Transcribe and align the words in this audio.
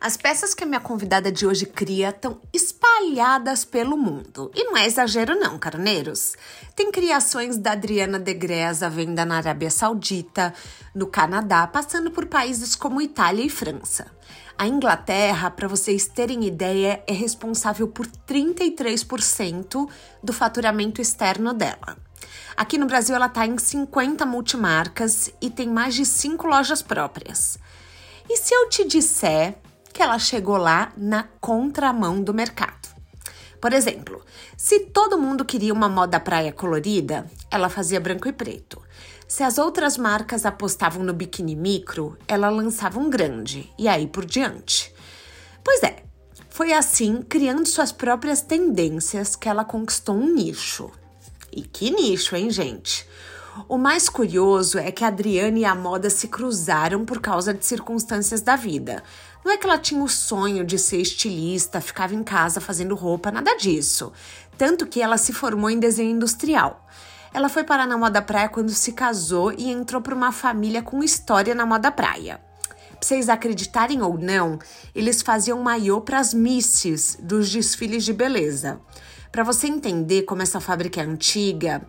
As 0.00 0.16
peças 0.16 0.54
que 0.54 0.62
a 0.62 0.66
minha 0.66 0.78
convidada 0.78 1.32
de 1.32 1.44
hoje 1.44 1.66
cria 1.66 2.10
estão 2.10 2.40
espalhadas 2.52 3.64
pelo 3.64 3.96
mundo. 3.96 4.48
E 4.54 4.62
não 4.62 4.76
é 4.76 4.86
exagero 4.86 5.34
não, 5.34 5.58
carneiros. 5.58 6.36
Tem 6.76 6.92
criações 6.92 7.56
da 7.56 7.72
Adriana 7.72 8.16
Degrés 8.16 8.84
à 8.84 8.88
venda 8.88 9.24
na 9.24 9.38
Arábia 9.38 9.70
Saudita, 9.70 10.54
no 10.94 11.08
Canadá, 11.08 11.66
passando 11.66 12.12
por 12.12 12.26
países 12.26 12.76
como 12.76 13.02
Itália 13.02 13.44
e 13.44 13.50
França. 13.50 14.06
A 14.56 14.68
Inglaterra, 14.68 15.50
para 15.50 15.66
vocês 15.66 16.06
terem 16.06 16.44
ideia, 16.44 17.02
é 17.04 17.12
responsável 17.12 17.88
por 17.88 18.06
33% 18.06 19.88
do 20.22 20.32
faturamento 20.32 21.00
externo 21.00 21.52
dela. 21.52 21.96
Aqui 22.56 22.78
no 22.78 22.86
Brasil, 22.86 23.16
ela 23.16 23.26
está 23.26 23.44
em 23.44 23.58
50 23.58 24.24
multimarcas 24.24 25.28
e 25.40 25.50
tem 25.50 25.68
mais 25.68 25.96
de 25.96 26.06
5 26.06 26.46
lojas 26.46 26.82
próprias. 26.82 27.58
E 28.30 28.36
se 28.36 28.54
eu 28.54 28.68
te 28.68 28.84
disser 28.86 29.56
que 29.98 30.02
ela 30.04 30.20
chegou 30.20 30.56
lá 30.56 30.92
na 30.96 31.24
contramão 31.40 32.22
do 32.22 32.32
mercado. 32.32 32.88
Por 33.60 33.72
exemplo, 33.72 34.24
se 34.56 34.78
todo 34.78 35.18
mundo 35.18 35.44
queria 35.44 35.74
uma 35.74 35.88
moda 35.88 36.20
praia 36.20 36.52
colorida, 36.52 37.28
ela 37.50 37.68
fazia 37.68 37.98
branco 37.98 38.28
e 38.28 38.32
preto. 38.32 38.80
Se 39.26 39.42
as 39.42 39.58
outras 39.58 39.98
marcas 39.98 40.46
apostavam 40.46 41.02
no 41.02 41.12
biquíni 41.12 41.56
micro, 41.56 42.16
ela 42.28 42.48
lançava 42.48 43.00
um 43.00 43.10
grande 43.10 43.72
e 43.76 43.88
aí 43.88 44.06
por 44.06 44.24
diante. 44.24 44.94
Pois 45.64 45.82
é, 45.82 46.04
foi 46.48 46.72
assim, 46.72 47.20
criando 47.20 47.66
suas 47.66 47.90
próprias 47.90 48.40
tendências, 48.40 49.34
que 49.34 49.48
ela 49.48 49.64
conquistou 49.64 50.14
um 50.14 50.32
nicho. 50.32 50.92
E 51.50 51.62
que 51.62 51.90
nicho, 51.90 52.36
hein, 52.36 52.50
gente? 52.50 53.04
O 53.66 53.76
mais 53.76 54.08
curioso 54.08 54.78
é 54.78 54.92
que 54.92 55.02
a 55.02 55.08
Adriane 55.08 55.62
e 55.62 55.64
a 55.64 55.74
moda 55.74 56.08
se 56.08 56.28
cruzaram 56.28 57.04
por 57.04 57.20
causa 57.20 57.52
de 57.52 57.66
circunstâncias 57.66 58.40
da 58.40 58.54
vida. 58.54 59.02
Não 59.48 59.54
é 59.54 59.56
que 59.56 59.66
ela 59.66 59.78
tinha 59.78 60.02
o 60.02 60.08
sonho 60.10 60.62
de 60.62 60.78
ser 60.78 60.98
estilista, 60.98 61.80
ficava 61.80 62.14
em 62.14 62.22
casa 62.22 62.60
fazendo 62.60 62.94
roupa, 62.94 63.32
nada 63.32 63.56
disso. 63.56 64.12
Tanto 64.58 64.86
que 64.86 65.00
ela 65.00 65.16
se 65.16 65.32
formou 65.32 65.70
em 65.70 65.80
desenho 65.80 66.10
industrial. 66.10 66.86
Ela 67.32 67.48
foi 67.48 67.64
parar 67.64 67.86
na 67.86 67.96
moda 67.96 68.20
praia 68.20 68.50
quando 68.50 68.68
se 68.68 68.92
casou 68.92 69.50
e 69.50 69.70
entrou 69.70 70.02
para 70.02 70.14
uma 70.14 70.32
família 70.32 70.82
com 70.82 71.02
história 71.02 71.54
na 71.54 71.64
moda 71.64 71.90
praia. 71.90 72.38
Pra 72.68 72.98
vocês 73.00 73.30
acreditarem 73.30 74.02
ou 74.02 74.18
não, 74.18 74.58
eles 74.94 75.22
faziam 75.22 75.62
maiô 75.62 76.02
para 76.02 76.18
as 76.18 76.34
misses 76.34 77.16
dos 77.18 77.50
desfiles 77.50 78.04
de 78.04 78.12
beleza. 78.12 78.78
Para 79.32 79.44
você 79.44 79.66
entender 79.66 80.24
como 80.24 80.42
essa 80.42 80.60
fábrica 80.60 81.00
é 81.00 81.04
antiga, 81.04 81.88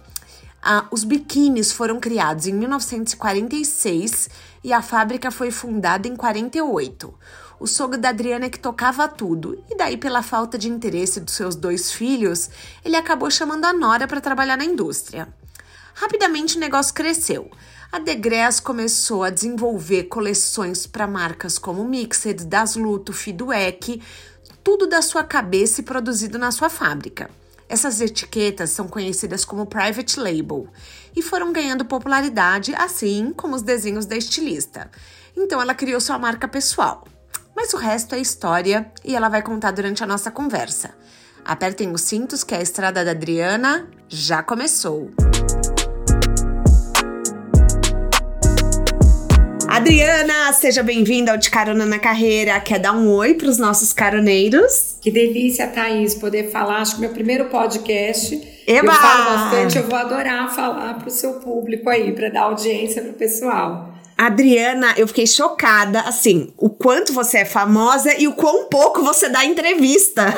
os 0.91 1.03
biquínis 1.03 1.73
foram 1.73 1.99
criados 1.99 2.47
em 2.47 2.53
1946 2.53 4.30
e 4.63 4.71
a 4.71 4.81
fábrica 4.81 5.30
foi 5.30 5.52
fundada 5.52 6.07
em 6.07 6.15
48. 6.15 7.13
O 7.59 7.67
sogro 7.67 7.97
da 7.99 8.09
Adriana 8.09 8.45
é 8.45 8.49
que 8.49 8.57
tocava 8.57 9.05
tudo, 9.05 9.61
e 9.69 9.75
daí, 9.75 9.97
pela 9.97 10.23
falta 10.23 10.57
de 10.57 10.69
interesse 10.69 11.19
dos 11.19 11.33
seus 11.33 11.57
dois 11.57 11.91
filhos, 11.91 12.49
ele 12.85 12.95
acabou 12.95 13.29
chamando 13.29 13.65
a 13.65 13.73
Nora 13.73 14.07
para 14.07 14.21
trabalhar 14.21 14.55
na 14.55 14.63
indústria. 14.63 15.27
Rapidamente 15.93 16.55
o 16.55 16.59
negócio 16.59 16.93
cresceu. 16.93 17.52
A 17.91 17.99
Degrés 17.99 18.61
começou 18.61 19.25
a 19.25 19.30
desenvolver 19.30 20.03
coleções 20.03 20.87
para 20.87 21.05
marcas 21.05 21.59
como 21.59 21.83
Mixed, 21.83 22.45
Dasluto, 22.45 23.11
Fiduec, 23.11 24.02
tudo 24.64 24.87
da 24.87 25.02
sua 25.02 25.25
cabeça 25.25 25.81
e 25.81 25.83
produzido 25.83 26.37
na 26.39 26.52
sua 26.52 26.69
fábrica. 26.69 27.30
Essas 27.67 27.99
etiquetas 27.99 28.69
são 28.69 28.87
conhecidas 28.87 29.43
como 29.43 29.65
private 29.65 30.17
label 30.17 30.69
e 31.14 31.21
foram 31.21 31.52
ganhando 31.52 31.83
popularidade, 31.83 32.73
assim 32.75 33.33
como 33.36 33.55
os 33.55 33.61
desenhos 33.61 34.05
da 34.05 34.15
estilista. 34.15 34.89
Então 35.36 35.61
ela 35.61 35.75
criou 35.75 35.99
sua 35.99 36.17
marca 36.17 36.48
pessoal. 36.48 37.05
Mas 37.61 37.73
o 37.73 37.77
resto 37.77 38.15
é 38.15 38.20
história 38.20 38.89
e 39.03 39.14
ela 39.14 39.27
vai 39.27 39.42
contar 39.42 39.71
durante 39.71 40.02
a 40.02 40.08
nossa 40.08 40.31
conversa. 40.31 40.92
Apertem 41.43 41.92
os 41.92 42.03
cintos 42.03 42.42
que 42.42 42.55
a 42.55 42.61
estrada 42.61 43.03
da 43.03 43.11
Adriana 43.11 43.86
já 44.08 44.42
começou. 44.42 45.11
Adriana, 49.67 50.53
seja 50.53 50.81
bem-vinda 50.81 51.33
ao 51.33 51.37
De 51.37 51.52
Carona 51.52 51.86
na 51.86 51.99
Carreira. 51.99 52.58
Quer 52.61 52.80
dar 52.80 52.93
um 52.93 53.09
oi 53.09 53.33
para 53.33 53.49
os 53.49 53.58
nossos 53.58 53.92
caroneiros? 53.92 54.95
Que 55.02 55.11
delícia, 55.11 55.67
Thaís, 55.67 56.15
poder 56.15 56.52
falar. 56.52 56.77
Acho 56.77 56.95
que 56.95 57.02
meu 57.02 57.09
primeiro 57.09 57.49
podcast. 57.49 58.36
Eba! 58.65 58.87
Eu 58.87 58.93
falo 58.93 59.25
bastante, 59.25 59.77
eu 59.77 59.83
vou 59.83 59.98
adorar 59.98 60.55
falar 60.55 60.93
para 60.93 61.09
o 61.09 61.11
seu 61.11 61.33
público 61.33 61.89
aí, 61.89 62.14
para 62.14 62.30
dar 62.30 62.43
audiência 62.43 63.02
para 63.02 63.11
o 63.11 63.15
pessoal. 63.15 63.89
Adriana, 64.19 64.95
eu 64.97 65.07
fiquei 65.07 65.25
chocada, 65.25 66.02
assim, 66.02 66.53
o 66.57 66.69
quanto 66.69 67.13
você 67.13 67.37
é 67.37 67.45
famosa 67.45 68.13
e 68.19 68.27
o 68.27 68.33
quão 68.33 68.65
pouco 68.65 69.02
você 69.02 69.30
dá 69.30 69.45
entrevista. 69.45 70.25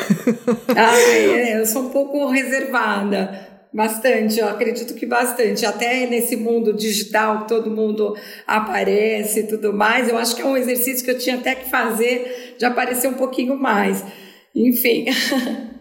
Ah, 0.78 0.98
é, 0.98 1.60
eu 1.60 1.66
sou 1.66 1.84
um 1.84 1.90
pouco 1.90 2.28
reservada. 2.28 3.50
Bastante, 3.74 4.40
eu 4.40 4.48
acredito 4.48 4.94
que 4.94 5.06
bastante. 5.06 5.66
Até 5.66 6.06
nesse 6.06 6.36
mundo 6.36 6.74
digital, 6.74 7.48
todo 7.48 7.72
mundo 7.72 8.16
aparece 8.46 9.42
e 9.42 9.48
tudo 9.48 9.74
mais, 9.74 10.08
eu 10.08 10.18
acho 10.18 10.36
que 10.36 10.42
é 10.42 10.46
um 10.46 10.58
exercício 10.58 11.04
que 11.04 11.12
eu 11.12 11.18
tinha 11.18 11.38
até 11.38 11.56
que 11.56 11.70
fazer 11.70 12.56
de 12.58 12.66
aparecer 12.66 13.08
um 13.08 13.14
pouquinho 13.14 13.58
mais. 13.58 14.04
Enfim. 14.56 15.06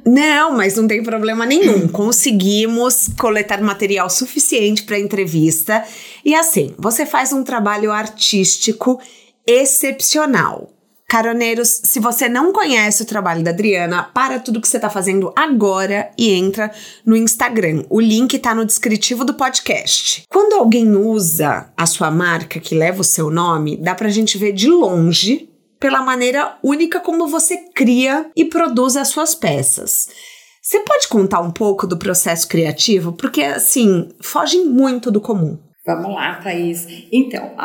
Não, 0.04 0.56
mas 0.56 0.76
não 0.76 0.88
tem 0.88 1.02
problema 1.02 1.44
nenhum. 1.44 1.86
Conseguimos 1.92 3.08
coletar 3.18 3.60
material 3.60 4.08
suficiente 4.08 4.84
para 4.84 4.96
a 4.96 5.00
entrevista. 5.00 5.84
E 6.24 6.34
assim, 6.34 6.74
você 6.78 7.04
faz 7.04 7.32
um 7.32 7.44
trabalho 7.44 7.92
artístico 7.92 9.00
excepcional. 9.46 10.70
Caroneiros, 11.10 11.80
se 11.84 11.98
você 11.98 12.28
não 12.28 12.52
conhece 12.52 13.02
o 13.02 13.06
trabalho 13.06 13.42
da 13.42 13.50
Adriana, 13.50 14.04
para 14.04 14.38
tudo 14.38 14.60
que 14.60 14.68
você 14.68 14.76
está 14.76 14.88
fazendo 14.88 15.32
agora 15.34 16.08
e 16.16 16.30
entra 16.30 16.70
no 17.04 17.16
Instagram. 17.16 17.82
O 17.90 18.00
link 18.00 18.34
está 18.34 18.54
no 18.54 18.64
descritivo 18.64 19.24
do 19.24 19.34
podcast. 19.34 20.22
Quando 20.30 20.52
alguém 20.52 20.94
usa 20.94 21.68
a 21.76 21.84
sua 21.84 22.12
marca 22.12 22.60
que 22.60 22.76
leva 22.76 23.00
o 23.00 23.04
seu 23.04 23.28
nome, 23.28 23.76
dá 23.76 23.92
para 23.92 24.06
a 24.06 24.12
gente 24.12 24.38
ver 24.38 24.52
de 24.52 24.68
longe 24.68 25.49
pela 25.80 26.02
maneira 26.02 26.58
única 26.62 27.00
como 27.00 27.26
você 27.26 27.56
cria 27.74 28.30
e 28.36 28.44
produz 28.44 28.96
as 28.96 29.08
suas 29.08 29.34
peças. 29.34 30.08
Você 30.62 30.80
pode 30.80 31.08
contar 31.08 31.40
um 31.40 31.50
pouco 31.50 31.86
do 31.86 31.98
processo 31.98 32.46
criativo? 32.46 33.14
Porque, 33.14 33.42
assim, 33.42 34.10
foge 34.20 34.58
muito 34.58 35.10
do 35.10 35.20
comum. 35.20 35.58
Vamos 35.86 36.14
lá, 36.14 36.34
Thaís. 36.34 36.86
Então, 37.10 37.56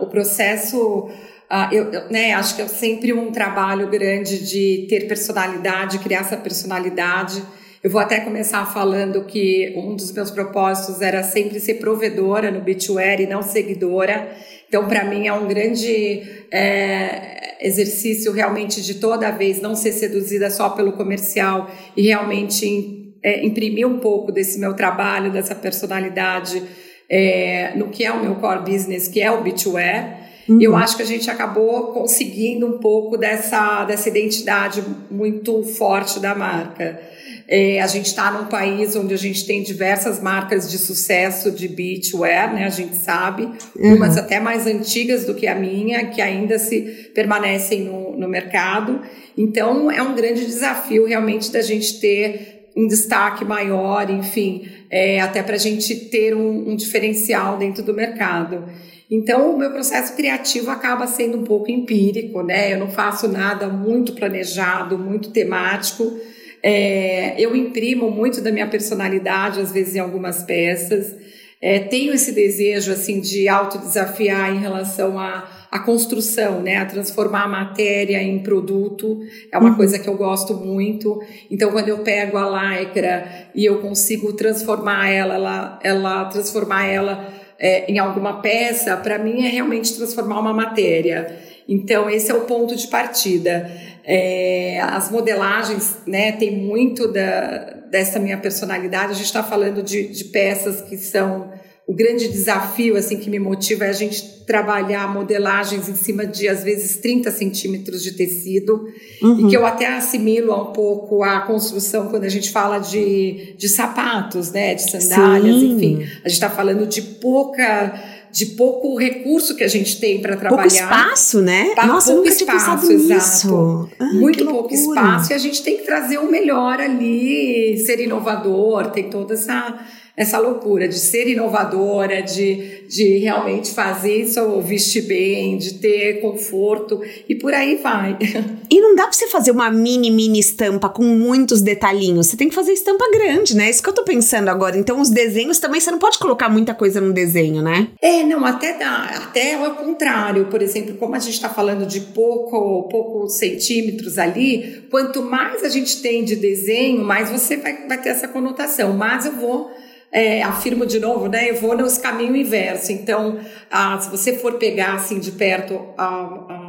o 0.00 0.06
processo 0.06 1.08
Uh, 1.52 1.68
eu, 1.70 1.92
eu 1.92 2.08
né, 2.08 2.32
acho 2.32 2.56
que 2.56 2.62
é 2.62 2.66
sempre 2.66 3.12
um 3.12 3.30
trabalho 3.30 3.86
grande 3.90 4.42
de 4.42 4.86
ter 4.88 5.06
personalidade, 5.06 5.98
criar 5.98 6.20
essa 6.20 6.38
personalidade. 6.38 7.44
Eu 7.82 7.90
vou 7.90 8.00
até 8.00 8.20
começar 8.20 8.64
falando 8.72 9.24
que 9.24 9.74
um 9.76 9.96
dos 9.96 10.12
meus 10.12 10.30
propósitos 10.30 11.02
era 11.02 11.20
sempre 11.24 11.58
ser 11.58 11.74
provedora 11.74 12.48
no 12.48 12.60
Beachwear 12.60 13.20
e 13.20 13.26
não 13.26 13.42
seguidora. 13.42 14.30
Então, 14.68 14.86
para 14.86 15.02
mim, 15.02 15.26
é 15.26 15.32
um 15.32 15.48
grande 15.48 16.22
é, 16.52 17.56
exercício 17.60 18.30
realmente 18.30 18.80
de 18.80 18.94
toda 18.94 19.32
vez 19.32 19.60
não 19.60 19.74
ser 19.74 19.90
seduzida 19.90 20.48
só 20.48 20.68
pelo 20.70 20.92
comercial 20.92 21.68
e 21.96 22.02
realmente 22.02 23.16
é, 23.20 23.44
imprimir 23.44 23.88
um 23.88 23.98
pouco 23.98 24.30
desse 24.30 24.60
meu 24.60 24.74
trabalho, 24.74 25.32
dessa 25.32 25.54
personalidade 25.56 26.62
é, 27.10 27.72
no 27.74 27.88
que 27.88 28.04
é 28.04 28.12
o 28.12 28.22
meu 28.22 28.36
core 28.36 28.60
business, 28.60 29.08
que 29.08 29.20
é 29.20 29.28
o 29.32 29.42
Beachwear. 29.42 30.20
Uhum. 30.48 30.62
Eu 30.62 30.76
acho 30.76 30.96
que 30.96 31.02
a 31.02 31.06
gente 31.06 31.28
acabou 31.28 31.88
conseguindo 31.88 32.64
um 32.64 32.78
pouco 32.78 33.16
dessa, 33.16 33.84
dessa 33.84 34.08
identidade 34.08 34.84
muito 35.10 35.64
forte 35.64 36.20
da 36.20 36.32
marca. 36.32 37.10
É, 37.48 37.80
a 37.80 37.86
gente 37.86 38.06
está 38.06 38.30
num 38.30 38.46
país 38.46 38.94
onde 38.96 39.12
a 39.12 39.18
gente 39.18 39.46
tem 39.46 39.62
diversas 39.62 40.20
marcas 40.20 40.70
de 40.70 40.78
sucesso 40.78 41.50
de 41.50 41.68
beachwear, 41.68 42.54
né? 42.54 42.64
A 42.64 42.70
gente 42.70 42.96
sabe, 42.96 43.48
uhum. 43.76 43.96
umas 43.96 44.16
até 44.16 44.40
mais 44.40 44.66
antigas 44.66 45.24
do 45.24 45.34
que 45.34 45.46
a 45.46 45.54
minha, 45.54 46.06
que 46.06 46.20
ainda 46.20 46.58
se 46.58 47.10
permanecem 47.14 47.82
no, 47.82 48.16
no 48.16 48.28
mercado. 48.28 49.00
Então, 49.36 49.90
é 49.90 50.02
um 50.02 50.14
grande 50.14 50.46
desafio 50.46 51.06
realmente 51.06 51.50
da 51.50 51.62
gente 51.62 52.00
ter 52.00 52.70
um 52.76 52.86
destaque 52.86 53.44
maior, 53.44 54.08
enfim, 54.10 54.66
é, 54.90 55.20
até 55.20 55.42
para 55.42 55.56
a 55.56 55.58
gente 55.58 55.94
ter 55.94 56.34
um, 56.34 56.70
um 56.70 56.76
diferencial 56.76 57.58
dentro 57.58 57.82
do 57.82 57.92
mercado. 57.92 58.64
Então, 59.10 59.54
o 59.54 59.58
meu 59.58 59.70
processo 59.70 60.16
criativo 60.16 60.70
acaba 60.70 61.06
sendo 61.06 61.36
um 61.36 61.44
pouco 61.44 61.70
empírico, 61.70 62.42
né? 62.42 62.72
Eu 62.72 62.78
não 62.78 62.88
faço 62.88 63.28
nada 63.28 63.68
muito 63.68 64.14
planejado, 64.14 64.98
muito 64.98 65.30
temático. 65.30 66.18
É, 66.62 67.34
eu 67.38 67.56
imprimo 67.56 68.10
muito 68.10 68.40
da 68.40 68.52
minha 68.52 68.68
personalidade, 68.68 69.60
às 69.60 69.72
vezes, 69.72 69.96
em 69.96 69.98
algumas 69.98 70.42
peças. 70.42 71.14
É, 71.60 71.80
tenho 71.80 72.12
esse 72.12 72.32
desejo, 72.32 72.92
assim, 72.92 73.20
de 73.20 73.48
autodesafiar 73.48 74.54
em 74.54 74.58
relação 74.58 75.18
a 75.18 75.62
a 75.72 75.78
construção, 75.78 76.60
né, 76.60 76.76
a 76.76 76.84
transformar 76.84 77.44
a 77.44 77.48
matéria 77.48 78.22
em 78.22 78.40
produto, 78.40 79.22
é 79.50 79.56
uma 79.56 79.70
uhum. 79.70 79.76
coisa 79.76 79.98
que 79.98 80.06
eu 80.06 80.14
gosto 80.18 80.52
muito. 80.52 81.18
Então, 81.50 81.72
quando 81.72 81.88
eu 81.88 82.00
pego 82.00 82.36
a 82.36 82.74
lycra 82.76 83.48
e 83.54 83.64
eu 83.64 83.80
consigo 83.80 84.34
transformar 84.34 85.08
ela, 85.08 85.34
ela, 85.34 85.78
ela 85.82 86.24
transformar 86.26 86.84
ela 86.84 87.26
é, 87.58 87.90
em 87.90 87.98
alguma 87.98 88.42
peça, 88.42 88.94
para 88.98 89.18
mim 89.18 89.46
é 89.46 89.48
realmente 89.48 89.96
transformar 89.96 90.40
uma 90.40 90.52
matéria. 90.52 91.38
Então, 91.68 92.10
esse 92.10 92.30
é 92.30 92.34
o 92.34 92.42
ponto 92.42 92.74
de 92.76 92.86
partida. 92.88 93.70
É, 94.04 94.80
as 94.80 95.10
modelagens, 95.10 95.98
né, 96.06 96.32
tem 96.32 96.56
muito 96.56 97.08
da, 97.08 97.58
dessa 97.90 98.18
minha 98.18 98.38
personalidade. 98.38 99.12
A 99.12 99.14
gente 99.14 99.26
está 99.26 99.42
falando 99.42 99.82
de, 99.82 100.08
de 100.08 100.24
peças 100.24 100.80
que 100.82 100.96
são 100.96 101.50
o 101.86 101.94
grande 101.94 102.28
desafio 102.28 102.96
assim 102.96 103.16
que 103.16 103.28
me 103.28 103.38
motiva 103.38 103.84
é 103.84 103.88
a 103.90 103.92
gente 103.92 104.44
trabalhar 104.46 105.12
modelagens 105.12 105.88
em 105.88 105.94
cima 105.94 106.24
de 106.24 106.48
às 106.48 106.62
vezes 106.62 106.96
30 106.96 107.30
centímetros 107.30 108.02
de 108.02 108.12
tecido 108.12 108.86
uhum. 109.20 109.46
e 109.46 109.50
que 109.50 109.56
eu 109.56 109.66
até 109.66 109.86
assimilo 109.86 110.54
um 110.54 110.72
pouco 110.72 111.22
a 111.22 111.40
construção 111.40 112.08
quando 112.08 112.24
a 112.24 112.28
gente 112.28 112.50
fala 112.50 112.78
de, 112.78 113.54
de 113.58 113.68
sapatos, 113.68 114.52
né, 114.52 114.74
de 114.74 114.90
sandálias, 114.90 115.56
Sim. 115.56 115.74
enfim, 115.74 116.02
a 116.24 116.28
gente 116.28 116.32
está 116.32 116.48
falando 116.48 116.86
de 116.86 117.02
pouca 117.02 118.11
de 118.32 118.46
pouco 118.46 118.96
recurso 118.96 119.54
que 119.54 119.62
a 119.62 119.68
gente 119.68 120.00
tem 120.00 120.20
para 120.20 120.36
trabalhar. 120.36 120.62
Pouco 120.62 120.74
espaço, 120.74 121.42
né? 121.42 121.74
Tá, 121.74 121.86
Nossa, 121.86 122.12
pouco 122.12 122.26
espaço, 122.26 122.90
exato. 122.90 123.90
Ah, 123.98 124.12
Muito 124.14 124.46
pouco 124.46 124.74
espaço 124.74 125.32
e 125.32 125.34
a 125.34 125.38
gente 125.38 125.62
tem 125.62 125.76
que 125.76 125.84
trazer 125.84 126.16
o 126.18 126.30
melhor 126.30 126.80
ali, 126.80 127.76
ser 127.84 128.00
inovador, 128.00 128.90
tem 128.90 129.10
toda 129.10 129.34
essa 129.34 129.78
essa 130.16 130.38
loucura 130.38 130.86
de 130.86 130.98
ser 130.98 131.26
inovadora, 131.26 132.22
de, 132.22 132.86
de 132.86 133.18
realmente 133.18 133.70
fazer 133.70 134.22
isso 134.22 134.60
vestir 134.60 135.02
bem, 135.02 135.56
de 135.56 135.74
ter 135.74 136.20
conforto 136.20 137.00
e 137.28 137.34
por 137.34 137.54
aí 137.54 137.76
vai. 137.76 138.18
E 138.72 138.80
não 138.80 138.94
dá 138.94 139.02
pra 139.02 139.12
você 139.12 139.26
fazer 139.26 139.50
uma 139.50 139.70
mini, 139.70 140.10
mini 140.10 140.38
estampa 140.38 140.88
com 140.88 141.02
muitos 141.02 141.60
detalhinhos. 141.60 142.28
Você 142.28 142.38
tem 142.38 142.48
que 142.48 142.54
fazer 142.54 142.72
estampa 142.72 143.04
grande, 143.10 143.54
né? 143.54 143.68
Isso 143.68 143.82
que 143.82 143.88
eu 143.90 143.92
tô 143.92 144.02
pensando 144.02 144.48
agora. 144.48 144.78
Então, 144.78 144.98
os 144.98 145.10
desenhos 145.10 145.58
também, 145.58 145.78
você 145.78 145.90
não 145.90 145.98
pode 145.98 146.18
colocar 146.18 146.48
muita 146.48 146.72
coisa 146.72 146.98
no 146.98 147.12
desenho, 147.12 147.60
né? 147.60 147.88
É, 148.00 148.22
não, 148.22 148.46
até 148.46 148.78
dá. 148.78 149.10
Até 149.26 149.62
ao 149.62 149.74
contrário. 149.74 150.46
Por 150.46 150.62
exemplo, 150.62 150.94
como 150.94 151.14
a 151.14 151.18
gente 151.18 151.38
tá 151.38 151.50
falando 151.50 151.84
de 151.84 152.00
pouco, 152.00 152.88
poucos 152.88 153.36
centímetros 153.36 154.16
ali, 154.16 154.86
quanto 154.90 155.20
mais 155.20 155.62
a 155.62 155.68
gente 155.68 156.00
tem 156.00 156.24
de 156.24 156.36
desenho, 156.36 157.04
mais 157.04 157.28
você 157.28 157.58
vai, 157.58 157.86
vai 157.86 158.00
ter 158.00 158.08
essa 158.08 158.26
conotação. 158.26 158.94
Mas 158.94 159.26
eu 159.26 159.32
vou 159.32 159.70
é, 160.12 160.42
afirmo 160.42 160.84
de 160.84 161.00
novo, 161.00 161.26
né? 161.26 161.48
Eu 161.48 161.56
vou 161.56 161.74
nos 161.76 161.96
caminho 161.96 162.36
inverso. 162.36 162.92
Então, 162.92 163.40
ah, 163.70 163.98
se 163.98 164.10
você 164.10 164.36
for 164.36 164.58
pegar 164.58 164.94
assim 164.94 165.18
de 165.18 165.32
perto 165.32 165.80
a, 165.96 166.04
a 166.04 166.61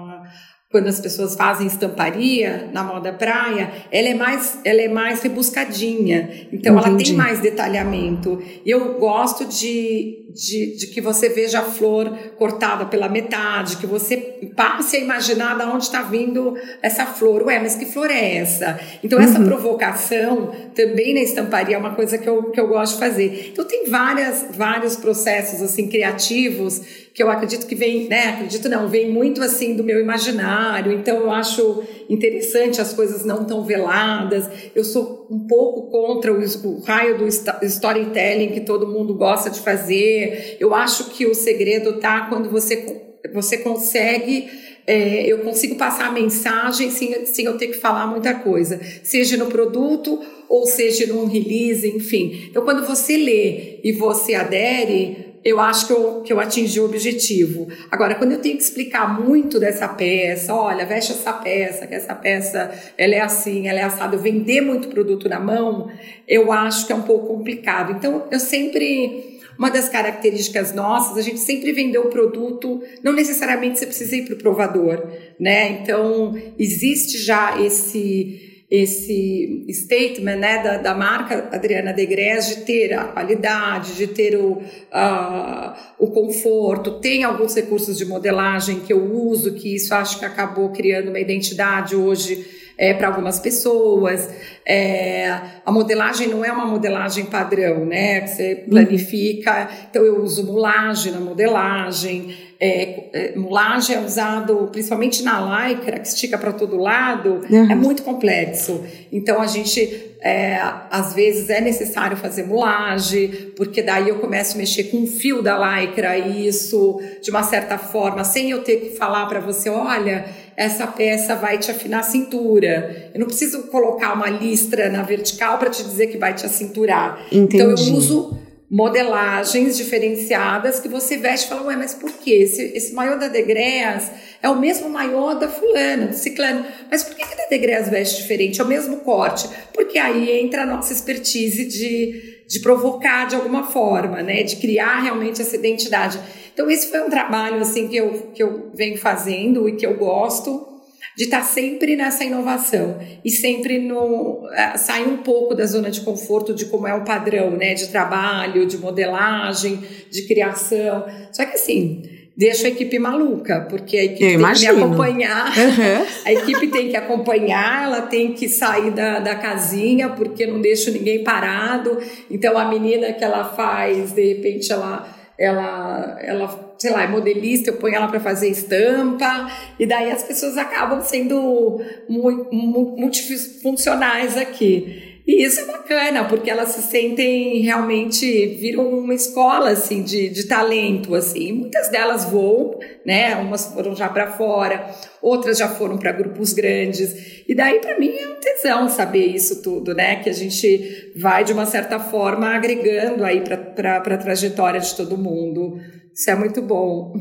quando 0.73 0.87
as 0.87 0.99
pessoas 0.99 1.35
fazem 1.35 1.67
estamparia 1.67 2.67
na 2.73 2.83
moda 2.83 3.13
praia, 3.13 3.71
ela 3.91 4.09
é 4.09 4.15
mais, 4.15 4.57
ela 4.65 4.81
é 4.81 4.87
mais 4.87 5.21
rebuscadinha. 5.21 6.47
Então 6.51 6.75
Entendi. 6.75 6.89
ela 6.89 6.97
tem 6.97 7.13
mais 7.13 7.39
detalhamento. 7.39 8.41
Eu 8.65 8.95
gosto 8.95 9.45
de, 9.45 10.25
de, 10.33 10.75
de, 10.75 10.87
que 10.87 10.99
você 10.99 11.29
veja 11.29 11.59
a 11.59 11.61
flor 11.61 12.17
cortada 12.39 12.87
pela 12.87 13.07
metade, 13.07 13.77
que 13.77 13.85
você 13.85 14.17
passe 14.55 14.97
a 14.97 14.99
imaginar 14.99 15.55
de 15.59 15.63
onde 15.63 15.83
está 15.83 16.01
vindo 16.01 16.57
essa 16.81 17.05
flor. 17.05 17.43
Ué, 17.43 17.59
mas 17.59 17.75
que 17.75 17.85
flor 17.85 18.09
é 18.09 18.37
essa? 18.37 18.79
Então 19.03 19.19
essa 19.19 19.37
uhum. 19.37 19.45
provocação 19.45 20.55
também 20.73 21.13
na 21.13 21.19
estamparia 21.19 21.75
é 21.75 21.77
uma 21.77 21.93
coisa 21.93 22.17
que 22.17 22.27
eu, 22.27 22.49
que 22.49 22.59
eu 22.59 22.67
gosto 22.67 22.93
de 22.93 22.99
fazer. 22.99 23.51
Então 23.53 23.63
tem 23.63 23.87
várias, 23.87 24.47
vários 24.49 24.95
processos 24.95 25.61
assim 25.61 25.87
criativos 25.87 27.02
que 27.13 27.21
eu 27.21 27.29
acredito 27.29 27.67
que 27.67 27.75
vem, 27.75 28.07
né? 28.07 28.29
Acredito 28.29 28.67
não, 28.67 28.89
vem 28.89 29.11
muito 29.11 29.41
assim 29.41 29.75
do 29.75 29.83
meu 29.83 29.99
imaginário. 29.99 30.91
Então 30.91 31.17
eu 31.17 31.31
acho 31.31 31.83
interessante 32.09 32.81
as 32.81 32.91
coisas 32.91 33.23
não 33.23 33.45
tão 33.45 33.63
veladas. 33.63 34.49
Eu 34.73 34.83
sou 34.83 35.27
um 35.29 35.45
pouco 35.45 35.91
contra 35.91 36.33
o, 36.33 36.39
o 36.39 36.79
raio 36.81 37.19
do 37.19 37.27
storytelling 37.27 38.49
que 38.49 38.61
todo 38.61 38.87
mundo 38.87 39.13
gosta 39.13 39.49
de 39.49 39.59
fazer. 39.59 40.57
Eu 40.59 40.73
acho 40.73 41.11
que 41.11 41.27
o 41.27 41.35
segredo 41.35 41.99
tá 41.99 42.27
quando 42.29 42.49
você 42.49 43.03
você 43.31 43.57
consegue 43.59 44.49
é, 44.85 45.25
eu 45.25 45.39
consigo 45.39 45.75
passar 45.75 46.07
a 46.07 46.11
mensagem 46.11 46.89
sem, 46.89 47.25
sem 47.25 47.45
eu 47.45 47.57
ter 47.57 47.67
que 47.67 47.77
falar 47.77 48.05
muita 48.05 48.33
coisa, 48.33 48.81
seja 49.01 49.37
no 49.37 49.45
produto 49.45 50.19
ou 50.49 50.65
seja 50.65 51.07
num 51.07 51.25
release, 51.25 51.87
enfim. 51.87 52.47
Então, 52.49 52.65
quando 52.65 52.85
você 52.85 53.15
lê 53.15 53.79
e 53.81 53.93
você 53.93 54.33
adere, 54.33 55.32
eu 55.43 55.59
acho 55.59 55.87
que 55.87 55.93
eu, 55.93 56.21
que 56.21 56.31
eu 56.31 56.39
atingi 56.39 56.79
o 56.79 56.85
objetivo. 56.85 57.67
Agora, 57.91 58.15
quando 58.15 58.31
eu 58.31 58.39
tenho 58.39 58.55
que 58.55 58.63
explicar 58.63 59.19
muito 59.21 59.59
dessa 59.59 59.87
peça, 59.87 60.53
olha, 60.53 60.85
veste 60.85 61.11
essa 61.11 61.33
peça, 61.33 61.85
que 61.85 61.93
essa 61.93 62.15
peça 62.15 62.71
ela 62.97 63.15
é 63.15 63.19
assim, 63.19 63.67
ela 63.67 63.79
é 63.79 63.83
assada, 63.83 64.15
eu 64.15 64.19
vender 64.19 64.61
muito 64.61 64.87
produto 64.87 65.27
na 65.27 65.39
mão, 65.39 65.91
eu 66.27 66.51
acho 66.51 66.87
que 66.87 66.93
é 66.93 66.95
um 66.95 67.01
pouco 67.01 67.27
complicado. 67.27 67.91
Então, 67.93 68.27
eu 68.31 68.39
sempre. 68.39 69.31
Uma 69.55 69.69
das 69.69 69.87
características 69.87 70.73
nossas, 70.73 71.15
a 71.15 71.21
gente 71.21 71.39
sempre 71.39 71.71
vendeu 71.73 72.05
o 72.05 72.09
produto, 72.09 72.81
não 73.03 73.13
necessariamente 73.13 73.77
você 73.77 73.85
precisa 73.85 74.15
ir 74.15 74.25
para 74.25 74.33
o 74.33 74.37
provador, 74.37 75.07
né? 75.39 75.69
Então, 75.69 76.35
existe 76.57 77.19
já 77.19 77.61
esse 77.61 78.52
esse 78.69 79.65
statement 79.71 80.37
né, 80.37 80.63
da, 80.63 80.77
da 80.77 80.95
marca 80.95 81.49
Adriana 81.51 81.93
Degres 81.93 82.47
de 82.47 82.55
ter 82.61 82.93
a 82.93 83.05
qualidade, 83.05 83.95
de 83.95 84.07
ter 84.07 84.35
o, 84.35 84.53
uh, 84.53 85.73
o 85.99 86.07
conforto, 86.07 86.99
tem 86.99 87.23
alguns 87.23 87.55
recursos 87.55 87.97
de 87.97 88.05
modelagem 88.05 88.79
que 88.79 88.91
eu 88.91 89.13
uso, 89.13 89.53
que 89.53 89.75
isso 89.75 89.93
acho 89.93 90.17
que 90.17 90.25
acabou 90.25 90.69
criando 90.69 91.09
uma 91.09 91.19
identidade 91.19 91.95
hoje 91.95 92.62
é, 92.77 92.93
para 92.93 93.07
algumas 93.07 93.39
pessoas. 93.39 94.29
É, 94.65 95.29
a 95.65 95.71
modelagem 95.71 96.27
não 96.27 96.43
é 96.43 96.51
uma 96.51 96.65
modelagem 96.65 97.25
padrão, 97.25 97.85
né? 97.85 98.21
Que 98.21 98.27
você 98.29 98.55
planifica. 98.69 99.69
Então 99.89 100.03
eu 100.03 100.21
uso 100.21 100.45
mulagem 100.45 101.11
na 101.11 101.19
modelagem. 101.19 102.35
É, 102.59 103.09
é, 103.11 103.35
mulagem 103.35 103.97
é 103.97 103.99
usado 103.99 104.69
principalmente 104.71 105.21
na 105.21 105.67
lycra, 105.67 105.99
que 105.99 106.07
estica 106.07 106.37
para 106.37 106.53
todo 106.53 106.77
lado, 106.77 107.41
uhum. 107.49 107.69
é 107.69 107.75
muito 107.75 108.03
complexo. 108.03 108.85
Então 109.11 109.41
a 109.41 109.47
gente 109.47 110.13
é, 110.23 110.57
às 110.89 111.13
vezes 111.13 111.49
é 111.49 111.59
necessário 111.59 112.15
fazer 112.15 112.43
mulagem, 112.43 113.51
porque 113.57 113.81
daí 113.81 114.07
eu 114.07 114.19
começo 114.19 114.55
a 114.55 114.57
mexer 114.57 114.85
com 114.85 115.03
o 115.03 115.07
fio 115.07 115.41
da 115.41 115.57
lycra, 115.57 116.17
e 116.17 116.47
isso 116.47 117.01
de 117.21 117.29
uma 117.29 117.43
certa 117.43 117.77
forma, 117.77 118.23
sem 118.23 118.51
eu 118.51 118.63
ter 118.63 118.77
que 118.77 118.97
falar 118.97 119.25
para 119.25 119.41
você, 119.41 119.69
olha, 119.69 120.25
essa 120.55 120.87
peça 120.87 121.35
vai 121.35 121.57
te 121.57 121.71
afinar 121.71 121.99
a 121.99 122.03
cintura. 122.03 123.11
Eu 123.13 123.19
não 123.19 123.27
preciso 123.27 123.63
colocar 123.63 124.13
uma 124.13 124.29
listra 124.29 124.89
na 124.89 125.03
vertical 125.03 125.57
para 125.57 125.69
te 125.69 125.83
dizer 125.83 126.07
que 126.07 126.17
vai 126.17 126.33
te 126.33 126.45
acinturar. 126.45 127.25
Entendi. 127.31 127.55
Então 127.55 127.69
eu 127.69 127.95
uso 127.95 128.37
modelagens 128.73 129.77
diferenciadas 129.77 130.79
que 130.79 130.87
você 130.87 131.15
veste 131.15 131.45
e 131.45 131.49
fala, 131.49 131.67
ué, 131.67 131.75
mas 131.75 131.93
por 131.93 132.11
quê? 132.11 132.31
Esse, 132.31 132.71
esse 132.75 132.91
maiô 132.91 133.19
da 133.19 133.27
Degreas 133.27 134.09
é 134.41 134.49
o 134.49 134.59
mesmo 134.59 134.89
maiô 134.89 135.35
da 135.35 135.47
fulana, 135.47 136.07
do 136.07 136.15
ciclano. 136.15 136.65
Mas 136.89 137.03
por 137.03 137.15
que, 137.15 137.23
que 137.23 137.33
a 137.33 137.37
da 137.37 137.49
Degreas 137.51 137.87
veste 137.89 138.23
diferente? 138.23 138.59
É 138.59 138.63
o 138.63 138.67
mesmo 138.67 138.97
corte. 139.01 139.47
Porque 139.73 139.99
aí 139.99 140.39
entra 140.39 140.63
a 140.63 140.65
nossa 140.65 140.91
expertise 140.91 141.65
de, 141.65 142.32
de 142.53 142.59
provocar 142.59 143.25
de 143.25 143.35
alguma 143.35 143.63
forma, 143.63 144.21
né? 144.21 144.43
De 144.43 144.57
criar 144.57 145.01
realmente 145.01 145.41
essa 145.41 145.55
identidade. 145.55 146.19
Então 146.53 146.69
esse 146.69 146.91
foi 146.91 147.01
um 147.01 147.09
trabalho, 147.09 147.57
assim, 147.57 147.87
que 147.87 147.95
eu, 147.95 148.31
que 148.31 148.43
eu 148.43 148.69
venho 148.75 148.95
fazendo 148.95 149.67
e 149.67 149.75
que 149.75 149.83
eu 149.83 149.97
gosto 149.97 150.71
de 151.17 151.23
estar 151.23 151.41
sempre 151.41 151.95
nessa 151.95 152.23
inovação 152.23 152.99
e 153.25 153.31
sempre 153.31 153.79
no 153.79 154.45
uh, 154.45 154.77
sair 154.77 155.07
um 155.07 155.17
pouco 155.17 155.55
da 155.55 155.65
zona 155.65 155.89
de 155.89 156.01
conforto 156.01 156.53
de 156.53 156.65
como 156.65 156.87
é 156.87 156.93
o 156.93 157.03
padrão, 157.03 157.51
né, 157.51 157.73
de 157.73 157.87
trabalho, 157.87 158.67
de 158.67 158.77
modelagem, 158.77 159.83
de 160.11 160.27
criação. 160.27 161.05
Só 161.31 161.45
que 161.45 161.55
assim, 161.55 162.03
deixa 162.35 162.67
a 162.67 162.69
equipe 162.69 162.97
maluca, 162.97 163.67
porque 163.69 163.97
a 163.97 164.03
equipe 164.03 164.23
Eu 164.23 164.29
tem 164.29 164.39
imagino. 164.39 164.73
que 164.73 164.77
me 164.77 164.83
acompanhar, 164.83 165.47
uhum. 165.47 166.05
a 166.25 166.33
equipe 166.33 166.67
tem 166.67 166.89
que 166.89 166.97
acompanhar, 166.97 167.83
ela 167.83 168.01
tem 168.01 168.33
que 168.33 168.49
sair 168.49 168.91
da, 168.91 169.19
da 169.19 169.35
casinha, 169.35 170.09
porque 170.09 170.45
não 170.45 170.59
deixa 170.59 170.91
ninguém 170.91 171.23
parado. 171.23 171.97
Então 172.29 172.57
a 172.57 172.65
menina 172.65 173.13
que 173.13 173.23
ela 173.23 173.45
faz, 173.45 174.11
de 174.11 174.33
repente 174.33 174.71
ela 174.71 175.07
ela, 175.37 176.17
ela, 176.21 176.75
sei 176.77 176.91
lá, 176.91 177.03
é 177.03 177.07
modelista, 177.07 177.71
eu 177.71 177.77
ponho 177.77 177.95
ela 177.95 178.07
para 178.07 178.19
fazer 178.19 178.49
estampa, 178.49 179.51
e 179.79 179.85
daí 179.85 180.11
as 180.11 180.23
pessoas 180.23 180.57
acabam 180.57 181.01
sendo 181.01 181.81
multifuncionais 182.07 184.37
aqui. 184.37 185.12
E 185.25 185.45
isso 185.45 185.61
é 185.61 185.65
bacana, 185.65 186.25
porque 186.25 186.49
elas 186.49 186.69
se 186.69 186.81
sentem 186.81 187.59
realmente, 187.59 188.47
viram 188.59 188.89
uma 188.89 189.13
escola, 189.13 189.69
assim, 189.69 190.03
de, 190.03 190.29
de 190.29 190.43
talento, 190.45 191.15
assim. 191.15 191.53
Muitas 191.53 191.87
delas 191.89 192.25
voam, 192.25 192.77
né? 193.05 193.35
Umas 193.37 193.67
foram 193.67 193.95
já 193.95 194.09
para 194.09 194.31
fora, 194.31 194.93
outras 195.21 195.57
já 195.57 195.69
foram 195.69 195.97
para 195.97 196.11
grupos 196.11 196.51
grandes. 196.51 197.43
E 197.47 197.55
daí, 197.55 197.79
para 197.79 197.97
mim, 197.97 198.09
é 198.09 198.27
um 198.27 198.35
tesão 198.35 198.89
saber 198.89 199.27
isso 199.27 199.61
tudo, 199.61 199.93
né? 199.93 200.17
Que 200.17 200.29
a 200.29 200.33
gente 200.33 201.13
vai, 201.15 201.45
de 201.45 201.53
uma 201.53 201.65
certa 201.65 201.99
forma, 201.99 202.47
agregando 202.53 203.23
aí 203.23 203.41
para 203.41 203.97
a 203.97 204.17
trajetória 204.17 204.81
de 204.81 204.93
todo 204.93 205.17
mundo. 205.17 205.79
Isso 206.13 206.29
é 206.29 206.35
muito 206.35 206.61
bom. 206.61 207.13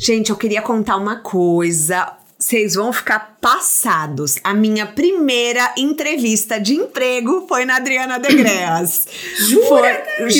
Gente, 0.00 0.30
eu 0.30 0.36
queria 0.36 0.62
contar 0.62 0.96
uma 0.96 1.20
coisa 1.22 2.16
vocês 2.46 2.74
vão 2.74 2.92
ficar 2.92 3.38
passados. 3.40 4.36
A 4.44 4.54
minha 4.54 4.86
primeira 4.86 5.74
entrevista 5.76 6.60
de 6.60 6.74
emprego 6.74 7.44
foi 7.48 7.64
na 7.64 7.74
Adriana 7.74 8.20
Degreas. 8.20 9.08
Jura? 9.36 10.06
Foi, 10.16 10.30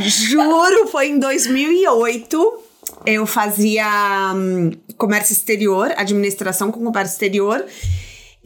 juro, 0.00 0.88
foi 0.88 1.06
em 1.06 1.20
2008. 1.20 2.64
Eu 3.06 3.26
fazia 3.26 4.32
hum, 4.34 4.72
comércio 4.96 5.32
exterior, 5.32 5.92
administração 5.96 6.72
com 6.72 6.84
comércio 6.84 7.12
exterior 7.12 7.64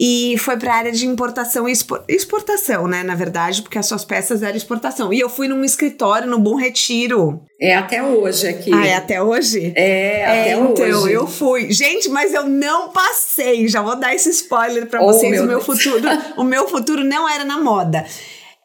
e 0.03 0.35
foi 0.39 0.57
para 0.57 0.73
a 0.73 0.77
área 0.77 0.91
de 0.91 1.05
importação 1.05 1.69
e 1.69 1.73
exportação, 2.09 2.87
né, 2.87 3.03
na 3.03 3.13
verdade, 3.13 3.61
porque 3.61 3.77
as 3.77 3.85
suas 3.85 4.03
peças 4.03 4.41
eram 4.41 4.57
exportação. 4.57 5.13
E 5.13 5.19
eu 5.19 5.29
fui 5.29 5.47
num 5.47 5.63
escritório 5.63 6.27
no 6.27 6.39
Bom 6.39 6.55
Retiro. 6.55 7.39
É 7.61 7.75
até 7.75 8.01
hoje 8.01 8.47
aqui. 8.47 8.73
Ah, 8.73 8.87
é 8.87 8.95
até 8.95 9.21
hoje? 9.21 9.71
É, 9.75 10.25
até 10.25 10.49
é, 10.49 10.51
então, 10.53 11.03
hoje. 11.03 11.13
eu 11.13 11.27
fui. 11.27 11.71
Gente, 11.71 12.09
mas 12.09 12.33
eu 12.33 12.49
não 12.49 12.89
passei. 12.89 13.67
Já 13.67 13.83
vou 13.83 13.95
dar 13.95 14.15
esse 14.15 14.31
spoiler 14.31 14.87
para 14.87 15.03
oh, 15.03 15.13
vocês. 15.13 15.33
Meu 15.33 15.43
o 15.43 15.45
meu 15.45 15.61
Deus. 15.61 15.65
futuro, 15.67 16.09
o 16.35 16.43
meu 16.43 16.67
futuro 16.67 17.03
não 17.03 17.29
era 17.29 17.45
na 17.45 17.59
moda. 17.59 18.03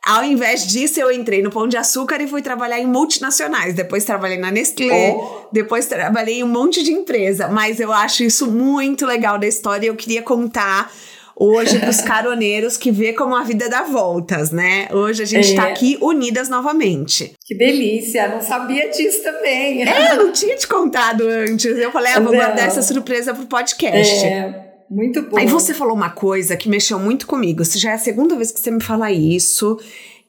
Ao 0.06 0.24
invés 0.24 0.66
disso, 0.66 0.98
eu 0.98 1.12
entrei 1.12 1.42
no 1.42 1.50
Pão 1.50 1.68
de 1.68 1.76
Açúcar 1.76 2.18
e 2.22 2.26
fui 2.26 2.40
trabalhar 2.40 2.80
em 2.80 2.86
multinacionais. 2.86 3.74
Depois 3.74 4.04
trabalhei 4.04 4.38
na 4.38 4.50
Nestlé, 4.50 5.14
oh. 5.14 5.48
depois 5.52 5.84
trabalhei 5.84 6.36
em 6.36 6.44
um 6.44 6.48
monte 6.48 6.82
de 6.82 6.92
empresa. 6.92 7.48
Mas 7.48 7.78
eu 7.78 7.92
acho 7.92 8.22
isso 8.22 8.50
muito 8.50 9.04
legal 9.04 9.38
da 9.38 9.46
história 9.46 9.84
e 9.84 9.88
eu 9.88 9.96
queria 9.96 10.22
contar 10.22 10.90
hoje 11.36 11.78
para 11.78 11.90
os 11.90 12.00
caroneiros 12.02 12.76
que 12.76 12.90
vê 12.90 13.12
como 13.12 13.36
a 13.36 13.42
vida 13.42 13.68
dá 13.68 13.82
voltas, 13.82 14.50
né? 14.50 14.88
Hoje 14.90 15.22
a 15.22 15.26
gente 15.26 15.48
está 15.48 15.68
é. 15.68 15.72
aqui 15.72 15.98
unidas 16.00 16.48
novamente. 16.48 17.34
Que 17.44 17.54
delícia, 17.54 18.28
não 18.28 18.40
sabia 18.40 18.90
disso 18.90 19.22
também. 19.22 19.86
É, 19.86 20.12
eu 20.12 20.24
não 20.24 20.32
tinha 20.32 20.56
te 20.56 20.66
contado 20.66 21.22
antes. 21.28 21.64
Eu 21.64 21.92
falei, 21.92 22.12
ah, 22.12 22.20
vou 22.20 22.32
não. 22.32 22.38
guardar 22.38 22.66
essa 22.66 22.82
surpresa 22.82 23.34
pro 23.34 23.46
podcast. 23.46 24.24
É. 24.24 24.66
Muito 24.88 25.22
bom. 25.22 25.36
Aí 25.36 25.46
você 25.46 25.74
falou 25.74 25.94
uma 25.94 26.10
coisa 26.10 26.56
que 26.56 26.68
mexeu 26.68 26.98
muito 26.98 27.26
comigo. 27.26 27.64
Se 27.64 27.78
já 27.78 27.90
é 27.90 27.94
a 27.94 27.98
segunda 27.98 28.36
vez 28.36 28.52
que 28.52 28.60
você 28.60 28.70
me 28.70 28.82
fala 28.82 29.10
isso 29.10 29.78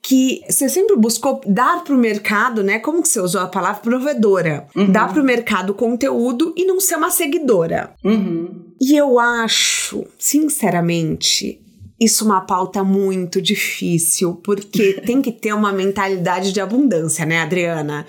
que 0.02 0.42
você 0.48 0.70
sempre 0.70 0.96
buscou 0.96 1.42
dar 1.46 1.84
para 1.84 1.94
o 1.94 1.98
mercado, 1.98 2.64
né? 2.64 2.80
Como 2.80 3.02
que 3.02 3.10
você 3.10 3.20
usou 3.20 3.42
a 3.42 3.48
palavra 3.48 3.82
provedora? 3.82 4.66
Uhum. 4.76 4.90
Dar 4.90 5.12
para 5.12 5.22
o 5.22 5.26
mercado 5.26 5.74
conteúdo 5.74 6.54
e 6.56 6.66
não 6.66 6.80
ser 6.80 6.96
uma 6.96 7.12
seguidora. 7.12 7.94
Uhum. 8.04 8.67
E 8.80 8.96
eu 8.96 9.20
acho, 9.20 10.06
sinceramente, 10.18 11.60
isso 12.00 12.26
uma 12.26 12.42
pauta 12.42 12.84
muito 12.84 13.42
difícil, 13.42 14.36
porque 14.44 14.94
tem 15.06 15.22
que 15.22 15.32
ter 15.32 15.54
uma 15.54 15.72
mentalidade 15.72 16.52
de 16.52 16.62
abundância, 16.62 17.26
né, 17.26 17.40
Adriana? 17.40 18.06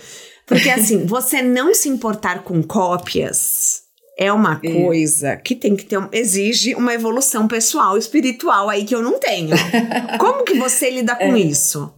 Porque 0.47 0.71
assim, 0.71 1.05
você 1.07 1.43
não 1.43 1.75
se 1.75 1.89
importar 1.89 2.43
com 2.43 2.63
cópias 2.63 3.83
é 4.19 4.33
uma 4.33 4.61
é. 4.63 4.73
coisa 4.73 5.37
que 5.37 5.55
tem 5.55 5.77
que 5.77 5.85
ter, 5.85 6.01
exige 6.13 6.75
uma 6.75 6.93
evolução 6.93 7.47
pessoal, 7.47 7.97
espiritual 7.97 8.69
aí 8.69 8.85
que 8.85 8.95
eu 8.95 9.01
não 9.01 9.19
tenho. 9.21 9.57
Como 10.19 10.43
que 10.43 10.59
você 10.59 10.91
lida 10.91 11.15
com 11.15 11.37
é. 11.37 11.39
isso? 11.39 11.93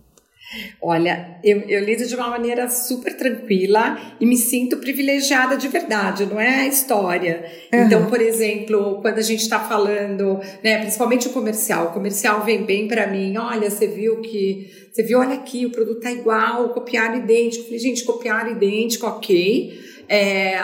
Olha, 0.82 1.38
eu, 1.44 1.60
eu 1.68 1.84
lido 1.84 2.04
de 2.04 2.14
uma 2.14 2.28
maneira 2.28 2.68
super 2.68 3.16
tranquila 3.16 3.98
e 4.18 4.26
me 4.26 4.36
sinto 4.36 4.78
privilegiada 4.78 5.56
de 5.56 5.68
verdade, 5.68 6.26
não 6.26 6.40
é 6.40 6.62
a 6.62 6.66
história. 6.66 7.44
Uhum. 7.72 7.80
Então, 7.84 8.06
por 8.06 8.20
exemplo, 8.20 9.00
quando 9.00 9.18
a 9.18 9.22
gente 9.22 9.42
está 9.42 9.60
falando, 9.60 10.40
né, 10.62 10.78
principalmente 10.80 11.28
o 11.28 11.32
comercial, 11.32 11.86
o 11.86 11.92
comercial 11.92 12.44
vem 12.44 12.64
bem 12.64 12.88
para 12.88 13.06
mim, 13.06 13.36
olha, 13.36 13.70
você 13.70 13.86
viu 13.86 14.20
que, 14.20 14.68
você 14.92 15.04
viu, 15.04 15.20
olha 15.20 15.34
aqui, 15.34 15.66
o 15.66 15.70
produto 15.70 16.00
tá 16.00 16.10
igual, 16.10 16.70
copiar 16.70 17.16
idêntico. 17.16 17.62
Eu 17.62 17.66
falei, 17.66 17.78
gente, 17.78 18.04
copiar 18.04 18.50
idêntico, 18.50 19.06
ok. 19.06 19.80
É, 20.08 20.62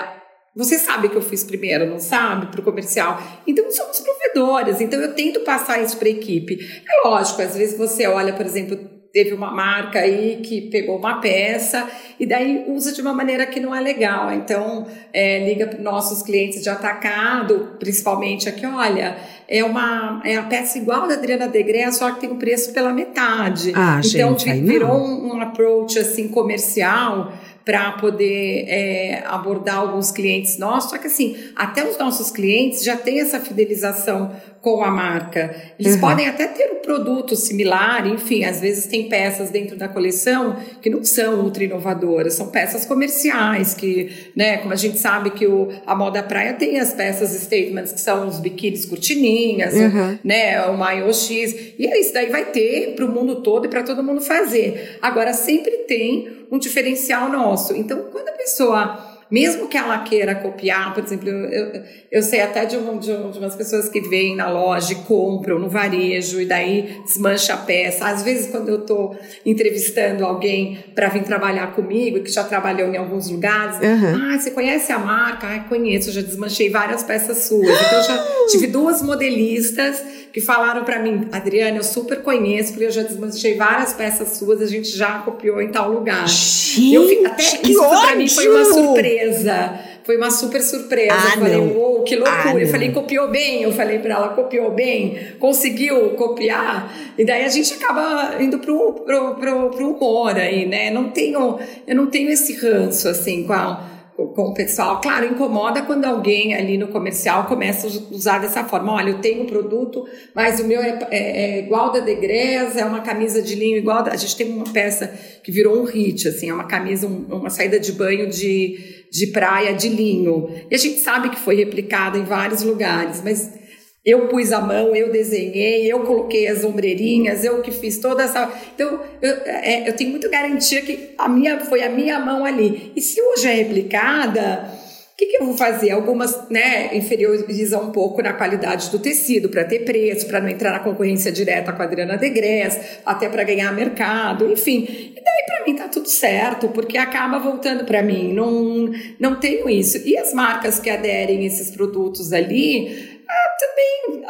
você 0.54 0.78
sabe 0.78 1.08
que 1.08 1.16
eu 1.16 1.22
fiz 1.22 1.44
primeiro, 1.44 1.86
não 1.86 2.00
sabe? 2.00 2.46
Para 2.46 2.60
o 2.60 2.64
comercial. 2.64 3.22
Então, 3.46 3.70
somos 3.70 4.00
provedoras. 4.00 4.80
Então, 4.80 5.00
eu 5.00 5.14
tento 5.14 5.40
passar 5.40 5.80
isso 5.80 5.96
para 5.96 6.08
a 6.08 6.10
equipe. 6.10 6.58
É 6.88 7.08
lógico, 7.08 7.40
às 7.42 7.56
vezes 7.56 7.78
você 7.78 8.06
olha, 8.06 8.32
por 8.32 8.44
exemplo, 8.44 8.95
teve 9.16 9.32
uma 9.32 9.50
marca 9.50 10.00
aí 10.00 10.40
que 10.42 10.60
pegou 10.60 10.98
uma 10.98 11.22
peça 11.22 11.88
e 12.20 12.26
daí 12.26 12.66
usa 12.68 12.92
de 12.92 13.00
uma 13.00 13.14
maneira 13.14 13.46
que 13.46 13.58
não 13.58 13.74
é 13.74 13.80
legal. 13.80 14.30
Então, 14.30 14.86
é, 15.10 15.42
liga 15.48 15.66
para 15.66 15.80
nossos 15.80 16.22
clientes 16.22 16.62
de 16.62 16.68
atacado, 16.68 17.76
principalmente 17.78 18.46
aqui, 18.46 18.66
olha, 18.66 19.16
é 19.48 19.64
uma 19.64 20.20
é 20.22 20.36
a 20.36 20.42
peça 20.42 20.76
igual 20.76 21.08
da 21.08 21.14
Adriana 21.14 21.48
Degré, 21.48 21.90
só 21.92 22.10
que 22.10 22.20
tem 22.20 22.30
o 22.30 22.36
preço 22.36 22.74
pela 22.74 22.92
metade. 22.92 23.72
Ah, 23.74 24.02
então, 24.04 24.38
gente, 24.38 24.60
virou 24.60 24.94
um, 24.94 25.28
um 25.28 25.40
approach 25.40 25.98
assim 25.98 26.28
comercial 26.28 27.32
para 27.66 27.90
poder 27.92 28.64
é, 28.68 29.24
abordar 29.26 29.78
alguns 29.78 30.12
clientes 30.12 30.56
nossos. 30.56 30.90
Só 30.90 30.98
que 30.98 31.08
assim, 31.08 31.36
até 31.56 31.84
os 31.84 31.98
nossos 31.98 32.30
clientes 32.30 32.84
já 32.84 32.96
têm 32.96 33.18
essa 33.18 33.40
fidelização 33.40 34.30
com 34.66 34.82
a 34.82 34.90
marca. 34.90 35.54
Eles 35.78 35.94
uhum. 35.94 36.00
podem 36.00 36.28
até 36.28 36.46
ter 36.46 36.72
um 36.72 36.80
produto 36.80 37.36
similar, 37.36 38.06
enfim, 38.06 38.44
às 38.44 38.60
vezes 38.60 38.86
tem 38.86 39.08
peças 39.08 39.50
dentro 39.50 39.76
da 39.76 39.88
coleção 39.88 40.56
que 40.80 40.90
não 40.90 41.04
são 41.04 41.40
ultra 41.40 41.64
inovadoras, 41.64 42.34
são 42.34 42.48
peças 42.48 42.84
comerciais 42.84 43.74
que, 43.74 44.30
né, 44.34 44.58
como 44.58 44.72
a 44.72 44.76
gente 44.76 44.98
sabe 44.98 45.30
que 45.30 45.46
o, 45.46 45.68
a 45.86 45.94
moda 45.94 46.22
praia 46.22 46.52
tem 46.52 46.78
as 46.80 46.92
peças 46.92 47.30
statements 47.30 47.92
que 47.92 48.00
são 48.00 48.26
os 48.26 48.40
biquínis 48.40 48.84
cortininhas, 48.84 49.74
uhum. 49.74 50.18
né, 50.24 50.60
o 50.66 50.76
maio 50.76 51.12
X, 51.12 51.74
e 51.78 51.86
é 51.86 52.00
isso 52.00 52.12
daí 52.12 52.26
vai 52.30 52.46
ter 52.46 52.94
para 52.94 53.04
o 53.04 53.08
mundo 53.08 53.42
todo 53.42 53.66
e 53.66 53.68
para 53.68 53.82
todo 53.82 54.02
mundo 54.02 54.20
fazer. 54.20 54.98
Agora 55.00 55.32
sempre 55.32 55.78
tem 55.86 56.45
um 56.50 56.58
diferencial 56.58 57.28
nosso. 57.28 57.74
Então, 57.74 58.04
quando 58.10 58.28
a 58.28 58.32
pessoa 58.32 59.16
mesmo 59.30 59.66
que 59.66 59.76
ela 59.76 59.98
queira 59.98 60.36
copiar, 60.36 60.94
por 60.94 61.02
exemplo, 61.02 61.28
eu, 61.28 61.48
eu, 61.48 61.82
eu 62.12 62.22
sei 62.22 62.40
até 62.42 62.64
de, 62.64 62.76
um, 62.76 62.96
de, 62.96 63.10
um, 63.10 63.30
de, 63.30 63.38
umas 63.38 63.56
pessoas 63.56 63.88
que 63.88 64.00
vêm 64.00 64.36
na 64.36 64.48
loja 64.48 64.92
e 64.92 64.96
compram 64.96 65.58
no 65.58 65.68
varejo 65.68 66.40
e 66.40 66.46
daí 66.46 67.00
desmancha 67.04 67.54
a 67.54 67.56
peça. 67.56 68.06
Às 68.06 68.22
vezes, 68.22 68.50
quando 68.50 68.68
eu 68.68 68.80
estou 68.80 69.16
entrevistando 69.44 70.24
alguém 70.24 70.78
para 70.94 71.08
vir 71.08 71.24
trabalhar 71.24 71.74
comigo, 71.74 72.20
que 72.20 72.30
já 72.30 72.44
trabalhou 72.44 72.88
em 72.88 72.96
alguns 72.96 73.28
lugares, 73.28 73.76
uhum. 73.78 74.30
ah, 74.30 74.38
você 74.38 74.52
conhece 74.52 74.92
a 74.92 74.98
marca? 74.98 75.48
Ah, 75.48 75.60
conheço, 75.68 76.12
já 76.12 76.20
desmanchei 76.20 76.70
várias 76.70 77.02
peças 77.02 77.38
suas. 77.38 77.68
Então, 77.68 77.98
eu 77.98 78.04
já 78.04 78.26
tive 78.50 78.68
duas 78.68 79.02
modelistas 79.02 80.00
que 80.36 80.40
falaram 80.42 80.84
para 80.84 80.98
mim, 80.98 81.28
Adriana, 81.32 81.78
eu 81.78 81.82
super 81.82 82.20
conheço, 82.20 82.72
porque 82.72 82.84
eu 82.84 82.90
já 82.90 83.02
desmanchei 83.02 83.54
várias 83.54 83.94
peças 83.94 84.36
suas, 84.36 84.60
a 84.60 84.66
gente 84.66 84.90
já 84.90 85.20
copiou 85.20 85.62
em 85.62 85.68
tal 85.68 85.90
lugar. 85.90 86.28
Gente, 86.28 86.92
eu, 86.92 87.26
até 87.26 87.42
isso 87.62 87.88
para 87.88 88.14
mim 88.16 88.28
foi 88.28 88.46
uma 88.46 88.64
surpresa. 88.66 89.80
Foi 90.04 90.18
uma 90.18 90.30
super 90.30 90.60
surpresa. 90.60 91.14
Ah, 91.14 91.36
eu 91.36 91.40
falei, 91.40 91.56
uou, 91.56 92.02
que 92.02 92.16
loucura. 92.16 92.50
Ah, 92.50 92.54
eu 92.54 92.68
falei, 92.68 92.92
copiou 92.92 93.30
bem. 93.30 93.62
Eu 93.62 93.72
falei 93.72 93.98
para 93.98 94.12
ela, 94.12 94.28
copiou 94.28 94.72
bem, 94.72 95.18
conseguiu 95.38 96.10
copiar. 96.10 96.94
E 97.16 97.24
daí 97.24 97.42
a 97.42 97.48
gente 97.48 97.72
acaba 97.72 98.36
indo 98.38 98.58
pro, 98.58 98.92
pro, 98.92 99.36
pro, 99.36 99.70
pro 99.70 99.90
humor 99.90 100.36
aí, 100.36 100.66
né? 100.66 100.90
Não 100.90 101.08
tenho, 101.08 101.58
eu 101.86 101.96
não 101.96 102.08
tenho 102.08 102.28
esse 102.28 102.52
ranço, 102.56 103.08
assim, 103.08 103.44
com 103.44 103.54
a 103.54 103.95
com 104.16 104.48
o 104.48 104.54
pessoal. 104.54 105.00
Claro, 105.00 105.26
incomoda 105.26 105.82
quando 105.82 106.06
alguém 106.06 106.54
ali 106.54 106.78
no 106.78 106.88
comercial 106.88 107.44
começa 107.44 107.86
a 107.86 108.14
usar 108.14 108.38
dessa 108.38 108.64
forma. 108.64 108.92
Olha, 108.92 109.10
eu 109.10 109.18
tenho 109.18 109.42
um 109.42 109.46
produto, 109.46 110.06
mas 110.34 110.58
o 110.58 110.64
meu 110.64 110.80
é, 110.80 110.98
é, 111.10 111.18
é 111.18 111.58
igual 111.58 111.92
da 111.92 112.00
Degres, 112.00 112.76
é 112.76 112.84
uma 112.84 113.02
camisa 113.02 113.42
de 113.42 113.54
linho 113.54 113.76
igual. 113.76 114.02
Da... 114.02 114.12
A 114.12 114.16
gente 114.16 114.34
tem 114.34 114.48
uma 114.48 114.72
peça 114.72 115.12
que 115.42 115.52
virou 115.52 115.80
um 115.80 115.84
hit, 115.84 116.26
assim, 116.28 116.48
é 116.48 116.54
uma 116.54 116.64
camisa, 116.64 117.06
um, 117.06 117.26
uma 117.36 117.50
saída 117.50 117.78
de 117.78 117.92
banho 117.92 118.28
de, 118.28 119.04
de 119.10 119.26
praia 119.28 119.74
de 119.74 119.88
linho. 119.88 120.48
E 120.70 120.74
a 120.74 120.78
gente 120.78 121.00
sabe 121.00 121.28
que 121.28 121.38
foi 121.38 121.54
replicada 121.56 122.16
em 122.16 122.24
vários 122.24 122.62
lugares, 122.62 123.20
mas 123.22 123.65
eu 124.06 124.28
pus 124.28 124.52
a 124.52 124.60
mão, 124.60 124.94
eu 124.94 125.10
desenhei, 125.10 125.90
eu 125.90 125.98
coloquei 126.04 126.46
as 126.46 126.62
ombreirinhas, 126.62 127.44
eu 127.44 127.60
que 127.60 127.72
fiz 127.72 127.98
toda 127.98 128.22
essa. 128.22 128.48
Então, 128.72 129.00
eu, 129.20 129.34
é, 129.44 129.88
eu 129.88 129.92
tenho 129.94 130.10
muito 130.10 130.30
garantia 130.30 130.80
que 130.80 131.10
a 131.18 131.28
minha 131.28 131.58
foi 131.58 131.82
a 131.82 131.90
minha 131.90 132.20
mão 132.20 132.44
ali. 132.44 132.92
E 132.94 133.00
se 133.00 133.20
hoje 133.20 133.48
é 133.48 133.54
replicada, 133.54 134.70
o 135.12 135.16
que, 135.16 135.26
que, 135.26 135.38
eu 135.38 135.46
vou 135.46 135.56
fazer? 135.56 135.90
Algumas 135.90 136.48
né, 136.48 136.94
inferiorizam 136.94 137.88
um 137.88 137.90
pouco 137.90 138.22
na 138.22 138.32
qualidade 138.32 138.90
do 138.90 138.98
tecido 139.00 139.48
para 139.48 139.64
ter 139.64 139.80
preço, 139.80 140.28
para 140.28 140.40
não 140.40 140.50
entrar 140.50 140.70
na 140.70 140.78
concorrência 140.78 141.32
direta 141.32 141.72
com 141.72 141.82
a 141.82 141.84
Adriana 141.84 142.16
Degres, 142.16 142.78
até 143.04 143.28
para 143.28 143.42
ganhar 143.42 143.74
mercado, 143.74 144.52
enfim. 144.52 144.86
E 144.88 145.20
daí 145.20 145.44
para 145.46 145.64
mim 145.66 145.74
tá 145.74 145.88
tudo 145.88 146.08
certo, 146.08 146.68
porque 146.68 146.96
acaba 146.96 147.40
voltando 147.40 147.84
para 147.84 148.02
mim. 148.02 148.32
Não, 148.32 148.88
não 149.18 149.40
tenho 149.40 149.68
isso. 149.68 149.98
E 150.06 150.16
as 150.16 150.32
marcas 150.32 150.78
que 150.78 150.90
aderem 150.90 151.44
esses 151.44 151.70
produtos 151.70 152.32
ali, 152.32 153.15
ah, 153.28 153.48
também 153.58 154.24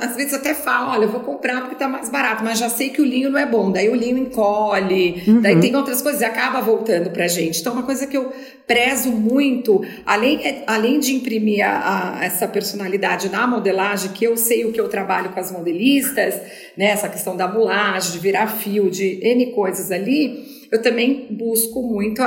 às 0.00 0.16
vezes 0.16 0.34
até 0.34 0.54
falo, 0.54 0.90
olha, 0.90 1.04
eu 1.04 1.08
vou 1.08 1.20
comprar 1.20 1.60
porque 1.60 1.76
tá 1.76 1.88
mais 1.88 2.08
barato, 2.08 2.42
mas 2.42 2.58
já 2.58 2.68
sei 2.68 2.90
que 2.90 3.00
o 3.00 3.04
linho 3.04 3.30
não 3.30 3.38
é 3.38 3.46
bom. 3.46 3.70
Daí 3.70 3.88
o 3.88 3.94
linho 3.94 4.18
encolhe, 4.18 5.22
uhum. 5.26 5.40
daí 5.40 5.58
tem 5.60 5.74
outras 5.76 6.00
coisas 6.00 6.22
acaba 6.22 6.60
voltando 6.60 7.10
pra 7.10 7.26
gente. 7.28 7.60
Então, 7.60 7.72
uma 7.72 7.82
coisa 7.82 8.06
que 8.06 8.16
eu 8.16 8.32
prezo 8.66 9.10
muito, 9.10 9.84
além, 10.06 10.64
além 10.66 10.98
de 10.98 11.14
imprimir 11.14 11.66
a, 11.66 12.18
a, 12.18 12.24
essa 12.24 12.46
personalidade 12.46 13.28
na 13.28 13.46
modelagem, 13.46 14.12
que 14.12 14.24
eu 14.24 14.36
sei 14.36 14.64
o 14.64 14.72
que 14.72 14.80
eu 14.80 14.88
trabalho 14.88 15.30
com 15.30 15.40
as 15.40 15.50
modelistas, 15.50 16.34
né, 16.76 16.86
essa 16.86 17.08
questão 17.08 17.36
da 17.36 17.48
mulagem, 17.48 18.12
de 18.12 18.18
virar 18.18 18.46
fio, 18.46 18.90
de 18.90 19.20
N 19.22 19.52
coisas 19.52 19.90
ali, 19.90 20.59
eu 20.70 20.80
também 20.80 21.26
busco 21.30 21.82
muito 21.82 22.22
a, 22.22 22.26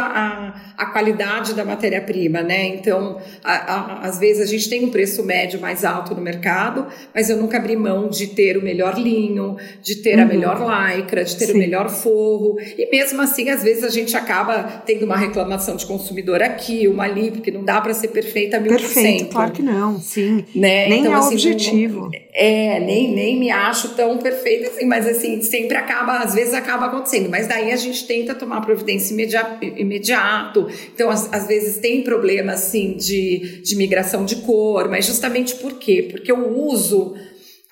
a, 0.77 0.83
a 0.83 0.85
qualidade 0.87 1.53
da 1.53 1.63
matéria-prima, 1.63 2.41
né? 2.41 2.67
Então, 2.67 3.21
a, 3.41 3.53
a, 3.53 3.99
às 4.01 4.19
vezes 4.19 4.41
a 4.41 4.45
gente 4.45 4.69
tem 4.69 4.83
um 4.83 4.89
preço 4.89 5.23
médio 5.23 5.61
mais 5.61 5.85
alto 5.85 6.13
no 6.13 6.21
mercado, 6.21 6.87
mas 7.15 7.29
eu 7.29 7.37
nunca 7.37 7.57
abri 7.57 7.77
mão 7.77 8.09
de 8.09 8.27
ter 8.27 8.57
o 8.57 8.61
melhor 8.61 8.99
linho, 8.99 9.55
de 9.81 9.95
ter 9.95 10.17
uhum. 10.17 10.23
a 10.23 10.25
melhor 10.25 10.57
lycra, 10.59 11.23
de 11.23 11.37
ter 11.37 11.47
Sim. 11.47 11.53
o 11.53 11.57
melhor 11.57 11.89
forro. 11.89 12.57
E 12.77 12.89
mesmo 12.91 13.21
assim, 13.21 13.49
às 13.49 13.63
vezes 13.63 13.83
a 13.83 13.89
gente 13.89 14.15
acaba 14.17 14.83
tendo 14.85 15.05
uma 15.05 15.15
reclamação 15.15 15.77
de 15.77 15.85
consumidor 15.85 16.41
aqui, 16.41 16.85
uma 16.87 17.03
ali, 17.03 17.31
porque 17.31 17.49
não 17.49 17.63
dá 17.63 17.79
para 17.79 17.93
ser 17.93 18.09
perfeita 18.09 18.57
a 18.57 18.59
mil 18.59 18.73
por 18.73 18.81
cento. 18.81 19.31
claro 19.31 19.51
que 19.51 19.61
não, 19.61 19.99
sim. 19.99 20.43
Né? 20.53 20.89
Nem 20.89 20.99
então, 20.99 21.13
é 21.13 21.17
assim, 21.17 21.35
objetivo. 21.35 22.09
É, 22.33 22.79
nem, 22.81 23.13
nem 23.13 23.39
me 23.39 23.51
acho 23.51 23.95
tão 23.95 24.17
perfeita 24.17 24.67
assim, 24.69 24.85
mas 24.85 25.07
assim, 25.07 25.41
sempre 25.41 25.77
acaba, 25.77 26.17
às 26.17 26.33
vezes 26.33 26.53
acaba 26.53 26.87
acontecendo. 26.87 27.29
Mas 27.29 27.47
daí 27.47 27.71
a 27.71 27.75
gente 27.77 28.05
tenta 28.05 28.32
tomar 28.35 28.61
providência 28.61 29.13
imediato. 29.13 29.63
imediato. 29.63 30.67
Então, 30.93 31.09
às, 31.09 31.31
às, 31.33 31.47
vezes 31.47 31.77
tem 31.77 32.03
problema 32.03 32.53
assim 32.53 32.95
de, 32.97 33.61
de 33.61 33.75
migração 33.75 34.25
de 34.25 34.37
cor, 34.37 34.89
mas 34.89 35.05
justamente 35.05 35.55
por 35.55 35.73
quê? 35.73 36.07
Porque 36.09 36.31
o 36.31 36.67
uso 36.67 37.15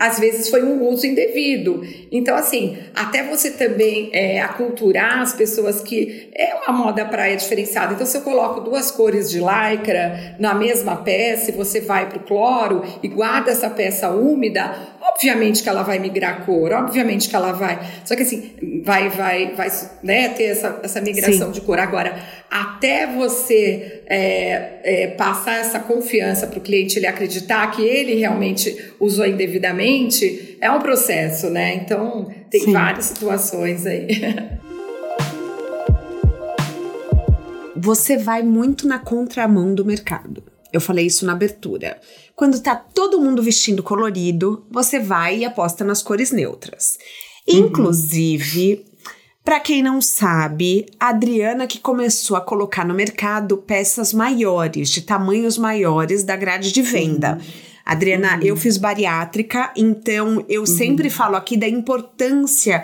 às 0.02 0.20
vezes 0.20 0.50
foi 0.50 0.64
um 0.64 0.88
uso 0.90 1.06
indevido. 1.06 1.86
Então, 2.12 2.36
assim, 2.36 2.76
até 2.96 3.22
você 3.22 3.52
também 3.52 4.10
é, 4.12 4.42
aculturar 4.42 5.22
as 5.22 5.32
pessoas 5.32 5.80
que 5.80 6.28
é 6.34 6.56
uma 6.56 6.76
moda 6.76 7.06
praia 7.06 7.38
diferenciada. 7.38 7.94
Então, 7.94 8.08
se 8.08 8.18
eu 8.18 8.22
coloco 8.24 8.62
duas 8.62 8.90
cores 8.90 9.30
de 9.30 9.40
lycra 9.40 10.36
na 10.40 10.56
mesma 10.56 10.96
peça 10.96 11.52
e 11.52 11.54
você 11.54 11.80
vai 11.80 12.10
para 12.10 12.18
o 12.18 12.24
cloro 12.24 12.84
e 13.04 13.08
guarda 13.08 13.52
essa 13.52 13.70
peça 13.70 14.10
úmida, 14.10 14.76
obviamente 15.00 15.62
que 15.62 15.70
ela 15.70 15.84
vai 15.84 16.00
migrar 16.00 16.48
cor, 16.48 16.72
obviamente 16.72 17.30
que 17.30 17.36
ela 17.36 17.52
vai. 17.52 17.80
Só 18.04 18.16
que 18.16 18.24
assim, 18.24 18.82
vai, 18.84 19.08
vai, 19.10 19.54
vai 19.54 19.70
né, 20.02 20.30
ter 20.30 20.46
essa, 20.46 20.80
essa 20.82 21.00
migração 21.00 21.54
Sim. 21.54 21.60
de 21.60 21.62
cor. 21.62 21.78
Agora, 21.78 22.18
até 22.52 23.08
você 23.08 24.04
é, 24.08 24.82
é, 24.84 25.08
passar 25.08 25.54
essa 25.54 25.80
confiança 25.80 26.46
para 26.46 26.60
o 26.60 26.62
cliente 26.62 27.00
ele 27.00 27.08
acreditar 27.08 27.66
que 27.72 27.82
ele 27.82 28.16
realmente 28.16 28.92
usou 29.00 29.26
indevidamente, 29.26 30.58
é 30.60 30.70
um 30.70 30.82
processo, 30.82 31.50
né? 31.50 31.76
Então, 31.76 32.30
tem 32.50 32.66
Sim. 32.66 32.74
várias 32.74 33.06
situações 33.06 33.86
aí. 33.86 34.08
Você 37.74 38.18
vai 38.18 38.44
muito 38.44 38.86
na 38.86 39.00
contramão 39.00 39.74
do 39.74 39.84
mercado. 39.84 40.44
Eu 40.72 40.80
falei 40.80 41.08
isso 41.08 41.26
na 41.26 41.32
abertura. 41.32 42.00
Quando 42.36 42.62
tá 42.62 42.76
todo 42.76 43.20
mundo 43.20 43.42
vestindo 43.42 43.82
colorido, 43.82 44.68
você 44.70 45.00
vai 45.00 45.40
e 45.40 45.46
aposta 45.46 45.84
nas 45.84 46.04
cores 46.04 46.32
neutras. 46.32 47.00
Uhum. 47.50 47.56
Para 49.44 49.60
quem 49.60 49.82
não 49.82 50.00
sabe, 50.00 50.86
a 51.00 51.10
Adriana 51.10 51.66
que 51.66 51.80
começou 51.80 52.38
a 52.38 52.42
colocar 52.42 52.86
no 52.86 52.94
mercado 52.94 53.58
peças 53.58 54.14
maiores, 54.14 54.90
de 54.90 55.02
tamanhos 55.02 55.58
maiores 55.58 56.24
da 56.24 56.36
grade 56.36 56.72
de 56.72 56.82
venda. 56.82 57.34
Uhum. 57.34 57.72
Adriana, 57.84 58.36
uhum. 58.36 58.44
eu 58.44 58.56
fiz 58.56 58.78
bariátrica, 58.78 59.72
então 59.76 60.46
eu 60.48 60.62
uhum. 60.62 60.68
sempre 60.68 61.10
falo 61.10 61.36
aqui 61.36 61.58
da 61.58 61.68
importância 61.68 62.84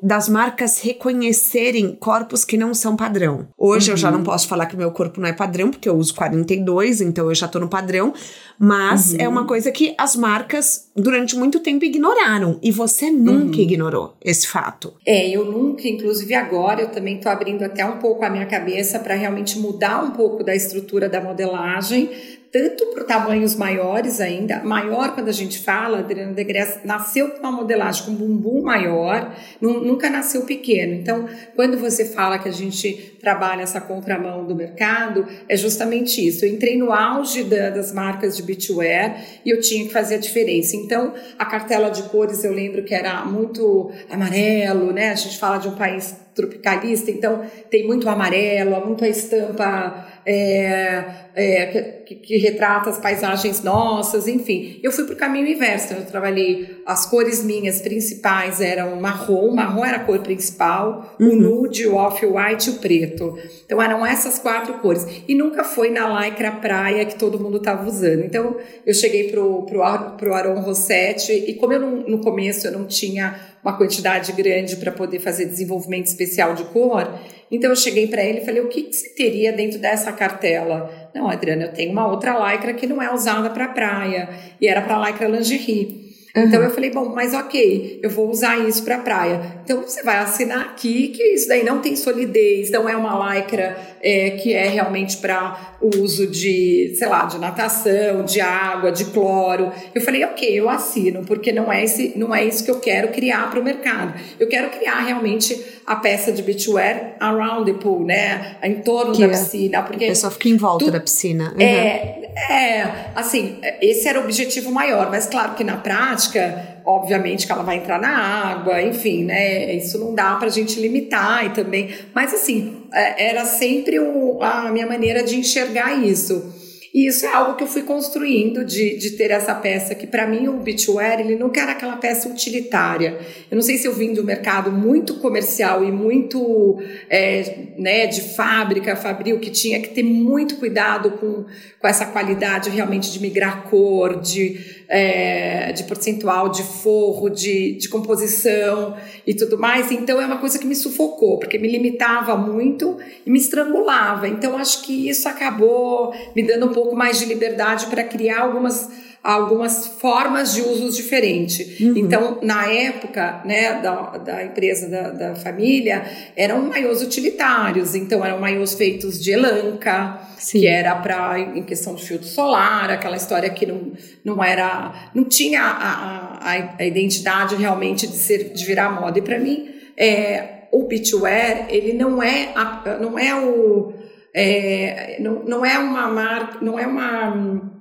das 0.00 0.28
marcas 0.28 0.80
reconhecerem 0.80 1.96
corpos 1.96 2.44
que 2.44 2.56
não 2.56 2.72
são 2.72 2.94
padrão. 2.94 3.48
Hoje 3.58 3.90
uhum. 3.90 3.94
eu 3.94 3.96
já 3.96 4.10
não 4.10 4.18
uhum. 4.18 4.24
posso 4.24 4.46
falar 4.46 4.66
que 4.66 4.76
meu 4.76 4.92
corpo 4.92 5.20
não 5.20 5.28
é 5.28 5.32
padrão, 5.32 5.70
porque 5.70 5.88
eu 5.88 5.96
uso 5.96 6.14
42, 6.14 7.00
então 7.00 7.28
eu 7.28 7.34
já 7.34 7.48
tô 7.48 7.58
no 7.58 7.68
padrão, 7.68 8.14
mas 8.58 9.12
uhum. 9.12 9.18
é 9.20 9.28
uma 9.28 9.44
coisa 9.44 9.72
que 9.72 9.94
as 9.98 10.14
marcas 10.14 10.88
durante 10.94 11.36
muito 11.36 11.60
tempo 11.60 11.84
ignoraram 11.84 12.58
e 12.62 12.70
você 12.70 13.10
nunca 13.10 13.56
uhum. 13.56 13.62
ignorou 13.62 14.14
esse 14.24 14.46
fato. 14.46 14.94
É, 15.04 15.28
eu 15.28 15.44
nunca, 15.44 15.88
inclusive 15.88 16.34
agora 16.34 16.82
eu 16.82 16.90
também 16.90 17.18
tô 17.18 17.28
abrindo 17.28 17.62
até 17.64 17.84
um 17.84 17.98
pouco 17.98 18.24
a 18.24 18.30
minha 18.30 18.46
cabeça 18.46 18.98
para 19.00 19.14
realmente 19.14 19.58
mudar 19.58 20.04
um 20.04 20.12
pouco 20.12 20.44
da 20.44 20.54
estrutura 20.54 21.08
da 21.08 21.20
modelagem, 21.20 22.10
tanto 22.50 22.86
para 22.86 23.04
tamanhos 23.04 23.54
maiores 23.54 24.20
ainda, 24.20 24.62
maior 24.64 25.14
quando 25.14 25.28
a 25.28 25.32
gente 25.32 25.58
fala, 25.58 25.98
Adriana 25.98 26.32
Degresse 26.32 26.86
nasceu 26.86 27.30
com 27.30 27.40
uma 27.40 27.52
modelagem 27.52 28.06
com 28.06 28.14
bumbum 28.14 28.62
maior, 28.62 29.34
nunca 29.60 30.08
nasceu 30.08 30.42
pequeno. 30.42 30.94
Então, 30.94 31.28
quando 31.54 31.76
você 31.76 32.06
fala 32.06 32.38
que 32.38 32.48
a 32.48 32.52
gente 32.52 33.16
trabalha 33.20 33.62
essa 33.62 33.80
contramão 33.80 34.46
do 34.46 34.54
mercado, 34.54 35.26
é 35.48 35.56
justamente 35.56 36.26
isso. 36.26 36.44
Eu 36.44 36.50
entrei 36.50 36.78
no 36.78 36.92
auge 36.92 37.44
da, 37.44 37.68
das 37.68 37.92
marcas 37.92 38.36
de 38.36 38.42
beachwear 38.42 39.22
e 39.44 39.50
eu 39.50 39.60
tinha 39.60 39.84
que 39.86 39.92
fazer 39.92 40.14
a 40.14 40.18
diferença. 40.18 40.74
Então, 40.74 41.12
a 41.38 41.44
cartela 41.44 41.90
de 41.90 42.04
cores 42.04 42.44
eu 42.44 42.52
lembro 42.52 42.82
que 42.82 42.94
era 42.94 43.24
muito 43.24 43.90
amarelo, 44.08 44.92
né? 44.92 45.10
A 45.10 45.14
gente 45.14 45.36
fala 45.36 45.58
de 45.58 45.68
um 45.68 45.74
país 45.74 46.16
tropicalista, 46.34 47.10
então 47.10 47.42
tem 47.68 47.84
muito 47.84 48.08
amarelo, 48.08 48.80
muito 48.86 49.04
a 49.04 49.08
estampa 49.08 50.06
é, 50.30 51.04
é, 51.34 51.66
que, 52.04 52.14
que, 52.16 52.36
retrata 52.36 52.90
as 52.90 52.98
paisagens 52.98 53.62
nossas, 53.62 54.28
enfim. 54.28 54.78
Eu 54.82 54.92
fui 54.92 55.04
para 55.04 55.14
o 55.14 55.16
caminho 55.16 55.46
inverso, 55.46 55.94
eu 55.94 56.04
trabalhei, 56.04 56.82
as 56.84 57.06
cores 57.06 57.42
minhas 57.42 57.80
principais 57.80 58.60
eram 58.60 59.00
marrom, 59.00 59.54
marrom 59.54 59.82
era 59.82 59.96
a 59.96 60.04
cor 60.04 60.18
principal, 60.18 61.16
uhum. 61.18 61.30
o 61.30 61.36
nude, 61.36 61.86
o 61.86 61.94
off-white 61.94 62.68
e 62.68 62.72
o 62.74 62.76
preto. 62.76 63.38
Então 63.64 63.80
eram 63.80 64.04
essas 64.04 64.38
quatro 64.38 64.74
cores. 64.74 65.06
E 65.26 65.34
nunca 65.34 65.64
foi 65.64 65.88
na 65.88 66.20
lycra 66.20 66.52
praia 66.52 67.06
que 67.06 67.18
todo 67.18 67.40
mundo 67.40 67.56
estava 67.56 67.88
usando. 67.88 68.22
Então 68.22 68.56
eu 68.84 68.92
cheguei 68.92 69.30
pro, 69.30 69.62
pro 69.62 70.34
Aron 70.34 70.60
Rossetti 70.60 71.32
e 71.32 71.54
como 71.54 71.72
eu 71.72 71.80
não, 71.80 71.90
no 72.06 72.18
começo 72.18 72.66
eu 72.66 72.72
não 72.72 72.84
tinha 72.84 73.34
uma 73.62 73.76
quantidade 73.76 74.32
grande 74.32 74.76
para 74.76 74.92
poder 74.92 75.18
fazer 75.18 75.46
desenvolvimento 75.46 76.06
especial 76.06 76.54
de 76.54 76.64
cor. 76.64 77.12
Então 77.50 77.70
eu 77.70 77.76
cheguei 77.76 78.06
para 78.06 78.22
ele 78.22 78.40
e 78.40 78.44
falei: 78.44 78.60
o 78.60 78.68
que, 78.68 78.82
que 78.84 78.92
você 78.92 79.10
teria 79.10 79.52
dentro 79.52 79.78
dessa 79.78 80.12
cartela? 80.12 81.10
Não, 81.14 81.28
Adriana, 81.28 81.64
eu 81.64 81.72
tenho 81.72 81.92
uma 81.92 82.06
outra 82.06 82.52
lycra 82.52 82.74
que 82.74 82.86
não 82.86 83.02
é 83.02 83.12
usada 83.12 83.50
para 83.50 83.68
praia 83.68 84.28
e 84.60 84.66
era 84.66 84.82
para 84.82 84.98
lycra 85.08 85.28
lingerie. 85.28 86.08
Uhum. 86.36 86.44
Então 86.44 86.62
eu 86.62 86.70
falei, 86.70 86.90
bom, 86.90 87.12
mas 87.14 87.34
ok, 87.34 88.00
eu 88.02 88.10
vou 88.10 88.30
usar 88.30 88.58
isso 88.58 88.84
para 88.84 88.98
praia. 88.98 89.40
Então 89.64 89.82
você 89.82 90.02
vai 90.02 90.18
assinar 90.18 90.60
aqui 90.60 91.08
que 91.08 91.22
isso 91.22 91.48
daí 91.48 91.64
não 91.64 91.80
tem 91.80 91.96
solidez, 91.96 92.70
não 92.70 92.88
é 92.88 92.96
uma 92.96 93.34
lycra 93.34 93.76
é, 94.02 94.30
que 94.30 94.52
é 94.52 94.68
realmente 94.68 95.16
para 95.18 95.76
o 95.80 95.88
uso 95.98 96.26
de, 96.26 96.94
sei 96.96 97.08
lá, 97.08 97.24
de 97.24 97.38
natação, 97.38 98.24
de 98.24 98.40
água, 98.40 98.90
de 98.90 99.06
cloro. 99.06 99.72
Eu 99.94 100.00
falei, 100.00 100.24
ok, 100.24 100.48
eu 100.58 100.68
assino, 100.68 101.24
porque 101.24 101.52
não 101.52 101.72
é, 101.72 101.84
esse, 101.84 102.12
não 102.16 102.34
é 102.34 102.44
isso 102.44 102.64
que 102.64 102.70
eu 102.70 102.80
quero 102.80 103.08
criar 103.08 103.50
para 103.50 103.60
o 103.60 103.64
mercado. 103.64 104.14
Eu 104.38 104.48
quero 104.48 104.70
criar 104.70 105.00
realmente 105.00 105.60
a 105.86 105.96
peça 105.96 106.30
de 106.30 106.42
beachwear 106.42 107.16
around 107.18 107.72
the 107.72 107.78
pool, 107.78 108.04
né? 108.04 108.56
Em 108.62 108.82
torno 108.82 109.12
que 109.12 109.20
da 109.20 109.26
é, 109.26 109.30
piscina. 109.30 109.82
Porque 109.82 110.04
a 110.04 110.08
pessoa 110.08 110.30
fica 110.30 110.48
em 110.48 110.56
volta 110.56 110.84
tu, 110.84 110.90
da 110.90 111.00
piscina. 111.00 111.54
Uhum. 111.54 111.62
É, 111.62 112.28
é, 112.50 113.10
assim, 113.14 113.58
esse 113.80 114.06
era 114.06 114.20
o 114.20 114.24
objetivo 114.24 114.70
maior, 114.70 115.10
mas 115.10 115.26
claro 115.26 115.54
que 115.54 115.64
na 115.64 115.76
prática 115.76 116.77
obviamente 116.88 117.46
que 117.46 117.52
ela 117.52 117.62
vai 117.62 117.76
entrar 117.76 118.00
na 118.00 118.16
água, 118.16 118.80
enfim, 118.80 119.24
né? 119.24 119.74
Isso 119.74 119.98
não 119.98 120.14
dá 120.14 120.36
para 120.36 120.46
a 120.46 120.50
gente 120.50 120.80
limitar 120.80 121.44
e 121.44 121.50
também. 121.50 121.94
Mas 122.14 122.32
assim, 122.32 122.84
é, 122.92 123.28
era 123.28 123.44
sempre 123.44 124.00
o, 124.00 124.42
a 124.42 124.70
minha 124.72 124.86
maneira 124.86 125.22
de 125.22 125.36
enxergar 125.36 125.92
isso. 126.02 126.57
E 126.92 127.06
isso 127.06 127.26
é 127.26 127.32
algo 127.32 127.54
que 127.54 127.62
eu 127.62 127.66
fui 127.66 127.82
construindo 127.82 128.64
de, 128.64 128.96
de 128.96 129.10
ter 129.10 129.30
essa 129.30 129.54
peça, 129.54 129.94
que 129.94 130.06
para 130.06 130.26
mim 130.26 130.48
o 130.48 130.54
beachwear, 130.54 131.20
ele 131.20 131.36
nunca 131.36 131.60
era 131.60 131.72
aquela 131.72 131.96
peça 131.96 132.28
utilitária. 132.28 133.18
Eu 133.50 133.54
não 133.54 133.62
sei 133.62 133.76
se 133.76 133.86
eu 133.86 133.92
vim 133.92 134.14
do 134.14 134.24
mercado 134.24 134.72
muito 134.72 135.14
comercial 135.14 135.84
e 135.84 135.92
muito 135.92 136.82
é, 137.10 137.66
né, 137.76 138.06
de 138.06 138.22
fábrica, 138.22 138.96
fabril, 138.96 139.38
que 139.38 139.50
tinha 139.50 139.80
que 139.80 139.88
ter 139.88 140.02
muito 140.02 140.56
cuidado 140.56 141.12
com, 141.12 141.44
com 141.78 141.88
essa 141.88 142.06
qualidade 142.06 142.70
realmente 142.70 143.12
de 143.12 143.20
migrar 143.20 143.64
cor, 143.68 144.20
de 144.20 144.78
é, 144.88 145.70
de 145.72 145.84
percentual, 145.84 146.48
de 146.48 146.62
forro, 146.62 147.28
de, 147.28 147.72
de 147.72 147.88
composição 147.88 148.96
e 149.26 149.34
tudo 149.34 149.58
mais. 149.58 149.92
Então 149.92 150.20
é 150.20 150.24
uma 150.26 150.38
coisa 150.38 150.58
que 150.58 150.66
me 150.66 150.74
sufocou, 150.74 151.38
porque 151.38 151.58
me 151.58 151.68
limitava 151.68 152.34
muito 152.36 152.96
e 153.26 153.30
me 153.30 153.38
estrangulava. 153.38 154.26
Então 154.26 154.56
acho 154.56 154.82
que 154.82 155.08
isso 155.08 155.28
acabou 155.28 156.14
me 156.34 156.42
dando 156.42 156.66
um 156.66 156.72
pouco 156.78 156.94
mais 156.94 157.18
de 157.18 157.24
liberdade 157.24 157.86
para 157.86 158.04
criar 158.04 158.42
algumas 158.42 158.88
algumas 159.22 159.86
formas 159.86 160.54
de 160.54 160.62
usos 160.62 160.96
diferentes. 160.96 161.80
Uhum. 161.80 161.94
Então, 161.96 162.38
na 162.40 162.70
época 162.70 163.42
né, 163.44 163.80
da, 163.82 164.16
da 164.16 164.44
empresa 164.44 164.88
da, 164.88 165.10
da 165.10 165.34
família, 165.34 166.04
eram 166.36 166.62
maiôs 166.62 167.02
utilitários, 167.02 167.96
então 167.96 168.24
eram 168.24 168.40
maiôs 168.40 168.74
feitos 168.74 169.22
de 169.22 169.32
elanca, 169.32 170.20
Sim. 170.38 170.60
que 170.60 170.66
era 170.66 170.94
para 170.94 171.38
em 171.38 171.62
questão 171.62 171.96
de 171.96 172.06
filtro 172.06 172.26
solar, 172.26 172.90
aquela 172.90 173.16
história 173.16 173.50
que 173.50 173.66
não, 173.66 173.92
não 174.24 174.42
era, 174.42 175.10
não 175.12 175.24
tinha 175.24 175.62
a, 175.62 176.38
a, 176.40 176.74
a 176.78 176.86
identidade 176.86 177.56
realmente 177.56 178.06
de 178.06 178.16
ser 178.16 178.50
de 178.50 178.64
virar 178.64 178.88
moda. 178.98 179.18
E 179.18 179.22
para 179.22 179.38
mim, 179.38 179.68
é, 179.96 180.58
o 180.70 180.84
beachwear 180.84 181.66
ele 181.68 181.92
não 181.92 182.22
é 182.22 182.52
a, 182.54 182.98
não 183.00 183.18
é 183.18 183.34
o 183.34 183.92
é, 184.34 185.16
não, 185.20 185.44
não 185.44 185.66
é 185.66 185.78
uma 185.78 186.08
marca, 186.08 186.58
não 186.60 186.78
é 186.78 186.86
uma 186.86 187.78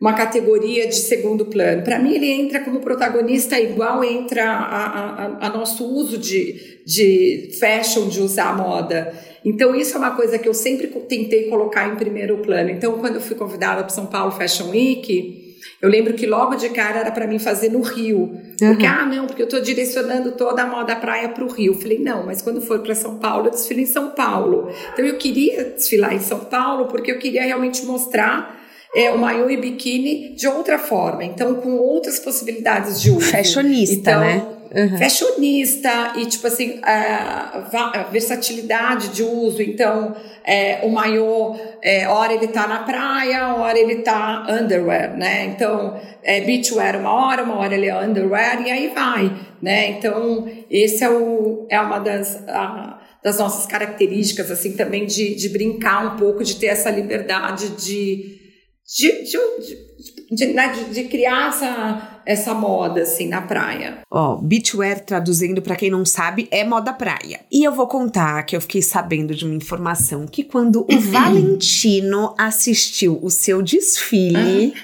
uma 0.00 0.12
categoria 0.12 0.86
de 0.86 0.94
segundo 0.94 1.46
plano. 1.46 1.82
Para 1.82 1.98
mim, 1.98 2.14
ele 2.14 2.30
entra 2.30 2.60
como 2.60 2.80
protagonista 2.80 3.58
igual 3.58 4.04
entra 4.04 4.44
a, 4.44 4.86
a, 4.86 5.46
a, 5.46 5.50
nosso 5.50 5.84
uso 5.84 6.16
de, 6.16 6.84
de 6.86 7.50
fashion, 7.58 8.08
de 8.08 8.20
usar 8.20 8.56
moda. 8.56 9.12
Então, 9.44 9.74
isso 9.74 9.96
é 9.96 9.98
uma 9.98 10.14
coisa 10.14 10.38
que 10.38 10.48
eu 10.48 10.54
sempre 10.54 10.86
tentei 10.86 11.48
colocar 11.48 11.88
em 11.88 11.96
primeiro 11.96 12.38
plano. 12.38 12.70
Então, 12.70 12.98
quando 12.98 13.16
eu 13.16 13.20
fui 13.20 13.34
convidada 13.34 13.82
para 13.82 13.88
São 13.88 14.06
Paulo 14.06 14.30
Fashion 14.30 14.70
Week, 14.70 15.47
eu 15.80 15.88
lembro 15.88 16.14
que 16.14 16.26
logo 16.26 16.56
de 16.56 16.68
cara 16.70 17.00
era 17.00 17.10
para 17.10 17.26
mim 17.26 17.38
fazer 17.38 17.70
no 17.70 17.80
Rio. 17.80 18.18
Uhum. 18.18 18.56
Porque, 18.58 18.86
ah, 18.86 19.06
não, 19.06 19.26
porque 19.26 19.42
eu 19.42 19.46
estou 19.46 19.60
direcionando 19.60 20.32
toda 20.32 20.62
a 20.62 20.66
moda 20.66 20.96
praia 20.96 21.28
para 21.28 21.44
o 21.44 21.48
Rio. 21.48 21.74
Eu 21.74 21.80
falei, 21.80 21.98
não, 21.98 22.26
mas 22.26 22.42
quando 22.42 22.60
for 22.60 22.80
para 22.80 22.94
São 22.94 23.18
Paulo, 23.18 23.46
eu 23.46 23.50
desfilo 23.50 23.80
em 23.80 23.86
São 23.86 24.10
Paulo. 24.10 24.70
Então, 24.92 25.04
eu 25.04 25.16
queria 25.16 25.64
desfilar 25.64 26.14
em 26.14 26.20
São 26.20 26.40
Paulo 26.40 26.86
porque 26.86 27.10
eu 27.10 27.18
queria 27.18 27.42
realmente 27.42 27.84
mostrar 27.84 28.58
é, 28.94 29.10
o 29.10 29.18
maiô 29.18 29.48
e 29.50 29.56
biquíni 29.56 30.34
de 30.34 30.48
outra 30.48 30.78
forma, 30.78 31.24
então 31.24 31.54
com 31.56 31.76
outras 31.76 32.18
possibilidades 32.18 33.00
de 33.00 33.10
uso. 33.10 33.30
Fashionista, 33.30 33.94
então, 33.94 34.20
né? 34.20 34.46
Uhum. 34.74 34.98
Fashionista 34.98 36.12
e, 36.16 36.26
tipo 36.26 36.46
assim, 36.46 36.80
a, 36.82 38.06
versatilidade 38.10 39.08
de 39.08 39.22
uso. 39.22 39.62
Então, 39.62 40.14
é, 40.44 40.80
o 40.82 40.90
maiô, 40.90 41.56
é, 41.82 42.06
hora 42.06 42.32
ele 42.32 42.48
tá 42.48 42.66
na 42.66 42.82
praia, 42.82 43.54
hora 43.54 43.78
ele 43.78 43.96
tá 43.96 44.46
underwear, 44.48 45.16
né? 45.16 45.46
Então, 45.46 45.98
é 46.22 46.40
beachwear 46.40 46.98
uma 46.98 47.12
hora, 47.12 47.42
uma 47.42 47.56
hora 47.56 47.74
ele 47.74 47.86
é 47.86 47.98
underwear 47.98 48.66
e 48.66 48.70
aí 48.70 48.88
vai, 48.88 49.32
né? 49.62 49.90
Então, 49.90 50.48
esse 50.70 51.02
é, 51.02 51.10
o, 51.10 51.66
é 51.70 51.80
uma 51.80 51.98
das... 51.98 52.46
A, 52.48 52.98
das 53.20 53.36
nossas 53.38 53.66
características, 53.66 54.48
assim, 54.48 54.76
também 54.76 55.04
de, 55.04 55.34
de 55.34 55.48
brincar 55.48 56.14
um 56.14 56.16
pouco, 56.16 56.44
de 56.44 56.54
ter 56.54 56.66
essa 56.66 56.88
liberdade 56.88 57.70
de, 57.70 58.38
de, 58.86 59.24
de, 59.24 59.38
de, 59.66 60.17
de, 60.30 60.54
de 60.92 61.04
criar 61.04 61.48
essa, 61.48 62.20
essa 62.26 62.54
moda 62.54 63.02
assim 63.02 63.28
na 63.28 63.42
praia. 63.42 63.98
Ó, 64.10 64.34
oh, 64.34 64.36
beachwear 64.36 65.00
traduzindo 65.00 65.62
para 65.62 65.76
quem 65.76 65.90
não 65.90 66.04
sabe 66.04 66.48
é 66.50 66.64
moda 66.64 66.92
praia. 66.92 67.40
E 67.50 67.64
eu 67.64 67.72
vou 67.72 67.86
contar 67.86 68.42
que 68.44 68.56
eu 68.56 68.60
fiquei 68.60 68.82
sabendo 68.82 69.34
de 69.34 69.44
uma 69.44 69.54
informação 69.54 70.26
que 70.26 70.44
quando 70.44 70.86
o 70.90 71.00
Valentino 71.00 72.34
assistiu 72.38 73.18
o 73.22 73.30
seu 73.30 73.62
desfile, 73.62 74.74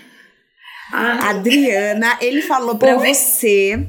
ah. 0.92 1.30
Adriana, 1.30 2.18
ele 2.20 2.42
falou 2.42 2.76
para 2.76 2.96
você 2.96 3.88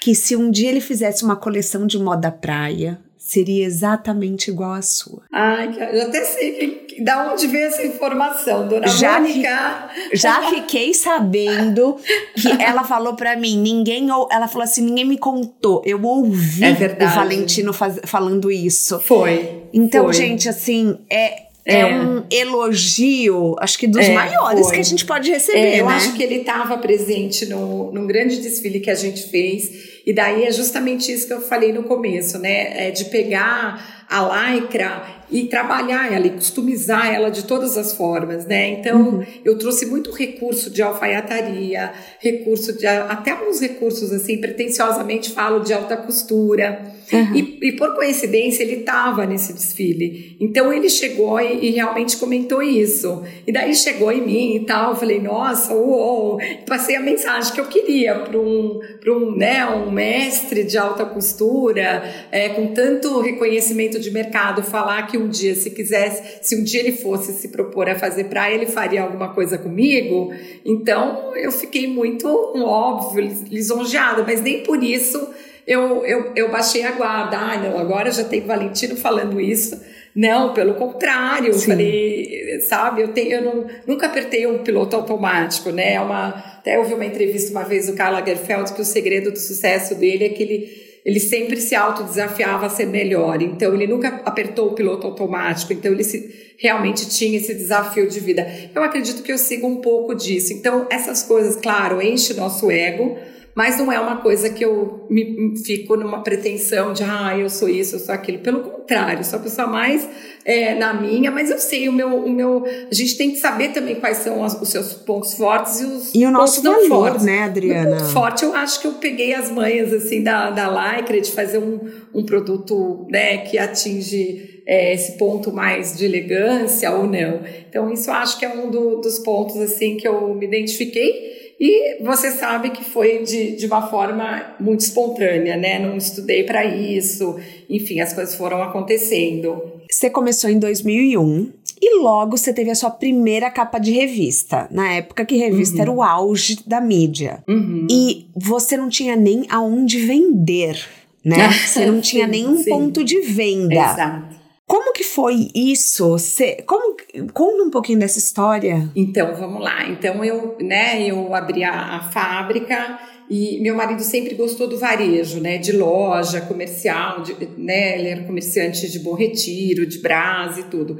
que 0.00 0.14
se 0.14 0.36
um 0.36 0.50
dia 0.50 0.70
ele 0.70 0.80
fizesse 0.80 1.24
uma 1.24 1.36
coleção 1.36 1.86
de 1.86 1.98
moda 1.98 2.30
praia, 2.30 3.00
seria 3.26 3.66
exatamente 3.66 4.50
igual 4.50 4.74
à 4.74 4.82
sua. 4.82 5.22
Ai, 5.32 5.76
eu 5.92 6.02
até 6.02 6.22
sei 6.24 6.86
que, 6.86 7.02
da 7.02 7.32
onde 7.32 7.48
veio 7.48 7.66
essa 7.66 7.84
informação, 7.84 8.68
dona 8.68 8.86
já 8.86 9.18
Mônica. 9.18 9.90
já 10.12 10.48
fiquei 10.48 10.94
sabendo 10.94 11.96
que 12.36 12.48
ela 12.62 12.84
falou 12.84 13.16
para 13.16 13.36
mim, 13.36 13.58
ninguém 13.58 14.12
ou 14.12 14.28
ela 14.30 14.46
falou 14.46 14.62
assim, 14.62 14.82
ninguém 14.82 15.04
me 15.04 15.18
contou. 15.18 15.82
Eu 15.84 16.00
ouvi 16.04 16.62
é 16.64 17.04
o 17.04 17.08
Valentino 17.08 17.72
faz, 17.72 17.98
falando 18.04 18.48
isso. 18.48 19.00
Foi. 19.00 19.64
Então, 19.72 20.04
foi. 20.04 20.12
gente, 20.14 20.48
assim, 20.48 20.96
é 21.10 21.45
é, 21.66 21.80
é, 21.80 21.86
um 21.86 22.24
elogio, 22.30 23.56
acho 23.58 23.76
que 23.76 23.88
dos 23.88 24.06
é, 24.06 24.14
maiores 24.14 24.66
foi. 24.66 24.76
que 24.76 24.80
a 24.80 24.84
gente 24.84 25.04
pode 25.04 25.28
receber. 25.28 25.58
É, 25.58 25.80
eu 25.80 25.86
né? 25.86 25.94
acho 25.94 26.14
que 26.14 26.22
ele 26.22 26.36
estava 26.36 26.78
presente 26.78 27.44
no, 27.46 27.90
num 27.90 28.06
grande 28.06 28.40
desfile 28.40 28.78
que 28.78 28.88
a 28.88 28.94
gente 28.94 29.28
fez. 29.28 29.96
E 30.06 30.12
daí 30.12 30.44
é 30.44 30.52
justamente 30.52 31.12
isso 31.12 31.26
que 31.26 31.32
eu 31.32 31.40
falei 31.40 31.72
no 31.72 31.82
começo, 31.82 32.38
né? 32.38 32.86
É 32.86 32.90
de 32.92 33.06
pegar 33.06 33.95
a 34.08 34.52
lycra 34.52 35.16
e 35.30 35.44
trabalhar 35.44 36.12
ela 36.12 36.26
e 36.26 36.30
customizar 36.30 37.12
ela 37.12 37.30
de 37.30 37.44
todas 37.44 37.76
as 37.76 37.92
formas, 37.92 38.46
né? 38.46 38.68
Então, 38.68 39.00
uhum. 39.00 39.26
eu 39.44 39.58
trouxe 39.58 39.86
muito 39.86 40.10
recurso 40.12 40.70
de 40.70 40.82
alfaiataria, 40.82 41.92
recurso 42.20 42.76
de 42.76 42.86
até 42.86 43.32
alguns 43.32 43.60
recursos 43.60 44.12
assim, 44.12 44.38
pretensiosamente 44.40 45.32
falo 45.32 45.60
de 45.60 45.72
alta 45.72 45.96
costura. 45.96 46.94
Uhum. 47.12 47.36
E, 47.36 47.68
e, 47.68 47.72
por 47.76 47.94
coincidência 47.94 48.64
ele 48.64 48.80
estava 48.80 49.24
nesse 49.26 49.52
desfile. 49.52 50.36
Então 50.40 50.72
ele 50.72 50.90
chegou 50.90 51.40
e, 51.40 51.66
e, 51.66 51.70
realmente 51.70 52.16
comentou 52.16 52.60
isso. 52.60 53.22
E 53.46 53.52
daí 53.52 53.74
chegou 53.74 54.10
em 54.10 54.26
mim 54.26 54.56
e 54.56 54.60
tal, 54.60 54.90
eu 54.90 54.96
falei, 54.96 55.20
nossa, 55.20 55.72
uou, 55.72 56.38
passei 56.66 56.96
a 56.96 57.00
mensagem 57.00 57.52
que 57.52 57.60
eu 57.60 57.66
queria 57.66 58.16
para 58.16 58.38
um, 58.38 58.80
um, 59.06 59.36
né, 59.36 59.64
um 59.66 59.90
mestre 59.90 60.64
de 60.64 60.76
alta 60.76 61.04
costura, 61.04 62.02
é, 62.32 62.48
com 62.48 62.68
tanto 62.68 63.20
reconhecimento 63.20 63.95
de 63.98 64.10
mercado, 64.10 64.62
falar 64.62 65.06
que 65.06 65.16
um 65.16 65.28
dia, 65.28 65.54
se 65.54 65.70
quisesse, 65.70 66.38
se 66.42 66.56
um 66.56 66.62
dia 66.62 66.80
ele 66.80 66.92
fosse 66.92 67.32
se 67.32 67.48
propor 67.48 67.88
a 67.88 67.98
fazer 67.98 68.24
praia, 68.24 68.54
ele 68.54 68.66
faria 68.66 69.02
alguma 69.02 69.32
coisa 69.34 69.58
comigo. 69.58 70.32
Então 70.64 71.34
eu 71.36 71.52
fiquei 71.52 71.86
muito, 71.86 72.26
óbvio, 72.56 73.28
lisonjeada, 73.48 74.22
mas 74.22 74.40
nem 74.42 74.62
por 74.62 74.82
isso 74.82 75.28
eu, 75.66 76.04
eu, 76.04 76.32
eu 76.36 76.50
baixei 76.50 76.84
a 76.84 76.92
guarda. 76.92 77.36
Ah, 77.36 77.58
não, 77.58 77.78
agora 77.78 78.10
já 78.10 78.24
tem 78.24 78.40
Valentino 78.40 78.96
falando 78.96 79.40
isso. 79.40 79.80
Não, 80.14 80.54
pelo 80.54 80.74
contrário, 80.74 81.52
Sim. 81.52 81.72
falei, 81.72 82.60
sabe, 82.60 83.02
eu, 83.02 83.08
tenho, 83.08 83.32
eu 83.32 83.42
não, 83.42 83.66
nunca 83.86 84.06
apertei 84.06 84.46
um 84.46 84.62
piloto 84.62 84.96
automático, 84.96 85.70
né? 85.70 85.94
É 85.94 86.00
uma, 86.00 86.28
até 86.28 86.76
eu 86.76 86.84
vi 86.84 86.94
uma 86.94 87.04
entrevista 87.04 87.50
uma 87.50 87.64
vez 87.64 87.86
do 87.86 87.92
Karl 87.92 88.14
Lagerfeld 88.14 88.72
que 88.72 88.80
o 88.80 88.84
segredo 88.84 89.30
do 89.30 89.38
sucesso 89.38 89.94
dele 89.94 90.24
é 90.24 90.28
que 90.30 90.42
ele 90.42 90.85
ele 91.06 91.20
sempre 91.20 91.60
se 91.60 91.72
autodesafiava 91.76 92.66
a 92.66 92.68
ser 92.68 92.86
melhor. 92.86 93.40
Então, 93.40 93.72
ele 93.72 93.86
nunca 93.86 94.20
apertou 94.24 94.72
o 94.72 94.74
piloto 94.74 95.06
automático. 95.06 95.72
Então, 95.72 95.92
ele 95.92 96.02
se, 96.02 96.52
realmente 96.58 97.08
tinha 97.08 97.38
esse 97.38 97.54
desafio 97.54 98.08
de 98.08 98.18
vida. 98.18 98.44
Eu 98.74 98.82
acredito 98.82 99.22
que 99.22 99.30
eu 99.30 99.38
sigo 99.38 99.68
um 99.68 99.76
pouco 99.76 100.16
disso. 100.16 100.52
Então, 100.52 100.84
essas 100.90 101.22
coisas, 101.22 101.54
claro, 101.54 102.02
enche 102.02 102.34
nosso 102.34 102.68
ego, 102.72 103.16
mas 103.56 103.78
não 103.78 103.90
é 103.90 103.98
uma 103.98 104.18
coisa 104.18 104.50
que 104.50 104.62
eu 104.62 105.06
me, 105.08 105.54
fico 105.64 105.96
numa 105.96 106.22
pretensão 106.22 106.92
de, 106.92 107.02
ah, 107.02 107.34
eu 107.38 107.48
sou 107.48 107.70
isso, 107.70 107.96
eu 107.96 107.98
sou 107.98 108.14
aquilo. 108.14 108.40
Pelo 108.40 108.60
contrário, 108.60 109.24
sou 109.24 109.38
a 109.38 109.42
pessoa 109.42 109.66
mais 109.66 110.06
é, 110.44 110.74
na 110.74 110.92
minha, 110.92 111.30
mas 111.30 111.50
eu 111.50 111.58
sei 111.58 111.88
o 111.88 111.92
meu, 111.92 112.22
o 112.22 112.30
meu. 112.30 112.66
A 112.66 112.94
gente 112.94 113.16
tem 113.16 113.30
que 113.30 113.38
saber 113.38 113.68
também 113.68 113.94
quais 113.94 114.18
são 114.18 114.42
os, 114.42 114.60
os 114.60 114.68
seus 114.68 114.92
pontos 114.92 115.32
fortes 115.32 115.80
e 115.80 115.84
os 115.86 116.14
e 116.14 116.26
o 116.26 116.30
nosso 116.30 116.62
valor, 116.62 116.86
fortes. 116.86 117.24
né, 117.24 117.44
Adriana? 117.44 117.96
O 117.96 117.98
ponto 117.98 118.12
forte, 118.12 118.44
eu 118.44 118.54
acho 118.54 118.78
que 118.78 118.86
eu 118.86 118.92
peguei 118.92 119.32
as 119.32 119.50
manhas 119.50 119.90
assim 119.90 120.22
da, 120.22 120.50
da 120.50 120.68
Lycra 120.68 121.18
de 121.18 121.32
fazer 121.32 121.56
um, 121.56 121.80
um 122.14 122.26
produto 122.26 123.06
né, 123.10 123.38
que 123.38 123.56
atinge 123.56 124.62
é, 124.66 124.92
esse 124.92 125.16
ponto 125.16 125.50
mais 125.50 125.96
de 125.96 126.04
elegância 126.04 126.90
ou 126.90 127.06
não. 127.06 127.40
Então, 127.66 127.90
isso 127.90 128.10
eu 128.10 128.14
acho 128.14 128.38
que 128.38 128.44
é 128.44 128.50
um 128.50 128.70
do, 128.70 128.96
dos 128.96 129.18
pontos 129.20 129.56
assim 129.56 129.96
que 129.96 130.06
eu 130.06 130.34
me 130.34 130.44
identifiquei. 130.44 131.45
E 131.58 132.02
você 132.02 132.30
sabe 132.32 132.70
que 132.70 132.84
foi 132.84 133.22
de, 133.22 133.56
de 133.56 133.66
uma 133.66 133.88
forma 133.88 134.54
muito 134.60 134.80
espontânea, 134.80 135.56
né? 135.56 135.78
Não 135.78 135.96
estudei 135.96 136.44
para 136.44 136.64
isso. 136.64 137.36
Enfim, 137.68 138.00
as 138.00 138.12
coisas 138.12 138.34
foram 138.34 138.62
acontecendo. 138.62 139.62
Você 139.90 140.10
começou 140.10 140.50
em 140.50 140.58
2001 140.58 141.50
e 141.80 141.98
logo 141.98 142.36
você 142.36 142.52
teve 142.52 142.70
a 142.70 142.74
sua 142.74 142.90
primeira 142.90 143.50
capa 143.50 143.78
de 143.78 143.92
revista. 143.92 144.68
Na 144.70 144.92
época 144.92 145.24
que 145.24 145.36
revista 145.36 145.76
uhum. 145.76 145.82
era 145.82 145.90
o 145.92 146.02
auge 146.02 146.58
da 146.66 146.80
mídia. 146.80 147.42
Uhum. 147.48 147.86
E 147.90 148.26
você 148.34 148.76
não 148.76 148.88
tinha 148.88 149.16
nem 149.16 149.46
aonde 149.48 149.98
vender, 149.98 150.78
né? 151.24 151.50
Você 151.66 151.86
não 151.86 152.00
tinha 152.00 152.26
nenhum 152.26 152.56
sim. 152.58 152.70
ponto 152.70 153.02
de 153.02 153.20
venda. 153.22 153.74
Exato. 153.74 154.35
Como 154.66 154.92
que 154.92 155.04
foi 155.04 155.48
isso? 155.54 156.10
Você, 156.10 156.56
como, 156.66 156.96
conta 157.32 157.62
um 157.62 157.70
pouquinho 157.70 158.00
dessa 158.00 158.18
história. 158.18 158.90
Então, 158.96 159.34
vamos 159.36 159.62
lá. 159.62 159.86
Então, 159.88 160.24
eu, 160.24 160.56
né, 160.60 161.08
eu 161.08 161.32
abri 161.34 161.62
a, 161.62 161.96
a 161.96 162.10
fábrica 162.10 162.98
e 163.30 163.60
meu 163.60 163.76
marido 163.76 164.02
sempre 164.02 164.34
gostou 164.34 164.66
do 164.66 164.76
varejo, 164.76 165.40
né, 165.40 165.56
de 165.58 165.70
loja, 165.70 166.40
comercial, 166.40 167.22
de, 167.22 167.34
né, 167.56 167.96
ele 167.98 168.08
era 168.08 168.24
comerciante 168.24 168.90
de 168.90 168.98
Bom 168.98 169.14
Retiro, 169.14 169.86
de 169.86 169.98
Brás 169.98 170.58
e 170.58 170.64
tudo. 170.64 170.98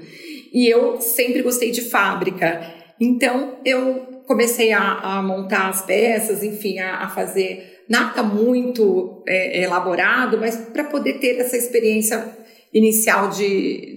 E 0.53 0.69
eu 0.69 1.01
sempre 1.01 1.43
gostei 1.43 1.73
de 1.73 1.83
fábrica. 1.83 2.73
Então, 3.01 3.57
eu 3.65 4.23
comecei 4.29 4.73
a, 4.73 5.19
a 5.19 5.23
montar 5.23 5.69
as 5.69 5.83
peças, 5.83 6.45
enfim, 6.45 6.79
a, 6.79 6.99
a 6.99 7.09
fazer 7.09 7.83
nada 7.89 8.23
muito 8.23 9.23
é, 9.27 9.63
elaborado, 9.63 10.39
mas 10.39 10.57
para 10.57 10.85
poder 10.85 11.15
ter 11.15 11.39
essa 11.39 11.57
experiência 11.57 12.46
inicial 12.77 13.31
de, 13.31 13.97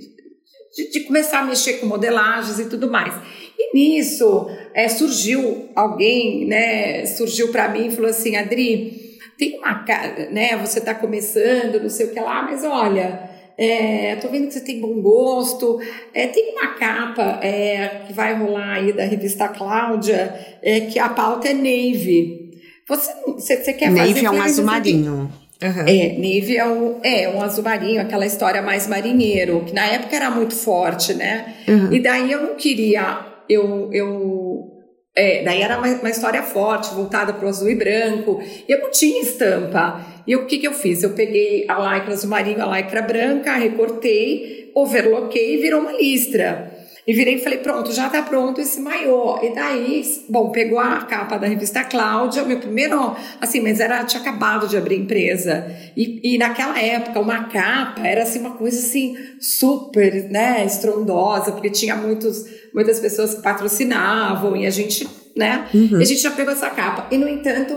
de, 0.76 0.92
de 0.92 1.00
começar 1.02 1.40
a 1.40 1.46
mexer 1.46 1.74
com 1.74 1.88
modelagens 1.88 2.60
e 2.60 2.70
tudo 2.70 2.90
mais. 2.90 3.14
E 3.58 3.74
nisso 3.74 4.50
é, 4.74 4.88
surgiu 4.88 5.70
alguém, 5.76 6.46
né? 6.46 7.06
Surgiu 7.06 7.50
para 7.52 7.68
mim 7.70 7.88
e 7.88 7.92
falou 7.92 8.10
assim, 8.10 8.36
Adri, 8.36 9.18
tem 9.38 9.58
uma 9.58 9.84
cara, 9.84 10.30
né? 10.30 10.56
Você 10.58 10.80
está 10.80 10.96
começando, 10.96 11.82
não 11.82 11.90
sei 11.90 12.08
o 12.08 12.12
que 12.12 12.20
lá, 12.20 12.44
mas 12.44 12.64
olha, 12.64 13.30
é, 13.58 14.16
tô 14.16 14.30
vendo 14.30 14.48
que 14.48 14.54
você 14.54 14.62
tem 14.62 14.80
bom 14.80 15.02
gosto. 15.02 15.82
É, 16.14 16.28
tem 16.28 16.54
uma 16.54 16.76
capa 16.76 17.40
é, 17.44 18.04
que 18.08 18.14
vai 18.14 18.34
rolar 18.34 18.76
aí 18.76 18.94
da 18.94 19.04
revista 19.04 19.50
Cláudia, 19.50 20.34
é, 20.62 20.82
que 20.82 20.98
a 20.98 21.10
pauta 21.10 21.50
é 21.50 21.54
Navy. 21.54 22.52
Você, 22.88 23.12
você, 23.26 23.58
você 23.58 23.74
quer 23.74 23.92
Navy 23.92 24.14
fazer... 24.14 24.26
é 24.26 24.32
um 24.32 24.42
azul 24.42 24.64
marinho. 24.66 25.30
Uhum. 25.62 25.86
É, 25.88 26.14
Navy 26.14 26.58
é 26.58 26.66
um, 26.66 27.00
é 27.04 27.30
um 27.30 27.42
azul 27.42 27.64
marinho, 27.64 28.02
aquela 28.02 28.26
história 28.26 28.62
mais 28.62 28.88
marinheiro, 28.88 29.66
que 29.66 29.74
na 29.74 29.86
época 29.86 30.16
era 30.16 30.30
muito 30.30 30.56
forte, 30.56 31.14
né? 31.14 31.54
Uhum. 31.68 31.92
E 31.92 32.00
daí 32.02 32.32
eu 32.32 32.42
não 32.42 32.56
queria, 32.56 33.26
eu, 33.50 33.90
eu 33.92 34.70
é, 35.16 35.44
daí 35.44 35.62
era 35.62 35.78
uma, 35.78 35.88
uma, 35.88 36.10
história 36.10 36.42
forte, 36.42 36.94
voltada 36.94 37.34
para 37.34 37.46
o 37.46 37.50
azul 37.50 37.70
e 37.70 37.76
branco. 37.76 38.42
Eu 38.70 38.80
não 38.80 38.90
tinha 38.90 39.22
estampa. 39.22 40.00
E 40.26 40.34
o 40.36 40.46
que, 40.46 40.60
que 40.60 40.68
eu 40.68 40.74
fiz? 40.74 41.04
Eu 41.04 41.10
peguei 41.10 41.66
a 41.68 41.78
lycra 41.78 42.14
azul 42.14 42.30
marinho, 42.30 42.64
a 42.64 42.78
lycra 42.78 43.02
branca, 43.02 43.54
recortei, 43.58 44.72
overloquei 44.74 45.56
e 45.56 45.62
virou 45.62 45.82
uma 45.82 45.92
listra. 45.92 46.72
E 47.10 47.14
virei 47.14 47.38
e 47.38 47.40
falei, 47.40 47.58
pronto, 47.58 47.92
já 47.92 48.08
tá 48.08 48.22
pronto 48.22 48.62
esse 48.62 48.80
maiô. 48.80 49.40
E 49.42 49.56
daí, 49.56 50.04
bom, 50.30 50.52
pegou 50.52 50.78
a 50.78 50.98
capa 50.98 51.40
da 51.40 51.48
revista 51.48 51.84
Cláudia, 51.84 52.44
meu 52.44 52.60
primeiro, 52.60 53.16
assim, 53.42 53.62
mas 53.62 53.80
era, 53.80 54.04
tinha 54.04 54.22
acabado 54.22 54.68
de 54.68 54.78
abrir 54.78 54.98
empresa. 55.00 55.66
E, 55.98 56.36
e 56.36 56.38
naquela 56.38 56.80
época, 56.80 57.20
uma 57.20 57.46
capa 57.46 58.06
era, 58.06 58.22
assim, 58.22 58.38
uma 58.38 58.52
coisa, 58.52 58.78
assim, 58.78 59.18
super, 59.40 60.30
né, 60.30 60.64
estrondosa, 60.64 61.52
porque 61.52 61.72
tinha 61.72 61.96
muitos, 61.96 62.46
muitas 62.76 63.00
pessoas 63.00 63.34
que 63.34 63.42
patrocinavam 63.42 64.56
e 64.56 64.68
a 64.68 64.70
gente, 64.70 65.10
né, 65.36 65.68
uhum. 65.74 65.98
a 65.98 66.04
gente 66.04 66.22
já 66.22 66.30
pegou 66.30 66.54
essa 66.54 66.70
capa. 66.70 67.08
E, 67.10 67.18
no 67.18 67.28
entanto, 67.28 67.76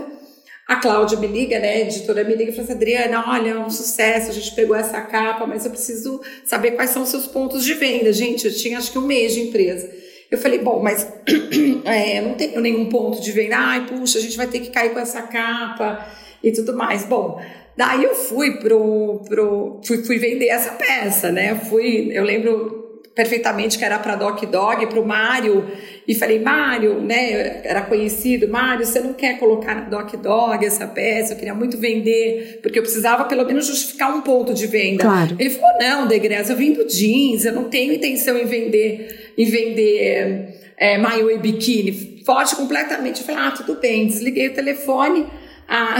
a 0.67 0.77
Cláudia 0.77 1.17
me 1.17 1.27
liga, 1.27 1.59
né, 1.59 1.73
a 1.73 1.81
editora 1.81 2.23
me 2.23 2.35
liga 2.35 2.51
e 2.51 2.53
fala 2.53 2.63
assim, 2.63 2.73
Adriana, 2.73 3.25
olha, 3.27 3.49
é 3.49 3.59
um 3.59 3.69
sucesso, 3.69 4.29
a 4.29 4.33
gente 4.33 4.55
pegou 4.55 4.75
essa 4.75 5.01
capa, 5.01 5.45
mas 5.45 5.65
eu 5.65 5.71
preciso 5.71 6.21
saber 6.45 6.71
quais 6.71 6.91
são 6.91 7.03
os 7.03 7.09
seus 7.09 7.27
pontos 7.27 7.65
de 7.65 7.73
venda. 7.73 8.13
Gente, 8.13 8.45
eu 8.45 8.53
tinha 8.53 8.77
acho 8.77 8.91
que 8.91 8.97
um 8.97 9.05
mês 9.05 9.33
de 9.33 9.41
empresa. 9.41 9.89
Eu 10.31 10.37
falei, 10.37 10.59
bom, 10.59 10.81
mas 10.81 11.07
é, 11.85 12.21
não 12.21 12.33
tenho 12.35 12.61
nenhum 12.61 12.87
ponto 12.89 13.21
de 13.21 13.31
venda. 13.31 13.57
Ai, 13.57 13.85
puxa, 13.87 14.17
a 14.17 14.21
gente 14.21 14.37
vai 14.37 14.47
ter 14.47 14.61
que 14.61 14.71
cair 14.71 14.91
com 14.91 14.99
essa 14.99 15.21
capa 15.21 16.07
e 16.41 16.51
tudo 16.51 16.75
mais. 16.75 17.05
Bom, 17.05 17.41
daí 17.77 18.03
eu 18.03 18.15
fui 18.15 18.57
pro, 18.57 19.21
pro 19.27 19.81
fui, 19.85 20.03
fui 20.03 20.17
vender 20.17 20.47
essa 20.47 20.71
peça, 20.71 21.31
né? 21.31 21.55
Fui, 21.55 22.09
eu 22.11 22.23
lembro 22.23 22.82
perfeitamente 23.15 23.77
que 23.77 23.85
era 23.85 23.99
para 23.99 24.15
Doc 24.15 24.43
Dog, 24.45 24.87
para 24.87 24.99
o 24.99 25.05
Mário, 25.05 25.65
e 26.07 26.15
falei, 26.15 26.39
Mário, 26.39 26.99
né, 26.99 27.61
era 27.63 27.81
conhecido, 27.81 28.47
Mário, 28.47 28.85
você 28.85 28.99
não 28.99 29.13
quer 29.13 29.37
colocar 29.37 29.75
na 29.75 29.81
Doc 29.81 30.15
Dog 30.15 30.65
essa 30.65 30.87
peça? 30.87 31.33
Eu 31.33 31.37
queria 31.37 31.53
muito 31.53 31.77
vender, 31.77 32.59
porque 32.61 32.79
eu 32.79 32.83
precisava 32.83 33.25
pelo 33.25 33.45
menos 33.45 33.67
justificar 33.67 34.15
um 34.15 34.21
ponto 34.21 34.53
de 34.53 34.65
venda. 34.65 35.03
Claro. 35.03 35.35
Ele 35.39 35.49
falou, 35.49 35.77
não, 35.79 36.07
Degres, 36.07 36.49
eu 36.49 36.55
vendo 36.55 36.85
jeans, 36.87 37.45
eu 37.45 37.53
não 37.53 37.65
tenho 37.65 37.93
intenção 37.93 38.37
em 38.37 38.45
vender, 38.45 39.33
em 39.37 39.45
vender 39.45 40.59
é, 40.77 40.97
maiô 40.97 41.29
e 41.29 41.37
biquíni. 41.37 42.23
Foge 42.25 42.55
completamente. 42.55 43.21
Eu 43.21 43.27
falei, 43.27 43.41
ah, 43.41 43.51
tudo 43.51 43.75
bem, 43.79 44.07
desliguei 44.07 44.47
o 44.47 44.53
telefone, 44.53 45.25
a, 45.73 45.97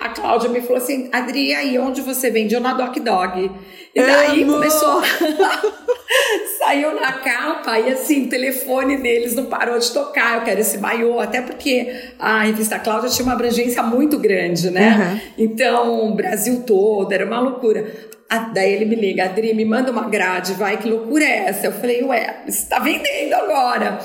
a 0.06 0.08
Cláudia 0.08 0.48
me 0.48 0.62
falou 0.62 0.78
assim, 0.78 1.10
Adri, 1.12 1.54
aí 1.54 1.78
onde 1.78 2.00
você 2.00 2.30
vende? 2.30 2.54
Eu 2.54 2.60
na 2.62 2.72
Doc 2.72 2.96
Dog. 2.98 3.50
E 3.94 4.02
daí 4.02 4.42
Amo. 4.42 4.54
começou. 4.54 5.02
Saiu 6.58 6.94
na 6.94 7.12
capa 7.12 7.78
e 7.78 7.92
assim, 7.92 8.24
o 8.24 8.28
telefone 8.28 8.96
deles 8.96 9.34
não 9.34 9.46
parou 9.46 9.78
de 9.78 9.92
tocar. 9.92 10.36
Eu 10.36 10.44
quero 10.44 10.60
esse 10.60 10.78
maiô, 10.78 11.20
até 11.20 11.42
porque 11.42 11.94
a 12.18 12.42
revista 12.42 12.78
Cláudia 12.78 13.10
tinha 13.10 13.24
uma 13.24 13.34
abrangência 13.34 13.82
muito 13.82 14.18
grande, 14.18 14.70
né? 14.70 15.20
Uhum. 15.38 15.44
Então, 15.44 16.08
o 16.08 16.14
Brasil 16.14 16.62
todo, 16.66 17.12
era 17.12 17.26
uma 17.26 17.40
loucura. 17.40 17.86
Ah, 18.28 18.50
daí 18.52 18.72
ele 18.72 18.86
me 18.86 18.96
liga, 18.96 19.24
Adri, 19.24 19.54
me 19.54 19.64
manda 19.64 19.92
uma 19.92 20.08
grade, 20.08 20.54
vai, 20.54 20.78
que 20.78 20.88
loucura 20.88 21.24
é 21.24 21.48
essa? 21.48 21.66
Eu 21.66 21.72
falei, 21.72 22.02
ué, 22.02 22.42
você 22.44 22.62
está 22.62 22.78
vendendo 22.78 23.34
agora. 23.34 23.98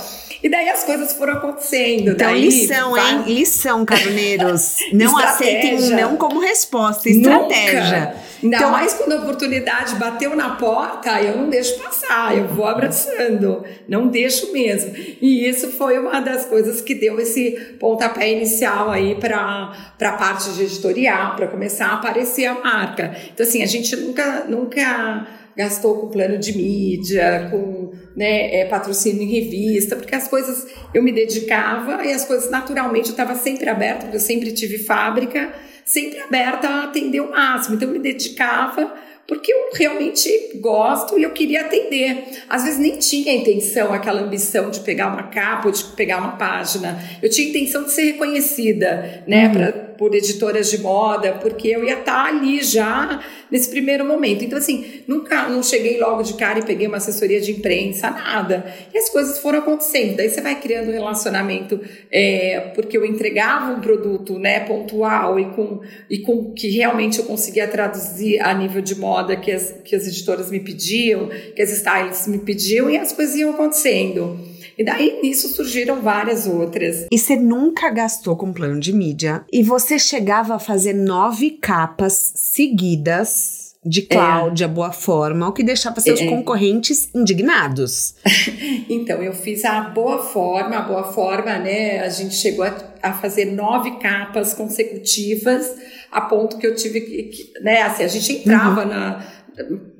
E 0.43 0.49
daí 0.49 0.69
as 0.69 0.83
coisas 0.83 1.13
foram 1.13 1.33
acontecendo. 1.33 2.11
Então, 2.11 2.27
daí, 2.27 2.41
lição, 2.41 2.91
vai... 2.91 3.11
hein? 3.11 3.23
Lição, 3.27 3.85
caroneiros. 3.85 4.77
Não 4.93 5.17
aceitem 5.17 5.75
um 5.75 5.89
não 5.95 6.17
como 6.17 6.39
resposta, 6.39 7.09
estratégia. 7.09 7.99
Nunca. 7.99 8.31
Ainda 8.43 8.57
então, 8.57 8.71
mais 8.71 8.93
quando 8.95 9.13
a 9.13 9.17
oportunidade 9.17 9.95
bateu 9.95 10.35
na 10.35 10.55
porta, 10.55 11.21
eu 11.21 11.37
não 11.37 11.49
deixo 11.49 11.77
passar, 11.79 12.35
eu 12.35 12.47
vou 12.47 12.65
abraçando, 12.65 13.63
não 13.87 14.07
deixo 14.07 14.51
mesmo. 14.51 14.93
E 14.95 15.47
isso 15.47 15.69
foi 15.73 15.99
uma 15.99 16.19
das 16.19 16.45
coisas 16.45 16.81
que 16.81 16.95
deu 16.95 17.19
esse 17.19 17.51
pontapé 17.79 18.31
inicial 18.31 18.89
aí 18.89 19.13
para 19.13 19.71
a 20.01 20.11
parte 20.13 20.49
de 20.53 20.63
editorial, 20.63 21.35
para 21.35 21.47
começar 21.47 21.87
a 21.87 21.93
aparecer 21.95 22.45
a 22.45 22.55
marca. 22.55 23.15
Então, 23.31 23.45
assim, 23.45 23.61
a 23.61 23.67
gente 23.67 23.95
nunca, 23.95 24.45
nunca 24.47 25.27
gastou 25.55 25.99
com 25.99 26.09
plano 26.09 26.37
de 26.37 26.55
mídia, 26.55 27.47
com 27.51 27.91
né, 28.15 28.61
é, 28.61 28.65
patrocínio 28.65 29.21
em 29.21 29.31
revista, 29.31 29.95
porque 29.95 30.15
as 30.15 30.27
coisas 30.27 30.67
eu 30.93 31.03
me 31.03 31.11
dedicava 31.11 32.05
e 32.05 32.11
as 32.11 32.25
coisas 32.25 32.49
naturalmente 32.49 33.07
eu 33.07 33.11
estava 33.11 33.35
sempre 33.35 33.69
aberta, 33.69 34.01
porque 34.01 34.17
eu 34.17 34.21
sempre 34.21 34.51
tive 34.51 34.79
fábrica, 34.79 35.53
sempre 35.85 36.19
aberta 36.19 36.67
a 36.67 36.83
atender 36.85 37.21
o 37.21 37.31
máximo. 37.31 37.75
Então 37.75 37.87
eu 37.87 37.93
me 37.93 37.99
dedicava 37.99 38.93
porque 39.27 39.53
eu 39.53 39.69
realmente 39.73 40.29
gosto 40.55 41.17
e 41.17 41.23
eu 41.23 41.29
queria 41.31 41.61
atender. 41.61 42.43
Às 42.49 42.63
vezes 42.63 42.79
nem 42.79 42.97
tinha 42.97 43.33
intenção, 43.33 43.93
aquela 43.93 44.21
ambição 44.21 44.69
de 44.69 44.81
pegar 44.81 45.07
uma 45.07 45.23
capa 45.23 45.67
ou 45.67 45.71
de 45.71 45.83
pegar 45.95 46.17
uma 46.17 46.33
página. 46.33 47.01
Eu 47.21 47.29
tinha 47.29 47.47
intenção 47.47 47.83
de 47.85 47.91
ser 47.91 48.03
reconhecida, 48.03 49.23
né, 49.25 49.47
uhum. 49.47 49.53
pra, 49.53 49.71
por 50.01 50.15
editoras 50.15 50.71
de 50.71 50.79
moda, 50.79 51.33
porque 51.33 51.67
eu 51.67 51.83
ia 51.85 51.99
estar 51.99 52.25
ali 52.25 52.63
já 52.63 53.23
nesse 53.51 53.69
primeiro 53.69 54.03
momento. 54.03 54.43
Então, 54.43 54.57
assim, 54.57 55.03
nunca 55.07 55.47
não 55.47 55.61
cheguei 55.61 55.99
logo 55.99 56.23
de 56.23 56.33
cara 56.33 56.57
e 56.57 56.65
peguei 56.65 56.87
uma 56.87 56.97
assessoria 56.97 57.39
de 57.39 57.51
imprensa, 57.51 58.09
nada. 58.09 58.65
E 58.91 58.97
as 58.97 59.09
coisas 59.09 59.37
foram 59.37 59.59
acontecendo. 59.59 60.15
Daí 60.15 60.27
você 60.27 60.41
vai 60.41 60.59
criando 60.59 60.89
um 60.89 60.91
relacionamento, 60.91 61.79
é, 62.11 62.71
porque 62.73 62.97
eu 62.97 63.05
entregava 63.05 63.73
um 63.73 63.79
produto 63.79 64.39
né, 64.39 64.61
pontual 64.61 65.39
e 65.39 65.45
com, 65.51 65.81
e 66.09 66.17
com 66.17 66.51
que 66.51 66.67
realmente 66.71 67.19
eu 67.19 67.25
conseguia 67.25 67.67
traduzir 67.67 68.39
a 68.41 68.51
nível 68.55 68.81
de 68.81 68.95
moda 68.95 69.35
que 69.35 69.51
as, 69.51 69.71
que 69.85 69.95
as 69.95 70.07
editoras 70.07 70.49
me 70.49 70.61
pediam, 70.61 71.29
que 71.55 71.61
as 71.61 71.69
stylists 71.69 72.25
me 72.25 72.39
pediam, 72.39 72.89
e 72.89 72.97
as 72.97 73.11
coisas 73.11 73.35
iam 73.35 73.51
acontecendo. 73.51 74.49
E 74.81 74.83
daí 74.83 75.21
nisso 75.21 75.47
surgiram 75.49 76.01
várias 76.01 76.47
outras. 76.47 77.05
E 77.11 77.19
você 77.19 77.35
nunca 77.35 77.87
gastou 77.91 78.35
com 78.35 78.51
plano 78.51 78.79
de 78.79 78.91
mídia 78.91 79.45
e 79.53 79.61
você 79.61 79.99
chegava 79.99 80.55
a 80.55 80.59
fazer 80.59 80.93
nove 80.93 81.51
capas 81.51 82.33
seguidas 82.35 83.75
de 83.85 84.01
Cláudia 84.01 84.65
é. 84.65 84.67
Boa 84.67 84.91
Forma, 84.91 85.47
o 85.47 85.53
que 85.53 85.61
deixava 85.61 86.01
seus 86.01 86.19
é. 86.19 86.25
concorrentes 86.25 87.13
indignados. 87.13 88.15
então, 88.89 89.21
eu 89.21 89.33
fiz 89.33 89.63
a 89.65 89.81
Boa 89.81 90.17
Forma, 90.17 90.77
a 90.77 90.81
Boa 90.81 91.03
Forma, 91.03 91.59
né? 91.59 91.99
A 91.99 92.09
gente 92.09 92.33
chegou 92.33 92.65
a, 92.65 92.75
a 93.03 93.13
fazer 93.13 93.45
nove 93.45 93.99
capas 93.99 94.55
consecutivas, 94.55 95.75
a 96.11 96.21
ponto 96.21 96.57
que 96.57 96.65
eu 96.65 96.75
tive 96.75 97.01
que, 97.01 97.23
que 97.23 97.59
né? 97.61 97.83
Assim, 97.83 98.03
a 98.03 98.07
gente 98.07 98.33
entrava 98.33 98.81
uhum. 98.81 98.89
na 98.89 99.27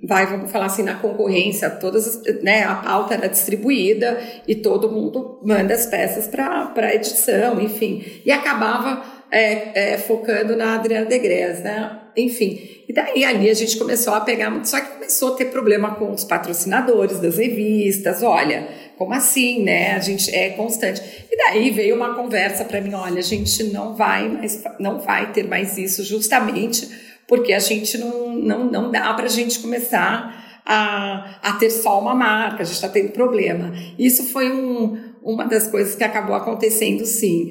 vai, 0.04 0.26
vamos 0.28 0.52
falar 0.52 0.66
assim, 0.66 0.84
na 0.84 0.96
concorrência, 0.96 1.70
todas, 1.70 2.22
né, 2.42 2.64
a 2.64 2.76
pauta 2.76 3.14
era 3.14 3.28
distribuída 3.28 4.20
e 4.48 4.56
todo 4.56 4.92
mundo 4.92 5.40
manda 5.44 5.74
as 5.74 5.86
peças 5.86 6.28
para 6.28 6.96
edição, 6.96 7.60
enfim, 7.62 8.04
e 8.26 8.32
acabava 8.32 9.04
é, 9.30 9.94
é, 9.94 9.98
focando 9.98 10.56
na 10.56 10.76
Adriana 10.76 11.06
Degres, 11.06 11.62
né, 11.62 12.00
enfim, 12.16 12.84
e 12.88 12.94
daí 12.94 13.24
ali 13.24 13.50
a 13.50 13.54
gente 13.54 13.78
começou 13.78 14.14
a 14.14 14.22
pegar 14.22 14.50
muito, 14.50 14.70
só 14.70 14.80
que 14.80 14.92
começou 14.92 15.34
a 15.34 15.38
ter 15.38 15.46
problema 15.46 15.96
com 15.96 16.12
os 16.12 16.24
patrocinadores 16.24 17.20
das 17.20 17.38
revistas, 17.38 18.24
olha, 18.24 18.68
como 18.98 19.14
assim, 19.14 19.64
né, 19.64 19.96
a 19.96 20.00
gente 20.00 20.34
é 20.34 20.52
constante, 20.52 21.02
e 21.30 21.38
daí 21.38 21.72
veio 21.72 21.96
uma 21.96 22.16
conversa 22.16 22.64
para 22.64 22.80
mim, 22.80 22.94
olha, 22.94 23.20
a 23.20 23.24
gente 23.24 23.66
não 23.66 23.96
vai 23.96 24.30
mais, 24.30 24.64
não 24.80 25.00
vai 25.00 25.32
ter 25.32 25.44
mais 25.48 25.78
isso 25.78 26.04
justamente 26.04 27.11
porque 27.32 27.54
a 27.54 27.60
gente 27.60 27.98
não, 27.98 28.36
não, 28.36 28.66
não 28.70 28.92
dá 28.92 29.14
para 29.14 29.24
a 29.24 29.30
gente 29.30 29.60
começar 29.60 30.62
a, 30.66 31.40
a 31.42 31.54
ter 31.54 31.70
só 31.70 31.98
uma 31.98 32.14
marca, 32.14 32.62
a 32.62 32.66
gente 32.66 32.76
está 32.76 32.90
tendo 32.90 33.14
problema. 33.14 33.72
Isso 33.98 34.26
foi 34.26 34.52
um, 34.52 35.02
uma 35.24 35.46
das 35.46 35.66
coisas 35.66 35.96
que 35.96 36.04
acabou 36.04 36.36
acontecendo, 36.36 37.06
sim. 37.06 37.50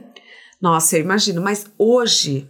Nossa, 0.60 0.98
eu 0.98 1.00
imagino, 1.00 1.40
mas 1.40 1.64
hoje, 1.78 2.46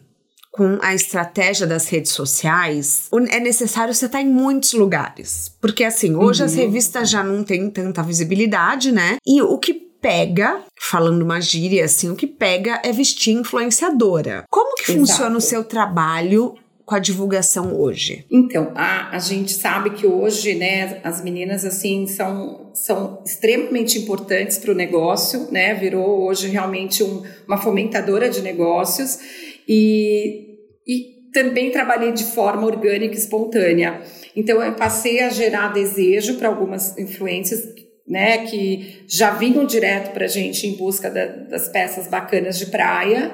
com 0.50 0.76
a 0.82 0.92
estratégia 0.96 1.64
das 1.64 1.88
redes 1.88 2.10
sociais, 2.10 3.08
é 3.30 3.38
necessário 3.38 3.94
você 3.94 4.06
estar 4.06 4.18
tá 4.18 4.24
em 4.24 4.28
muitos 4.28 4.72
lugares. 4.72 5.56
Porque 5.60 5.84
assim, 5.84 6.16
hoje 6.16 6.40
uhum. 6.40 6.46
as 6.46 6.54
revistas 6.56 7.08
já 7.08 7.22
não 7.22 7.44
têm 7.44 7.70
tanta 7.70 8.02
visibilidade, 8.02 8.90
né? 8.90 9.18
E 9.24 9.40
o 9.40 9.58
que 9.58 9.74
pega, 9.74 10.60
falando 10.90 11.22
uma 11.22 11.40
gíria 11.40 11.84
assim, 11.84 12.10
o 12.10 12.16
que 12.16 12.26
pega 12.26 12.80
é 12.82 12.90
vestir 12.90 13.32
influenciadora. 13.32 14.44
Como 14.50 14.74
que 14.74 14.90
Exato. 14.90 14.98
funciona 14.98 15.36
o 15.36 15.40
seu 15.40 15.62
trabalho 15.62 16.56
com 16.84 16.94
a 16.94 16.98
divulgação 16.98 17.74
hoje? 17.80 18.24
Então, 18.30 18.72
a, 18.74 19.16
a 19.16 19.18
gente 19.18 19.52
sabe 19.52 19.90
que 19.90 20.06
hoje, 20.06 20.54
né, 20.54 21.00
as 21.02 21.22
meninas, 21.22 21.64
assim, 21.64 22.06
são, 22.06 22.70
são 22.74 23.22
extremamente 23.24 23.98
importantes 23.98 24.58
para 24.58 24.70
o 24.70 24.74
negócio, 24.74 25.48
né, 25.50 25.74
virou 25.74 26.24
hoje 26.24 26.48
realmente 26.48 27.02
um, 27.02 27.22
uma 27.46 27.56
fomentadora 27.56 28.28
de 28.28 28.42
negócios 28.42 29.18
e, 29.66 30.58
e 30.86 31.30
também 31.32 31.70
trabalhei 31.70 32.12
de 32.12 32.24
forma 32.24 32.66
orgânica 32.66 33.14
e 33.14 33.18
espontânea. 33.18 34.02
Então, 34.36 34.62
eu 34.62 34.74
passei 34.74 35.20
a 35.20 35.30
gerar 35.30 35.72
desejo 35.72 36.34
para 36.34 36.48
algumas 36.48 36.98
influências 36.98 37.62
né, 38.06 38.46
que 38.46 39.04
já 39.08 39.30
vinham 39.30 39.64
direto 39.64 40.12
para 40.12 40.26
a 40.26 40.28
gente 40.28 40.66
em 40.66 40.76
busca 40.76 41.10
da, 41.10 41.24
das 41.24 41.68
peças 41.68 42.06
bacanas 42.06 42.58
de 42.58 42.66
praia. 42.66 43.32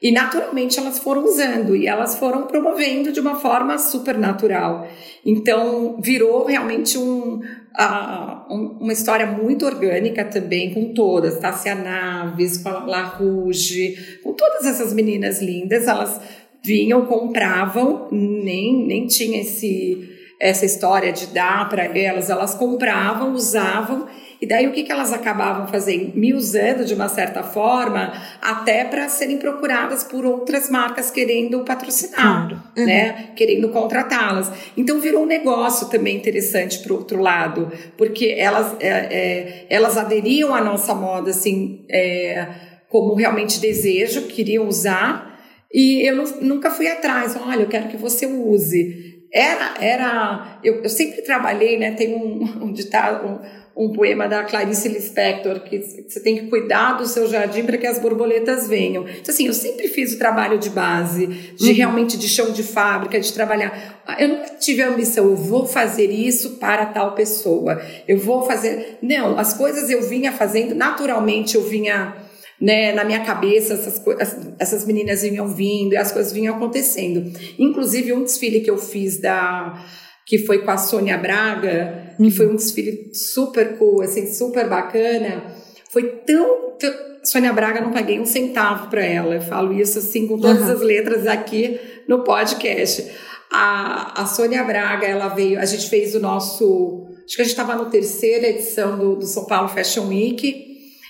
E 0.00 0.12
naturalmente 0.12 0.78
elas 0.78 1.00
foram 1.00 1.24
usando 1.24 1.74
e 1.74 1.88
elas 1.88 2.16
foram 2.16 2.46
promovendo 2.46 3.10
de 3.10 3.18
uma 3.18 3.34
forma 3.34 3.76
super 3.78 4.16
natural. 4.16 4.86
Então 5.26 6.00
virou 6.00 6.46
realmente 6.46 6.96
um, 6.96 7.40
uh, 7.40 8.54
um, 8.54 8.78
uma 8.80 8.92
história 8.92 9.26
muito 9.26 9.66
orgânica 9.66 10.24
também 10.24 10.72
com 10.72 10.94
todas, 10.94 11.40
Tássia 11.40 11.74
Naves, 11.74 12.58
com 12.58 12.68
a 12.68 12.86
La 12.86 13.02
Rouge, 13.02 14.20
com 14.22 14.32
todas 14.34 14.66
essas 14.66 14.92
meninas 14.92 15.42
lindas, 15.42 15.88
elas 15.88 16.20
vinham, 16.62 17.04
compravam, 17.06 18.08
nem, 18.12 18.86
nem 18.86 19.06
tinha 19.06 19.40
esse 19.40 20.16
essa 20.40 20.64
história 20.64 21.12
de 21.12 21.26
dar 21.26 21.68
para 21.68 21.84
elas, 21.98 22.30
elas 22.30 22.54
compravam, 22.54 23.32
usavam, 23.32 24.06
e 24.40 24.46
daí 24.46 24.66
o 24.68 24.72
que, 24.72 24.84
que 24.84 24.92
elas 24.92 25.12
acabavam 25.12 25.66
fazendo? 25.66 26.16
Me 26.16 26.32
usando 26.32 26.84
de 26.84 26.94
uma 26.94 27.08
certa 27.08 27.42
forma, 27.42 28.12
até 28.40 28.84
para 28.84 29.08
serem 29.08 29.36
procuradas 29.38 30.04
por 30.04 30.24
outras 30.24 30.70
marcas 30.70 31.10
querendo 31.10 31.64
patrocinar, 31.64 32.48
claro. 32.48 32.62
uhum. 32.76 32.86
né? 32.86 33.30
Querendo 33.34 33.68
contratá-las. 33.70 34.50
Então 34.76 35.00
virou 35.00 35.24
um 35.24 35.26
negócio 35.26 35.88
também 35.88 36.16
interessante 36.16 36.78
para 36.78 36.92
o 36.92 36.96
outro 36.96 37.20
lado, 37.20 37.72
porque 37.96 38.34
elas, 38.38 38.76
é, 38.78 38.88
é, 38.88 39.66
elas 39.68 39.96
aderiam 39.96 40.54
à 40.54 40.60
nossa 40.60 40.94
moda 40.94 41.30
assim, 41.30 41.84
é, 41.90 42.46
como 42.88 43.14
realmente 43.14 43.60
desejo, 43.60 44.22
queriam 44.28 44.68
usar. 44.68 45.36
E 45.72 46.08
eu 46.08 46.16
nunca 46.40 46.70
fui 46.70 46.86
atrás, 46.86 47.36
olha, 47.36 47.62
eu 47.62 47.68
quero 47.68 47.88
que 47.88 47.96
você 47.96 48.24
use 48.24 49.08
era, 49.32 49.74
era 49.80 50.58
eu, 50.64 50.82
eu 50.82 50.88
sempre 50.88 51.22
trabalhei, 51.22 51.78
né? 51.78 51.92
Tem 51.92 52.14
um, 52.14 52.42
um 52.64 52.72
ditado, 52.72 53.26
um, 53.26 53.38
um, 53.78 53.92
poema 53.92 54.26
da 54.26 54.42
Clarice 54.42 54.88
Lispector 54.88 55.60
que 55.60 55.78
você 55.78 56.20
tem 56.20 56.36
que 56.36 56.46
cuidar 56.48 56.94
do 56.94 57.06
seu 57.06 57.28
jardim 57.28 57.62
para 57.62 57.78
que 57.78 57.86
as 57.86 57.98
borboletas 57.98 58.66
venham. 58.66 59.06
Então, 59.08 59.32
assim, 59.32 59.46
eu 59.46 59.54
sempre 59.54 59.86
fiz 59.88 60.14
o 60.14 60.18
trabalho 60.18 60.58
de 60.58 60.68
base, 60.68 61.26
de 61.26 61.70
uhum. 61.70 61.76
realmente 61.76 62.18
de 62.18 62.28
chão 62.28 62.50
de 62.50 62.62
fábrica, 62.62 63.20
de 63.20 63.32
trabalhar. 63.32 64.02
Eu 64.18 64.28
nunca 64.28 64.50
tive 64.58 64.82
a 64.82 64.88
ambição, 64.88 65.26
eu 65.26 65.36
vou 65.36 65.64
fazer 65.66 66.10
isso 66.10 66.56
para 66.56 66.86
tal 66.86 67.14
pessoa. 67.14 67.80
Eu 68.08 68.18
vou 68.18 68.42
fazer. 68.42 68.98
Não, 69.00 69.38
as 69.38 69.54
coisas 69.54 69.88
eu 69.88 70.02
vinha 70.02 70.32
fazendo 70.32 70.74
naturalmente, 70.74 71.54
eu 71.54 71.62
vinha 71.62 72.16
né, 72.60 72.92
na 72.92 73.04
minha 73.04 73.20
cabeça 73.20 73.74
essas, 73.74 74.02
essas 74.58 74.84
meninas 74.84 75.22
vinham 75.22 75.46
vindo 75.46 75.92
e 75.92 75.96
as 75.96 76.10
coisas 76.10 76.32
vinham 76.32 76.56
acontecendo. 76.56 77.32
Inclusive 77.58 78.12
um 78.12 78.24
desfile 78.24 78.60
que 78.60 78.70
eu 78.70 78.78
fiz 78.78 79.18
da 79.18 79.84
que 80.28 80.36
foi 80.36 80.58
com 80.58 80.70
a 80.70 80.76
Sônia 80.76 81.16
Braga, 81.16 82.12
que 82.18 82.30
foi 82.30 82.46
um 82.46 82.54
desfile 82.54 83.10
super 83.14 83.78
cool, 83.78 84.02
assim, 84.02 84.26
super 84.26 84.68
bacana. 84.68 85.42
Foi 85.90 86.02
tão, 86.26 86.72
tão 86.78 86.92
Sônia 87.24 87.50
Braga 87.50 87.80
não 87.80 87.90
paguei 87.90 88.20
um 88.20 88.26
centavo 88.26 88.90
para 88.90 89.02
ela. 89.02 89.36
Eu 89.36 89.40
falo 89.40 89.72
isso 89.72 89.98
assim 89.98 90.26
com 90.26 90.38
todas 90.38 90.64
uhum. 90.64 90.72
as 90.72 90.80
letras 90.82 91.26
aqui 91.26 91.80
no 92.06 92.24
podcast. 92.24 93.10
A, 93.50 94.20
a 94.20 94.26
Sônia 94.26 94.62
Braga, 94.64 95.06
ela 95.06 95.28
veio, 95.28 95.58
a 95.58 95.64
gente 95.64 95.88
fez 95.88 96.14
o 96.14 96.20
nosso, 96.20 97.06
acho 97.24 97.34
que 97.34 97.40
a 97.40 97.44
gente 97.44 97.52
estava 97.54 97.74
na 97.74 97.86
terceira 97.86 98.48
edição 98.48 98.98
do, 98.98 99.16
do 99.16 99.26
São 99.26 99.46
Paulo 99.46 99.70
Fashion 99.70 100.08
Week 100.08 100.66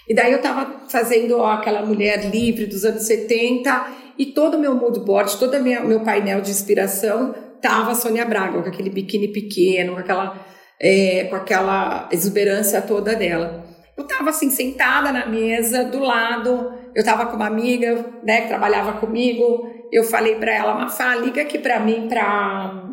e 0.09 0.15
daí 0.15 0.31
eu 0.31 0.37
estava 0.37 0.87
fazendo 0.89 1.39
ó, 1.39 1.55
aquela 1.55 1.85
mulher 1.85 2.31
livre 2.31 2.67
dos 2.67 2.85
anos 2.85 3.03
70 3.03 3.95
e 4.17 4.27
todo 4.27 4.57
o 4.57 4.61
meu 4.61 4.77
mood 4.77 5.01
board, 5.01 5.37
todo 5.39 5.57
o 5.57 5.63
meu 5.63 6.01
painel 6.01 6.41
de 6.41 6.53
inspiração 6.53 7.35
tava 7.61 7.93
a 7.93 7.95
Sônia 7.95 8.25
Braga, 8.25 8.63
com 8.63 8.69
aquele 8.69 8.91
biquíni 8.91 9.29
pequeno, 9.29 9.95
com 9.95 10.01
aquela, 10.01 10.47
é, 10.81 11.25
com 11.25 11.37
aquela 11.37 12.09
exuberância 12.13 12.81
toda 12.83 13.15
dela. 13.15 13.65
Eu 13.97 14.05
estava 14.05 14.31
assim, 14.31 14.51
sentada 14.51 15.11
na 15.11 15.27
mesa, 15.27 15.85
do 15.85 15.99
lado, 15.99 16.73
eu 16.95 17.01
estava 17.01 17.27
com 17.27 17.37
uma 17.37 17.47
amiga, 17.47 18.07
né, 18.23 18.43
que 18.43 18.49
trabalhava 18.49 18.93
comigo, 18.95 19.69
eu 19.91 20.05
falei 20.05 20.37
para 20.37 20.55
ela, 20.55 20.75
Mafá, 20.75 21.17
liga 21.17 21.43
aqui 21.43 21.59
para 21.59 21.81
mim 21.81 22.07
para 22.09 22.85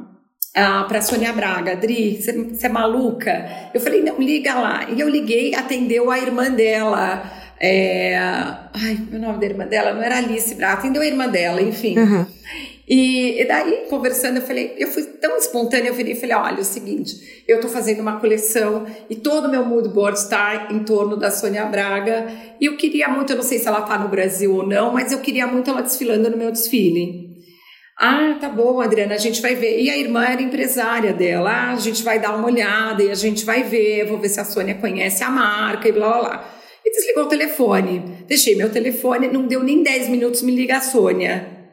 para 0.88 1.02
Sônia 1.02 1.34
Braga, 1.34 1.74
Adri, 1.74 2.22
você 2.22 2.66
é 2.66 2.70
maluca? 2.70 3.46
Eu 3.74 3.82
falei, 3.82 4.02
não, 4.02 4.18
liga 4.18 4.54
lá. 4.56 4.88
E 4.90 4.98
eu 5.02 5.10
liguei, 5.10 5.54
atendeu 5.54 6.10
a 6.10 6.18
irmã 6.18 6.50
dela. 6.50 7.30
É... 7.60 8.16
Ai, 8.18 8.98
o 9.12 9.20
nome 9.20 9.40
da 9.40 9.46
irmã 9.46 9.68
dela 9.68 9.94
não 9.94 10.02
era 10.02 10.18
Alice 10.18 10.56
Braga, 10.56 10.76
atendeu 10.76 11.02
a 11.02 11.06
irmã 11.06 11.28
dela, 11.28 11.62
enfim. 11.62 12.00
Uhum. 12.00 12.26
E, 12.88 13.42
e, 13.42 13.46
daí, 13.46 13.86
conversando, 13.90 14.38
eu 14.38 14.44
falei, 14.44 14.76
eu 14.78 14.88
fui 14.88 15.04
tão 15.04 15.36
espontânea, 15.38 15.90
eu 15.90 15.94
virei 15.94 16.14
e 16.14 16.20
falei, 16.20 16.36
olha, 16.36 16.58
é 16.58 16.62
o 16.62 16.66
seguinte, 16.66 17.44
eu 17.48 17.60
tô 17.60 17.68
fazendo 17.68 18.00
uma 18.00 18.20
coleção 18.20 18.86
e 19.10 19.16
todo 19.16 19.46
o 19.46 19.50
meu 19.50 19.66
mood 19.66 19.90
board 19.90 20.20
está 20.20 20.68
em 20.72 20.84
torno 20.84 21.18
da 21.18 21.32
Sônia 21.32 21.66
Braga 21.66 22.28
e 22.62 22.66
eu 22.66 22.78
queria 22.78 23.08
muito, 23.08 23.32
eu 23.32 23.38
não 23.38 23.44
sei 23.44 23.58
se 23.58 23.68
ela 23.68 23.82
tá 23.82 23.98
no 23.98 24.08
Brasil 24.08 24.54
ou 24.54 24.68
não, 24.68 24.94
mas 24.94 25.12
eu 25.12 25.20
queria 25.20 25.48
muito 25.48 25.70
ela 25.70 25.82
desfilando 25.82 26.30
no 26.30 26.38
meu 26.38 26.52
desfile. 26.52 27.34
Ah, 27.98 28.38
tá 28.40 28.50
bom, 28.50 28.82
Adriana, 28.82 29.16
a 29.16 29.18
gente 29.18 29.42
vai 29.42 29.56
ver. 29.56 29.80
E 29.82 29.90
a 29.90 29.98
irmã 29.98 30.26
era 30.26 30.42
empresária 30.42 31.14
dela. 31.14 31.50
Ah, 31.50 31.72
a 31.72 31.78
gente 31.78 32.04
vai 32.04 32.20
dar 32.20 32.36
uma 32.36 32.46
olhada 32.46 33.02
e 33.02 33.10
a 33.10 33.16
gente 33.16 33.46
vai 33.46 33.64
ver. 33.64 34.06
Vou 34.06 34.18
ver 34.18 34.28
se 34.28 34.38
a 34.38 34.44
Sônia 34.44 34.76
conhece 34.76 35.24
a 35.24 35.30
marca 35.30 35.88
e 35.88 35.94
blá 35.94 36.10
blá 36.10 36.20
blá. 36.20 36.56
E 36.84 36.92
desligou 36.92 37.24
o 37.24 37.30
telefone. 37.30 38.04
Deixei 38.28 38.54
meu 38.54 38.70
telefone, 38.70 39.30
não 39.30 39.48
deu 39.48 39.64
nem 39.64 39.82
10 39.82 40.10
minutos, 40.10 40.42
me 40.42 40.54
liga 40.54 40.76
a 40.76 40.82
Sônia. 40.82 41.65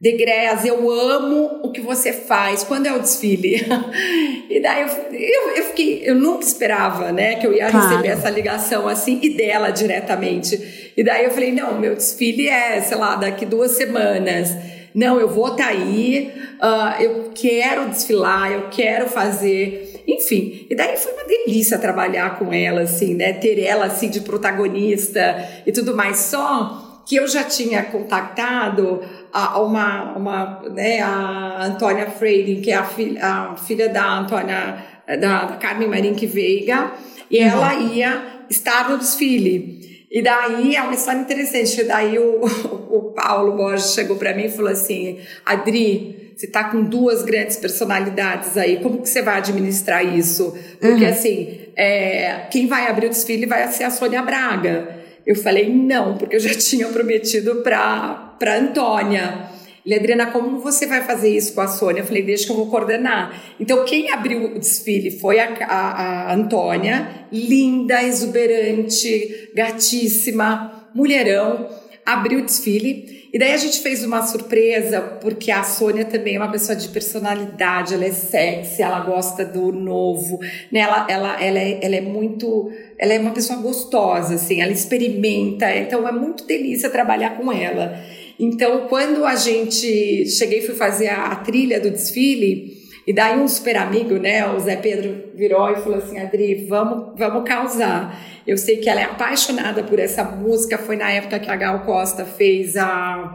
Degreas, 0.00 0.64
eu 0.64 0.90
amo 0.90 1.60
o 1.62 1.72
que 1.72 1.80
você 1.80 2.12
faz. 2.12 2.62
Quando 2.62 2.86
é 2.86 2.92
o 2.92 3.00
desfile? 3.00 3.56
e 4.48 4.60
daí 4.60 4.82
eu, 4.82 4.88
eu, 5.12 5.56
eu, 5.56 5.64
fiquei, 5.64 6.02
eu 6.04 6.14
nunca 6.14 6.44
esperava, 6.44 7.10
né, 7.10 7.34
que 7.34 7.46
eu 7.46 7.52
ia 7.52 7.68
claro. 7.68 7.88
receber 7.88 8.08
essa 8.08 8.30
ligação 8.30 8.86
assim 8.86 9.18
e 9.22 9.30
dela 9.30 9.70
diretamente. 9.70 10.92
E 10.96 11.02
daí 11.02 11.24
eu 11.24 11.30
falei, 11.32 11.50
não, 11.52 11.78
meu 11.80 11.96
desfile 11.96 12.48
é, 12.48 12.80
sei 12.80 12.96
lá, 12.96 13.16
daqui 13.16 13.44
duas 13.44 13.72
semanas 13.72 14.50
não, 14.94 15.20
eu 15.20 15.28
vou 15.28 15.48
estar 15.48 15.64
tá 15.64 15.70
aí, 15.70 16.32
uh, 16.60 17.00
eu 17.00 17.30
quero 17.34 17.88
desfilar, 17.88 18.50
eu 18.50 18.68
quero 18.68 19.08
fazer, 19.08 20.02
enfim. 20.06 20.66
E 20.68 20.74
daí 20.74 20.96
foi 20.96 21.12
uma 21.12 21.24
delícia 21.24 21.78
trabalhar 21.78 22.38
com 22.38 22.52
ela, 22.52 22.80
assim, 22.80 23.14
né? 23.14 23.32
Ter 23.32 23.62
ela 23.62 23.86
assim 23.86 24.08
de 24.08 24.20
protagonista 24.22 25.48
e 25.66 25.70
tudo 25.70 25.94
mais. 25.94 26.16
Só 26.18 27.04
que 27.06 27.16
eu 27.16 27.28
já 27.28 27.44
tinha 27.44 27.82
contactado 27.84 29.00
a, 29.32 29.60
uma, 29.60 30.16
uma, 30.16 30.62
né, 30.70 31.00
a 31.00 31.64
Antônia 31.64 32.06
Freire, 32.06 32.60
que 32.60 32.70
é 32.70 32.74
a 32.74 32.84
filha, 32.84 33.24
a 33.24 33.56
filha 33.56 33.88
da 33.88 34.18
Antônia, 34.18 34.78
da, 35.06 35.44
da 35.44 35.56
Carmen 35.56 35.88
Marinque 35.88 36.26
Veiga, 36.26 36.92
e 37.30 37.38
uhum. 37.38 37.48
ela 37.48 37.74
ia 37.74 38.22
estar 38.48 38.90
no 38.90 38.98
desfile. 38.98 40.06
E 40.10 40.22
daí 40.22 40.74
é 40.74 40.82
uma 40.82 40.94
história 40.94 41.20
interessante. 41.20 41.84
Daí 41.84 42.18
o, 42.18 42.44
o 42.90 43.12
Paulo 43.14 43.56
Borges 43.56 43.92
chegou 43.92 44.16
para 44.16 44.34
mim 44.34 44.44
e 44.44 44.50
falou 44.50 44.70
assim: 44.70 45.18
Adri, 45.44 46.32
você 46.38 46.46
está 46.46 46.64
com 46.64 46.82
duas 46.82 47.22
grandes 47.24 47.56
personalidades 47.56 48.56
aí, 48.56 48.78
como 48.80 49.02
que 49.02 49.08
você 49.08 49.20
vai 49.22 49.38
administrar 49.38 50.04
isso? 50.04 50.56
Porque 50.80 51.04
uhum. 51.04 51.10
assim, 51.10 51.58
é, 51.74 52.46
quem 52.50 52.68
vai 52.68 52.86
abrir 52.86 53.06
o 53.06 53.10
desfile 53.10 53.44
vai 53.44 53.66
ser 53.72 53.84
a 53.84 53.90
Sônia 53.90 54.22
Braga. 54.22 54.96
Eu 55.26 55.34
falei, 55.34 55.68
não, 55.68 56.16
porque 56.16 56.36
eu 56.36 56.40
já 56.40 56.54
tinha 56.56 56.86
prometido 56.88 57.56
para 57.56 58.27
Antônia. 58.46 59.48
Ele, 59.84 59.94
Adriana, 59.94 60.26
como 60.26 60.60
você 60.60 60.86
vai 60.86 61.02
fazer 61.02 61.34
isso 61.34 61.54
com 61.54 61.62
a 61.62 61.66
Sônia? 61.66 62.02
Eu 62.02 62.06
falei, 62.06 62.22
deixa 62.22 62.44
que 62.44 62.52
eu 62.52 62.56
vou 62.56 62.66
coordenar. 62.66 63.42
Então, 63.58 63.84
quem 63.84 64.10
abriu 64.10 64.44
o 64.44 64.58
desfile 64.58 65.10
foi 65.10 65.40
a, 65.40 65.48
a, 65.62 66.30
a 66.30 66.34
Antônia, 66.34 67.26
linda, 67.32 68.02
exuberante, 68.02 69.50
gatíssima, 69.54 70.90
mulherão, 70.94 71.68
abriu 72.04 72.40
o 72.40 72.44
desfile. 72.44 73.18
E 73.32 73.38
daí 73.38 73.52
a 73.52 73.56
gente 73.58 73.80
fez 73.80 74.04
uma 74.04 74.26
surpresa, 74.26 75.00
porque 75.20 75.50
a 75.50 75.62
Sônia 75.62 76.04
também 76.04 76.36
é 76.36 76.38
uma 76.38 76.50
pessoa 76.50 76.74
de 76.74 76.88
personalidade, 76.88 77.92
ela 77.92 78.04
é 78.04 78.12
sexy, 78.12 78.82
ela 78.82 79.00
gosta 79.00 79.44
do 79.44 79.70
novo, 79.70 80.38
né? 80.72 80.80
ela, 80.80 81.06
ela, 81.08 81.42
ela, 81.42 81.58
é, 81.58 81.78
ela 81.82 81.96
é 81.96 82.00
muito. 82.00 82.70
Ela 82.98 83.12
é 83.12 83.18
uma 83.18 83.32
pessoa 83.32 83.58
gostosa, 83.60 84.34
assim, 84.34 84.60
ela 84.60 84.72
experimenta, 84.72 85.70
então 85.76 86.08
é 86.08 86.12
muito 86.12 86.46
delícia 86.46 86.90
trabalhar 86.90 87.36
com 87.36 87.52
ela. 87.52 87.98
Então, 88.38 88.86
quando 88.88 89.24
a 89.24 89.34
gente 89.34 90.26
cheguei 90.30 90.60
fui 90.60 90.74
fazer 90.74 91.08
a, 91.08 91.26
a 91.26 91.36
trilha 91.36 91.80
do 91.80 91.90
desfile, 91.90 92.78
e 93.08 93.12
daí 93.12 93.38
um 93.38 93.48
super 93.48 93.74
amigo, 93.76 94.16
né, 94.16 94.46
o 94.50 94.60
Zé 94.60 94.76
Pedro 94.76 95.32
virou 95.34 95.70
e 95.70 95.76
falou 95.76 95.96
assim, 95.96 96.18
Adri, 96.18 96.66
vamos, 96.66 97.18
vamos 97.18 97.48
causar. 97.48 98.20
Eu 98.46 98.58
sei 98.58 98.76
que 98.76 98.88
ela 98.88 99.00
é 99.00 99.04
apaixonada 99.04 99.82
por 99.82 99.98
essa 99.98 100.22
música, 100.22 100.76
foi 100.76 100.94
na 100.96 101.10
época 101.10 101.38
que 101.38 101.50
a 101.50 101.56
Gal 101.56 101.86
Costa 101.86 102.26
fez 102.26 102.76
a, 102.76 103.34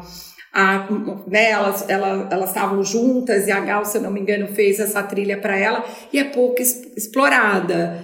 a, 0.54 0.88
né, 1.28 1.50
elas 1.50 1.90
elas 1.90 2.32
elas 2.32 2.50
estavam 2.50 2.84
juntas 2.84 3.48
e 3.48 3.52
a 3.52 3.60
Gal, 3.62 3.84
se 3.84 3.98
eu 3.98 4.02
não 4.04 4.12
me 4.12 4.20
engano, 4.20 4.48
fez 4.48 4.80
essa 4.80 5.02
trilha 5.02 5.38
para 5.38 5.58
ela 5.58 5.84
e 6.14 6.20
é 6.20 6.24
pouco 6.24 6.62
explorada. 6.62 8.00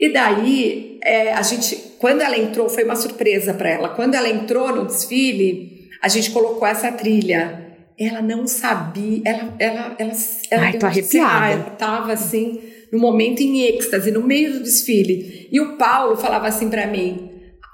E 0.00 0.12
daí, 0.12 0.98
é, 1.04 1.32
a 1.32 1.42
gente, 1.42 1.76
quando 2.00 2.22
ela 2.22 2.36
entrou, 2.36 2.68
foi 2.68 2.82
uma 2.82 2.96
surpresa 2.96 3.54
para 3.54 3.68
ela. 3.68 3.88
Quando 3.90 4.16
ela 4.16 4.28
entrou 4.28 4.74
no 4.74 4.84
desfile, 4.84 5.77
a 6.02 6.08
gente 6.08 6.30
colocou 6.30 6.66
essa 6.66 6.90
trilha. 6.92 7.66
Ela 7.98 8.22
não 8.22 8.46
sabia, 8.46 9.22
ela, 9.24 9.54
ela, 9.58 9.96
ela, 9.98 10.12
ela 10.50 10.62
Ai, 10.62 10.78
tô 10.78 10.86
arrepiada. 10.86 11.52
Ela 11.52 11.64
tava 11.70 12.12
assim, 12.12 12.60
no 12.92 12.98
momento 12.98 13.40
em 13.40 13.62
êxtase, 13.62 14.12
no 14.12 14.22
meio 14.22 14.52
do 14.52 14.60
desfile. 14.60 15.48
E 15.50 15.60
o 15.60 15.76
Paulo 15.76 16.16
falava 16.16 16.46
assim 16.46 16.70
para 16.70 16.86
mim: 16.86 17.27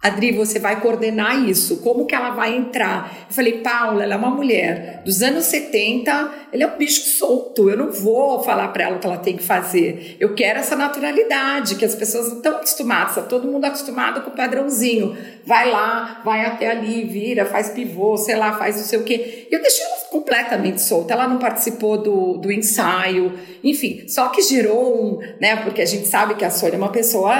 Adri, 0.04 0.32
você 0.32 0.58
vai 0.58 0.82
coordenar 0.82 1.48
isso. 1.48 1.78
Como 1.78 2.04
que 2.04 2.14
ela 2.14 2.28
vai 2.28 2.54
entrar? 2.54 3.24
Eu 3.26 3.34
falei, 3.34 3.60
Paula, 3.60 4.02
ela 4.02 4.12
é 4.12 4.16
uma 4.18 4.28
mulher 4.28 5.00
dos 5.02 5.22
anos 5.22 5.46
70, 5.46 6.30
ele 6.52 6.62
é 6.62 6.66
um 6.66 6.76
bicho 6.76 7.08
solto. 7.08 7.70
Eu 7.70 7.78
não 7.78 7.90
vou 7.90 8.42
falar 8.42 8.68
para 8.68 8.84
ela 8.84 8.96
o 8.96 8.98
que 8.98 9.06
ela 9.06 9.16
tem 9.16 9.34
que 9.34 9.42
fazer. 9.42 10.18
Eu 10.20 10.34
quero 10.34 10.58
essa 10.58 10.76
naturalidade, 10.76 11.76
que 11.76 11.86
as 11.86 11.94
pessoas 11.94 12.28
não 12.28 12.36
estão 12.36 12.56
acostumadas, 12.56 13.14
tá 13.14 13.22
todo 13.22 13.50
mundo 13.50 13.64
acostumado 13.64 14.20
com 14.20 14.28
o 14.28 14.34
padrãozinho. 14.34 15.16
Vai 15.46 15.70
lá, 15.70 16.20
vai 16.22 16.44
até 16.44 16.70
ali, 16.70 17.04
vira, 17.04 17.46
faz 17.46 17.70
pivô, 17.70 18.18
sei 18.18 18.36
lá, 18.36 18.52
faz 18.58 18.76
não 18.76 18.84
sei 18.84 18.98
o 18.98 19.04
quê. 19.04 19.48
Eu 19.50 19.62
deixei 19.62 19.86
ela 19.86 19.94
completamente 20.10 20.82
solta. 20.82 21.14
Ela 21.14 21.26
não 21.26 21.38
participou 21.38 21.96
do, 21.96 22.36
do 22.36 22.52
ensaio, 22.52 23.32
enfim. 23.64 24.04
Só 24.06 24.28
que 24.28 24.42
gerou 24.42 25.02
um, 25.02 25.18
né? 25.40 25.56
Porque 25.64 25.80
a 25.80 25.86
gente 25.86 26.06
sabe 26.06 26.34
que 26.34 26.44
a 26.44 26.50
Sônia 26.50 26.74
é 26.74 26.78
uma 26.78 26.92
pessoa, 26.92 27.34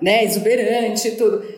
né, 0.00 0.24
exuberante 0.24 1.08
e 1.08 1.10
tudo 1.10 1.55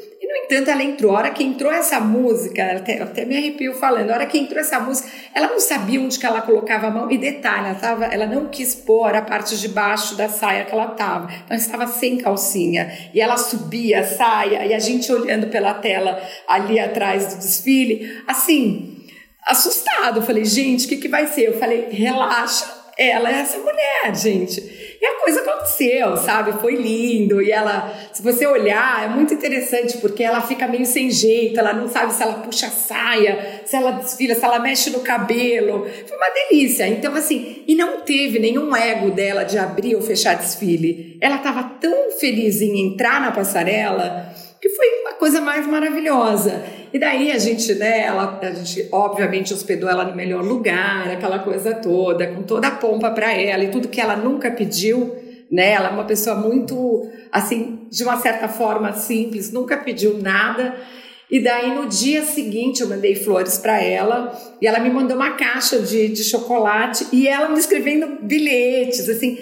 no 0.51 0.57
entanto, 0.57 0.71
ela 0.71 0.83
entrou. 0.83 1.15
A 1.15 1.19
hora 1.19 1.31
que 1.31 1.45
entrou 1.45 1.71
essa 1.71 2.01
música, 2.01 2.77
até, 2.77 3.03
até 3.03 3.25
me 3.27 3.37
arrepio 3.37 3.75
falando, 3.75 4.11
a 4.11 4.15
hora 4.15 4.27
que 4.27 4.39
entrou 4.39 4.59
essa 4.59 4.81
música, 4.81 5.09
ela 5.35 5.49
não 5.49 5.61
sabia 5.61 6.01
onde 6.01 6.19
que 6.19 6.25
ela 6.25 6.41
colocava 6.41 6.87
a 6.87 6.91
mão. 6.91 7.11
E 7.11 7.19
detalhe, 7.19 7.67
ela, 7.67 7.75
tava, 7.75 8.07
ela 8.07 8.27
não 8.27 8.47
quis 8.49 8.75
pôr 8.75 9.15
a 9.15 9.21
parte 9.21 9.59
de 9.59 9.69
baixo 9.69 10.17
da 10.17 10.29
saia 10.29 10.65
que 10.65 10.73
ela 10.73 10.93
estava. 10.93 11.31
Então, 11.45 11.57
estava 11.57 11.87
sem 11.87 12.17
calcinha. 12.17 12.91
E 13.13 13.21
ela 13.21 13.37
subia 13.37 14.01
a 14.01 14.05
saia, 14.05 14.65
e 14.65 14.73
a 14.73 14.79
gente 14.79 15.13
olhando 15.13 15.49
pela 15.49 15.75
tela 15.75 16.21
ali 16.47 16.81
atrás 16.81 17.35
do 17.35 17.39
desfile, 17.39 18.23
assim, 18.27 19.05
assustado. 19.47 20.21
Eu 20.21 20.23
falei, 20.23 20.47
gente, 20.47 20.87
o 20.87 20.89
que, 20.89 20.97
que 20.97 21.09
vai 21.09 21.27
ser? 21.27 21.49
Eu 21.49 21.59
falei, 21.59 21.89
relaxa, 21.91 22.65
ela 22.97 23.31
é 23.31 23.41
essa 23.41 23.59
mulher, 23.59 24.17
gente. 24.17 24.88
E 25.01 25.07
a 25.07 25.21
coisa 25.21 25.41
aconteceu, 25.41 26.17
sabe? 26.17 26.53
Foi 26.61 26.75
lindo. 26.75 27.41
E 27.41 27.53
ela, 27.53 27.95
se 28.13 28.21
você 28.23 28.47
olhar, 28.47 29.05
é 29.05 29.09
muito 29.09 29.33
interessante 29.33 29.99
porque 29.99 30.25
ela 30.25 30.41
fica 30.41 30.67
meio 30.67 30.85
sem 30.85 31.11
jeito, 31.11 31.59
ela 31.59 31.73
não 31.73 31.89
sabe 31.89 32.13
se 32.13 32.23
ela 32.23 32.35
puxa 32.35 32.67
a 32.67 32.71
saia, 32.71 33.63
se 33.65 33.77
ela 33.77 33.93
desfila, 33.93 34.35
se 34.35 34.45
ela 34.45 34.59
mexe 34.59 34.91
no 34.91 35.01
cabelo. 35.01 35.89
Foi 36.07 36.17
uma 36.17 36.31
delícia. 36.31 36.89
Então, 36.89 37.15
assim, 37.15 37.63
e 37.67 37.75
não 37.77 38.01
teve 38.01 38.39
nenhum 38.39 38.75
ego 38.75 39.11
dela 39.11 39.45
de 39.45 39.57
abrir 39.57 39.95
ou 39.95 40.03
fechar 40.03 40.35
desfile. 40.35 41.17
Ela 41.21 41.37
estava 41.37 41.63
tão 41.81 42.11
feliz 42.19 42.61
em 42.61 42.81
entrar 42.87 43.21
na 43.21 43.31
passarela 43.31 44.35
que 44.61 44.69
foi 44.71 44.87
uma 45.03 45.13
coisa 45.13 45.41
mais 45.41 45.67
maravilhosa. 45.67 46.63
E 46.93 46.99
daí 46.99 47.31
a 47.31 47.39
gente, 47.39 47.75
né, 47.75 48.01
ela, 48.01 48.39
a 48.41 48.51
gente 48.51 48.89
obviamente 48.91 49.53
hospedou 49.53 49.89
ela 49.89 50.05
no 50.05 50.17
melhor 50.17 50.43
lugar, 50.43 51.09
aquela 51.11 51.39
coisa 51.39 51.75
toda, 51.75 52.27
com 52.29 52.43
toda 52.43 52.69
a 52.69 52.71
pompa 52.71 53.11
para 53.11 53.33
ela 53.33 53.65
e 53.65 53.71
tudo 53.71 53.89
que 53.89 54.01
ela 54.01 54.17
nunca 54.17 54.51
pediu, 54.51 55.15
né? 55.51 55.73
Ela 55.73 55.89
é 55.89 55.93
uma 55.93 56.05
pessoa 56.05 56.37
muito, 56.37 57.09
assim, 57.31 57.87
de 57.91 58.03
uma 58.03 58.17
certa 58.17 58.49
forma 58.49 58.93
simples, 58.93 59.53
nunca 59.53 59.77
pediu 59.77 60.19
nada. 60.19 60.75
E 61.31 61.41
daí 61.41 61.75
no 61.75 61.87
dia 61.87 62.23
seguinte 62.23 62.81
eu 62.81 62.89
mandei 62.89 63.15
flores 63.15 63.59
para 63.59 63.83
ela 63.83 64.33
e 64.63 64.67
ela 64.67 64.79
me 64.79 64.89
mandou 64.89 65.15
uma 65.15 65.33
caixa 65.33 65.79
de, 65.79 66.09
de 66.09 66.25
chocolate 66.25 67.07
e 67.13 67.29
ela 67.29 67.51
me 67.51 67.59
escrevendo 67.59 68.19
bilhetes, 68.23 69.09
assim, 69.11 69.39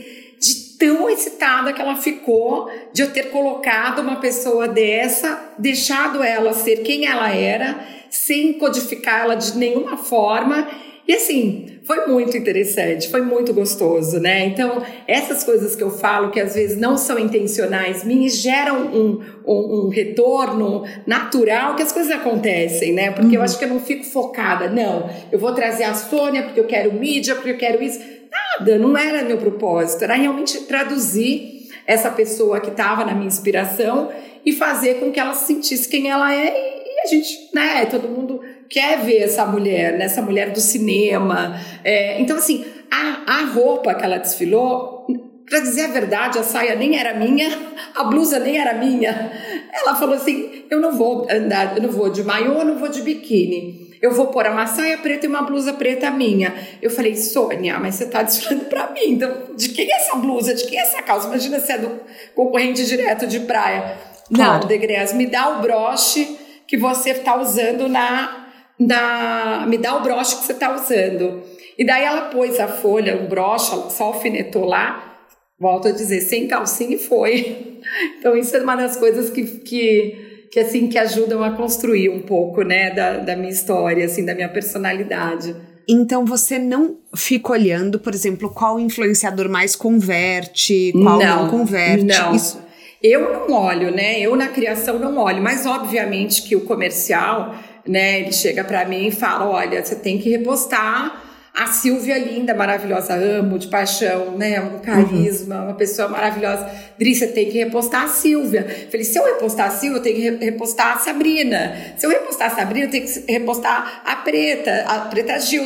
tão 0.79 1.09
excitada 1.09 1.73
que 1.73 1.81
ela 1.81 1.97
ficou 1.97 2.71
de 2.93 3.03
eu 3.03 3.13
ter 3.13 3.31
colocado 3.31 4.01
uma 4.01 4.17
pessoa 4.17 4.69
dessa, 4.69 5.55
deixado 5.59 6.23
ela 6.23 6.53
ser 6.53 6.83
quem 6.83 7.07
ela 7.07 7.31
era, 7.31 7.79
sem 8.11 8.55
codificá-la 8.55 9.35
de 9.35 9.57
nenhuma 9.57 9.97
forma. 9.97 10.69
E 11.09 11.15
assim, 11.15 11.79
foi 11.85 12.05
muito 12.07 12.37
interessante, 12.37 13.09
foi 13.09 13.23
muito 13.23 13.55
gostoso, 13.55 14.19
né? 14.19 14.47
Então, 14.47 14.83
essas 15.07 15.45
coisas 15.45 15.77
que 15.77 15.83
eu 15.83 15.91
falo, 15.91 16.33
que 16.33 16.41
às 16.41 16.57
vezes 16.57 16.77
não 16.77 16.97
são 16.97 17.17
intencionais, 17.17 18.03
me 18.03 18.29
geram 18.29 18.87
um, 18.89 19.23
um, 19.47 19.87
um 19.87 19.89
retorno 19.89 20.85
natural 21.07 21.77
que 21.77 21.83
as 21.83 21.93
coisas 21.93 22.11
acontecem, 22.11 22.93
né? 22.93 23.13
Porque 23.13 23.29
uhum. 23.29 23.35
eu 23.35 23.43
acho 23.43 23.57
que 23.57 23.65
eu 23.65 23.69
não 23.69 23.79
fico 23.79 24.05
focada, 24.05 24.69
não, 24.69 25.09
eu 25.31 25.39
vou 25.39 25.53
trazer 25.55 25.85
a 25.85 25.95
Sônia 25.95 26.43
porque 26.43 26.59
eu 26.59 26.67
quero 26.67 26.93
mídia, 26.93 27.37
porque 27.37 27.51
eu 27.51 27.59
quero 27.59 27.81
isso 27.81 28.16
nada, 28.59 28.79
não 28.79 28.97
era 28.97 29.25
meu 29.25 29.39
propósito, 29.39 30.05
era 30.05 30.15
realmente 30.15 30.61
traduzir 30.63 31.69
essa 31.87 32.11
pessoa 32.11 32.61
que 32.61 32.71
estava 32.71 33.05
na 33.05 33.15
minha 33.15 33.27
inspiração 33.27 34.11
e 34.45 34.53
fazer 34.53 34.95
com 34.95 35.11
que 35.11 35.21
ela 35.21 35.35
se 35.35 35.47
sentisse 35.47 35.89
quem 35.89 36.11
ela 36.11 36.35
é 36.35 36.83
e, 36.85 37.01
a 37.01 37.07
gente, 37.07 37.51
né, 37.55 37.87
todo 37.87 38.09
mundo 38.09 38.41
quer 38.69 39.01
ver 39.01 39.19
essa 39.19 39.45
mulher, 39.45 39.99
né, 39.99 40.07
essa 40.07 40.23
mulher 40.23 40.51
do 40.51 40.61
cinema. 40.61 41.61
É, 41.85 42.21
então, 42.21 42.37
assim, 42.37 42.65
a, 42.91 43.39
a 43.39 43.45
roupa 43.47 43.95
que 43.95 44.05
ela 44.05 44.19
desfilou, 44.19 45.07
para 45.49 45.61
dizer 45.61 45.85
a 45.85 45.89
verdade, 45.89 46.39
a 46.39 46.43
saia 46.43 46.75
nem 46.75 46.99
era 46.99 47.15
minha, 47.15 47.49
a 47.95 48.05
blusa 48.05 48.39
nem 48.39 48.59
era 48.59 48.75
minha. 48.75 49.31
Ela 49.73 49.95
falou 49.95 50.17
assim: 50.17 50.65
eu 50.69 50.81
não 50.81 50.93
vou 50.93 51.27
andar, 51.31 51.77
eu 51.77 51.83
não 51.83 51.91
vou 51.91 52.11
de 52.11 52.25
maiô, 52.25 52.55
eu 52.55 52.65
não 52.65 52.79
vou 52.79 52.89
de 52.89 53.03
biquíni 53.03 53.86
eu 54.01 54.13
vou 54.13 54.29
pôr 54.29 54.47
uma 54.47 54.67
saia 54.67 54.99
preta 54.99 55.27
e 55.27 55.29
uma 55.29 55.43
blusa 55.43 55.73
preta 55.73 56.11
minha. 56.11 56.55
Eu 56.83 56.91
falei, 56.91 57.17
Sônia, 57.17 57.79
mas 57.79 57.95
você 57.95 58.05
está 58.05 58.23
desfilando 58.23 58.67
para 58.67 58.91
mim. 58.93 59.13
Então, 59.13 59.55
de 59.57 59.71
quem 59.71 59.91
é 59.91 59.97
essa 59.97 60.17
blusa? 60.17 60.55
De 60.55 60.65
quem 60.67 60.79
é 60.79 60.83
essa 60.83 61.03
calça? 61.03 61.29
Imagina 61.29 61.61
se 61.61 61.73
é 61.73 61.79
do 61.79 62.01
concorrente 62.35 62.85
direto 62.85 63.27
de 63.27 63.41
praia. 63.41 63.97
Claro. 64.33 64.61
Não, 64.61 64.69
Degreas, 64.69 65.13
me 65.13 65.27
dá 65.27 65.59
o 65.59 65.63
broche 65.63 66.39
que 66.67 66.77
você 66.77 67.11
está 67.11 67.41
usando 67.41 67.89
na, 67.89 68.49
na. 68.79 69.67
Me 69.69 69.79
dá 69.79 69.97
o 69.97 70.03
broche 70.03 70.37
que 70.37 70.45
você 70.45 70.53
está 70.53 70.75
usando. 70.75 71.43
E 71.79 71.85
daí 71.85 72.05
ela 72.05 72.23
pôs 72.23 72.59
a 72.59 72.69
folha, 72.69 73.17
o 73.17 73.29
broche, 73.29 73.73
ela 73.73 73.91
só 73.91 74.05
alfinetou 74.05 74.65
lá. 74.65 75.15
Volto 75.59 75.89
a 75.89 75.93
dizer, 75.93 76.21
sem 76.21 76.47
calcinha 76.49 76.97
e 76.97 76.99
foi. 76.99 77.63
Então, 78.19 78.37
isso 78.37 78.57
é 78.57 78.61
uma 78.61 78.75
das 78.75 78.97
coisas 78.97 79.31
que, 79.31 79.45
que 79.45 80.36
que 80.51 80.61
assim 80.61 80.89
que 80.89 80.99
ajudam 80.99 81.43
a 81.43 81.53
construir 81.53 82.09
um 82.09 82.21
pouco, 82.23 82.63
né, 82.63 82.91
da, 82.91 83.19
da 83.19 83.37
minha 83.37 83.51
história, 83.51 84.05
assim, 84.05 84.25
da 84.25 84.35
minha 84.35 84.49
personalidade. 84.49 85.55
Então 85.89 86.25
você 86.25 86.59
não 86.59 86.97
fica 87.15 87.53
olhando, 87.53 87.99
por 87.99 88.13
exemplo, 88.13 88.51
qual 88.51 88.81
influenciador 88.81 89.49
mais 89.49 89.77
converte, 89.77 90.93
qual 90.93 91.19
não, 91.19 91.43
não 91.45 91.51
converte. 91.51 92.05
Não. 92.05 92.35
Isso. 92.35 92.65
Eu 93.03 93.33
não 93.33 93.53
olho, 93.53 93.91
né? 93.93 94.19
Eu 94.19 94.35
na 94.35 94.49
criação 94.49 94.99
não 94.99 95.17
olho, 95.19 95.41
mas 95.41 95.65
obviamente 95.65 96.43
que 96.43 96.57
o 96.57 96.63
comercial, 96.63 97.55
né, 97.87 98.21
ele 98.21 98.33
chega 98.33 98.65
para 98.65 98.85
mim 98.85 99.07
e 99.07 99.11
fala: 99.13 99.49
"Olha, 99.49 99.85
você 99.85 99.95
tem 99.95 100.19
que 100.19 100.29
repostar 100.31 101.26
a 101.57 101.69
Silvia 101.69 102.19
linda, 102.19 102.55
maravilhosa, 102.55 103.15
amo 103.15 103.59
de 103.59 103.69
paixão, 103.69 104.37
né? 104.37 104.61
Um 104.61 104.79
carisma, 104.79 105.57
uhum. 105.57 105.65
uma 105.69 105.75
pessoa 105.75 106.07
maravilhosa. 106.07 106.71
Dri, 106.99 107.15
você 107.15 107.29
tem 107.29 107.51
que 107.51 107.57
repostar 107.57 108.03
a 108.05 108.09
Silvia. 108.09 108.63
Falei, 108.91 109.05
se 109.05 109.19
eu 109.19 109.25
repostar 109.25 109.69
a 109.69 109.71
Silvia, 109.71 109.97
eu 109.97 110.03
tenho 110.03 110.39
que 110.39 110.45
repostar 110.45 110.99
a 110.99 110.99
Sabrina. 110.99 111.95
Se 111.97 112.05
eu 112.05 112.11
repostar 112.11 112.53
a 112.53 112.55
Sabrina, 112.55 112.85
eu 112.85 112.91
tenho 112.91 113.07
que 113.07 113.33
repostar 113.33 114.03
a 114.05 114.17
Preta, 114.17 114.85
a 114.87 115.01
Preta 115.07 115.39
Gil. 115.41 115.65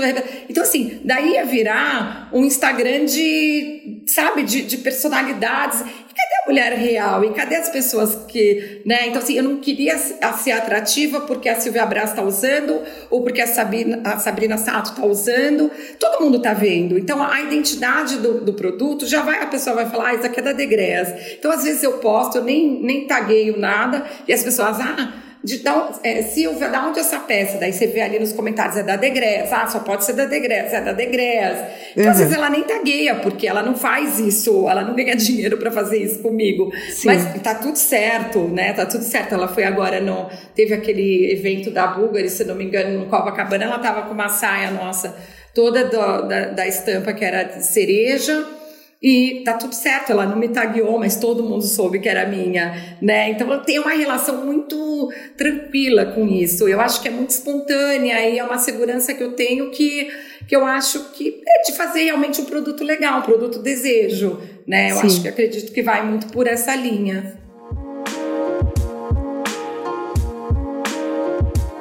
Então, 0.49 0.63
assim, 0.63 1.01
daí 1.05 1.33
ia 1.33 1.45
virar 1.45 2.31
um 2.33 2.45
Instagram 2.45 3.07
de, 3.07 4.05
sabe, 4.07 4.45
de, 4.45 4.63
de 4.63 4.77
personalidades 4.79 5.83
cadê 6.21 6.35
a 6.45 6.49
mulher 6.49 6.73
real? 6.75 7.25
E 7.25 7.33
cadê 7.33 7.57
as 7.57 7.69
pessoas 7.69 8.15
que, 8.29 8.83
né? 8.85 9.09
Então, 9.09 9.23
assim, 9.23 9.35
eu 9.35 9.43
não 9.43 9.57
queria 9.57 9.97
ser 9.99 10.53
atrativa 10.53 11.21
porque 11.23 11.49
a 11.49 11.59
Silvia 11.59 11.87
Braz 11.87 12.11
está 12.11 12.23
usando 12.23 12.81
ou 13.09 13.23
porque 13.23 13.41
a 13.41 13.47
Sabrina, 13.47 14.01
a 14.05 14.19
Sabrina 14.19 14.59
Sato 14.59 14.91
está 14.91 15.07
usando. 15.07 15.71
Todo 15.99 16.23
mundo 16.23 16.37
está 16.37 16.53
vendo. 16.53 16.99
Então, 16.99 17.23
a 17.23 17.41
identidade 17.41 18.19
do, 18.19 18.41
do, 18.41 18.53
produto 18.53 19.07
já 19.07 19.23
vai, 19.23 19.43
a 19.43 19.47
pessoa 19.47 19.77
vai 19.77 19.89
falar, 19.89 20.09
ah, 20.09 20.15
isso 20.15 20.27
aqui 20.27 20.41
é 20.41 20.43
da 20.43 20.53
Degreas. 20.53 21.09
Então, 21.39 21.51
às 21.51 21.65
vezes 21.65 21.83
eu 21.83 21.95
posto, 21.95 22.39
eu 22.39 22.45
nem, 22.45 22.83
nem 22.83 23.07
tagueio 23.07 23.59
nada 23.59 24.05
e 24.27 24.33
as 24.33 24.43
pessoas, 24.43 24.79
ah, 24.81 25.13
de 25.43 25.59
da, 25.59 25.91
é, 26.03 26.23
Silvia, 26.23 26.69
da 26.69 26.87
onde 26.87 26.99
é 26.99 27.03
essa 27.03 27.19
peça? 27.21 27.57
Daí 27.59 27.73
você 27.73 27.87
vê 27.87 28.03
ali 28.03 28.19
nos 28.19 28.33
comentários, 28.33 28.77
é 28.77 28.83
da 28.83 28.97
Degreas. 28.97 29.51
Ah, 29.53 29.67
só 29.67 29.81
pode 29.81 30.05
ser 30.05 30.13
da 30.13 30.27
Degreas, 30.27 30.73
é 30.73 30.81
da 30.81 30.93
Degreas. 30.93 31.59
Então, 31.93 32.05
uhum. 32.05 32.11
às 32.11 32.19
vezes 32.19 32.35
ela 32.35 32.51
nem 32.51 32.63
tagueia, 32.63 33.15
porque 33.17 33.47
ela 33.47 33.63
não 33.63 33.75
faz 33.75 34.19
isso, 34.19 34.69
ela 34.69 34.83
não 34.83 34.95
ganha 34.95 35.17
dinheiro 35.17 35.57
para 35.57 35.71
fazer 35.71 35.99
isso 35.99 36.21
comigo. 36.21 36.71
Sim. 36.91 37.07
Mas 37.07 37.43
tá 37.43 37.55
tudo 37.55 37.77
certo, 37.77 38.49
né? 38.49 38.73
Tá 38.75 38.85
tudo 38.85 39.03
certo. 39.03 39.35
Ela 39.35 39.49
foi 39.49 39.65
agora 39.65 40.01
no. 40.01 40.29
Teve 40.55 40.75
aquele 40.75 41.33
evento 41.33 41.71
da 41.71 41.87
Bulgari, 41.87 42.29
se 42.29 42.45
não 42.45 42.55
me 42.55 42.65
engano, 42.65 42.99
no 42.99 43.07
Copacabana, 43.07 43.65
ela 43.65 43.79
tava 43.79 44.03
com 44.03 44.13
uma 44.13 44.29
saia 44.29 44.71
nossa, 44.71 45.17
toda 45.55 45.85
do, 45.85 46.29
da, 46.29 46.47
da 46.47 46.67
estampa 46.67 47.13
que 47.15 47.25
era 47.25 47.45
de 47.45 47.65
cereja 47.65 48.60
e 49.03 49.41
tá 49.47 49.55
tudo 49.55 49.75
certo, 49.75 50.13
ela 50.13 50.27
não 50.27 50.37
me 50.37 50.49
tagueou, 50.49 50.99
mas 50.99 51.17
todo 51.17 51.43
mundo 51.43 51.65
soube 51.65 52.01
que 52.01 52.09
era 52.09 52.29
minha, 52.29 52.99
né? 53.01 53.31
Então 53.31 53.51
eu 53.51 53.61
tenho 53.63 53.81
uma 53.81 53.93
relação 53.93 54.45
muito 54.45 55.11
tranquila 55.39 56.05
com 56.07 56.29
isso. 56.29 56.69
Eu 56.69 56.79
acho 56.81 57.01
que 57.01 57.09
é 57.09 57.11
muito 57.11 57.31
espontânea 57.31 58.29
e 58.29 58.39
é 58.39 58.45
uma 58.45 58.59
segurança 58.59 59.15
que 59.15 59.23
eu 59.23 59.33
tenho 59.33 59.71
que, 59.71 60.11
que 60.47 60.55
eu 60.55 60.67
acho 60.67 61.13
que 61.13 61.43
é 61.49 61.63
de 61.63 61.73
fazer 61.77 62.05
realmente 62.05 62.43
um 62.43 62.45
produto 62.45 62.85
legal, 62.85 63.21
um 63.21 63.23
produto 63.23 63.61
desejo, 63.61 64.39
né? 64.67 64.91
Eu 64.91 64.97
Sim. 64.97 65.07
acho 65.07 65.23
que 65.23 65.29
acredito 65.29 65.73
que 65.73 65.83
vai 65.83 66.07
muito 66.07 66.27
por 66.27 66.47
essa 66.47 66.77
linha. 66.77 67.39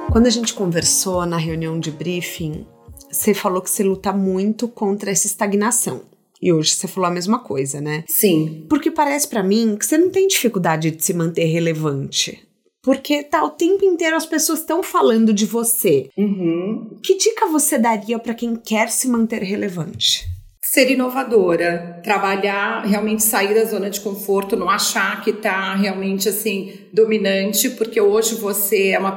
Quando 0.10 0.26
a 0.26 0.32
gente 0.32 0.54
conversou 0.54 1.26
na 1.26 1.38
reunião 1.38 1.78
de 1.78 1.92
briefing, 1.92 2.66
você 3.12 3.34
falou 3.34 3.62
que 3.62 3.70
você 3.70 3.84
luta 3.84 4.14
muito 4.14 4.70
contra 4.70 5.12
essa 5.12 5.28
estagnação. 5.28 6.09
E 6.42 6.54
hoje 6.54 6.72
você 6.72 6.88
falou 6.88 7.10
a 7.10 7.14
mesma 7.14 7.40
coisa, 7.40 7.82
né? 7.82 8.04
Sim. 8.08 8.66
Porque 8.70 8.90
parece 8.90 9.28
para 9.28 9.44
mim 9.44 9.76
que 9.78 9.86
você 9.86 9.98
não 9.98 10.10
tem 10.10 10.28
dificuldade 10.28 10.92
de 10.92 11.04
se 11.04 11.14
manter 11.14 11.46
relevante. 11.46 12.48
Porque 12.82 13.24
tá 13.24 13.44
o 13.44 13.50
tempo 13.50 13.84
inteiro 13.84 14.16
as 14.16 14.26
pessoas 14.26 14.60
estão 14.60 14.82
falando 14.82 15.34
de 15.34 15.46
você. 15.46 16.10
Uhum. 16.18 16.98
Que 17.04 17.18
dica 17.18 17.46
você 17.46 17.78
daria 17.78 18.18
para 18.18 18.34
quem 18.34 18.56
quer 18.56 18.90
se 18.90 19.08
manter 19.10 19.44
relevante? 19.44 20.26
Ser 20.62 20.90
inovadora, 20.92 22.00
trabalhar, 22.04 22.86
realmente 22.86 23.24
sair 23.24 23.54
da 23.56 23.66
zona 23.66 23.90
de 23.90 24.00
conforto, 24.00 24.56
não 24.56 24.70
achar 24.70 25.22
que 25.24 25.34
tá 25.34 25.76
realmente 25.76 26.30
assim 26.30 26.72
dominante, 26.94 27.72
porque 27.72 28.00
hoje 28.00 28.36
você 28.36 28.90
é 28.90 29.00
uma 29.00 29.14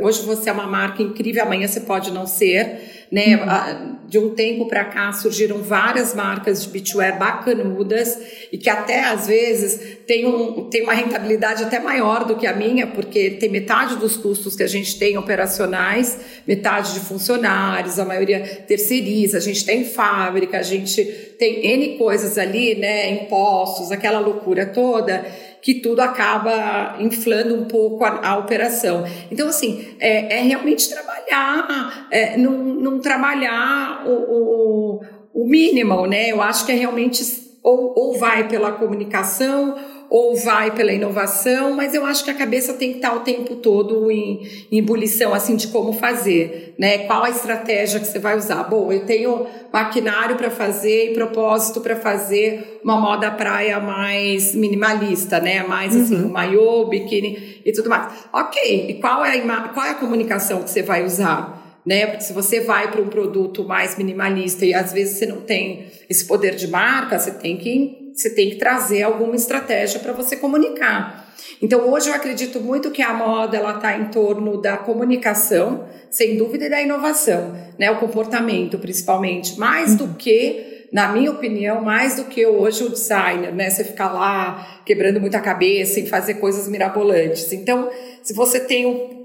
hoje 0.00 0.22
você 0.22 0.50
é 0.50 0.52
uma 0.52 0.66
marca 0.66 1.02
incrível, 1.02 1.44
amanhã 1.44 1.68
você 1.68 1.80
pode 1.80 2.10
não 2.10 2.26
ser 2.26 2.95
né? 3.10 3.36
Uhum. 3.36 3.96
De 4.06 4.18
um 4.18 4.34
tempo 4.34 4.66
para 4.66 4.84
cá 4.84 5.12
surgiram 5.12 5.58
várias 5.58 6.14
marcas 6.14 6.62
de 6.62 6.70
beachwear 6.70 7.18
bacanudas 7.18 8.18
e 8.52 8.58
que 8.58 8.70
até 8.70 9.04
às 9.04 9.26
vezes 9.26 9.98
tem, 10.06 10.24
um, 10.26 10.70
tem 10.70 10.82
uma 10.82 10.92
rentabilidade 10.92 11.64
até 11.64 11.80
maior 11.80 12.24
do 12.24 12.36
que 12.36 12.46
a 12.46 12.52
minha, 12.52 12.86
porque 12.86 13.30
tem 13.30 13.48
metade 13.48 13.96
dos 13.96 14.16
custos 14.16 14.54
que 14.54 14.62
a 14.62 14.68
gente 14.68 14.96
tem 14.98 15.18
operacionais, 15.18 16.20
metade 16.46 16.94
de 16.94 17.00
funcionários, 17.00 17.98
a 17.98 18.04
maioria 18.04 18.40
terceiriza, 18.66 19.38
a 19.38 19.40
gente 19.40 19.64
tem 19.64 19.84
fábrica, 19.84 20.58
a 20.58 20.62
gente 20.62 21.04
tem 21.38 21.66
N 21.66 21.98
coisas 21.98 22.38
ali, 22.38 22.76
né? 22.76 23.10
Impostos, 23.10 23.90
aquela 23.90 24.20
loucura 24.20 24.66
toda 24.66 25.24
que 25.66 25.74
tudo 25.74 25.98
acaba 25.98 26.96
inflando 27.00 27.56
um 27.56 27.64
pouco 27.64 28.04
a, 28.04 28.24
a 28.24 28.38
operação. 28.38 29.04
Então, 29.32 29.48
assim, 29.48 29.84
é, 29.98 30.38
é 30.38 30.42
realmente 30.42 30.88
trabalhar, 31.30 32.06
é, 32.10 32.36
não, 32.36 32.52
não 32.52 32.98
trabalhar 32.98 34.04
o, 34.06 34.12
o, 34.12 35.00
o 35.34 35.48
mínimo, 35.48 36.06
né? 36.06 36.30
Eu 36.30 36.42
acho 36.42 36.64
que 36.64 36.72
é 36.72 36.74
realmente 36.74 37.22
ou, 37.62 37.92
ou 37.96 38.18
vai 38.18 38.48
pela 38.48 38.72
comunicação 38.72 39.76
ou 40.08 40.36
vai 40.36 40.70
pela 40.70 40.92
inovação, 40.92 41.74
mas 41.74 41.94
eu 41.94 42.04
acho 42.06 42.24
que 42.24 42.30
a 42.30 42.34
cabeça 42.34 42.74
tem 42.74 42.90
que 42.92 42.98
estar 42.98 43.14
o 43.14 43.20
tempo 43.20 43.56
todo 43.56 44.10
em, 44.10 44.46
em 44.70 44.78
ebulição, 44.78 45.34
assim, 45.34 45.56
de 45.56 45.68
como 45.68 45.92
fazer, 45.92 46.74
né? 46.78 46.98
Qual 47.06 47.24
a 47.24 47.30
estratégia 47.30 47.98
que 47.98 48.06
você 48.06 48.18
vai 48.18 48.36
usar? 48.36 48.62
Bom, 48.64 48.92
eu 48.92 49.04
tenho 49.04 49.46
maquinário 49.72 50.36
para 50.36 50.50
fazer 50.50 51.10
e 51.10 51.14
propósito 51.14 51.80
para 51.80 51.96
fazer 51.96 52.80
uma 52.84 53.00
moda 53.00 53.30
praia 53.30 53.80
mais 53.80 54.54
minimalista, 54.54 55.40
né? 55.40 55.62
Mais 55.64 55.94
assim, 55.94 56.16
uhum. 56.16 56.26
um 56.26 56.32
maiô, 56.32 56.86
biquíni 56.86 57.62
e 57.64 57.72
tudo 57.72 57.90
mais. 57.90 58.12
Ok, 58.32 58.86
e 58.88 58.94
qual 58.94 59.24
é 59.24 59.38
a, 59.38 59.68
qual 59.68 59.86
é 59.86 59.90
a 59.90 59.94
comunicação 59.94 60.62
que 60.62 60.70
você 60.70 60.82
vai 60.82 61.04
usar? 61.04 61.64
né? 61.84 62.04
Porque 62.04 62.24
se 62.24 62.32
você 62.32 62.58
vai 62.58 62.90
para 62.90 63.00
um 63.00 63.06
produto 63.06 63.62
mais 63.62 63.96
minimalista 63.96 64.66
e 64.66 64.74
às 64.74 64.92
vezes 64.92 65.18
você 65.18 65.26
não 65.26 65.42
tem 65.42 65.86
esse 66.10 66.24
poder 66.24 66.56
de 66.56 66.66
marca, 66.66 67.16
você 67.16 67.30
tem 67.30 67.56
que 67.56 68.05
você 68.16 68.30
tem 68.30 68.48
que 68.48 68.56
trazer 68.56 69.02
alguma 69.02 69.36
estratégia 69.36 70.00
para 70.00 70.14
você 70.14 70.36
comunicar. 70.36 71.26
Então 71.60 71.92
hoje 71.92 72.08
eu 72.08 72.14
acredito 72.14 72.58
muito 72.60 72.90
que 72.90 73.02
a 73.02 73.12
moda 73.12 73.58
ela 73.58 73.76
está 73.76 73.96
em 73.98 74.06
torno 74.06 74.60
da 74.60 74.78
comunicação, 74.78 75.86
sem 76.10 76.36
dúvida, 76.36 76.64
e 76.64 76.70
da 76.70 76.80
inovação, 76.80 77.54
né? 77.78 77.90
O 77.90 77.98
comportamento, 77.98 78.78
principalmente, 78.78 79.58
mais 79.58 79.94
do 79.94 80.14
que, 80.14 80.88
na 80.90 81.08
minha 81.08 81.30
opinião, 81.30 81.82
mais 81.82 82.16
do 82.16 82.24
que 82.24 82.46
hoje 82.46 82.84
o 82.84 82.88
designer, 82.88 83.54
né? 83.54 83.68
Você 83.68 83.84
ficar 83.84 84.12
lá 84.12 84.80
quebrando 84.86 85.20
muita 85.20 85.38
cabeça 85.40 86.00
e 86.00 86.06
fazer 86.06 86.34
coisas 86.34 86.68
mirabolantes. 86.68 87.52
Então, 87.52 87.90
se 88.22 88.32
você 88.32 88.60
tem 88.60 88.86
um, 88.86 89.16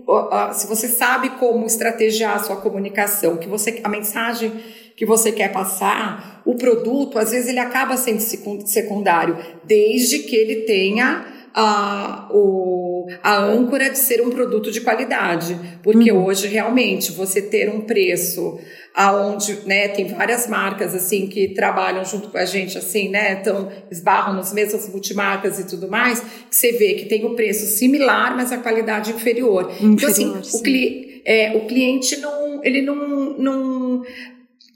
se 0.54 0.68
você 0.68 0.88
sabe 0.88 1.30
como 1.32 1.66
estrategiar 1.66 2.36
a 2.36 2.40
sua 2.40 2.58
comunicação, 2.58 3.38
que 3.38 3.48
você 3.48 3.80
a 3.84 3.90
mensagem 3.90 4.52
que 5.02 5.06
você 5.08 5.32
quer 5.32 5.52
passar, 5.52 6.44
o 6.46 6.54
produto, 6.54 7.18
às 7.18 7.32
vezes, 7.32 7.50
ele 7.50 7.58
acaba 7.58 7.98
sendo 7.98 8.20
secundário, 8.20 9.36
desde 9.64 10.20
que 10.20 10.36
ele 10.36 10.58
tenha 10.58 11.26
a, 11.56 12.30
o, 12.32 13.08
a 13.24 13.40
âncora 13.40 13.90
de 13.90 13.98
ser 13.98 14.22
um 14.22 14.30
produto 14.30 14.72
de 14.72 14.80
qualidade. 14.80 15.58
Porque 15.82 16.12
uhum. 16.12 16.24
hoje, 16.24 16.48
realmente, 16.48 17.12
você 17.14 17.42
ter 17.42 17.68
um 17.68 17.82
preço 17.82 18.60
aonde, 18.94 19.62
né, 19.66 19.88
tem 19.88 20.06
várias 20.06 20.46
marcas, 20.46 20.94
assim, 20.94 21.26
que 21.26 21.48
trabalham 21.48 22.06
junto 22.06 22.30
com 22.30 22.38
a 22.38 22.46
gente, 22.46 22.78
assim, 22.78 23.10
né, 23.10 23.40
então 23.42 23.72
esbarram 23.90 24.36
nas 24.36 24.54
mesmas 24.54 24.88
multimarcas 24.88 25.58
e 25.58 25.66
tudo 25.66 25.90
mais, 25.90 26.20
que 26.20 26.56
você 26.56 26.74
vê 26.74 26.94
que 26.94 27.06
tem 27.06 27.26
o 27.26 27.30
um 27.32 27.36
preço 27.36 27.66
similar, 27.76 28.36
mas 28.38 28.52
a 28.52 28.60
qualidade 28.60 29.10
inferior. 29.10 29.72
inferior 29.72 29.94
então, 29.94 30.10
assim, 30.10 30.58
o, 30.60 30.62
cli 30.62 31.24
é, 31.26 31.58
o 31.58 31.66
cliente 31.66 32.18
não, 32.18 32.64
ele 32.64 32.84
não, 32.84 33.38
não 33.38 34.04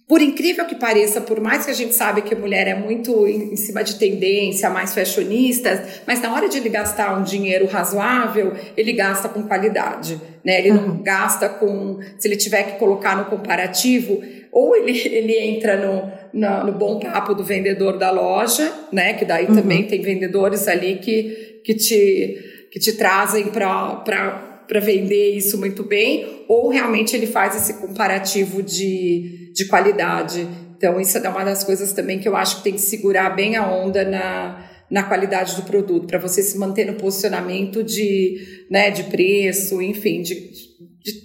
por 0.07 0.21
incrível 0.21 0.65
que 0.65 0.75
pareça, 0.75 1.19
por 1.19 1.39
mais 1.39 1.65
que 1.65 1.71
a 1.71 1.73
gente 1.73 1.95
sabe 1.95 2.21
que 2.21 2.35
a 2.35 2.37
mulher 2.37 2.67
é 2.67 2.75
muito 2.75 3.27
em, 3.27 3.55
cima 3.55 3.83
de 3.83 3.95
tendência, 3.95 4.69
mais 4.69 4.93
fashionista, 4.93 5.83
mas 6.05 6.21
na 6.21 6.31
hora 6.31 6.47
de 6.47 6.57
ele 6.57 6.69
gastar 6.69 7.17
um 7.17 7.23
dinheiro 7.23 7.65
razoável, 7.65 8.53
ele 8.77 8.93
gasta 8.93 9.27
com 9.27 9.41
qualidade, 9.43 10.21
né? 10.43 10.59
Ele 10.59 10.71
uhum. 10.71 10.87
não 10.87 10.97
gasta 11.01 11.49
com, 11.49 11.99
se 12.19 12.27
ele 12.27 12.35
tiver 12.35 12.63
que 12.63 12.77
colocar 12.77 13.17
no 13.17 13.25
comparativo, 13.25 14.21
ou 14.51 14.75
ele, 14.75 14.95
ele 15.07 15.39
entra 15.39 15.75
no, 15.75 16.11
no, 16.31 16.65
no 16.67 16.71
bom 16.71 16.99
papo 16.99 17.33
do 17.33 17.43
vendedor 17.43 17.97
da 17.97 18.11
loja, 18.11 18.71
né? 18.91 19.13
Que 19.13 19.25
daí 19.25 19.47
uhum. 19.47 19.55
também 19.55 19.87
tem 19.87 20.03
vendedores 20.03 20.67
ali 20.67 20.97
que, 20.97 21.61
que 21.65 21.73
te, 21.73 22.67
que 22.71 22.79
te 22.79 22.93
trazem 22.93 23.47
para 23.47 24.54
para 24.67 24.79
vender 24.79 25.35
isso 25.35 25.57
muito 25.57 25.83
bem, 25.83 26.43
ou 26.47 26.69
realmente 26.69 27.15
ele 27.15 27.27
faz 27.27 27.55
esse 27.55 27.75
comparativo 27.75 28.61
de, 28.61 29.51
de 29.53 29.65
qualidade. 29.67 30.47
Então, 30.77 30.99
isso 30.99 31.17
é 31.17 31.29
uma 31.29 31.43
das 31.43 31.63
coisas 31.63 31.93
também 31.93 32.19
que 32.19 32.27
eu 32.27 32.35
acho 32.35 32.57
que 32.57 32.63
tem 32.63 32.73
que 32.73 32.81
segurar 32.81 33.29
bem 33.35 33.55
a 33.55 33.67
onda 33.67 34.03
na, 34.03 34.69
na 34.89 35.03
qualidade 35.03 35.55
do 35.55 35.63
produto, 35.63 36.07
para 36.07 36.19
você 36.19 36.41
se 36.41 36.57
manter 36.57 36.85
no 36.85 36.95
posicionamento 36.95 37.83
de, 37.83 38.65
né, 38.69 38.91
de 38.91 39.03
preço, 39.05 39.81
enfim, 39.81 40.21
de 40.21 40.51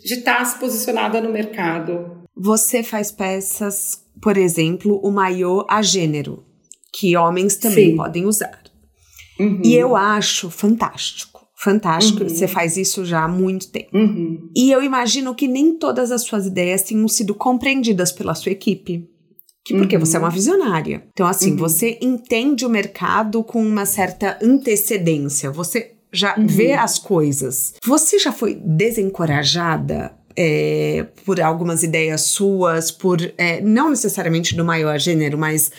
estar 0.04 0.38
tá 0.38 0.44
se 0.44 0.58
posicionada 0.58 1.20
no 1.20 1.32
mercado. 1.32 2.24
Você 2.36 2.82
faz 2.82 3.10
peças, 3.10 4.02
por 4.22 4.36
exemplo, 4.36 5.00
o 5.02 5.10
maiô 5.10 5.66
a 5.68 5.82
gênero, 5.82 6.44
que 6.92 7.16
homens 7.16 7.56
também 7.56 7.90
Sim. 7.90 7.96
podem 7.96 8.24
usar. 8.24 8.60
Uhum. 9.38 9.60
E 9.64 9.74
eu 9.74 9.96
acho 9.96 10.50
fantástico 10.50 11.39
fantástico. 11.60 12.22
Uhum. 12.22 12.28
Você 12.28 12.48
faz 12.48 12.76
isso 12.76 13.04
já 13.04 13.24
há 13.24 13.28
muito 13.28 13.70
tempo. 13.70 13.90
Uhum. 13.94 14.50
E 14.56 14.70
eu 14.70 14.82
imagino 14.82 15.34
que 15.34 15.46
nem 15.46 15.76
todas 15.76 16.10
as 16.10 16.22
suas 16.22 16.46
ideias 16.46 16.82
tenham 16.82 17.06
sido 17.06 17.34
compreendidas 17.34 18.10
pela 18.10 18.34
sua 18.34 18.52
equipe. 18.52 19.06
Que 19.62 19.76
porque 19.76 19.96
uhum. 19.96 20.04
você 20.04 20.16
é 20.16 20.20
uma 20.20 20.30
visionária. 20.30 21.04
Então, 21.12 21.26
assim, 21.26 21.50
uhum. 21.50 21.58
você 21.58 21.98
entende 22.00 22.64
o 22.64 22.70
mercado 22.70 23.44
com 23.44 23.62
uma 23.62 23.84
certa 23.84 24.38
antecedência. 24.42 25.50
Você 25.50 25.96
já 26.10 26.34
uhum. 26.36 26.46
vê 26.46 26.72
as 26.72 26.98
coisas. 26.98 27.74
Você 27.84 28.18
já 28.18 28.32
foi 28.32 28.54
desencorajada 28.54 30.12
é, 30.34 31.06
por 31.26 31.42
algumas 31.42 31.82
ideias 31.82 32.22
suas, 32.22 32.90
por 32.90 33.18
é, 33.36 33.60
não 33.60 33.90
necessariamente 33.90 34.56
do 34.56 34.64
maior 34.64 34.98
gênero, 34.98 35.36
mas 35.36 35.70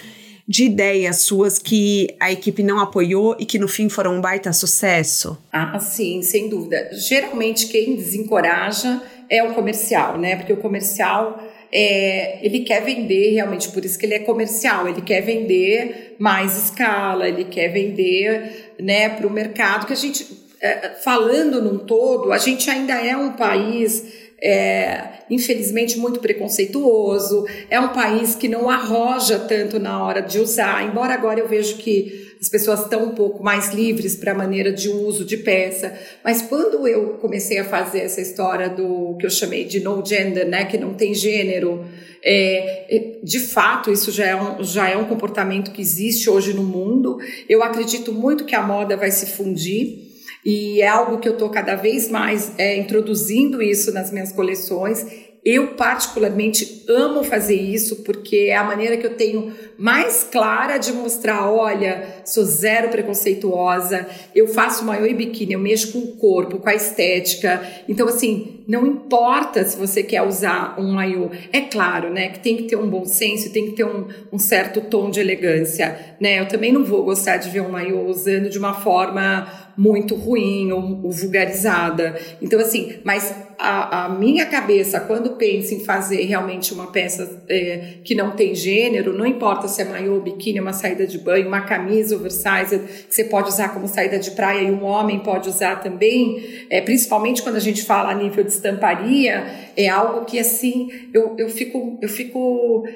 de 0.51 0.65
ideias 0.65 1.21
suas 1.21 1.57
que 1.57 2.13
a 2.19 2.29
equipe 2.29 2.61
não 2.61 2.77
apoiou 2.77 3.37
e 3.39 3.45
que 3.45 3.57
no 3.57 3.69
fim 3.69 3.87
foram 3.87 4.17
um 4.17 4.21
baita 4.21 4.51
sucesso? 4.51 5.41
Ah, 5.49 5.79
sim, 5.79 6.21
sem 6.21 6.49
dúvida. 6.49 6.89
Geralmente 6.91 7.67
quem 7.67 7.95
desencoraja 7.95 9.01
é 9.29 9.41
o 9.41 9.53
comercial, 9.53 10.17
né? 10.17 10.35
Porque 10.35 10.51
o 10.51 10.57
comercial 10.57 11.41
é, 11.71 12.45
ele 12.45 12.65
quer 12.65 12.83
vender 12.83 13.31
realmente, 13.31 13.69
por 13.69 13.85
isso 13.85 13.97
que 13.97 14.05
ele 14.05 14.15
é 14.15 14.19
comercial, 14.19 14.89
ele 14.89 15.01
quer 15.01 15.21
vender 15.21 16.17
mais 16.19 16.65
escala, 16.65 17.29
ele 17.29 17.45
quer 17.45 17.69
vender 17.69 18.73
né, 18.77 19.07
para 19.07 19.25
o 19.25 19.29
mercado, 19.29 19.87
que 19.87 19.93
a 19.93 19.95
gente, 19.95 20.27
é, 20.59 20.89
falando 21.01 21.61
num 21.61 21.77
todo, 21.77 22.33
a 22.33 22.37
gente 22.37 22.69
ainda 22.69 22.95
é 22.95 23.15
um 23.15 23.31
país 23.31 24.20
é, 24.41 25.03
infelizmente, 25.29 25.99
muito 25.99 26.19
preconceituoso, 26.19 27.45
é 27.69 27.79
um 27.79 27.89
país 27.89 28.33
que 28.33 28.47
não 28.47 28.69
arroja 28.69 29.37
tanto 29.37 29.79
na 29.79 30.03
hora 30.03 30.21
de 30.21 30.39
usar, 30.39 30.83
embora 30.83 31.13
agora 31.13 31.39
eu 31.39 31.47
vejo 31.47 31.77
que 31.77 32.31
as 32.41 32.49
pessoas 32.49 32.79
estão 32.79 33.03
um 33.03 33.11
pouco 33.11 33.43
mais 33.43 33.71
livres 33.71 34.15
para 34.15 34.31
a 34.31 34.35
maneira 34.35 34.73
de 34.73 34.89
uso 34.89 35.23
de 35.23 35.37
peça. 35.37 35.93
Mas 36.23 36.41
quando 36.41 36.87
eu 36.87 37.19
comecei 37.19 37.59
a 37.59 37.65
fazer 37.65 37.99
essa 37.99 38.19
história 38.19 38.67
do 38.67 39.15
que 39.19 39.27
eu 39.27 39.29
chamei 39.29 39.63
de 39.63 39.79
no 39.79 40.03
gender, 40.03 40.47
né, 40.47 40.65
que 40.65 40.75
não 40.75 40.95
tem 40.95 41.13
gênero, 41.13 41.85
é, 42.23 43.19
de 43.23 43.39
fato 43.39 43.91
isso 43.91 44.11
já 44.11 44.25
é, 44.25 44.35
um, 44.35 44.63
já 44.63 44.89
é 44.89 44.97
um 44.97 45.05
comportamento 45.05 45.71
que 45.71 45.81
existe 45.81 46.31
hoje 46.31 46.51
no 46.51 46.63
mundo. 46.63 47.19
Eu 47.47 47.61
acredito 47.61 48.11
muito 48.11 48.43
que 48.43 48.55
a 48.55 48.63
moda 48.63 48.97
vai 48.97 49.11
se 49.11 49.27
fundir. 49.27 50.10
E 50.45 50.81
é 50.81 50.87
algo 50.87 51.19
que 51.19 51.27
eu 51.27 51.33
estou 51.33 51.49
cada 51.49 51.75
vez 51.75 52.09
mais 52.09 52.51
é, 52.57 52.77
introduzindo 52.77 53.61
isso 53.61 53.91
nas 53.91 54.11
minhas 54.11 54.31
coleções 54.31 55.05
eu, 55.43 55.69
particularmente, 55.69 56.83
amo 56.87 57.23
fazer 57.23 57.55
isso 57.55 58.03
porque 58.03 58.49
é 58.49 58.55
a 58.55 58.63
maneira 58.63 58.95
que 58.97 59.07
eu 59.07 59.15
tenho 59.15 59.51
mais 59.75 60.23
clara 60.31 60.77
de 60.77 60.93
mostrar: 60.93 61.51
olha, 61.51 62.21
sou 62.23 62.43
zero 62.45 62.89
preconceituosa, 62.89 64.07
eu 64.35 64.47
faço 64.47 64.85
maiô 64.85 65.07
e 65.07 65.15
biquíni, 65.15 65.53
eu 65.53 65.59
mexo 65.59 65.93
com 65.93 65.99
o 65.99 66.15
corpo, 66.17 66.59
com 66.59 66.69
a 66.69 66.75
estética. 66.75 67.59
Então, 67.89 68.07
assim, 68.07 68.63
não 68.67 68.85
importa 68.85 69.63
se 69.63 69.75
você 69.75 70.03
quer 70.03 70.21
usar 70.21 70.79
um 70.79 70.91
maiô. 70.91 71.31
É 71.51 71.61
claro, 71.61 72.11
né, 72.11 72.29
que 72.29 72.39
tem 72.39 72.57
que 72.57 72.63
ter 72.63 72.75
um 72.75 72.87
bom 72.87 73.03
senso, 73.05 73.51
tem 73.51 73.65
que 73.65 73.71
ter 73.71 73.83
um, 73.83 74.07
um 74.31 74.37
certo 74.37 74.79
tom 74.79 75.09
de 75.09 75.19
elegância, 75.19 76.15
né? 76.19 76.39
Eu 76.39 76.47
também 76.47 76.71
não 76.71 76.83
vou 76.83 77.03
gostar 77.03 77.37
de 77.37 77.49
ver 77.49 77.61
um 77.61 77.71
maiô 77.71 78.05
usando 78.05 78.47
de 78.47 78.59
uma 78.59 78.75
forma 78.75 79.70
muito 79.81 80.13
ruim 80.13 80.71
ou, 80.71 80.99
ou 81.03 81.11
vulgarizada. 81.11 82.15
Então, 82.39 82.59
assim, 82.59 82.99
mas 83.03 83.33
a, 83.57 84.05
a, 84.05 84.09
minha 84.09 84.45
cabeça, 84.45 84.99
quando 84.99 85.31
pensa 85.31 85.73
em 85.73 85.79
fazer 85.79 86.23
realmente 86.25 86.71
uma 86.71 86.91
peça 86.91 87.43
é, 87.49 87.95
que 88.03 88.13
não 88.13 88.29
tem 88.35 88.53
gênero, 88.53 89.11
não 89.11 89.25
importa 89.25 89.67
se 89.67 89.81
é 89.81 89.85
maiô, 89.85 90.21
biquíni, 90.21 90.59
uma 90.59 90.71
saída 90.71 91.07
de 91.07 91.17
banho, 91.17 91.47
uma 91.47 91.61
camisa 91.61 92.15
oversized, 92.15 92.79
que 93.07 93.15
você 93.15 93.23
pode 93.23 93.49
usar 93.49 93.73
como 93.73 93.87
saída 93.87 94.19
de 94.19 94.29
praia 94.31 94.61
e 94.61 94.71
um 94.71 94.83
homem 94.83 95.17
pode 95.21 95.49
usar 95.49 95.77
também, 95.77 96.67
é, 96.69 96.79
principalmente 96.79 97.41
quando 97.41 97.55
a 97.55 97.59
gente 97.59 97.83
fala 97.83 98.11
a 98.11 98.13
nível 98.13 98.43
de 98.43 98.51
estamparia, 98.51 99.47
é 99.75 99.89
algo 99.89 100.25
que, 100.25 100.37
assim, 100.37 101.09
eu, 101.11 101.33
eu 101.39 101.49
fico. 101.49 101.97
Eu 101.99 102.09
fico 102.09 102.87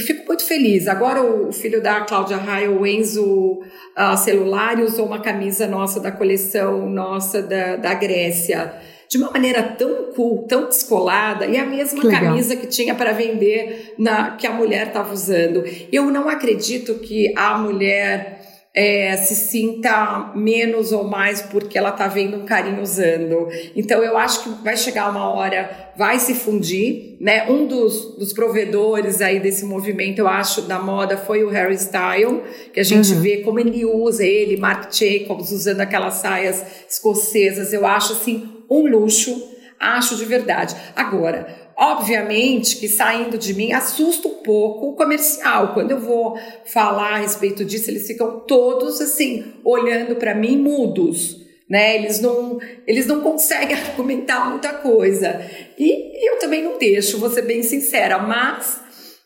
eu 0.00 0.06
fico 0.06 0.26
muito 0.26 0.44
feliz. 0.44 0.88
Agora 0.88 1.22
o 1.22 1.52
filho 1.52 1.82
da 1.82 2.00
Cláudia 2.00 2.38
Raia, 2.38 2.70
o 2.70 2.86
Enzo 2.86 3.60
uh, 3.60 4.16
Celulari, 4.16 4.82
usou 4.82 5.06
uma 5.06 5.20
camisa 5.20 5.66
nossa 5.66 6.00
da 6.00 6.10
coleção 6.10 6.88
nossa 6.88 7.42
da, 7.42 7.76
da 7.76 7.94
Grécia. 7.94 8.72
De 9.08 9.18
uma 9.18 9.30
maneira 9.30 9.62
tão 9.62 10.12
cool, 10.14 10.46
tão 10.46 10.66
descolada, 10.66 11.44
e 11.44 11.56
a 11.56 11.66
mesma 11.66 12.00
que 12.00 12.08
camisa 12.08 12.54
que 12.54 12.68
tinha 12.68 12.94
para 12.94 13.12
vender 13.12 13.94
na 13.98 14.36
que 14.36 14.46
a 14.46 14.52
mulher 14.52 14.86
estava 14.86 15.12
usando. 15.12 15.64
Eu 15.92 16.04
não 16.06 16.28
acredito 16.28 16.94
que 16.94 17.32
a 17.36 17.58
mulher 17.58 18.39
é, 18.72 19.16
se 19.16 19.34
sinta 19.34 20.30
menos 20.34 20.92
ou 20.92 21.02
mais 21.02 21.42
porque 21.42 21.76
ela 21.76 21.90
está 21.90 22.06
vendo 22.06 22.36
um 22.36 22.44
carinho 22.44 22.80
usando. 22.80 23.48
Então 23.74 24.02
eu 24.02 24.16
acho 24.16 24.44
que 24.44 24.62
vai 24.62 24.76
chegar 24.76 25.10
uma 25.10 25.28
hora, 25.28 25.90
vai 25.96 26.20
se 26.20 26.34
fundir, 26.34 27.16
né? 27.20 27.50
Um 27.50 27.66
dos, 27.66 28.16
dos 28.16 28.32
provedores 28.32 29.20
aí 29.20 29.40
desse 29.40 29.64
movimento, 29.64 30.20
eu 30.20 30.28
acho, 30.28 30.62
da 30.62 30.78
moda 30.78 31.16
foi 31.16 31.42
o 31.42 31.48
Harry 31.48 31.74
Style, 31.74 32.42
que 32.72 32.78
a 32.78 32.84
gente 32.84 33.12
uhum. 33.12 33.20
vê 33.20 33.38
como 33.38 33.58
ele 33.58 33.84
usa 33.84 34.24
ele, 34.24 34.56
Marc 34.56 34.92
Jacobs 34.92 35.50
usando 35.50 35.80
aquelas 35.80 36.14
saias 36.14 36.64
escocesas. 36.88 37.72
Eu 37.72 37.84
acho 37.84 38.12
assim 38.12 38.48
um 38.70 38.86
luxo, 38.86 39.50
acho 39.80 40.14
de 40.14 40.24
verdade. 40.24 40.76
Agora, 40.94 41.59
Obviamente 41.80 42.76
que 42.76 42.86
saindo 42.86 43.38
de 43.38 43.54
mim 43.54 43.72
assusta 43.72 44.28
um 44.28 44.42
pouco 44.42 44.90
o 44.90 44.92
comercial. 44.94 45.72
Quando 45.72 45.92
eu 45.92 45.98
vou 45.98 46.38
falar 46.66 47.14
a 47.14 47.18
respeito 47.20 47.64
disso, 47.64 47.90
eles 47.90 48.06
ficam 48.06 48.40
todos 48.40 49.00
assim, 49.00 49.54
olhando 49.64 50.14
para 50.16 50.34
mim 50.34 50.58
mudos. 50.58 51.40
Né? 51.66 51.96
Eles 51.96 52.20
não, 52.20 52.60
eles 52.86 53.06
não 53.06 53.22
conseguem 53.22 53.74
argumentar 53.80 54.50
muita 54.50 54.74
coisa. 54.74 55.40
E, 55.78 56.28
eu 56.28 56.38
também 56.38 56.62
não 56.62 56.76
deixo, 56.76 57.16
vou 57.16 57.30
ser 57.30 57.42
bem 57.42 57.62
sincera, 57.62 58.18
mas 58.18 58.82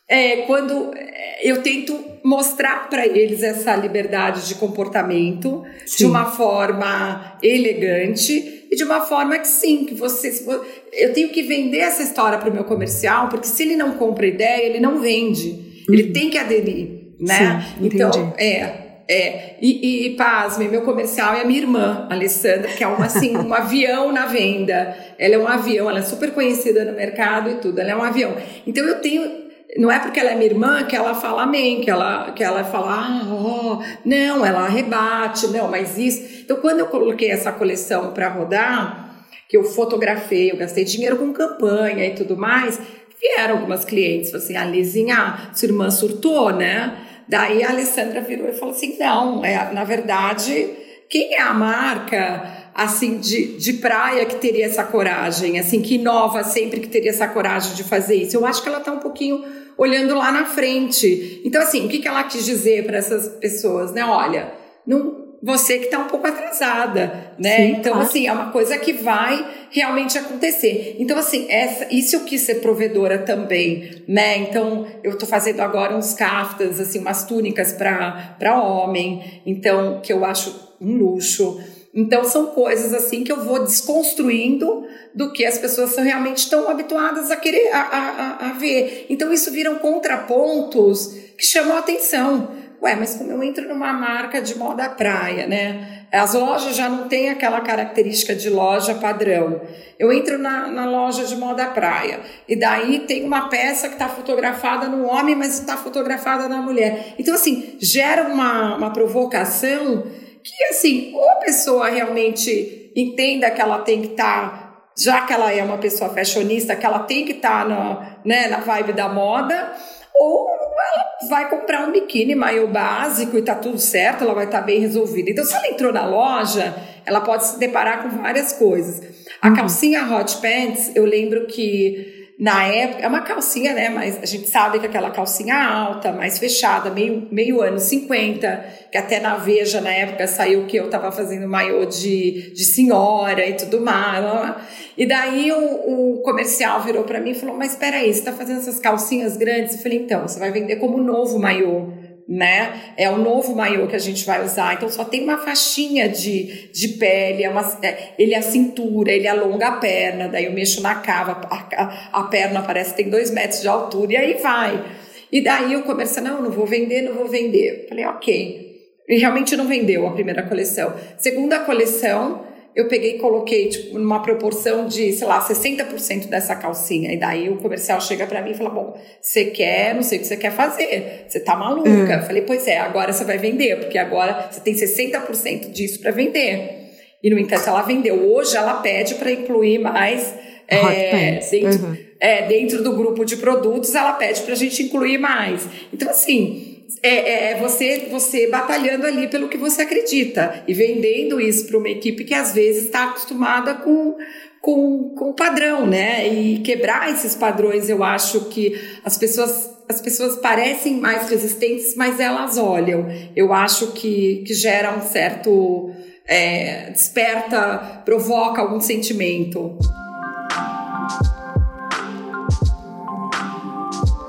é, 0.07 0.37
quando 0.43 0.91
é, 0.95 1.49
eu 1.49 1.61
tento 1.61 1.99
mostrar 2.23 2.89
para 2.89 3.05
eles 3.05 3.43
essa 3.43 3.75
liberdade 3.75 4.47
de 4.47 4.55
comportamento 4.55 5.63
Sim. 5.85 5.97
de 5.97 6.05
uma 6.05 6.25
forma 6.25 7.37
elegante 7.41 8.67
e 8.71 8.75
de 8.75 8.83
uma 8.83 9.01
forma 9.01 9.37
que 9.37 9.47
sim, 9.47 9.85
que 9.85 9.93
você. 9.93 10.43
Eu 10.91 11.13
tenho 11.13 11.29
que 11.29 11.43
vender 11.43 11.79
essa 11.79 12.01
história 12.01 12.37
para 12.37 12.49
o 12.49 12.53
meu 12.53 12.63
comercial, 12.63 13.29
porque 13.29 13.47
se 13.47 13.61
ele 13.61 13.75
não 13.75 13.91
compra 13.91 14.25
ideia, 14.25 14.65
ele 14.65 14.79
não 14.79 14.99
vende. 14.99 15.49
Uhum. 15.87 15.93
Ele 15.93 16.11
tem 16.11 16.29
que 16.29 16.37
aderir, 16.37 17.13
né? 17.19 17.63
Sim, 17.77 17.85
então, 17.85 18.33
é. 18.37 18.85
É, 19.07 19.57
e, 19.61 19.87
e, 19.87 20.07
e 20.07 20.15
pasme, 20.15 20.67
meu 20.67 20.81
comercial 20.81 21.35
é 21.35 21.41
a 21.41 21.45
minha 21.45 21.59
irmã, 21.59 22.07
Alessandra, 22.09 22.69
que 22.69 22.83
é 22.83 22.87
uma, 22.87 23.05
assim, 23.05 23.37
um 23.37 23.53
avião 23.53 24.11
na 24.11 24.25
venda. 24.25 24.97
Ela 25.19 25.35
é 25.35 25.37
um 25.37 25.47
avião, 25.47 25.87
ela 25.87 25.99
é 25.99 26.01
super 26.01 26.31
conhecida 26.31 26.83
no 26.83 26.93
mercado 26.93 27.51
e 27.51 27.55
tudo, 27.57 27.79
ela 27.79 27.91
é 27.91 27.95
um 27.95 28.01
avião. 28.01 28.35
Então 28.65 28.83
eu 28.83 28.99
tenho 29.01 29.44
não 29.77 29.91
é 29.91 29.99
porque 29.99 30.19
ela 30.19 30.31
é 30.31 30.35
minha 30.35 30.49
irmã 30.49 30.83
que 30.85 30.95
ela 30.95 31.13
fala 31.13 31.43
amém, 31.43 31.81
que 31.81 31.89
ela, 31.89 32.31
que 32.31 32.43
ela 32.43 32.63
fala, 32.63 32.91
ah, 32.91 33.21
oh. 33.29 33.83
não, 34.05 34.45
ela 34.45 34.67
rebate, 34.67 35.47
não, 35.47 35.67
mas 35.67 35.97
isso. 35.97 36.41
Então, 36.43 36.57
quando 36.57 36.79
eu 36.79 36.87
coloquei 36.87 37.29
essa 37.29 37.51
coleção 37.51 38.13
para 38.13 38.29
rodar, 38.29 39.25
que 39.49 39.57
eu 39.57 39.63
fotografei, 39.63 40.51
eu 40.51 40.57
gastei 40.57 40.85
dinheiro 40.85 41.17
com 41.17 41.33
campanha 41.33 42.05
e 42.05 42.15
tudo 42.15 42.37
mais, 42.37 42.79
vieram 43.19 43.57
algumas 43.57 43.83
clientes, 43.83 44.33
assim, 44.33 44.55
a 44.55 44.63
Lizinha, 44.63 45.51
sua 45.53 45.67
irmã 45.67 45.89
surtou, 45.89 46.51
né? 46.51 46.97
Daí 47.27 47.63
a 47.63 47.69
Alessandra 47.69 48.21
virou 48.21 48.47
e 48.47 48.53
falou 48.53 48.73
assim: 48.73 48.97
não, 48.99 49.43
é, 49.43 49.73
na 49.73 49.83
verdade, 49.83 50.69
quem 51.09 51.33
é 51.33 51.41
a 51.41 51.53
marca? 51.53 52.63
assim 52.75 53.19
de, 53.19 53.57
de 53.57 53.73
praia 53.73 54.25
que 54.25 54.35
teria 54.35 54.65
essa 54.65 54.83
coragem, 54.83 55.57
assim 55.57 55.81
que 55.81 55.95
inova 55.95 56.43
sempre 56.43 56.81
que 56.81 56.89
teria 56.89 57.09
essa 57.09 57.25
coragem 57.25 57.73
de 57.73 57.85
fazer 57.85 58.15
isso. 58.15 58.35
Eu 58.35 58.45
acho 58.45 58.61
que 58.61 58.67
ela 58.67 58.79
está 58.79 58.91
um 58.91 58.99
pouquinho 58.99 59.45
olhando 59.77 60.15
lá 60.15 60.31
na 60.31 60.45
frente. 60.45 61.41
Então, 61.43 61.61
assim, 61.61 61.85
o 61.85 61.89
que, 61.89 61.99
que 61.99 62.07
ela 62.07 62.23
quis 62.23 62.45
dizer 62.45 62.85
para 62.85 62.97
essas 62.97 63.27
pessoas, 63.39 63.91
né? 63.91 64.03
Olha, 64.05 64.53
não, 64.85 65.25
você 65.45 65.77
que 65.77 65.85
está 65.85 65.99
um 65.99 66.07
pouco 66.07 66.25
atrasada, 66.25 67.33
né? 67.37 67.57
Sim, 67.57 67.63
então, 67.73 67.93
claro. 67.93 68.07
assim, 68.07 68.25
é 68.25 68.31
uma 68.31 68.51
coisa 68.51 68.77
que 68.79 68.93
vai 68.93 69.45
realmente 69.69 70.17
acontecer. 70.17 70.95
Então, 70.97 71.17
assim, 71.17 71.45
essa, 71.49 71.93
isso 71.93 72.15
eu 72.15 72.21
quis 72.21 72.41
ser 72.41 72.55
provedora 72.55 73.19
também, 73.19 74.03
né? 74.07 74.37
Então, 74.37 74.87
eu 75.03 75.11
estou 75.11 75.27
fazendo 75.27 75.59
agora 75.59 75.95
uns 75.95 76.13
caftas, 76.13 76.79
assim, 76.79 76.97
umas 76.97 77.25
túnicas 77.25 77.73
para 77.73 78.59
homem, 78.59 79.41
então, 79.45 80.01
que 80.01 80.11
eu 80.11 80.25
acho 80.25 80.75
um 80.81 80.97
luxo. 80.97 81.61
Então, 81.95 82.25
são 82.25 82.47
coisas 82.47 82.93
assim 82.93 83.23
que 83.23 83.31
eu 83.31 83.39
vou 83.41 83.63
desconstruindo 83.63 84.85
do 85.13 85.31
que 85.31 85.45
as 85.45 85.57
pessoas 85.57 85.95
realmente 85.95 86.39
estão 86.39 86.69
habituadas 86.69 87.31
a 87.31 87.37
querer 87.37 87.71
a, 87.71 87.79
a, 87.79 88.49
a 88.49 88.53
ver. 88.53 89.05
Então, 89.09 89.31
isso 89.31 89.49
viram 89.49 89.75
contrapontos 89.75 91.15
que 91.37 91.45
chamam 91.45 91.77
a 91.77 91.79
atenção. 91.79 92.51
Ué, 92.81 92.95
mas 92.95 93.15
como 93.15 93.31
eu 93.31 93.41
entro 93.41 93.67
numa 93.69 93.93
marca 93.93 94.41
de 94.41 94.57
moda 94.57 94.89
praia, 94.89 95.47
né? 95.47 96.05
As 96.11 96.33
lojas 96.33 96.75
já 96.75 96.89
não 96.89 97.07
têm 97.07 97.29
aquela 97.29 97.61
característica 97.61 98.35
de 98.35 98.49
loja 98.49 98.93
padrão. 98.95 99.61
Eu 99.97 100.11
entro 100.11 100.37
na, 100.37 100.67
na 100.67 100.85
loja 100.85 101.23
de 101.25 101.35
moda 101.35 101.65
praia 101.67 102.19
e 102.47 102.55
daí 102.55 102.99
tem 102.99 103.25
uma 103.25 103.47
peça 103.47 103.87
que 103.87 103.95
está 103.95 104.09
fotografada 104.09 104.87
no 104.87 105.05
homem, 105.05 105.35
mas 105.35 105.59
está 105.59 105.77
fotografada 105.77 106.49
na 106.49 106.61
mulher. 106.61 107.15
Então, 107.17 107.33
assim, 107.33 107.75
gera 107.79 108.23
uma, 108.23 108.75
uma 108.75 108.91
provocação 108.91 110.03
que 110.45 110.63
assim, 110.65 111.11
ou 111.15 111.27
a 111.31 111.35
pessoa 111.35 111.89
realmente 111.89 112.91
entenda 112.95 113.49
que 113.49 113.59
ela 113.59 113.79
tem 113.79 114.01
que 114.01 114.11
estar, 114.11 114.49
tá, 114.49 114.83
já 114.97 115.21
que 115.21 115.33
ela 115.33 115.51
é 115.51 115.63
uma 115.63 115.79
pessoa 115.79 116.11
fashionista, 116.11 116.75
que 116.75 116.85
ela 116.85 116.99
tem 116.99 117.25
que 117.25 117.33
estar 117.33 117.63
tá 117.63 117.67
na, 117.67 118.17
né, 118.23 118.47
na 118.47 118.59
vibe 118.59 118.93
da 118.93 119.09
moda, 119.09 119.73
ou 120.13 120.47
ela 120.49 121.29
vai 121.29 121.49
comprar 121.49 121.87
um 121.87 121.91
biquíni 121.91 122.35
maior 122.35 122.67
básico 122.67 123.37
e 123.37 123.41
tá 123.41 123.55
tudo 123.55 123.79
certo, 123.79 124.23
ela 124.23 124.35
vai 124.35 124.45
estar 124.45 124.59
tá 124.59 124.65
bem 124.65 124.79
resolvida. 124.79 125.31
Então, 125.31 125.43
se 125.43 125.55
ela 125.55 125.67
entrou 125.67 125.91
na 125.91 126.05
loja, 126.05 126.75
ela 127.05 127.21
pode 127.21 127.47
se 127.47 127.59
deparar 127.59 128.03
com 128.03 128.09
várias 128.21 128.53
coisas. 128.53 129.01
A 129.41 129.49
uhum. 129.49 129.55
calcinha 129.55 130.05
hot 130.15 130.37
pants, 130.37 130.95
eu 130.95 131.05
lembro 131.05 131.47
que 131.47 132.14
na 132.37 132.65
época, 132.65 133.01
é 133.01 133.07
uma 133.07 133.21
calcinha, 133.21 133.73
né? 133.73 133.87
Mas 133.87 134.21
a 134.21 134.25
gente 134.25 134.49
sabe 134.49 134.79
que 134.79 134.85
aquela 134.85 135.09
calcinha 135.09 135.55
alta, 135.55 136.11
mais 136.11 136.37
fechada, 136.37 136.89
meio, 136.89 137.27
meio 137.31 137.61
anos 137.61 137.83
50, 137.83 138.65
que 138.91 138.97
até 138.97 139.21
na 139.21 139.37
Veja 139.37 139.79
na 139.79 139.91
época 139.91 140.27
saiu 140.27 140.65
que 140.65 140.75
eu 140.75 140.89
tava 140.89 141.13
fazendo 141.13 141.47
maiô 141.47 141.85
de, 141.85 142.53
de 142.53 142.65
senhora 142.65 143.47
e 143.47 143.53
tudo 143.53 143.79
mais. 143.79 144.55
E 144.97 145.05
daí 145.05 145.49
o, 145.51 146.17
o 146.17 146.21
comercial 146.23 146.81
virou 146.81 147.05
para 147.05 147.21
mim 147.21 147.31
e 147.31 147.35
falou: 147.35 147.55
Mas 147.55 147.71
espera 147.71 147.97
aí, 147.97 148.13
você 148.13 148.21
tá 148.21 148.33
fazendo 148.33 148.59
essas 148.59 148.79
calcinhas 148.79 149.37
grandes? 149.37 149.75
Eu 149.75 149.81
falei: 149.81 149.99
Então, 149.99 150.27
você 150.27 150.37
vai 150.37 150.51
vender 150.51 150.75
como 150.75 150.97
novo 150.97 151.39
maiô 151.39 151.94
né? 152.27 152.93
É 152.97 153.09
o 153.09 153.17
novo 153.17 153.55
maiô 153.55 153.87
que 153.87 153.95
a 153.95 153.99
gente 153.99 154.25
vai 154.25 154.43
usar. 154.43 154.73
Então 154.73 154.89
só 154.89 155.05
tem 155.05 155.23
uma 155.23 155.37
faixinha 155.37 156.09
de, 156.09 156.69
de 156.71 156.89
pele, 156.89 157.43
é 157.43 157.49
uma, 157.49 157.61
é, 157.83 158.13
ele 158.17 158.33
é 158.33 158.37
a 158.37 158.41
cintura, 158.41 159.11
ele 159.11 159.27
alonga 159.27 159.67
a 159.67 159.71
perna, 159.73 160.27
daí 160.27 160.45
eu 160.45 160.53
mexo 160.53 160.81
na 160.81 160.95
cava, 160.95 161.41
a, 161.49 162.19
a, 162.19 162.23
perna 162.23 162.63
parece 162.63 162.91
que 162.91 162.97
tem 163.03 163.09
dois 163.09 163.29
metros 163.31 163.61
de 163.61 163.67
altura, 163.67 164.13
e 164.13 164.17
aí 164.17 164.33
vai. 164.35 164.83
E 165.31 165.41
daí 165.41 165.75
o 165.75 165.83
comercial, 165.83 166.25
não, 166.25 166.41
não 166.41 166.51
vou 166.51 166.65
vender, 166.65 167.01
não 167.01 167.13
vou 167.13 167.27
vender. 167.27 167.85
Falei, 167.89 168.05
ok. 168.05 168.65
E 169.07 169.19
realmente 169.19 169.55
não 169.55 169.67
vendeu 169.67 170.07
a 170.07 170.11
primeira 170.11 170.43
coleção. 170.43 170.93
Segunda 171.17 171.59
coleção, 171.59 172.45
eu 172.75 172.89
peguei 172.89 173.15
e 173.15 173.19
coloquei 173.19 173.69
tipo, 173.69 173.97
numa 173.97 174.21
proporção 174.21 174.85
de, 174.85 175.13
sei 175.13 175.25
lá, 175.25 175.39
60% 175.41 176.27
dessa 176.27 176.55
calcinha. 176.55 177.13
E 177.13 177.17
daí 177.17 177.49
o 177.49 177.55
comercial 177.55 178.01
chega 178.01 178.27
para 178.27 178.41
mim 178.41 178.51
e 178.51 178.53
fala: 178.53 178.69
Bom, 178.69 178.99
você 179.21 179.45
quer, 179.45 179.95
não 179.95 180.03
sei 180.03 180.17
o 180.17 180.21
que 180.21 180.27
você 180.27 180.35
quer 180.35 180.51
fazer, 180.51 181.25
você 181.27 181.39
tá 181.39 181.55
maluca. 181.55 181.89
Hum. 181.89 182.11
Eu 182.11 182.23
falei: 182.23 182.41
Pois 182.41 182.67
é, 182.67 182.77
agora 182.77 183.13
você 183.13 183.23
vai 183.23 183.37
vender, 183.37 183.77
porque 183.79 183.97
agora 183.97 184.49
você 184.51 184.59
tem 184.59 184.73
60% 184.73 185.71
disso 185.71 186.01
para 186.01 186.11
vender. 186.11 186.83
E 187.23 187.29
no 187.29 187.39
entanto, 187.39 187.69
ela 187.69 187.81
vendeu. 187.81 188.21
Hoje 188.33 188.57
ela 188.57 188.75
pede 188.81 189.15
para 189.15 189.31
incluir 189.31 189.79
mais. 189.79 190.35
É, 190.67 191.39
dentro, 191.51 191.85
uhum. 191.85 191.97
é, 192.19 192.41
dentro 192.47 192.83
do 192.83 192.93
grupo 192.93 193.23
de 193.23 193.37
produtos, 193.37 193.93
ela 193.93 194.13
pede 194.13 194.41
para 194.41 194.53
a 194.53 194.57
gente 194.57 194.81
incluir 194.81 195.19
mais. 195.19 195.67
Então, 195.93 196.09
assim, 196.09 196.64
é, 197.01 197.09
é, 197.09 197.51
é, 197.51 197.59
você, 197.59 198.07
você 198.11 198.47
batalhando 198.47 199.05
ali 199.05 199.27
pelo 199.27 199.49
que 199.49 199.57
você 199.57 199.81
acredita 199.81 200.63
e 200.67 200.73
vendendo 200.73 201.39
isso 201.39 201.67
para 201.67 201.77
uma 201.77 201.89
equipe 201.89 202.23
que 202.23 202.33
às 202.33 202.53
vezes 202.53 202.85
está 202.85 203.05
acostumada 203.05 203.73
com, 203.75 204.15
com, 204.61 205.15
com 205.15 205.29
o 205.29 205.33
padrão, 205.33 205.85
né? 205.85 206.27
E 206.27 206.59
quebrar 206.59 207.11
esses 207.11 207.35
padrões, 207.35 207.89
eu 207.89 208.03
acho 208.03 208.45
que 208.49 208.79
as 209.03 209.17
pessoas 209.17 209.73
as 209.87 210.01
pessoas 210.01 210.37
parecem 210.37 210.99
mais 210.99 211.29
resistentes, 211.29 211.95
mas 211.95 212.19
elas 212.19 212.57
olham. 212.57 213.05
Eu 213.35 213.53
acho 213.53 213.91
que, 213.91 214.43
que 214.45 214.53
gera 214.53 214.95
um 214.97 215.01
certo. 215.01 215.91
É, 216.27 216.89
desperta, 216.89 218.01
provoca 218.03 218.59
algum 218.59 218.81
sentimento. 218.81 219.77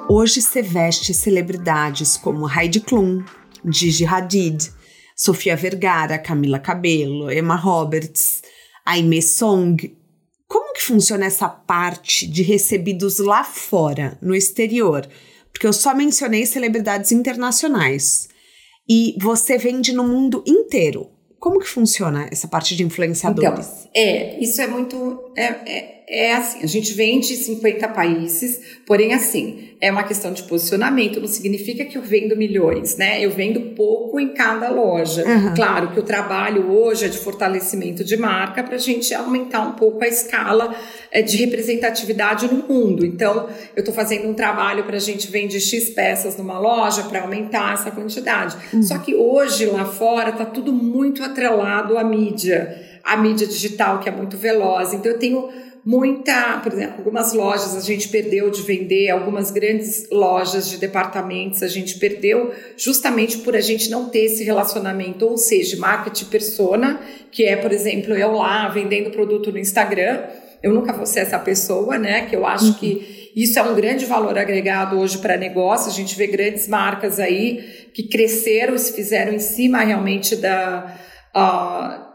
Hoje 0.08 0.40
você 0.40 0.62
veste 0.62 1.12
celebridades 1.12 2.16
como 2.16 2.48
Heidi 2.48 2.78
Klum, 2.78 3.24
Gigi 3.68 4.04
Hadid, 4.04 4.70
Sofia 5.16 5.56
Vergara, 5.56 6.16
Camila 6.16 6.60
Cabello, 6.60 7.28
Emma 7.28 7.56
Roberts, 7.56 8.42
Aimee 8.84 9.20
Song. 9.20 9.96
Como 10.46 10.72
que 10.74 10.82
funciona 10.82 11.26
essa 11.26 11.48
parte 11.48 12.24
de 12.24 12.44
recebidos 12.44 13.18
lá 13.18 13.42
fora, 13.42 14.16
no 14.22 14.32
exterior? 14.32 15.08
Porque 15.52 15.66
eu 15.66 15.72
só 15.72 15.92
mencionei 15.92 16.46
celebridades 16.46 17.10
internacionais. 17.10 18.28
E 18.88 19.16
você 19.20 19.58
vende 19.58 19.92
no 19.92 20.04
mundo 20.04 20.44
inteiro. 20.46 21.10
Como 21.40 21.58
que 21.58 21.68
funciona 21.68 22.28
essa 22.30 22.46
parte 22.46 22.76
de 22.76 22.84
influenciadores? 22.84 23.66
Então, 23.66 23.90
é, 23.92 24.38
isso 24.38 24.60
é 24.60 24.68
muito. 24.68 25.32
É, 25.36 25.44
é, 25.44 26.28
é 26.28 26.32
assim, 26.34 26.62
a 26.62 26.66
gente 26.66 26.92
vende 26.92 27.32
em 27.32 27.36
50 27.36 27.88
países, 27.88 28.60
porém 28.86 29.12
assim, 29.12 29.65
é 29.80 29.90
uma 29.90 30.04
questão 30.04 30.32
de 30.32 30.42
posicionamento, 30.44 31.20
não 31.20 31.28
significa 31.28 31.84
que 31.84 31.98
eu 31.98 32.02
vendo 32.02 32.34
milhões, 32.34 32.96
né? 32.96 33.22
Eu 33.22 33.30
vendo 33.30 33.60
pouco 33.74 34.18
em 34.18 34.28
cada 34.32 34.70
loja. 34.70 35.22
Uhum. 35.26 35.54
Claro 35.54 35.88
que 35.92 36.00
o 36.00 36.02
trabalho 36.02 36.70
hoje 36.70 37.04
é 37.04 37.08
de 37.08 37.18
fortalecimento 37.18 38.02
de 38.02 38.16
marca 38.16 38.62
para 38.62 38.76
a 38.76 38.78
gente 38.78 39.12
aumentar 39.14 39.60
um 39.60 39.72
pouco 39.72 40.02
a 40.02 40.08
escala 40.08 40.74
é, 41.10 41.20
de 41.20 41.36
representatividade 41.36 42.52
no 42.52 42.66
mundo. 42.66 43.04
Então, 43.04 43.48
eu 43.74 43.80
estou 43.80 43.94
fazendo 43.94 44.28
um 44.28 44.34
trabalho 44.34 44.84
para 44.84 44.96
a 44.96 45.00
gente 45.00 45.30
vender 45.30 45.60
X 45.60 45.90
peças 45.90 46.36
numa 46.38 46.58
loja 46.58 47.02
para 47.04 47.20
aumentar 47.20 47.74
essa 47.74 47.90
quantidade. 47.90 48.56
Uhum. 48.72 48.82
Só 48.82 48.98
que 48.98 49.14
hoje 49.14 49.66
lá 49.66 49.84
fora 49.84 50.30
está 50.30 50.46
tudo 50.46 50.72
muito 50.72 51.22
atrelado 51.22 51.98
à 51.98 52.04
mídia, 52.04 53.00
à 53.04 53.16
mídia 53.16 53.46
digital 53.46 53.98
que 53.98 54.08
é 54.08 54.12
muito 54.12 54.38
veloz. 54.38 54.94
Então, 54.94 55.12
eu 55.12 55.18
tenho 55.18 55.65
muita, 55.86 56.58
por 56.64 56.72
exemplo, 56.72 56.96
algumas 56.98 57.32
lojas 57.32 57.76
a 57.76 57.80
gente 57.80 58.08
perdeu 58.08 58.50
de 58.50 58.60
vender, 58.62 59.08
algumas 59.08 59.52
grandes 59.52 60.10
lojas 60.10 60.68
de 60.68 60.78
departamentos 60.78 61.62
a 61.62 61.68
gente 61.68 62.00
perdeu 62.00 62.52
justamente 62.76 63.38
por 63.38 63.54
a 63.54 63.60
gente 63.60 63.88
não 63.88 64.08
ter 64.08 64.24
esse 64.24 64.42
relacionamento, 64.42 65.24
ou 65.24 65.38
seja, 65.38 65.76
marketing 65.76 66.24
persona, 66.24 67.00
que 67.30 67.44
é, 67.44 67.54
por 67.54 67.70
exemplo, 67.70 68.14
eu 68.14 68.32
lá 68.32 68.68
vendendo 68.68 69.10
produto 69.10 69.52
no 69.52 69.58
Instagram, 69.58 70.24
eu 70.60 70.74
nunca 70.74 70.92
vou 70.92 71.06
ser 71.06 71.20
essa 71.20 71.38
pessoa, 71.38 71.96
né? 71.96 72.26
Que 72.26 72.34
eu 72.34 72.44
acho 72.44 72.66
uhum. 72.66 72.74
que 72.74 73.30
isso 73.36 73.56
é 73.56 73.62
um 73.62 73.74
grande 73.76 74.04
valor 74.06 74.36
agregado 74.36 74.98
hoje 74.98 75.18
para 75.18 75.36
negócio. 75.36 75.88
A 75.88 75.94
gente 75.94 76.16
vê 76.16 76.26
grandes 76.26 76.66
marcas 76.66 77.20
aí 77.20 77.88
que 77.94 78.08
cresceram 78.08 78.74
e 78.74 78.78
se 78.78 78.92
fizeram 78.92 79.32
em 79.32 79.38
cima 79.38 79.78
realmente 79.82 80.34
da, 80.34 80.96
uh, 81.36 82.05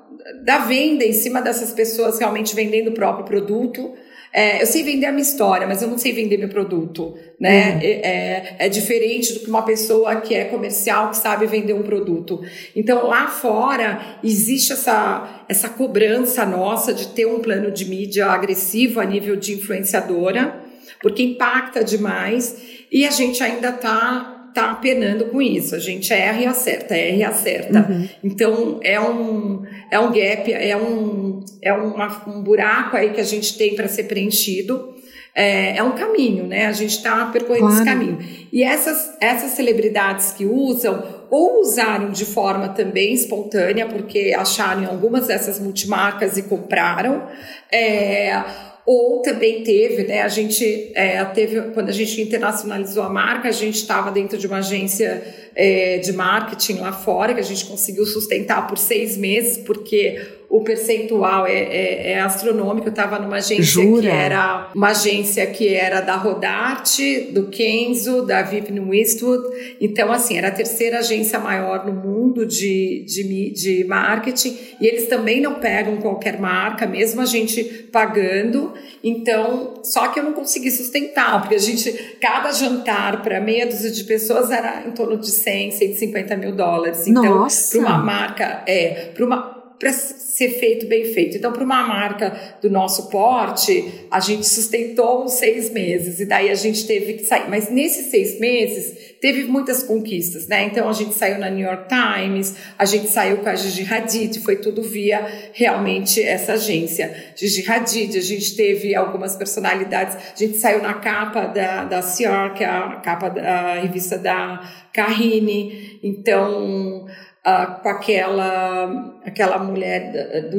da 0.44 0.60
venda 0.60 1.04
em 1.04 1.14
cima 1.14 1.42
dessas 1.42 1.72
pessoas 1.72 2.20
realmente 2.20 2.56
vendendo 2.56 2.90
o 2.90 2.94
próprio 2.94 3.26
produto. 3.26 3.94
É, 4.34 4.62
eu 4.62 4.66
sei 4.66 4.82
vender 4.82 5.08
a 5.08 5.12
minha 5.12 5.24
história, 5.24 5.68
mas 5.68 5.82
eu 5.82 5.90
não 5.90 5.98
sei 5.98 6.14
vender 6.14 6.38
meu 6.38 6.48
produto, 6.48 7.18
né? 7.38 7.74
Uhum. 7.74 7.80
É, 7.82 7.86
é, 7.86 8.56
é, 8.60 8.70
diferente 8.70 9.34
do 9.34 9.42
que 9.42 9.50
uma 9.50 9.64
pessoa 9.64 10.22
que 10.22 10.34
é 10.34 10.46
comercial 10.46 11.10
que 11.10 11.18
sabe 11.18 11.46
vender 11.48 11.74
um 11.74 11.84
produto. 11.84 12.42
Então 12.74 13.08
lá 13.08 13.28
fora 13.28 14.20
existe 14.24 14.72
essa 14.72 15.44
essa 15.50 15.68
cobrança 15.68 16.46
nossa 16.46 16.94
de 16.94 17.10
ter 17.10 17.26
um 17.26 17.40
plano 17.40 17.72
de 17.72 17.84
mídia 17.84 18.28
agressivo 18.28 19.02
a 19.02 19.06
nível 19.06 19.36
de 19.36 19.54
influenciadora, 19.54 20.62
porque 21.02 21.24
impacta 21.24 21.84
demais 21.84 22.56
e 22.90 23.06
a 23.06 23.12
gente 23.12 23.44
ainda 23.44 23.70
está 23.70 24.41
tá 24.54 24.76
penando 24.76 25.26
com 25.26 25.42
isso. 25.42 25.76
A 25.76 25.80
gente 25.80 26.12
erra 26.14 26.42
e 26.42 26.46
acerta, 26.46 26.96
erra 26.96 27.18
e 27.18 27.24
acerta. 27.24 27.88
Uhum. 27.90 28.10
Então 28.24 28.80
é 28.84 29.00
um, 29.00 29.64
é 29.90 30.00
um 30.00 30.12
gap, 30.12 30.52
é 30.52 30.78
um, 30.78 31.44
é 31.62 31.74
uma, 31.74 32.24
um 32.28 32.42
buraco 32.42 32.96
aí 32.98 33.12
que 33.12 33.22
a 33.22 33.26
gente 33.26 33.58
tem 33.58 33.76
para 33.76 33.88
ser 33.88 34.04
preenchido. 34.04 34.92
É, 35.34 35.78
é, 35.78 35.84
um 35.84 35.94
caminho, 35.94 36.46
né? 36.46 36.66
A 36.66 36.74
gente 36.74 36.98
está 36.98 37.26
percorrendo 37.28 37.68
claro. 37.68 37.76
esse 37.76 37.86
caminho. 37.86 38.20
E 38.52 38.64
essas, 38.64 39.16
essas 39.22 39.52
celebridades 39.52 40.32
que 40.32 40.46
usam, 40.46 41.26
ou 41.30 41.62
usaram 41.62 42.12
de 42.12 42.26
forma 42.26 42.68
também 42.68 43.14
espontânea, 43.14 43.88
porque 43.88 44.36
acharam 44.38 44.84
em 44.84 44.86
algumas 44.86 45.28
dessas 45.28 45.58
multimarcas 45.58 46.38
e 46.38 46.44
compraram, 46.44 47.28
é, 47.72 48.44
ou 48.86 49.22
também 49.22 49.64
teve, 49.64 50.04
né? 50.04 50.22
A 50.22 50.28
gente 50.28 50.92
é, 50.96 51.24
teve, 51.26 51.62
quando 51.74 51.90
a 51.90 51.94
gente 51.94 52.22
internacionalizou 52.22 53.04
a 53.04 53.10
marca, 53.10 53.48
a 53.48 53.52
gente 53.52 53.76
estava 53.76 54.12
dentro 54.12 54.38
de 54.38 54.48
uma 54.48 54.58
agência 54.58 55.22
é, 55.56 56.00
de 56.00 56.12
marketing 56.14 56.80
lá 56.80 56.92
fora, 56.92 57.34
que 57.34 57.40
a 57.40 57.44
gente 57.44 57.66
conseguiu 57.66 58.06
sustentar 58.06 58.68
por 58.68 58.78
seis 58.78 59.18
meses, 59.18 59.58
porque 59.58 60.20
o 60.52 60.62
percentual 60.66 61.48
é, 61.48 61.54
é, 61.54 62.12
é 62.12 62.20
astronômico. 62.20 62.88
Eu 62.88 62.92
estava 62.92 63.18
numa 63.18 63.38
agência 63.38 63.64
Jura? 63.64 64.02
que 64.02 64.08
era 64.10 64.70
uma 64.76 64.90
agência 64.90 65.48
que 65.48 65.74
era 65.74 66.02
da 66.02 66.18
Rodarte, 66.18 67.30
do 67.32 67.48
Kenzo, 67.48 68.26
da 68.26 68.42
Vivian 68.42 68.86
Westwood. 68.86 69.42
Então, 69.80 70.12
assim, 70.12 70.38
era 70.38 70.50
a 70.50 70.52
terceira 70.52 71.00
agência 71.00 71.40
maior 71.40 71.86
no 71.86 71.94
mundo 71.94 72.46
de, 72.46 73.06
de, 73.08 73.50
de 73.52 73.86
marketing. 73.86 74.58
E 74.82 74.86
eles 74.86 75.08
também 75.08 75.40
não 75.40 75.56
pegam 75.56 75.96
qualquer 75.98 76.38
marca, 76.38 76.86
mesmo 76.86 77.22
a 77.22 77.26
gente 77.26 77.64
pagando. 77.90 78.74
Então, 79.02 79.76
só 79.84 80.10
que 80.10 80.20
eu 80.20 80.24
não 80.24 80.34
consegui 80.34 80.70
sustentar, 80.70 81.40
porque 81.40 81.56
a 81.56 81.60
gente, 81.60 82.18
cada 82.20 82.52
jantar 82.52 83.24
para 83.24 83.40
meia 83.40 83.66
dúzia 83.66 83.90
de 83.90 84.04
pessoas 84.04 84.52
era 84.52 84.84
em 84.86 84.92
torno 84.92 85.16
de 85.16 85.32
100, 85.32 85.72
150 85.72 86.36
mil 86.36 86.52
dólares. 86.52 87.08
Então, 87.08 87.48
para 87.48 87.80
uma 87.80 87.98
marca, 87.98 88.64
é, 88.68 89.12
para 89.14 89.26
uma 89.26 89.61
para 89.82 89.92
ser 89.94 90.60
feito 90.60 90.86
bem 90.86 91.06
feito. 91.12 91.38
Então, 91.38 91.52
para 91.52 91.64
uma 91.64 91.82
marca 91.82 92.56
do 92.62 92.70
nosso 92.70 93.10
porte, 93.10 94.06
a 94.12 94.20
gente 94.20 94.48
sustentou 94.48 95.24
uns 95.24 95.34
seis 95.34 95.72
meses 95.72 96.20
e 96.20 96.26
daí 96.26 96.52
a 96.52 96.56
gente 96.56 96.86
teve 96.86 97.14
que 97.14 97.26
sair. 97.26 97.50
Mas 97.50 97.72
nesses 97.72 98.12
seis 98.12 98.40
meses 98.40 99.16
teve 99.20 99.46
muitas 99.46 99.82
conquistas, 99.82 100.48
né? 100.48 100.66
Então 100.66 100.88
a 100.88 100.94
gente 100.94 101.16
saiu 101.16 101.40
na 101.40 101.50
New 101.50 101.66
York 101.66 101.88
Times, 101.90 102.56
a 102.78 102.86
gente 102.86 103.08
saiu 103.08 103.38
com 103.38 103.50
a 103.50 103.56
Gigi 103.56 103.92
Hadid, 103.92 104.40
foi 104.42 104.58
tudo 104.58 104.84
via 104.84 105.50
realmente 105.52 106.22
essa 106.22 106.54
agência. 106.54 107.34
Gigi 107.36 107.68
Hadid, 107.68 108.16
a 108.16 108.22
gente 108.22 108.56
teve 108.56 108.94
algumas 108.94 109.36
personalidades, 109.36 110.16
a 110.16 110.38
gente 110.38 110.58
saiu 110.58 110.84
na 110.84 110.94
capa 110.94 111.48
da, 111.48 111.86
da 111.86 112.02
CR, 112.02 112.54
que 112.56 112.64
é 112.64 112.68
a 112.68 113.02
capa 113.04 113.30
da 113.30 113.80
revista 113.80 114.16
da 114.16 114.62
Carine. 114.94 116.00
Então 116.04 117.08
com 117.44 117.90
aquela 117.90 119.20
aquela 119.26 119.58
mulher 119.58 120.50
do 120.50 120.58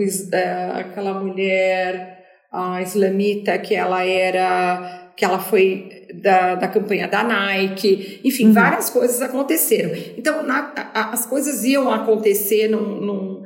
aquela 0.75 1.15
mulher 1.15 2.25
uh, 2.53 2.81
islamita 2.83 3.59
que 3.59 3.75
ela 3.75 4.05
era 4.05 5.13
que 5.17 5.25
ela 5.25 5.39
foi 5.39 6.07
da, 6.15 6.55
da 6.55 6.69
campanha 6.69 7.07
da 7.07 7.23
Nike, 7.23 8.21
enfim, 8.25 8.47
uhum. 8.47 8.53
várias 8.53 8.91
coisas 8.91 9.21
aconteceram. 9.21 9.93
Então, 10.17 10.43
na, 10.43 10.73
a, 10.95 11.11
as 11.13 11.27
coisas 11.27 11.65
iam 11.65 11.91
acontecer 11.91 12.69
num, 12.69 13.01
num, 13.01 13.43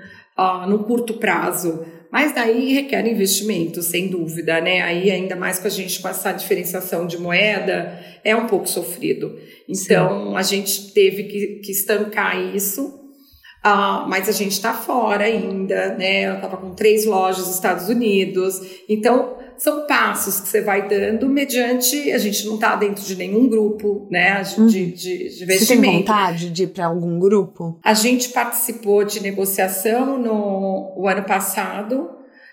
num 0.68 0.78
curto 0.84 1.14
prazo, 1.14 1.84
Mas 2.10 2.32
daí 2.32 2.72
requer 2.72 3.06
investimento, 3.06 3.82
sem 3.82 4.08
dúvida, 4.08 4.60
né? 4.60 4.80
Aí 4.80 5.10
ainda 5.10 5.34
mais 5.36 5.58
com 5.58 5.66
a 5.66 5.70
gente 5.70 6.00
com 6.00 6.08
essa 6.08 6.32
diferenciação 6.32 7.06
de 7.06 7.18
moeda, 7.18 7.98
é 8.24 8.34
um 8.34 8.46
pouco 8.46 8.68
sofrido. 8.68 9.36
Então 9.68 10.30
Sim. 10.30 10.36
a 10.36 10.42
gente 10.42 10.92
teve 10.92 11.24
que, 11.24 11.46
que 11.64 11.72
estancar 11.72 12.40
isso. 12.54 13.05
Uh, 13.66 14.06
mas 14.08 14.28
a 14.28 14.32
gente 14.32 14.52
está 14.52 14.72
fora 14.72 15.24
ainda, 15.24 15.96
né? 15.96 16.28
Eu 16.28 16.34
estava 16.34 16.56
com 16.56 16.70
três 16.70 17.04
lojas 17.04 17.46
nos 17.46 17.56
Estados 17.56 17.88
Unidos. 17.88 18.60
Então, 18.88 19.34
são 19.58 19.88
passos 19.88 20.38
que 20.38 20.46
você 20.46 20.60
vai 20.60 20.86
dando 20.86 21.28
mediante. 21.28 22.12
A 22.12 22.18
gente 22.18 22.46
não 22.46 22.54
está 22.54 22.76
dentro 22.76 23.02
de 23.04 23.16
nenhum 23.16 23.48
grupo, 23.48 24.06
né? 24.08 24.40
De, 24.42 24.60
uhum. 24.60 24.66
de, 24.68 24.86
de 24.92 25.42
investimento. 25.42 25.64
Você 25.64 25.76
tem 25.80 25.98
vontade 25.98 26.50
de 26.50 26.62
ir 26.62 26.68
para 26.68 26.86
algum 26.86 27.18
grupo? 27.18 27.76
A 27.82 27.92
gente 27.92 28.28
participou 28.28 29.02
de 29.02 29.20
negociação 29.20 30.16
no 30.16 30.94
o 30.96 31.08
ano 31.08 31.24
passado. 31.24 32.10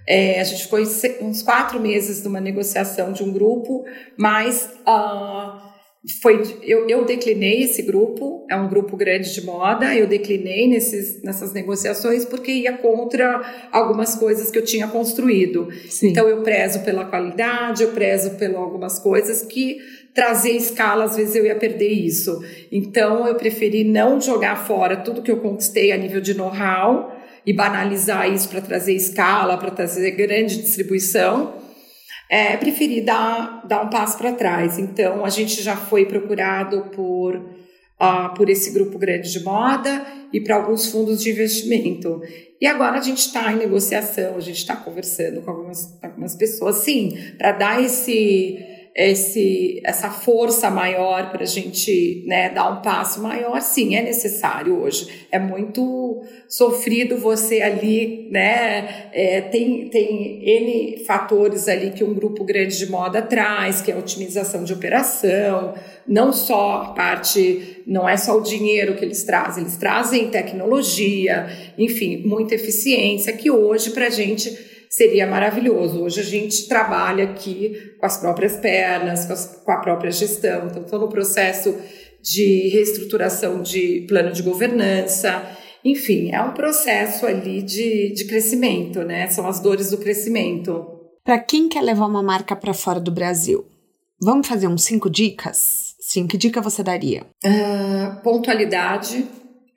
É, 0.07 0.41
a 0.41 0.43
gente 0.43 0.63
ficou 0.63 0.79
uns 1.21 1.43
quatro 1.43 1.79
meses 1.79 2.23
numa 2.23 2.41
negociação 2.41 3.13
de 3.13 3.23
um 3.23 3.31
grupo, 3.31 3.85
mas 4.17 4.69
uh, 4.87 5.72
foi 6.21 6.41
eu, 6.63 6.89
eu 6.89 7.05
declinei 7.05 7.63
esse 7.63 7.81
grupo, 7.81 8.45
é 8.49 8.57
um 8.57 8.67
grupo 8.67 8.97
grande 8.97 9.33
de 9.33 9.45
moda, 9.45 9.95
eu 9.95 10.05
declinei 10.05 10.67
nesses, 10.67 11.21
nessas 11.23 11.53
negociações 11.53 12.25
porque 12.25 12.51
ia 12.51 12.73
contra 12.77 13.69
algumas 13.71 14.13
coisas 14.13 14.51
que 14.51 14.57
eu 14.57 14.65
tinha 14.65 14.85
construído. 14.87 15.69
Sim. 15.87 16.09
Então 16.09 16.27
eu 16.27 16.41
prezo 16.41 16.81
pela 16.81 17.05
qualidade, 17.05 17.83
eu 17.83 17.91
prezo 17.91 18.31
por 18.31 18.53
algumas 18.53 18.99
coisas 18.99 19.43
que 19.43 19.77
trazer 20.13 20.51
escala, 20.51 21.05
às 21.05 21.15
vezes 21.15 21.35
eu 21.35 21.45
ia 21.45 21.55
perder 21.55 21.91
isso. 21.91 22.37
Então 22.69 23.25
eu 23.25 23.35
preferi 23.35 23.85
não 23.85 24.19
jogar 24.19 24.67
fora 24.67 24.97
tudo 24.97 25.21
que 25.21 25.31
eu 25.31 25.37
conquistei 25.37 25.93
a 25.93 25.97
nível 25.97 26.19
de 26.19 26.33
know-how 26.33 27.15
e 27.45 27.53
banalizar 27.53 28.29
isso 28.29 28.49
para 28.49 28.59
trazer 28.59 28.93
escala, 28.93 29.57
para 29.57 29.71
trazer 29.71 30.11
grande 30.11 30.61
distribuição 30.61 31.62
é, 32.33 32.57
preferi 32.57 32.99
dar, 32.99 33.63
dar 33.67 33.83
um 33.83 33.91
passo 33.91 34.17
para 34.17 34.31
trás. 34.31 34.79
Então, 34.79 35.23
a 35.23 35.29
gente 35.29 35.61
já 35.61 35.77
foi 35.77 36.07
procurado 36.07 36.85
por, 36.85 37.35
uh, 37.35 38.33
por 38.35 38.49
esse 38.49 38.71
grupo 38.71 38.97
grande 38.97 39.31
de 39.31 39.43
moda 39.43 40.03
e 40.33 40.41
para 40.41 40.55
alguns 40.55 40.91
fundos 40.91 41.21
de 41.21 41.29
investimento. 41.29 42.23
E 42.59 42.65
agora 42.65 42.97
a 42.97 43.01
gente 43.03 43.19
está 43.19 43.53
em 43.53 43.57
negociação, 43.57 44.35
a 44.35 44.39
gente 44.39 44.57
está 44.57 44.75
conversando 44.75 45.43
com 45.43 45.51
algumas, 45.51 45.95
algumas 46.01 46.35
pessoas, 46.35 46.77
sim, 46.77 47.15
para 47.37 47.51
dar 47.51 47.83
esse 47.83 48.57
esse, 48.95 49.81
essa 49.83 50.11
força 50.11 50.69
maior 50.69 51.31
para 51.31 51.43
a 51.43 51.47
gente 51.47 52.23
né, 52.27 52.49
dar 52.49 52.69
um 52.69 52.81
passo 52.81 53.21
maior, 53.21 53.59
sim, 53.59 53.95
é 53.95 54.03
necessário 54.03 54.79
hoje. 54.79 55.25
É 55.31 55.39
muito 55.39 56.21
sofrido 56.47 57.17
você 57.17 57.61
ali, 57.61 58.27
né? 58.29 59.09
É, 59.11 59.41
tem, 59.41 59.89
tem 59.89 60.43
N 60.47 61.03
fatores 61.05 61.67
ali 61.67 61.89
que 61.89 62.03
um 62.03 62.13
grupo 62.13 62.43
grande 62.43 62.77
de 62.77 62.85
moda 62.85 63.19
traz, 63.19 63.81
que 63.81 63.91
é 63.91 63.95
a 63.95 63.97
otimização 63.97 64.63
de 64.63 64.73
operação, 64.73 65.73
não 66.07 66.31
só 66.31 66.93
parte, 66.95 67.81
não 67.87 68.07
é 68.07 68.15
só 68.15 68.37
o 68.37 68.43
dinheiro 68.43 68.95
que 68.95 69.03
eles 69.03 69.23
trazem, 69.23 69.63
eles 69.63 69.77
trazem 69.77 70.29
tecnologia, 70.29 71.47
enfim, 71.79 72.17
muita 72.17 72.53
eficiência, 72.53 73.33
que 73.33 73.49
hoje 73.49 73.89
para 73.89 74.05
a 74.05 74.11
gente 74.11 74.72
seria 74.95 75.25
maravilhoso. 75.25 76.03
Hoje 76.03 76.19
a 76.19 76.23
gente 76.23 76.67
trabalha 76.67 77.23
aqui 77.23 77.95
com 77.99 78.05
as 78.05 78.17
próprias 78.17 78.57
pernas, 78.57 79.25
com, 79.25 79.33
as, 79.33 79.61
com 79.65 79.71
a 79.71 79.77
própria 79.77 80.11
gestão. 80.11 80.67
Então, 80.67 80.83
estou 80.83 80.99
no 80.99 81.09
processo 81.09 81.75
de 82.21 82.69
reestruturação 82.69 83.63
de 83.63 84.05
plano 84.07 84.31
de 84.31 84.43
governança. 84.43 85.43
Enfim, 85.83 86.31
é 86.31 86.39
um 86.41 86.53
processo 86.53 87.25
ali 87.25 87.63
de, 87.63 88.13
de 88.13 88.25
crescimento, 88.25 88.99
né? 88.99 89.27
São 89.29 89.47
as 89.47 89.59
dores 89.59 89.89
do 89.89 89.97
crescimento. 89.97 90.85
Para 91.23 91.39
quem 91.39 91.67
quer 91.67 91.81
levar 91.81 92.05
uma 92.05 92.21
marca 92.21 92.55
para 92.55 92.73
fora 92.73 92.99
do 92.99 93.11
Brasil, 93.11 93.65
vamos 94.21 94.47
fazer 94.47 94.67
uns 94.67 94.83
cinco 94.83 95.09
dicas? 95.09 95.95
Sim, 95.99 96.27
que 96.27 96.37
dica 96.37 96.61
você 96.61 96.83
daria? 96.83 97.25
Uh, 97.43 98.21
pontualidade, 98.21 99.25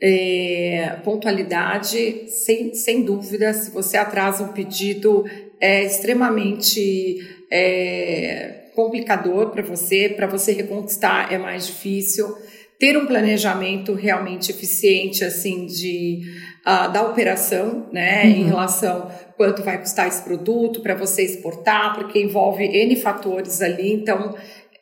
é, 0.01 0.97
pontualidade, 1.05 2.29
sem, 2.29 2.75
sem 2.75 3.03
dúvida, 3.03 3.53
se 3.55 3.71
você 3.71 3.97
atrasa 3.97 4.45
um 4.45 4.53
pedido, 4.53 5.25
é 5.61 5.85
extremamente 5.85 7.19
é, 7.51 8.67
complicador 8.75 9.51
para 9.51 9.63
você, 9.63 10.09
para 10.09 10.27
você 10.27 10.53
reconquistar 10.53 11.33
é 11.33 11.39
mais 11.39 11.67
difícil. 11.67 12.37
Ter 12.79 12.99
um 12.99 13.07
planejamento 13.07 13.95
realmente 13.95 14.51
eficiente, 14.51 15.25
assim, 15.25 15.65
de, 15.65 16.21
uh, 16.61 16.93
da 16.93 17.09
operação, 17.09 17.89
né, 17.91 18.25
uhum. 18.25 18.31
em 18.31 18.45
relação 18.45 19.11
quanto 19.35 19.63
vai 19.63 19.79
custar 19.79 20.07
esse 20.09 20.23
produto 20.23 20.83
para 20.83 20.95
você 20.95 21.23
exportar, 21.23 21.95
porque 21.95 22.19
envolve 22.21 22.65
N 22.65 22.97
fatores 22.97 23.63
ali, 23.63 23.93
então 23.93 24.35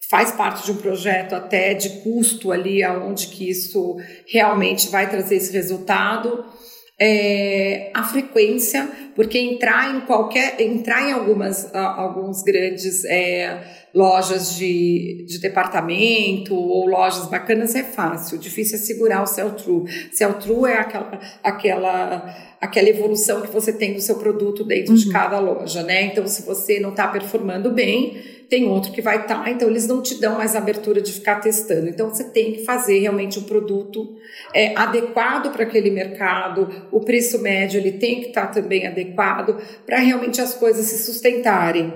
faz 0.09 0.33
parte 0.33 0.65
de 0.65 0.73
um 0.73 0.77
projeto 0.77 1.35
até 1.35 1.75
de 1.75 2.01
custo 2.01 2.53
ali, 2.53 2.83
aonde 2.83 3.29
que 3.29 3.49
isso 3.49 3.97
realmente 4.27 4.89
vai 4.89 5.09
trazer 5.09 5.37
esse 5.37 5.53
resultado. 5.53 6.45
É, 7.01 7.91
a 7.93 8.05
frequência, 8.05 8.89
porque 9.17 9.37
entrar 9.37 9.97
em 9.97 10.03
qualquer, 10.03 10.61
entrar 10.61 11.09
em 11.09 11.13
algumas, 11.13 11.75
alguns 11.75 12.43
grandes 12.45 13.05
é, 13.05 13.65
lojas 13.93 14.55
de, 14.57 15.25
de 15.27 15.41
departamento 15.41 16.55
ou 16.55 16.87
lojas 16.87 17.27
bacanas 17.27 17.75
é 17.75 17.83
fácil, 17.83 18.39
difícil 18.39 18.77
é 18.77 18.79
segurar 18.79 19.23
o 19.23 19.27
sell-through. 19.27 19.87
Sell-through 20.13 20.69
é 20.69 20.79
aquela, 20.79 21.21
aquela, 21.43 22.37
aquela 22.61 22.89
evolução 22.89 23.41
que 23.41 23.53
você 23.53 23.73
tem 23.73 23.95
do 23.95 24.01
seu 24.01 24.17
produto 24.17 24.65
dentro 24.65 24.93
uhum. 24.93 24.99
de 24.99 25.11
cada 25.11 25.41
loja, 25.41 25.83
né? 25.83 26.03
Então, 26.03 26.27
se 26.29 26.43
você 26.43 26.79
não 26.79 26.91
está 26.91 27.09
performando 27.09 27.73
bem, 27.73 28.34
tem 28.49 28.67
outro 28.67 28.93
que 28.93 29.03
vai 29.03 29.23
estar, 29.23 29.45
tá, 29.45 29.51
então 29.51 29.69
eles 29.69 29.87
não 29.87 30.03
te 30.03 30.21
dão 30.21 30.37
mais 30.37 30.55
abertura 30.55 31.01
de 31.01 31.13
ficar 31.13 31.41
testando. 31.41 31.89
Então 31.89 32.09
você 32.09 32.25
tem 32.25 32.53
que 32.53 32.65
fazer 32.65 32.99
realmente 32.99 33.39
um 33.39 33.45
produto 33.45 34.17
é, 34.55 34.77
adequado 34.77 35.53
para 35.53 35.65
aquele 35.65 35.91
mercado, 35.91 36.89
o 36.93 37.01
preço 37.01 37.41
médio 37.41 37.79
ele 37.79 37.93
tem 37.93 38.21
que 38.21 38.29
estar 38.29 38.49
tá 38.49 38.61
também 38.61 38.87
adequado 38.87 39.61
para 39.87 39.99
realmente 39.99 40.41
as 40.41 40.55
coisas 40.55 40.87
se 40.87 41.05
sustentarem. 41.05 41.93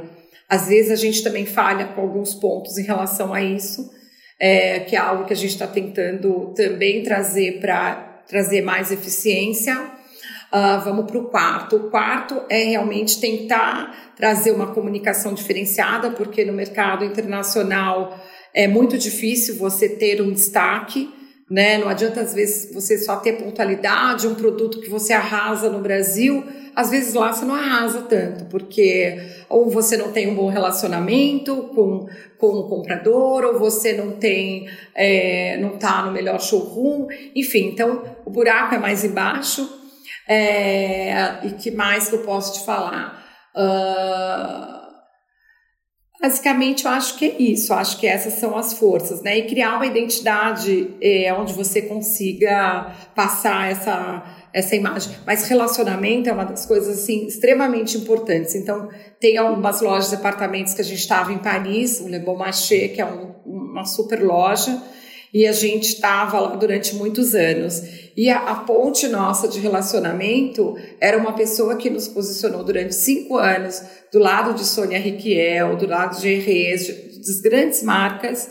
Às 0.48 0.68
vezes 0.68 0.90
a 0.90 0.96
gente 0.96 1.22
também 1.22 1.44
falha 1.44 1.86
com 1.88 2.00
alguns 2.00 2.34
pontos 2.34 2.78
em 2.78 2.84
relação 2.84 3.34
a 3.34 3.42
isso, 3.42 3.90
é, 4.40 4.80
que 4.80 4.96
é 4.96 4.98
algo 4.98 5.24
que 5.24 5.32
a 5.32 5.36
gente 5.36 5.50
está 5.50 5.66
tentando 5.66 6.54
também 6.54 7.02
trazer 7.02 7.60
para 7.60 8.22
trazer 8.26 8.62
mais 8.62 8.92
eficiência 8.92 9.97
Uh, 10.50 10.80
vamos 10.82 11.04
para 11.04 11.18
o 11.18 11.24
quarto. 11.24 11.76
O 11.76 11.90
quarto 11.90 12.40
é 12.48 12.64
realmente 12.64 13.20
tentar 13.20 14.12
trazer 14.16 14.50
uma 14.50 14.68
comunicação 14.68 15.34
diferenciada, 15.34 16.10
porque 16.10 16.42
no 16.44 16.54
mercado 16.54 17.04
internacional 17.04 18.18
é 18.54 18.66
muito 18.66 18.96
difícil 18.96 19.56
você 19.56 19.88
ter 19.88 20.22
um 20.22 20.32
destaque. 20.32 21.10
Né? 21.50 21.78
Não 21.78 21.88
adianta, 21.88 22.20
às 22.20 22.34
vezes, 22.34 22.72
você 22.74 22.98
só 22.98 23.16
ter 23.16 23.34
pontualidade, 23.34 24.26
um 24.26 24.34
produto 24.34 24.80
que 24.80 24.88
você 24.88 25.12
arrasa 25.12 25.70
no 25.70 25.80
Brasil, 25.80 26.44
às 26.74 26.90
vezes 26.90 27.14
lá 27.14 27.32
você 27.32 27.44
não 27.44 27.54
arrasa 27.54 28.02
tanto, 28.02 28.44
porque 28.46 29.18
ou 29.48 29.68
você 29.70 29.96
não 29.96 30.12
tem 30.12 30.30
um 30.30 30.34
bom 30.34 30.48
relacionamento 30.48 31.70
com, 31.74 32.06
com 32.36 32.48
o 32.48 32.68
comprador, 32.68 33.44
ou 33.44 33.58
você 33.58 33.94
não 33.94 34.12
tem, 34.12 34.68
é, 34.94 35.56
não 35.56 35.74
está 35.74 36.02
no 36.04 36.12
melhor 36.12 36.38
showroom, 36.40 37.08
enfim, 37.34 37.70
então 37.70 38.04
o 38.24 38.30
buraco 38.30 38.74
é 38.74 38.78
mais 38.78 39.04
embaixo. 39.04 39.77
É, 40.28 41.46
e 41.46 41.50
que 41.52 41.70
mais 41.70 42.08
que 42.08 42.16
eu 42.16 42.22
posso 42.22 42.60
te 42.60 42.66
falar? 42.66 43.24
Uh, 43.56 44.78
basicamente, 46.20 46.84
eu 46.84 46.90
acho 46.90 47.16
que 47.16 47.24
é 47.24 47.42
isso. 47.42 47.72
Eu 47.72 47.78
acho 47.78 47.98
que 47.98 48.06
essas 48.06 48.34
são 48.34 48.56
as 48.56 48.74
forças, 48.74 49.22
né? 49.22 49.38
E 49.38 49.46
criar 49.46 49.76
uma 49.76 49.86
identidade 49.86 50.94
é, 51.00 51.32
onde 51.32 51.54
você 51.54 51.80
consiga 51.80 52.94
passar 53.14 53.70
essa 53.70 54.34
essa 54.52 54.74
imagem. 54.74 55.14
Mas 55.26 55.46
relacionamento 55.46 56.28
é 56.28 56.32
uma 56.32 56.44
das 56.44 56.64
coisas 56.64 56.98
assim 56.98 57.26
extremamente 57.26 57.96
importantes. 57.98 58.54
Então, 58.54 58.88
tem 59.20 59.36
algumas 59.36 59.80
lojas 59.80 60.12
apartamentos 60.12 60.74
que 60.74 60.80
a 60.80 60.84
gente 60.84 60.98
estava 60.98 61.32
em 61.32 61.38
Paris, 61.38 62.00
o 62.00 62.08
Le 62.08 62.18
Bon 62.18 62.36
Marché, 62.36 62.88
que 62.88 63.00
é 63.00 63.04
um, 63.04 63.34
uma 63.44 63.84
super 63.84 64.22
loja 64.22 64.82
e 65.32 65.46
a 65.46 65.52
gente 65.52 65.88
estava 65.88 66.40
lá 66.40 66.56
durante 66.56 66.94
muitos 66.94 67.34
anos. 67.34 67.82
E 68.16 68.28
a, 68.30 68.38
a, 68.38 68.54
ponte 68.56 69.06
nossa 69.08 69.46
de 69.46 69.60
relacionamento 69.60 70.76
era 71.00 71.16
uma 71.16 71.32
pessoa 71.34 71.76
que 71.76 71.90
nos 71.90 72.08
posicionou 72.08 72.64
durante 72.64 72.94
cinco 72.94 73.36
anos 73.36 73.80
do 74.12 74.18
lado 74.18 74.54
de 74.54 74.64
Sônia 74.64 74.98
Riquiel, 74.98 75.76
do 75.76 75.86
lado 75.86 76.20
de 76.20 76.28
Herrez, 76.28 76.88
das 77.18 77.40
grandes 77.40 77.82
marcas, 77.82 78.50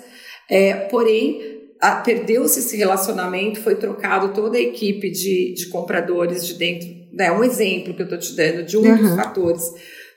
é, 0.49 0.73
porém 0.73 1.57
perdeu-se 2.03 2.59
esse 2.59 2.75
relacionamento, 2.75 3.59
foi 3.59 3.75
trocado 3.75 4.33
toda 4.33 4.57
a 4.57 4.61
equipe 4.61 5.11
de, 5.11 5.53
de 5.53 5.67
compradores 5.67 6.45
de 6.45 6.55
dentro, 6.55 6.87
é 7.19 7.29
né, 7.29 7.31
um 7.31 7.43
exemplo 7.43 7.93
que 7.93 8.01
eu 8.01 8.05
estou 8.05 8.19
te 8.19 8.35
dando 8.35 8.63
de 8.63 8.77
um 8.77 8.81
uhum. 8.81 8.97
dos 8.97 9.15
fatores 9.15 9.63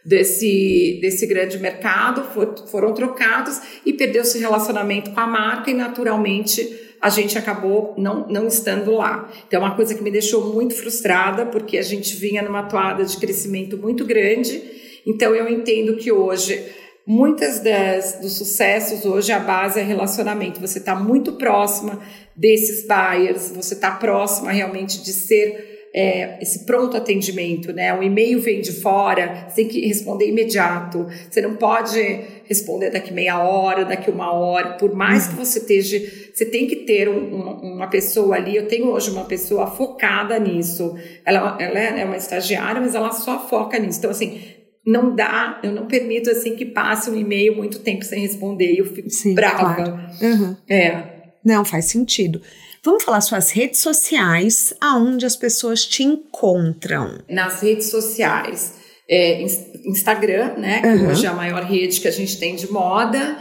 desse, 0.04 0.98
desse 1.00 1.26
grande 1.26 1.58
mercado, 1.58 2.24
for, 2.32 2.54
foram 2.68 2.94
trocados 2.94 3.60
e 3.84 3.92
perdeu-se 3.92 4.38
relacionamento 4.38 5.10
com 5.10 5.20
a 5.20 5.26
marca 5.26 5.70
e 5.70 5.74
naturalmente 5.74 6.88
a 7.00 7.08
gente 7.08 7.38
acabou 7.38 7.94
não, 7.96 8.26
não 8.28 8.46
estando 8.46 8.92
lá. 8.92 9.30
Então, 9.46 9.60
é 9.60 9.64
uma 9.64 9.74
coisa 9.74 9.94
que 9.94 10.02
me 10.02 10.10
deixou 10.10 10.52
muito 10.52 10.74
frustrada, 10.74 11.46
porque 11.46 11.78
a 11.78 11.82
gente 11.82 12.14
vinha 12.14 12.42
numa 12.42 12.64
toada 12.64 13.04
de 13.04 13.16
crescimento 13.16 13.78
muito 13.78 14.04
grande. 14.04 14.62
Então, 15.06 15.34
eu 15.34 15.48
entendo 15.48 15.96
que 15.96 16.12
hoje, 16.12 16.62
muitas 17.06 17.60
das, 17.60 18.20
dos 18.20 18.34
sucessos, 18.34 19.06
hoje 19.06 19.32
a 19.32 19.38
base 19.38 19.80
é 19.80 19.82
relacionamento. 19.82 20.60
Você 20.60 20.78
está 20.78 20.94
muito 20.94 21.32
próxima 21.32 21.98
desses 22.36 22.86
buyers, 22.86 23.50
você 23.50 23.74
está 23.74 23.92
próxima 23.92 24.52
realmente 24.52 25.02
de 25.02 25.12
ser 25.12 25.69
é, 25.92 26.40
esse 26.40 26.64
pronto 26.64 26.96
atendimento, 26.96 27.72
né? 27.72 27.92
O 27.92 28.02
e-mail 28.02 28.40
vem 28.40 28.60
de 28.60 28.72
fora, 28.72 29.46
você 29.48 29.56
tem 29.56 29.68
que 29.68 29.86
responder 29.86 30.28
imediato. 30.28 31.06
Você 31.28 31.40
não 31.40 31.56
pode 31.56 31.98
responder 32.44 32.90
daqui 32.90 33.12
meia 33.12 33.42
hora, 33.42 33.84
daqui 33.84 34.10
uma 34.10 34.32
hora. 34.32 34.74
Por 34.74 34.94
mais 34.94 35.26
que 35.26 35.34
você 35.34 35.58
esteja, 35.58 35.98
você 36.32 36.44
tem 36.44 36.66
que 36.66 36.76
ter 36.76 37.08
um, 37.08 37.34
uma, 37.34 37.52
uma, 37.60 37.86
pessoa 37.88 38.36
ali. 38.36 38.54
Eu 38.54 38.68
tenho 38.68 38.86
hoje 38.86 39.10
uma 39.10 39.24
pessoa 39.24 39.66
focada 39.66 40.38
nisso. 40.38 40.96
Ela, 41.24 41.56
ela 41.60 41.78
é 41.78 42.04
uma 42.04 42.16
estagiária, 42.16 42.80
mas 42.80 42.94
ela 42.94 43.10
só 43.10 43.48
foca 43.48 43.78
nisso. 43.78 43.98
Então, 43.98 44.10
assim, 44.10 44.40
não 44.86 45.14
dá, 45.14 45.60
eu 45.62 45.72
não 45.72 45.86
permito 45.86 46.30
assim 46.30 46.54
que 46.54 46.64
passe 46.64 47.10
um 47.10 47.16
e-mail 47.16 47.56
muito 47.56 47.80
tempo 47.80 48.04
sem 48.04 48.20
responder. 48.20 48.78
Eu 48.78 48.86
fico 48.86 49.10
Sim, 49.10 49.34
brava. 49.34 49.74
Claro. 49.74 50.00
Uhum. 50.22 50.56
É. 50.68 51.02
Não, 51.44 51.64
faz 51.64 51.86
sentido. 51.86 52.40
Vamos 52.82 53.04
falar 53.04 53.20
suas 53.20 53.50
redes 53.50 53.80
sociais, 53.80 54.72
aonde 54.80 55.26
as 55.26 55.36
pessoas 55.36 55.84
te 55.84 56.02
encontram. 56.02 57.18
Nas 57.28 57.60
redes 57.60 57.90
sociais, 57.90 58.74
é, 59.08 59.42
Instagram, 59.84 60.54
né? 60.56 60.80
Que 60.80 60.88
uhum. 60.88 61.10
hoje 61.10 61.26
é 61.26 61.28
a 61.28 61.34
maior 61.34 61.62
rede 61.62 62.00
que 62.00 62.08
a 62.08 62.12
gente 62.12 62.38
tem 62.38 62.56
de 62.56 62.72
moda, 62.72 63.36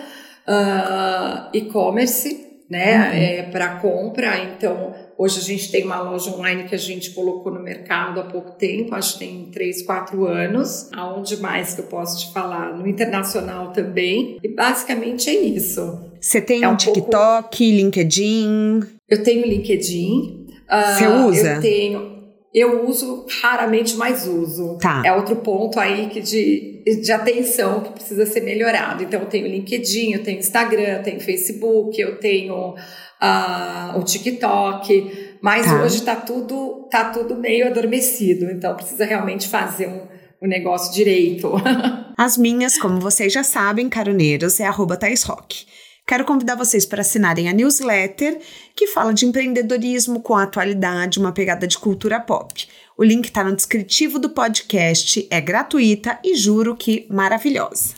uh, 0.45 1.49
e-commerce, 1.53 2.47
né? 2.69 2.97
Uhum. 2.97 3.13
É, 3.13 3.43
para 3.43 3.75
compra. 3.75 4.43
Então, 4.43 4.93
hoje 5.17 5.39
a 5.39 5.43
gente 5.43 5.71
tem 5.71 5.85
uma 5.85 6.01
loja 6.01 6.31
online 6.31 6.65
que 6.65 6.75
a 6.75 6.79
gente 6.79 7.11
colocou 7.11 7.53
no 7.53 7.61
mercado 7.61 8.19
há 8.19 8.23
pouco 8.23 8.51
tempo, 8.51 8.93
acho 8.93 9.13
que 9.13 9.19
tem 9.19 9.49
3, 9.51 9.83
4 9.83 10.25
anos. 10.27 10.89
Aonde 10.91 11.37
mais 11.37 11.73
que 11.73 11.79
eu 11.79 11.85
posso 11.85 12.19
te 12.19 12.33
falar? 12.33 12.77
No 12.77 12.85
internacional 12.85 13.71
também. 13.71 14.37
E 14.43 14.47
basicamente 14.49 15.29
é 15.29 15.33
isso. 15.33 16.08
Você 16.19 16.41
tem 16.41 16.63
é 16.63 16.67
um, 16.67 16.75
TikTok, 16.75 17.57
pouco... 17.57 17.63
LinkedIn? 17.63 18.81
Eu 19.09 19.23
tenho 19.23 19.45
LinkedIn. 19.45 20.47
Você 20.69 21.07
uh, 21.07 21.27
usa? 21.27 21.55
Eu 21.55 21.61
tenho. 21.61 22.19
Eu 22.53 22.87
uso 22.87 23.27
raramente, 23.41 23.95
mas 23.95 24.27
uso. 24.27 24.77
Tá. 24.81 25.03
É 25.05 25.13
outro 25.13 25.35
ponto 25.37 25.79
aí 25.79 26.07
que 26.09 26.19
de, 26.19 26.83
de 26.83 27.11
atenção 27.11 27.81
que 27.81 27.91
precisa 27.91 28.25
ser 28.25 28.41
melhorado. 28.41 29.03
Então, 29.03 29.21
eu 29.21 29.27
tenho 29.27 29.47
LinkedIn, 29.47 30.13
eu 30.13 30.23
tenho 30.23 30.39
Instagram, 30.39 30.97
eu 30.97 31.03
tenho 31.03 31.19
Facebook, 31.19 31.99
eu 31.99 32.19
tenho 32.19 32.73
uh, 32.73 33.99
o 33.99 34.03
TikTok. 34.03 35.37
Mas 35.41 35.65
tá. 35.65 35.83
hoje 35.83 35.97
está 35.97 36.15
tudo, 36.15 36.87
tá 36.89 37.11
tudo 37.11 37.35
meio 37.35 37.67
adormecido. 37.67 38.45
Então, 38.49 38.75
precisa 38.75 39.05
realmente 39.05 39.47
fazer 39.47 39.87
um, 39.87 40.07
o 40.41 40.47
negócio 40.47 40.93
direito. 40.93 41.51
As 42.17 42.37
minhas, 42.37 42.77
como 42.77 42.99
vocês 42.99 43.31
já 43.31 43.43
sabem, 43.43 43.87
caroneiros, 43.87 44.59
é 44.59 44.65
arroba 44.65 44.97
Thais 44.97 45.23
Rock. 45.23 45.65
Quero 46.09 46.25
convidar 46.25 46.55
vocês 46.55 46.87
para 46.87 47.01
assinarem 47.01 47.47
a 47.47 47.53
newsletter 47.53 48.39
que 48.75 48.87
fala 48.87 49.13
de 49.13 49.27
empreendedorismo 49.27 50.19
com 50.21 50.35
atualidade, 50.35 51.19
uma 51.19 51.31
pegada 51.31 51.67
de 51.67 51.77
cultura 51.77 52.19
pop. 52.19 52.67
O 52.97 53.03
link 53.03 53.25
está 53.25 53.43
no 53.43 53.55
descritivo 53.55 54.17
do 54.17 54.31
podcast, 54.31 55.27
é 55.29 55.39
gratuita 55.39 56.17
e 56.23 56.35
juro 56.35 56.75
que 56.75 57.05
maravilhosa. 57.11 57.93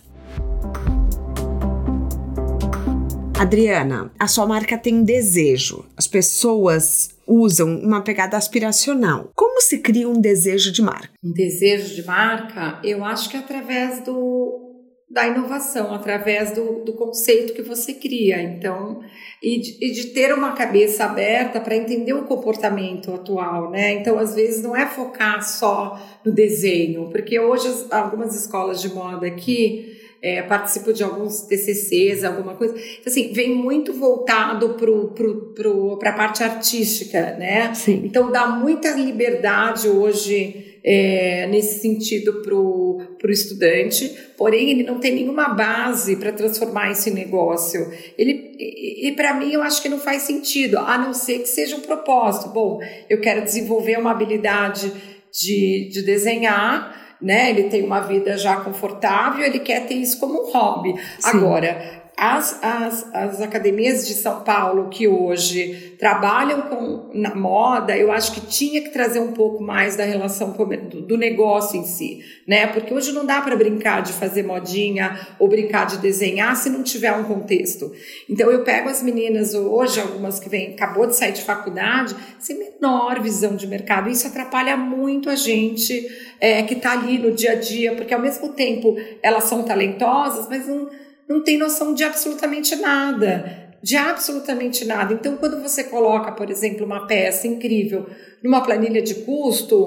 Adriana, 3.40 4.12
a 4.20 4.28
sua 4.28 4.46
marca 4.46 4.78
tem 4.78 5.06
desejo. 5.06 5.86
As 5.96 6.06
pessoas 6.06 7.12
usam 7.26 7.80
uma 7.80 8.02
pegada 8.02 8.36
aspiracional. 8.36 9.32
Como 9.34 9.62
se 9.62 9.78
cria 9.78 10.10
um 10.10 10.20
desejo 10.20 10.74
de 10.74 10.82
marca? 10.82 11.12
Um 11.24 11.32
desejo 11.32 11.96
de 11.96 12.06
marca, 12.06 12.78
eu 12.84 13.06
acho 13.06 13.30
que 13.30 13.38
é 13.38 13.40
através 13.40 14.04
do 14.04 14.71
da 15.12 15.28
inovação, 15.28 15.94
através 15.94 16.52
do, 16.52 16.84
do 16.86 16.94
conceito 16.94 17.54
que 17.54 17.62
você 17.62 17.94
cria. 17.94 18.42
Então, 18.42 19.02
e 19.42 19.60
de, 19.60 19.78
e 19.86 19.92
de 19.92 20.08
ter 20.08 20.34
uma 20.34 20.54
cabeça 20.54 21.04
aberta 21.06 21.60
para 21.60 21.76
entender 21.76 22.14
o 22.14 22.24
comportamento 22.24 23.14
atual, 23.14 23.70
né? 23.70 23.94
Então, 23.94 24.18
às 24.18 24.36
vezes, 24.36 24.64
não 24.64 24.76
é 24.76 24.86
focar 24.86 25.44
só 25.44 26.00
no 26.24 26.32
desenho, 26.32 27.10
porque 27.10 27.40
hoje 27.40 27.68
algumas 27.92 28.36
escolas 28.36 28.82
de 28.82 28.94
moda 28.94 29.28
aqui 29.28 29.98
é, 30.22 30.42
participo 30.44 30.94
de 30.94 31.04
alguns 31.04 31.42
TCCs, 31.42 32.24
alguma 32.24 32.56
coisa. 32.56 32.76
Então, 32.76 33.12
assim, 33.12 33.34
vem 33.34 33.56
muito 33.56 33.92
voltado 33.92 34.76
para 34.76 34.92
pro, 35.08 35.54
pro, 35.54 36.00
a 36.02 36.12
parte 36.14 36.44
artística, 36.44 37.36
né? 37.38 37.74
Sim. 37.74 38.04
Então, 38.06 38.32
dá 38.32 38.48
muita 38.48 38.92
liberdade 38.92 39.90
hoje 39.90 40.71
é, 40.84 41.48
nesse 41.48 41.80
sentido 41.80 42.42
para 42.42 42.56
o 42.56 43.32
estudante, 43.32 44.10
porém 44.38 44.72
ele 44.72 44.84
não 44.84 45.00
tem 45.00 45.14
nenhuma 45.14 45.50
base 45.50 46.16
para 46.16 46.32
transformar 46.32 46.92
esse 46.92 47.12
negócio. 47.12 47.92
Ele, 48.18 48.56
e, 48.58 49.08
e 49.08 49.12
para 49.14 49.34
mim 49.34 49.52
eu 49.52 49.62
acho 49.62 49.82
que 49.82 49.90
não 49.90 50.00
faz 50.00 50.24
sentido, 50.24 50.80
a 50.80 50.98
não 50.98 51.14
ser 51.14 51.40
que 51.40 51.48
seja 51.48 51.76
um 51.76 51.82
propósito. 51.82 52.50
Bom, 52.50 52.80
eu 53.10 53.22
quero 53.22 53.44
desenvolver 53.44 53.98
uma 53.98 54.12
habilidade 54.12 54.92
de, 55.32 55.90
de 55.92 56.02
desenhar, 56.02 57.16
né? 57.22 57.52
Ele 57.52 57.64
tem 57.64 57.84
uma 57.84 58.00
vida 58.02 58.36
já 58.36 58.58
confortável, 58.58 59.46
ele 59.46 59.60
quer 59.60 59.86
ter 59.86 59.96
isso 59.96 60.20
como 60.20 60.48
um 60.48 60.52
hobby. 60.52 60.96
Sim. 61.20 61.38
Agora, 61.38 62.01
as, 62.22 62.60
as, 62.62 63.16
as 63.16 63.42
academias 63.42 64.08
de 64.08 64.14
São 64.14 64.44
Paulo 64.44 64.90
que 64.90 65.08
hoje 65.08 65.96
trabalham 65.98 66.62
com, 66.62 67.10
na 67.16 67.34
moda, 67.34 67.98
eu 67.98 68.12
acho 68.12 68.34
que 68.34 68.42
tinha 68.42 68.80
que 68.80 68.90
trazer 68.90 69.20
um 69.20 69.32
pouco 69.32 69.64
mais 69.64 69.96
da 69.96 70.04
relação 70.04 70.52
do, 70.52 71.02
do 71.02 71.18
negócio 71.18 71.80
em 71.80 71.84
si, 71.84 72.24
né? 72.46 72.68
Porque 72.68 72.94
hoje 72.94 73.12
não 73.12 73.26
dá 73.26 73.42
para 73.42 73.56
brincar 73.56 74.04
de 74.04 74.14
fazer 74.14 74.44
modinha 74.44 75.20
ou 75.40 75.48
brincar 75.48 75.88
de 75.88 75.98
desenhar 75.98 76.56
se 76.56 76.70
não 76.70 76.84
tiver 76.84 77.12
um 77.12 77.24
contexto. 77.24 77.92
Então 78.30 78.52
eu 78.52 78.64
pego 78.64 78.88
as 78.88 79.02
meninas 79.02 79.56
hoje, 79.56 80.00
algumas 80.00 80.40
que 80.40 80.48
vêm, 80.48 80.76
acabou 80.76 81.08
de 81.08 81.16
sair 81.16 81.32
de 81.32 81.42
faculdade, 81.42 82.16
sem 82.38 82.56
menor 82.56 83.20
visão 83.20 83.56
de 83.56 83.66
mercado. 83.66 84.12
Isso 84.12 84.28
atrapalha 84.28 84.78
muito 84.78 85.28
a 85.28 85.36
gente 85.36 86.08
é, 86.40 86.62
que 86.62 86.76
está 86.76 86.92
ali 86.92 87.18
no 87.18 87.32
dia 87.32 87.54
a 87.54 87.56
dia, 87.56 87.96
porque 87.96 88.14
ao 88.14 88.22
mesmo 88.22 88.50
tempo 88.50 88.96
elas 89.24 89.46
são 89.46 89.64
talentosas, 89.64 90.48
mas 90.48 90.68
não 90.68 90.88
não 91.28 91.44
tem 91.44 91.58
noção 91.58 91.94
de 91.94 92.04
absolutamente 92.04 92.76
nada. 92.76 93.70
De 93.82 93.96
absolutamente 93.98 94.86
nada. 94.86 95.14
Então, 95.14 95.38
quando 95.38 95.62
você 95.62 95.84
coloca, 95.84 96.32
por 96.32 96.50
exemplo, 96.50 96.86
uma 96.86 97.08
peça 97.08 97.48
incrível 97.48 98.08
numa 98.44 98.62
planilha 98.62 99.02
de 99.02 99.16
custo, 99.16 99.78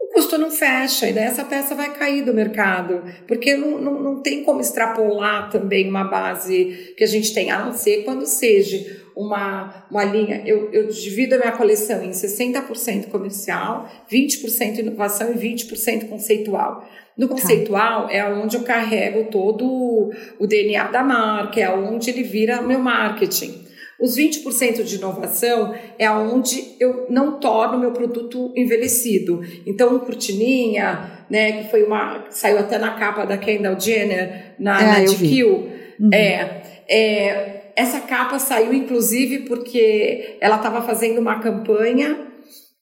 o 0.00 0.12
custo 0.12 0.36
não 0.36 0.50
fecha, 0.50 1.08
e 1.08 1.12
daí 1.12 1.24
essa 1.24 1.44
peça 1.44 1.74
vai 1.74 1.92
cair 1.92 2.24
do 2.24 2.34
mercado, 2.34 3.04
porque 3.28 3.56
não, 3.56 3.80
não, 3.80 4.02
não 4.02 4.22
tem 4.22 4.42
como 4.42 4.60
extrapolar 4.60 5.48
também 5.50 5.88
uma 5.88 6.04
base 6.04 6.94
que 6.96 7.04
a 7.04 7.06
gente 7.06 7.32
tem, 7.32 7.50
a 7.50 7.64
não 7.64 7.72
ser 7.72 8.04
quando 8.04 8.26
seja 8.26 8.99
uma, 9.16 9.86
uma 9.90 10.04
linha. 10.04 10.42
Eu, 10.46 10.72
eu 10.72 10.88
divido 10.88 11.34
a 11.34 11.38
minha 11.38 11.52
coleção 11.52 12.02
em 12.02 12.10
60% 12.10 13.08
comercial, 13.08 13.88
20% 14.10 14.78
inovação 14.78 15.32
e 15.32 15.36
20% 15.36 16.08
conceitual. 16.08 16.88
No 17.16 17.28
tá. 17.28 17.34
conceitual 17.34 18.06
tá. 18.06 18.12
é 18.12 18.24
onde 18.32 18.56
eu 18.56 18.62
carrego 18.62 19.30
todo 19.30 20.10
o 20.38 20.46
DNA 20.46 20.88
da 20.88 21.02
marca, 21.02 21.60
é 21.60 21.70
onde 21.70 22.10
ele 22.10 22.22
vira 22.22 22.62
meu 22.62 22.78
marketing. 22.78 23.68
Os 24.00 24.16
20% 24.16 24.82
de 24.82 24.96
inovação 24.96 25.74
é 25.98 26.10
onde 26.10 26.74
eu 26.80 27.06
não 27.10 27.38
torno 27.38 27.78
meu 27.78 27.92
produto 27.92 28.50
envelhecido. 28.56 29.42
Então, 29.66 29.98
cortininha, 29.98 31.24
né, 31.28 31.52
que 31.52 31.70
foi 31.70 31.82
uma 31.84 32.24
saiu 32.30 32.58
até 32.58 32.78
na 32.78 32.92
capa 32.92 33.26
da 33.26 33.36
Kendall 33.36 33.78
Jenner 33.78 34.54
na, 34.58 34.80
é, 34.80 34.86
na 34.86 35.04
GQ, 35.04 35.44
uhum. 35.44 36.10
é, 36.14 36.62
é, 36.88 37.59
essa 37.80 38.00
capa 38.00 38.38
saiu 38.38 38.74
inclusive 38.74 39.40
porque 39.40 40.36
ela 40.40 40.56
estava 40.56 40.82
fazendo 40.82 41.18
uma 41.18 41.40
campanha 41.40 42.26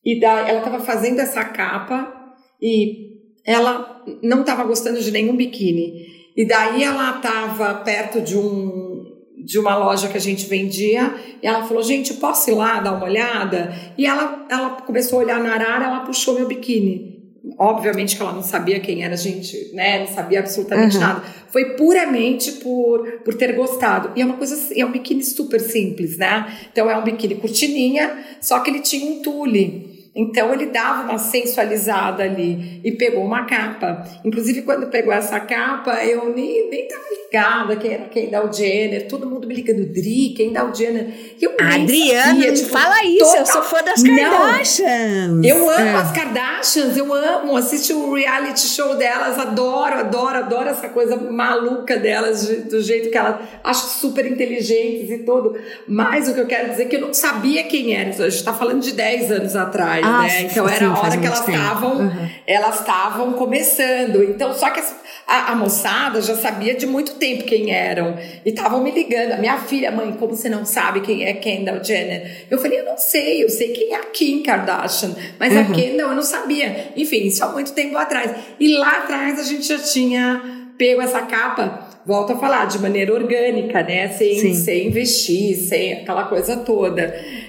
e 0.04 0.18
da, 0.18 0.48
ela 0.48 0.58
estava 0.58 0.80
fazendo 0.80 1.20
essa 1.20 1.44
capa 1.44 2.34
e 2.60 3.16
ela 3.46 4.04
não 4.22 4.40
estava 4.40 4.64
gostando 4.64 5.00
de 5.00 5.12
nenhum 5.12 5.36
biquíni. 5.36 6.06
E 6.36 6.44
daí 6.46 6.82
ela 6.82 7.16
estava 7.16 7.74
perto 7.76 8.20
de 8.20 8.36
um 8.36 9.06
de 9.44 9.56
uma 9.56 9.76
loja 9.76 10.08
que 10.08 10.16
a 10.16 10.20
gente 10.20 10.46
vendia 10.46 11.14
e 11.40 11.46
ela 11.46 11.64
falou: 11.64 11.82
"Gente, 11.82 12.14
posso 12.14 12.50
ir 12.50 12.54
lá 12.54 12.80
dar 12.80 12.94
uma 12.94 13.04
olhada?" 13.04 13.72
E 13.96 14.04
ela 14.04 14.46
ela 14.50 14.70
começou 14.82 15.20
a 15.20 15.22
olhar 15.22 15.40
na 15.40 15.54
arara, 15.54 15.84
ela 15.84 16.00
puxou 16.00 16.34
meu 16.34 16.48
biquíni. 16.48 17.17
Obviamente 17.56 18.16
que 18.16 18.22
ela 18.22 18.32
não 18.32 18.42
sabia 18.42 18.80
quem 18.80 19.04
era 19.04 19.14
a 19.14 19.16
gente, 19.16 19.70
né? 19.72 20.00
Não 20.00 20.06
sabia 20.06 20.40
absolutamente 20.40 20.96
uhum. 20.96 21.02
nada. 21.02 21.22
Foi 21.48 21.76
puramente 21.76 22.52
por, 22.52 23.20
por 23.24 23.34
ter 23.34 23.52
gostado. 23.52 24.12
E 24.16 24.20
é 24.20 24.24
uma 24.24 24.36
coisa, 24.36 24.74
é 24.74 24.84
um 24.84 24.90
biquíni 24.90 25.22
super 25.22 25.60
simples, 25.60 26.18
né? 26.18 26.52
Então 26.70 26.90
é 26.90 26.98
um 26.98 27.04
biquíni 27.04 27.36
cortininha, 27.36 28.24
só 28.40 28.60
que 28.60 28.70
ele 28.70 28.80
tinha 28.80 29.10
um 29.10 29.22
tule. 29.22 29.87
Então 30.18 30.52
ele 30.52 30.66
dava 30.66 31.04
uma 31.04 31.18
sensualizada 31.18 32.24
ali 32.24 32.80
e 32.82 32.90
pegou 32.90 33.24
uma 33.24 33.44
capa. 33.44 34.04
Inclusive, 34.24 34.62
quando 34.62 34.88
pegou 34.88 35.12
essa 35.12 35.38
capa, 35.38 36.04
eu 36.04 36.34
nem, 36.34 36.68
nem 36.68 36.88
tava 36.88 37.04
ligada 37.08 37.76
quem 37.76 37.92
era 37.92 38.04
quem 38.08 38.28
dá 38.28 38.44
o 38.44 38.52
Jenner, 38.52 39.06
todo 39.06 39.30
mundo 39.30 39.46
me 39.46 39.54
ligando, 39.54 39.86
Dri, 39.86 40.34
quem 40.36 40.52
dá 40.52 40.64
o 40.64 40.74
Jenner. 40.74 41.06
Eu 41.40 41.52
Adriana, 41.60 42.32
sabia, 42.32 42.52
tipo, 42.52 42.68
fala 42.68 43.04
isso, 43.04 43.24
total... 43.26 43.38
eu 43.38 43.46
sou 43.46 43.62
fã 43.62 43.82
das 43.84 44.02
Kardashians. 44.02 45.28
Não, 45.28 45.44
eu 45.44 45.70
amo 45.70 45.86
é. 45.86 45.94
as 45.94 46.10
Kardashians, 46.10 46.96
eu 46.96 47.14
amo, 47.14 47.56
assisto 47.56 47.96
o 47.96 48.14
reality 48.14 48.66
show 48.66 48.96
delas, 48.96 49.38
adoro, 49.38 50.00
adoro, 50.00 50.38
adoro 50.38 50.68
essa 50.68 50.88
coisa 50.88 51.16
maluca 51.16 51.96
delas, 51.96 52.48
do 52.64 52.82
jeito 52.82 53.08
que 53.08 53.16
elas 53.16 53.36
acho 53.62 53.86
super 54.00 54.26
inteligentes 54.26 55.10
e 55.10 55.18
tudo. 55.18 55.56
Mas 55.86 56.28
o 56.28 56.34
que 56.34 56.40
eu 56.40 56.46
quero 56.46 56.70
dizer 56.70 56.82
é 56.82 56.86
que 56.86 56.96
eu 56.96 57.00
não 57.02 57.14
sabia 57.14 57.62
quem 57.62 57.94
era. 57.94 58.08
A 58.08 58.28
gente 58.28 58.42
tá 58.42 58.52
falando 58.52 58.80
de 58.80 58.92
10 58.92 59.30
anos 59.30 59.54
atrás 59.54 60.07
ah, 60.08 60.22
né? 60.22 60.42
Então 60.42 60.68
sim, 60.68 60.74
era 60.74 60.86
a 60.88 61.00
hora 61.00 61.16
que 61.16 61.26
elas 61.26 61.48
estavam, 61.48 61.98
uhum. 61.98 62.28
elas 62.46 62.80
estavam 62.80 63.32
começando. 63.32 64.22
Então 64.24 64.52
só 64.54 64.70
que 64.70 64.80
a, 65.26 65.52
a, 65.52 65.54
moçada 65.54 66.20
já 66.20 66.34
sabia 66.34 66.74
de 66.74 66.86
muito 66.86 67.14
tempo 67.14 67.44
quem 67.44 67.70
eram 67.70 68.16
e 68.44 68.48
estavam 68.48 68.82
me 68.82 68.90
ligando. 68.90 69.32
A 69.32 69.36
minha 69.36 69.58
filha, 69.58 69.90
mãe, 69.90 70.12
como 70.12 70.34
você 70.34 70.48
não 70.48 70.64
sabe 70.64 71.00
quem 71.00 71.24
é 71.24 71.32
Kendall 71.34 71.82
Jenner? 71.82 72.46
Eu 72.50 72.58
falei, 72.58 72.80
eu 72.80 72.84
não 72.84 72.96
sei, 72.96 73.44
eu 73.44 73.48
sei 73.48 73.68
quem 73.68 73.92
é 73.92 73.96
a 73.96 74.04
Kim 74.04 74.42
Kardashian, 74.42 75.14
mas 75.38 75.52
uhum. 75.52 75.60
a 75.60 75.64
Kendall 75.64 76.10
eu 76.10 76.14
não 76.14 76.22
sabia. 76.22 76.92
Enfim, 76.96 77.26
isso 77.26 77.44
há 77.44 77.48
muito 77.48 77.72
tempo 77.72 77.96
atrás. 77.96 78.32
E 78.58 78.76
lá 78.76 78.98
atrás 78.98 79.38
a 79.38 79.44
gente 79.44 79.66
já 79.66 79.78
tinha 79.78 80.42
pego 80.78 81.02
essa 81.02 81.22
capa 81.22 81.88
volto 82.08 82.32
a 82.32 82.36
falar, 82.38 82.64
de 82.64 82.78
maneira 82.78 83.12
orgânica, 83.12 83.82
né? 83.82 84.08
Sem, 84.08 84.54
sem 84.54 84.86
investir, 84.86 85.54
sem 85.56 85.92
aquela 85.92 86.24
coisa 86.24 86.56
toda. 86.56 87.02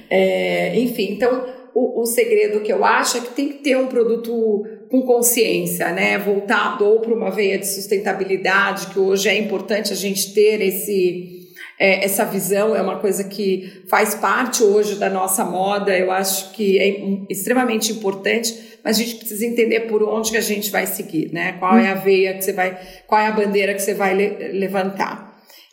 É, 0.10 0.78
enfim, 0.78 1.14
então 1.14 1.46
o, 1.74 2.02
o 2.02 2.06
segredo 2.06 2.62
que 2.62 2.72
eu 2.72 2.84
acho 2.84 3.18
é 3.18 3.22
que 3.22 3.34
tem 3.34 3.50
que 3.50 3.58
ter 3.60 3.78
um 3.78 3.88
produto 3.88 4.66
com 4.90 5.04
consciência, 5.04 5.92
né? 5.92 6.18
Voltado 6.18 6.86
ou 6.86 7.00
para 7.00 7.14
uma 7.14 7.30
veia 7.30 7.58
de 7.58 7.68
sustentabilidade, 7.68 8.88
que 8.88 9.00
hoje 9.00 9.30
é 9.30 9.38
importante 9.38 9.94
a 9.94 9.96
gente 9.96 10.34
ter 10.34 10.62
esse. 10.62 11.38
É, 11.80 12.04
essa 12.04 12.26
visão 12.26 12.76
é 12.76 12.82
uma 12.82 13.00
coisa 13.00 13.24
que 13.24 13.84
faz 13.90 14.14
parte 14.14 14.62
hoje 14.62 14.96
da 14.96 15.10
nossa 15.10 15.46
moda, 15.46 15.98
eu 15.98 16.12
acho 16.12 16.52
que 16.52 16.78
é 16.78 17.02
extremamente 17.30 17.94
importante, 17.94 18.54
mas 18.84 18.98
a 18.98 19.04
gente 19.04 19.16
precisa 19.16 19.46
entender 19.46 19.82
por 19.82 20.04
onde 20.04 20.32
que 20.32 20.38
a 20.38 20.42
gente 20.42 20.70
vai 20.72 20.86
seguir, 20.86 21.32
né? 21.32 21.54
Qual 21.54 21.78
é 21.78 21.88
a 21.88 21.96
veia 21.96 22.34
que 22.34 22.44
você 22.44 22.52
vai, 22.52 22.78
qual 23.08 23.22
é 23.22 23.28
a 23.28 23.32
bandeira 23.32 23.74
que 23.74 23.82
você 23.82 23.94
vai 23.94 24.14
le 24.14 24.60
levantar. 24.60 25.30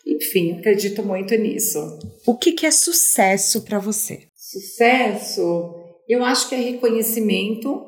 Enfim, 0.07 0.59
acredito 0.59 1.03
muito 1.03 1.35
nisso. 1.35 1.79
O 2.25 2.37
que, 2.37 2.53
que 2.53 2.67
é 2.67 2.71
sucesso 2.71 3.63
para 3.63 3.81
você? 3.81 4.21
Sucesso 4.37 5.76
eu 6.09 6.25
acho 6.25 6.49
que 6.49 6.55
é 6.55 6.59
reconhecimento, 6.59 7.85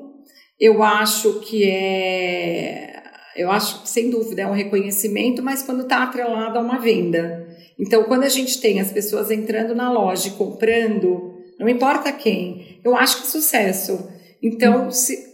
eu 0.59 0.83
acho 0.83 1.41
que 1.41 1.69
é. 1.69 3.03
Eu 3.37 3.51
acho 3.53 3.83
que, 3.83 3.89
sem 3.89 4.11
dúvida, 4.11 4.43
é 4.43 4.47
um 4.47 4.55
reconhecimento, 4.55 5.43
mas 5.43 5.63
quando 5.63 5.83
está 5.83 6.03
atrelado 6.03 6.59
a 6.59 6.61
uma 6.61 6.79
venda. 6.79 7.47
Então, 7.79 8.03
quando 8.05 8.25
a 8.25 8.29
gente 8.29 8.61
tem 8.61 8.81
as 8.81 8.91
pessoas 8.91 9.31
entrando 9.31 9.77
na 9.77 9.93
loja 9.93 10.29
e 10.29 10.33
comprando, 10.33 11.35
não 11.57 11.69
importa 11.69 12.11
quem, 12.11 12.81
eu 12.85 12.97
acho 12.97 13.19
que 13.19 13.29
é 13.29 13.31
sucesso. 13.31 14.09
Então, 14.43 14.91
se, 14.91 15.29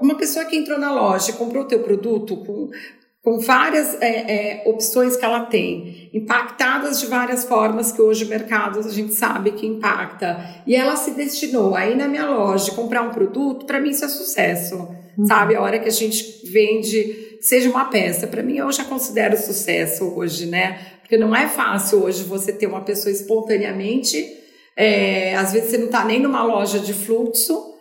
uma 0.00 0.16
pessoa 0.16 0.44
que 0.44 0.56
entrou 0.56 0.78
na 0.78 0.92
loja 0.92 1.30
e 1.30 1.34
comprou 1.34 1.64
o 1.64 1.66
teu 1.66 1.80
produto 1.80 2.36
com, 2.36 2.70
com 3.28 3.38
várias 3.40 3.94
é, 4.00 4.06
é, 4.06 4.62
opções 4.64 5.14
que 5.14 5.22
ela 5.22 5.40
tem, 5.40 6.08
impactadas 6.14 6.98
de 6.98 7.08
várias 7.08 7.44
formas 7.44 7.92
que 7.92 8.00
hoje 8.00 8.24
o 8.24 8.28
mercado 8.28 8.78
a 8.78 8.90
gente 8.90 9.12
sabe 9.12 9.50
que 9.50 9.66
impacta, 9.66 10.62
e 10.66 10.74
ela 10.74 10.96
se 10.96 11.10
destinou 11.10 11.76
aí 11.76 11.94
na 11.94 12.08
minha 12.08 12.24
loja 12.24 12.72
comprar 12.72 13.02
um 13.02 13.10
produto, 13.10 13.66
para 13.66 13.78
mim 13.80 13.90
isso 13.90 14.06
é 14.06 14.08
sucesso, 14.08 14.76
uhum. 15.18 15.26
sabe? 15.26 15.54
A 15.54 15.60
hora 15.60 15.78
que 15.78 15.88
a 15.88 15.92
gente 15.92 16.40
vende, 16.50 17.36
seja 17.42 17.68
uma 17.68 17.84
peça, 17.84 18.26
para 18.26 18.42
mim 18.42 18.56
eu 18.56 18.72
já 18.72 18.84
considero 18.84 19.36
sucesso 19.36 20.06
hoje, 20.16 20.46
né? 20.46 20.78
Porque 21.02 21.18
não 21.18 21.36
é 21.36 21.46
fácil 21.48 22.04
hoje 22.04 22.22
você 22.22 22.50
ter 22.50 22.66
uma 22.66 22.80
pessoa 22.80 23.12
espontaneamente, 23.12 24.24
é, 24.74 25.34
às 25.34 25.52
vezes 25.52 25.68
você 25.68 25.76
não 25.76 25.86
está 25.86 26.02
nem 26.02 26.18
numa 26.18 26.42
loja 26.42 26.78
de 26.78 26.94
fluxo, 26.94 27.74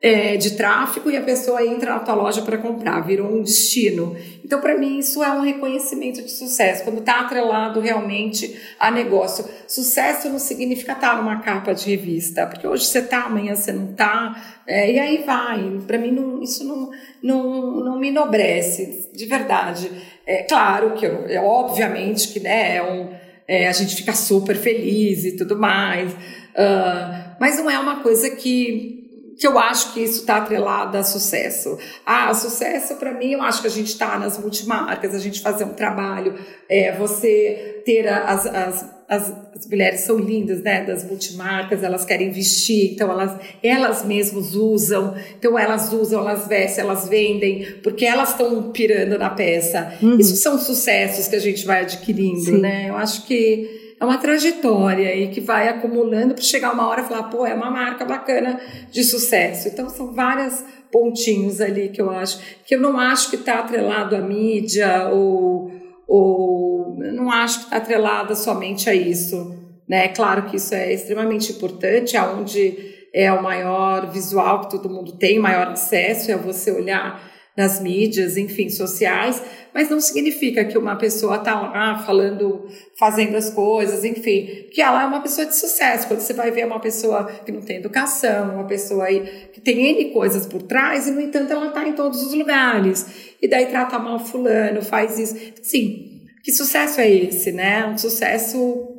é, 0.00 0.36
de 0.36 0.50
tráfego 0.50 1.10
e 1.10 1.16
a 1.16 1.22
pessoa 1.22 1.64
entra 1.64 1.94
na 1.94 2.00
tua 2.00 2.14
loja 2.14 2.42
para 2.42 2.58
comprar, 2.58 3.00
virou 3.00 3.26
um 3.26 3.42
destino. 3.42 4.14
Então, 4.44 4.60
para 4.60 4.76
mim, 4.76 4.98
isso 4.98 5.24
é 5.24 5.30
um 5.30 5.40
reconhecimento 5.40 6.20
de 6.22 6.30
sucesso, 6.30 6.84
quando 6.84 6.98
está 6.98 7.20
atrelado 7.20 7.80
realmente 7.80 8.54
a 8.78 8.90
negócio. 8.90 9.46
Sucesso 9.66 10.28
não 10.28 10.38
significa 10.38 10.92
estar 10.92 11.10
tá 11.10 11.16
numa 11.16 11.40
capa 11.40 11.72
de 11.72 11.88
revista, 11.88 12.46
porque 12.46 12.66
hoje 12.66 12.84
você 12.84 12.98
está, 12.98 13.22
amanhã 13.22 13.54
você 13.54 13.72
não 13.72 13.92
está, 13.92 14.60
é, 14.66 14.92
e 14.92 14.98
aí 14.98 15.24
vai. 15.24 15.80
Para 15.86 15.96
mim, 15.96 16.10
não, 16.10 16.42
isso 16.42 16.64
não, 16.64 16.90
não, 17.22 17.84
não 17.84 17.98
me 17.98 18.08
enobrece, 18.08 19.08
de 19.10 19.24
verdade. 19.24 19.90
É 20.26 20.42
claro 20.42 20.92
que, 20.92 21.06
eu, 21.06 21.26
é, 21.26 21.40
obviamente, 21.40 22.28
que 22.28 22.40
né, 22.40 22.76
é 22.76 22.82
um, 22.82 23.08
é, 23.48 23.68
a 23.68 23.72
gente 23.72 23.96
fica 23.96 24.12
super 24.12 24.56
feliz 24.56 25.24
e 25.24 25.36
tudo 25.36 25.58
mais, 25.58 26.12
uh, 26.12 27.36
mas 27.40 27.56
não 27.56 27.70
é 27.70 27.78
uma 27.78 28.00
coisa 28.00 28.30
que 28.30 29.03
que 29.38 29.46
eu 29.46 29.58
acho 29.58 29.92
que 29.92 30.00
isso 30.00 30.20
está 30.20 30.36
atrelado 30.36 30.96
a 30.96 31.02
sucesso. 31.02 31.78
Ah, 32.04 32.32
sucesso 32.34 32.96
para 32.96 33.12
mim, 33.12 33.32
eu 33.32 33.42
acho 33.42 33.60
que 33.60 33.66
a 33.66 33.70
gente 33.70 33.88
está 33.88 34.18
nas 34.18 34.38
multimarcas, 34.38 35.14
a 35.14 35.18
gente 35.18 35.40
fazer 35.40 35.64
um 35.64 35.72
trabalho, 35.74 36.34
é, 36.68 36.92
você 36.96 37.82
ter 37.84 38.08
as, 38.08 38.46
as, 38.46 38.90
as, 39.08 39.34
as, 39.54 39.66
mulheres 39.68 40.00
são 40.00 40.18
lindas, 40.18 40.62
né, 40.62 40.84
das 40.84 41.04
multimarcas, 41.04 41.82
elas 41.82 42.04
querem 42.04 42.30
vestir, 42.30 42.92
então 42.92 43.10
elas, 43.10 43.38
elas 43.62 44.04
mesmas 44.04 44.54
usam, 44.54 45.14
então 45.38 45.58
elas 45.58 45.92
usam, 45.92 46.20
elas 46.20 46.46
vestem, 46.46 46.84
elas 46.84 47.08
vendem, 47.08 47.66
porque 47.82 48.04
elas 48.04 48.30
estão 48.30 48.70
pirando 48.70 49.18
na 49.18 49.30
peça. 49.30 49.92
Uhum. 50.00 50.18
Isso 50.18 50.36
são 50.36 50.58
sucessos 50.58 51.28
que 51.28 51.36
a 51.36 51.40
gente 51.40 51.66
vai 51.66 51.82
adquirindo, 51.82 52.40
Sim. 52.40 52.60
né? 52.60 52.88
Eu 52.88 52.96
acho 52.96 53.26
que 53.26 53.83
é 54.04 54.06
uma 54.06 54.18
trajetória 54.18 55.16
e 55.16 55.28
que 55.28 55.40
vai 55.40 55.68
acumulando 55.68 56.34
para 56.34 56.42
chegar 56.42 56.72
uma 56.72 56.86
hora 56.86 57.00
e 57.00 57.04
falar, 57.04 57.24
pô, 57.24 57.46
é 57.46 57.54
uma 57.54 57.70
marca 57.70 58.04
bacana 58.04 58.60
de 58.90 59.02
sucesso. 59.02 59.68
Então 59.68 59.88
são 59.88 60.12
vários 60.12 60.62
pontinhos 60.92 61.60
ali 61.60 61.88
que 61.88 62.00
eu 62.00 62.10
acho, 62.10 62.38
que 62.64 62.74
eu 62.74 62.80
não 62.80 62.98
acho 62.98 63.30
que 63.30 63.36
está 63.36 63.58
atrelado 63.58 64.14
à 64.14 64.20
mídia 64.20 65.08
ou, 65.08 65.72
ou 66.06 66.96
não 66.98 67.30
acho 67.30 67.60
que 67.60 67.64
está 67.64 67.78
atrelada 67.78 68.34
somente 68.34 68.88
a 68.88 68.94
isso. 68.94 69.56
Né? 69.88 70.04
É 70.04 70.08
claro 70.08 70.42
que 70.44 70.56
isso 70.56 70.74
é 70.74 70.92
extremamente 70.92 71.52
importante, 71.52 72.16
aonde 72.16 73.08
é 73.12 73.32
o 73.32 73.42
maior 73.42 74.10
visual 74.10 74.62
que 74.62 74.70
todo 74.70 74.90
mundo 74.90 75.12
tem, 75.12 75.38
maior 75.38 75.68
acesso, 75.68 76.30
é 76.30 76.36
você 76.36 76.70
olhar 76.70 77.33
nas 77.56 77.80
mídias, 77.80 78.36
enfim, 78.36 78.68
sociais, 78.68 79.40
mas 79.72 79.88
não 79.88 80.00
significa 80.00 80.64
que 80.64 80.76
uma 80.76 80.96
pessoa 80.96 81.36
está 81.36 81.60
lá 81.60 81.98
falando, 81.98 82.66
fazendo 82.98 83.36
as 83.36 83.50
coisas, 83.50 84.04
enfim, 84.04 84.66
que 84.72 84.82
ela 84.82 85.02
é 85.02 85.06
uma 85.06 85.20
pessoa 85.20 85.46
de 85.46 85.54
sucesso. 85.54 86.08
Quando 86.08 86.20
você 86.20 86.32
vai 86.32 86.50
ver 86.50 86.66
uma 86.66 86.80
pessoa 86.80 87.24
que 87.44 87.52
não 87.52 87.60
tem 87.60 87.76
educação, 87.76 88.54
uma 88.54 88.66
pessoa 88.66 89.04
aí 89.04 89.50
que 89.52 89.60
tem 89.60 89.86
N 89.86 90.10
coisas 90.10 90.46
por 90.46 90.62
trás, 90.62 91.06
e 91.06 91.12
no 91.12 91.20
entanto 91.20 91.52
ela 91.52 91.68
está 91.68 91.86
em 91.86 91.92
todos 91.92 92.22
os 92.24 92.34
lugares. 92.34 93.34
E 93.40 93.48
daí 93.48 93.66
trata 93.66 93.98
mal 93.98 94.18
fulano, 94.18 94.82
faz 94.82 95.18
isso. 95.18 95.36
Sim, 95.62 96.22
que 96.42 96.52
sucesso 96.52 97.00
é 97.00 97.08
esse, 97.08 97.52
né? 97.52 97.86
Um 97.86 97.96
sucesso 97.96 98.90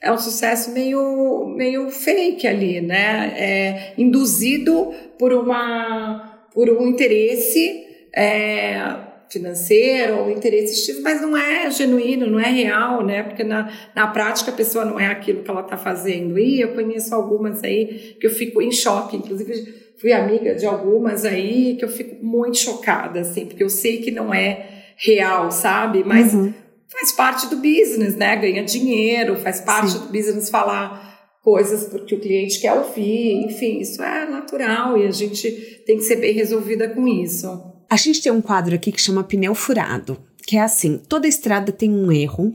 é 0.00 0.12
um 0.12 0.18
sucesso 0.18 0.70
meio, 0.70 1.46
meio 1.56 1.90
fake 1.90 2.46
ali, 2.46 2.80
né? 2.80 3.34
É 3.36 3.94
induzido 3.98 4.94
por 5.18 5.32
uma 5.32 6.34
por 6.54 6.70
um 6.70 6.86
interesse 6.86 7.85
é, 8.16 8.80
financeiro 9.28 10.18
ou 10.18 10.30
interesse 10.30 10.86
X, 10.86 11.00
mas 11.02 11.20
não 11.20 11.36
é 11.36 11.70
genuíno, 11.70 12.26
não 12.26 12.40
é 12.40 12.50
real, 12.50 13.04
né? 13.04 13.22
Porque 13.22 13.44
na, 13.44 13.70
na 13.94 14.06
prática 14.06 14.50
a 14.50 14.54
pessoa 14.54 14.84
não 14.84 14.98
é 14.98 15.06
aquilo 15.06 15.42
que 15.42 15.50
ela 15.50 15.60
está 15.60 15.76
fazendo. 15.76 16.38
E 16.38 16.60
eu 16.60 16.68
conheço 16.68 17.14
algumas 17.14 17.62
aí 17.62 18.16
que 18.18 18.26
eu 18.26 18.30
fico 18.30 18.62
em 18.62 18.72
choque, 18.72 19.16
inclusive 19.16 19.86
fui 20.00 20.12
amiga 20.12 20.54
de 20.54 20.66
algumas 20.66 21.24
aí 21.24 21.76
que 21.78 21.84
eu 21.84 21.88
fico 21.88 22.24
muito 22.24 22.58
chocada, 22.58 23.20
assim, 23.20 23.46
porque 23.46 23.62
eu 23.62 23.70
sei 23.70 23.98
que 23.98 24.10
não 24.10 24.32
é 24.32 24.84
real, 24.96 25.50
sabe? 25.50 26.04
Mas 26.04 26.32
uhum. 26.32 26.52
faz 26.88 27.12
parte 27.12 27.48
do 27.48 27.56
business, 27.56 28.14
né? 28.14 28.36
Ganha 28.36 28.62
dinheiro, 28.62 29.36
faz 29.36 29.60
parte 29.60 29.92
Sim. 29.92 29.98
do 30.00 30.06
business 30.06 30.48
falar 30.48 31.04
coisas 31.42 31.84
porque 31.88 32.14
o 32.14 32.18
cliente 32.20 32.60
quer 32.60 32.72
ouvir, 32.72 33.44
enfim, 33.44 33.78
isso 33.78 34.02
é 34.02 34.28
natural 34.28 34.98
e 34.98 35.06
a 35.06 35.12
gente 35.12 35.48
tem 35.86 35.96
que 35.96 36.02
ser 36.02 36.16
bem 36.16 36.32
resolvida 36.32 36.88
com 36.88 37.06
isso. 37.06 37.75
A 37.88 37.96
gente 37.96 38.20
tem 38.20 38.32
um 38.32 38.42
quadro 38.42 38.74
aqui 38.74 38.90
que 38.90 39.00
chama 39.00 39.22
pneu 39.24 39.54
furado, 39.54 40.18
que 40.46 40.56
é 40.56 40.62
assim: 40.62 40.98
toda 41.08 41.28
estrada 41.28 41.70
tem 41.70 41.90
um 41.90 42.10
erro, 42.10 42.54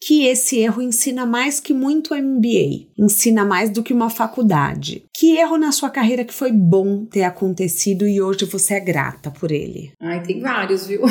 que 0.00 0.26
esse 0.26 0.58
erro 0.60 0.80
ensina 0.80 1.26
mais 1.26 1.58
que 1.58 1.74
muito 1.74 2.14
MBA, 2.14 2.86
ensina 2.96 3.44
mais 3.44 3.70
do 3.70 3.82
que 3.82 3.92
uma 3.92 4.08
faculdade. 4.08 5.04
Que 5.12 5.36
erro 5.36 5.58
na 5.58 5.72
sua 5.72 5.90
carreira 5.90 6.24
que 6.24 6.32
foi 6.32 6.52
bom 6.52 7.04
ter 7.04 7.24
acontecido 7.24 8.06
e 8.06 8.22
hoje 8.22 8.44
você 8.44 8.74
é 8.74 8.80
grata 8.80 9.30
por 9.30 9.50
ele? 9.50 9.92
Ai, 10.00 10.22
tem 10.22 10.40
vários, 10.40 10.86
viu? 10.86 11.02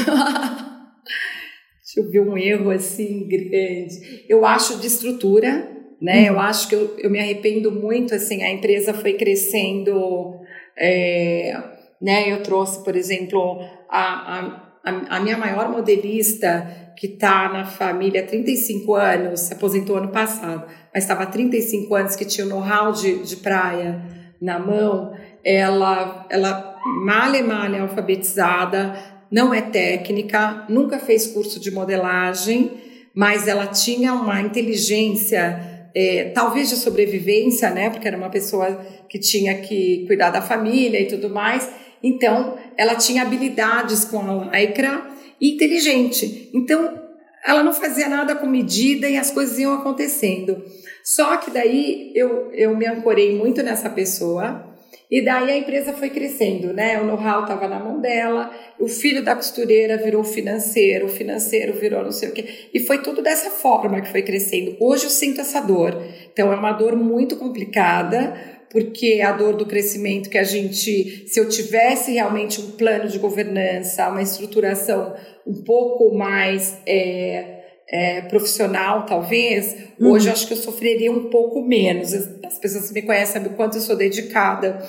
Deixa 1.87 1.99
eu 1.99 2.09
ver 2.09 2.21
um 2.21 2.37
erro 2.37 2.69
assim 2.69 3.27
grande. 3.27 4.25
Eu 4.29 4.45
acho 4.45 4.79
de 4.79 4.87
estrutura, 4.87 5.69
né? 6.01 6.21
Uhum. 6.21 6.27
Eu 6.27 6.39
acho 6.39 6.69
que 6.69 6.75
eu, 6.75 6.95
eu 6.99 7.09
me 7.09 7.19
arrependo 7.19 7.71
muito, 7.71 8.15
assim, 8.15 8.43
a 8.43 8.51
empresa 8.51 8.93
foi 8.93 9.13
crescendo 9.13 10.35
É, 10.77 11.76
né, 12.01 12.31
eu 12.31 12.43
trouxe, 12.43 12.83
por 12.83 12.95
exemplo, 12.95 13.59
a, 13.89 14.39
a, 14.83 15.17
a 15.17 15.19
minha 15.19 15.37
maior 15.37 15.69
modelista, 15.69 16.93
que 16.95 17.07
está 17.07 17.49
na 17.49 17.65
família 17.65 18.21
há 18.21 18.25
35 18.25 18.95
anos, 18.95 19.41
se 19.41 19.53
aposentou 19.53 19.97
ano 19.97 20.09
passado, 20.09 20.65
mas 20.93 21.03
estava 21.03 21.23
há 21.23 21.27
35 21.27 21.93
anos, 21.93 22.15
que 22.15 22.25
tinha 22.25 22.45
o 22.45 22.49
know-how 22.49 22.91
de, 22.91 23.19
de 23.23 23.35
praia 23.37 24.01
na 24.41 24.57
mão, 24.59 25.13
ela, 25.43 26.25
ela 26.29 26.75
malha 27.05 27.43
malha 27.43 27.81
alfabetizada, 27.81 28.95
não 29.31 29.53
é 29.53 29.61
técnica, 29.61 30.65
nunca 30.69 30.99
fez 30.99 31.27
curso 31.27 31.59
de 31.59 31.69
modelagem, 31.69 32.71
mas 33.13 33.47
ela 33.47 33.67
tinha 33.67 34.13
uma 34.13 34.39
inteligência, 34.41 35.89
é, 35.95 36.25
talvez 36.35 36.69
de 36.69 36.75
sobrevivência, 36.75 37.69
né? 37.71 37.89
Porque 37.89 38.07
era 38.07 38.15
uma 38.15 38.29
pessoa 38.29 38.75
que 39.09 39.19
tinha 39.19 39.55
que 39.55 40.05
cuidar 40.07 40.29
da 40.29 40.41
família 40.41 41.01
e 41.01 41.07
tudo 41.07 41.29
mais. 41.29 41.69
Então, 42.01 42.57
ela 42.77 42.95
tinha 42.95 43.23
habilidades 43.23 44.05
com 44.05 44.19
a 44.19 44.57
lycra 44.57 45.05
e 45.39 45.55
inteligente. 45.55 46.49
Então, 46.53 47.01
ela 47.45 47.63
não 47.63 47.73
fazia 47.73 48.09
nada 48.09 48.35
com 48.35 48.45
medida 48.45 49.09
e 49.09 49.17
as 49.17 49.31
coisas 49.31 49.57
iam 49.57 49.73
acontecendo. 49.73 50.63
Só 51.03 51.37
que 51.37 51.49
daí 51.49 52.11
eu, 52.13 52.51
eu 52.51 52.75
me 52.75 52.85
ancorei 52.85 53.35
muito 53.35 53.63
nessa 53.63 53.89
pessoa 53.89 54.67
e 55.09 55.21
daí 55.21 55.49
a 55.49 55.57
empresa 55.57 55.93
foi 55.93 56.09
crescendo, 56.09 56.73
né? 56.73 56.99
O 56.99 57.05
know-how 57.05 57.43
estava 57.43 57.65
na 57.69 57.79
mão 57.79 58.01
dela, 58.01 58.51
o 58.77 58.89
filho 58.89 59.23
da 59.23 59.33
costureira 59.33 59.95
virou 59.95 60.21
financeiro, 60.21 61.05
o 61.05 61.09
financeiro 61.09 61.73
virou 61.73 62.03
não 62.03 62.11
sei 62.11 62.29
o 62.29 62.33
quê. 62.33 62.67
E 62.73 62.81
foi 62.81 63.01
tudo 63.01 63.21
dessa 63.21 63.49
forma 63.49 64.01
que 64.01 64.11
foi 64.11 64.21
crescendo. 64.21 64.75
Hoje 64.81 65.05
eu 65.05 65.09
sinto 65.09 65.39
essa 65.39 65.61
dor. 65.61 65.97
Então 66.33 66.51
é 66.51 66.55
uma 66.57 66.73
dor 66.73 66.97
muito 66.97 67.37
complicada, 67.37 68.37
porque 68.69 69.21
a 69.21 69.31
dor 69.31 69.55
do 69.55 69.65
crescimento 69.65 70.29
que 70.29 70.37
a 70.37 70.43
gente, 70.43 71.27
se 71.27 71.39
eu 71.39 71.47
tivesse 71.47 72.11
realmente 72.11 72.59
um 72.59 72.71
plano 72.71 73.07
de 73.07 73.17
governança, 73.17 74.09
uma 74.09 74.21
estruturação 74.21 75.15
um 75.45 75.63
pouco 75.63 76.15
mais 76.17 76.77
é, 76.85 77.57
é, 77.89 78.21
profissional, 78.23 79.05
talvez, 79.05 79.75
uhum. 79.99 80.11
hoje 80.11 80.27
eu 80.27 80.33
acho 80.33 80.47
que 80.47 80.53
eu 80.53 80.57
sofreria 80.57 81.11
um 81.11 81.29
pouco 81.29 81.61
menos. 81.61 82.13
As 82.13 82.59
pessoas 82.59 82.89
que 82.89 82.93
me 82.93 83.01
conhecem 83.01 83.35
sabem 83.35 83.51
o 83.51 83.55
quanto 83.55 83.77
eu 83.77 83.81
sou 83.81 83.95
dedicada, 83.95 84.83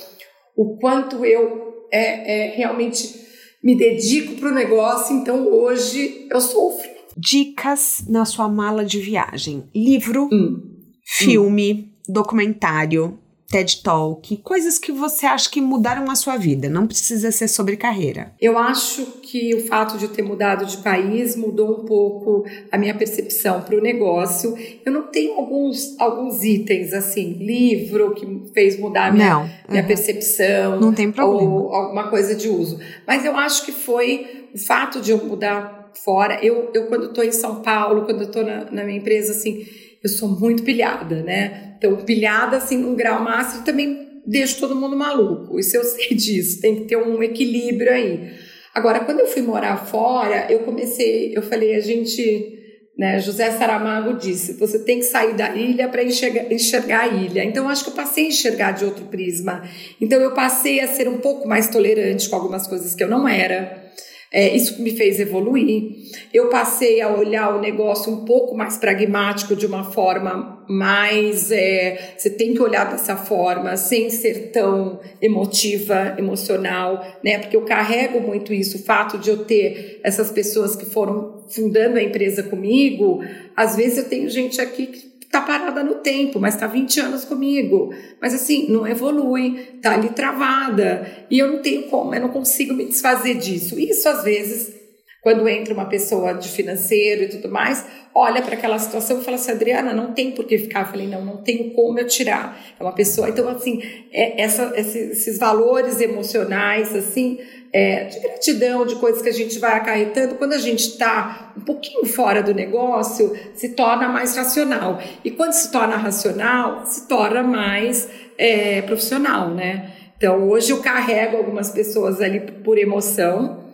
o 0.56 0.76
quanto 0.78 1.24
eu 1.24 1.86
é, 1.92 2.48
é 2.48 2.56
realmente 2.56 3.26
me 3.62 3.76
dedico 3.76 4.34
para 4.34 4.50
o 4.50 4.54
negócio, 4.54 5.16
então 5.16 5.46
hoje 5.46 6.26
eu 6.30 6.40
sofro. 6.40 6.88
Dicas 7.16 8.04
na 8.08 8.24
sua 8.24 8.48
mala 8.48 8.84
de 8.84 9.00
viagem: 9.00 9.64
livro, 9.74 10.28
hum. 10.32 10.60
filme, 11.04 11.72
hum. 12.08 12.12
documentário, 12.12 13.18
TED 13.50 13.82
Talk, 13.82 14.36
coisas 14.38 14.78
que 14.78 14.92
você 14.92 15.24
acha 15.24 15.50
que 15.50 15.58
mudaram 15.58 16.10
a 16.10 16.14
sua 16.14 16.36
vida, 16.36 16.68
não 16.68 16.86
precisa 16.86 17.32
ser 17.32 17.48
sobre 17.48 17.78
carreira. 17.78 18.32
Eu 18.38 18.58
acho 18.58 19.06
que 19.22 19.54
o 19.54 19.66
fato 19.66 19.96
de 19.96 20.04
eu 20.04 20.12
ter 20.12 20.22
mudado 20.22 20.66
de 20.66 20.76
país 20.78 21.34
mudou 21.34 21.80
um 21.80 21.84
pouco 21.86 22.44
a 22.70 22.76
minha 22.76 22.94
percepção 22.94 23.62
para 23.62 23.74
o 23.74 23.80
negócio. 23.80 24.54
Eu 24.84 24.92
não 24.92 25.04
tenho 25.04 25.32
alguns, 25.32 25.98
alguns 25.98 26.44
itens, 26.44 26.92
assim, 26.92 27.32
livro 27.32 28.14
que 28.14 28.52
fez 28.52 28.78
mudar 28.78 29.06
a 29.06 29.12
minha, 29.12 29.30
não, 29.30 29.50
minha 29.66 29.80
uhum. 29.80 29.88
percepção. 29.88 30.78
Não 30.78 30.92
tem 30.92 31.10
problema. 31.10 31.50
Ou 31.50 31.74
alguma 31.74 32.10
coisa 32.10 32.34
de 32.34 32.50
uso. 32.50 32.78
Mas 33.06 33.24
eu 33.24 33.34
acho 33.34 33.64
que 33.64 33.72
foi 33.72 34.48
o 34.54 34.58
fato 34.58 35.00
de 35.00 35.10
eu 35.10 35.24
mudar 35.24 35.90
fora. 36.04 36.38
Eu, 36.44 36.70
eu 36.74 36.86
quando 36.86 37.06
estou 37.06 37.24
em 37.24 37.32
São 37.32 37.62
Paulo, 37.62 38.04
quando 38.04 38.24
estou 38.24 38.44
na, 38.44 38.70
na 38.70 38.84
minha 38.84 38.98
empresa, 38.98 39.32
assim 39.32 39.66
eu 40.02 40.08
sou 40.08 40.28
muito 40.28 40.62
pilhada, 40.62 41.22
né? 41.22 41.74
Então, 41.78 41.96
pilhada 41.96 42.56
assim 42.56 42.78
num 42.78 42.94
grau 42.94 43.22
máximo 43.22 43.64
também 43.64 44.22
deixo 44.26 44.60
todo 44.60 44.76
mundo 44.76 44.96
maluco. 44.96 45.58
Isso 45.58 45.76
eu 45.76 45.84
sei 45.84 46.14
disso, 46.14 46.60
tem 46.60 46.76
que 46.76 46.84
ter 46.84 46.96
um 46.96 47.22
equilíbrio 47.22 47.92
aí. 47.92 48.30
Agora, 48.74 49.00
quando 49.00 49.20
eu 49.20 49.26
fui 49.26 49.42
morar 49.42 49.76
fora, 49.86 50.46
eu 50.50 50.60
comecei, 50.60 51.36
eu 51.36 51.42
falei, 51.42 51.74
a 51.74 51.80
gente, 51.80 52.52
né, 52.96 53.18
José 53.18 53.50
Saramago 53.50 54.16
disse, 54.16 54.52
você 54.52 54.78
tem 54.78 54.98
que 54.98 55.04
sair 55.06 55.34
da 55.34 55.56
ilha 55.56 55.88
para 55.88 56.04
enxergar, 56.04 56.52
enxergar 56.52 57.00
a 57.00 57.08
ilha. 57.08 57.42
Então, 57.42 57.68
acho 57.68 57.82
que 57.82 57.90
eu 57.90 57.94
passei 57.94 58.26
a 58.26 58.28
enxergar 58.28 58.72
de 58.72 58.84
outro 58.84 59.06
prisma. 59.06 59.62
Então, 60.00 60.20
eu 60.20 60.32
passei 60.32 60.78
a 60.80 60.86
ser 60.86 61.08
um 61.08 61.18
pouco 61.18 61.48
mais 61.48 61.68
tolerante 61.68 62.28
com 62.28 62.36
algumas 62.36 62.68
coisas 62.68 62.94
que 62.94 63.02
eu 63.02 63.08
não 63.08 63.26
era. 63.26 63.88
É, 64.30 64.54
isso 64.54 64.82
me 64.82 64.90
fez 64.90 65.18
evoluir. 65.18 65.90
Eu 66.34 66.48
passei 66.48 67.00
a 67.00 67.08
olhar 67.08 67.56
o 67.56 67.60
negócio 67.60 68.12
um 68.12 68.26
pouco 68.26 68.54
mais 68.54 68.76
pragmático, 68.76 69.56
de 69.56 69.64
uma 69.64 69.84
forma 69.84 70.64
mais. 70.68 71.50
É, 71.50 72.14
você 72.16 72.28
tem 72.28 72.52
que 72.52 72.60
olhar 72.60 72.90
dessa 72.90 73.16
forma, 73.16 73.74
sem 73.76 74.10
ser 74.10 74.50
tão 74.52 75.00
emotiva, 75.22 76.14
emocional, 76.18 77.02
né? 77.24 77.38
Porque 77.38 77.56
eu 77.56 77.62
carrego 77.62 78.20
muito 78.20 78.52
isso, 78.52 78.76
o 78.76 78.82
fato 78.82 79.16
de 79.16 79.30
eu 79.30 79.44
ter 79.44 80.00
essas 80.04 80.30
pessoas 80.30 80.76
que 80.76 80.84
foram 80.84 81.42
fundando 81.48 81.96
a 81.96 82.02
empresa 82.02 82.42
comigo. 82.42 83.24
Às 83.56 83.76
vezes 83.76 83.98
eu 83.98 84.04
tenho 84.10 84.28
gente 84.28 84.60
aqui 84.60 84.88
que 84.88 85.07
tá 85.30 85.42
parada 85.42 85.82
no 85.84 85.96
tempo, 85.96 86.40
mas 86.40 86.56
tá 86.56 86.66
20 86.66 87.00
anos 87.00 87.24
comigo. 87.24 87.92
Mas 88.20 88.34
assim, 88.34 88.70
não 88.70 88.86
evolui, 88.86 89.78
tá 89.82 89.94
ali 89.94 90.10
travada. 90.10 91.26
E 91.30 91.38
eu 91.38 91.52
não 91.52 91.62
tenho 91.62 91.84
como, 91.84 92.14
eu 92.14 92.20
não 92.20 92.30
consigo 92.30 92.74
me 92.74 92.86
desfazer 92.86 93.34
disso. 93.34 93.78
Isso 93.78 94.08
às 94.08 94.24
vezes, 94.24 94.74
quando 95.22 95.48
entra 95.48 95.74
uma 95.74 95.86
pessoa 95.86 96.32
de 96.32 96.48
financeiro 96.48 97.24
e 97.24 97.28
tudo 97.28 97.50
mais, 97.50 97.84
olha 98.14 98.42
para 98.42 98.54
aquela 98.54 98.78
situação 98.78 99.20
e 99.20 99.24
fala 99.24 99.36
assim, 99.36 99.52
Adriana, 99.52 99.92
não 99.92 100.12
tem 100.12 100.32
por 100.32 100.44
que 100.44 100.58
ficar. 100.58 100.80
Eu 100.80 100.86
falei, 100.86 101.06
não, 101.06 101.24
não 101.24 101.42
tenho 101.42 101.72
como 101.72 101.98
eu 101.98 102.06
tirar. 102.06 102.58
É 102.78 102.82
uma 102.82 102.94
pessoa. 102.94 103.28
Então, 103.28 103.48
assim, 103.48 103.82
é, 104.10 104.42
essa, 104.42 104.72
esses 104.76 105.38
valores 105.38 106.00
emocionais, 106.00 106.94
assim, 106.96 107.38
é, 107.72 108.04
de 108.04 108.20
gratidão, 108.20 108.86
de 108.86 108.96
coisas 108.96 109.20
que 109.20 109.28
a 109.28 109.32
gente 109.32 109.58
vai 109.58 109.76
acarretando, 109.76 110.36
quando 110.36 110.52
a 110.54 110.58
gente 110.58 110.80
está 110.80 111.52
um 111.56 111.60
pouquinho 111.60 112.06
fora 112.06 112.42
do 112.42 112.54
negócio, 112.54 113.36
se 113.54 113.70
torna 113.70 114.08
mais 114.08 114.36
racional. 114.36 115.00
E 115.24 115.30
quando 115.30 115.52
se 115.52 115.70
torna 115.70 115.96
racional, 115.96 116.86
se 116.86 117.06
torna 117.06 117.42
mais 117.42 118.08
é, 118.38 118.82
profissional, 118.82 119.50
né? 119.50 119.92
Então, 120.16 120.48
hoje 120.48 120.72
eu 120.72 120.80
carrego 120.80 121.36
algumas 121.36 121.70
pessoas 121.70 122.20
ali 122.20 122.40
por 122.40 122.78
emoção, 122.78 123.64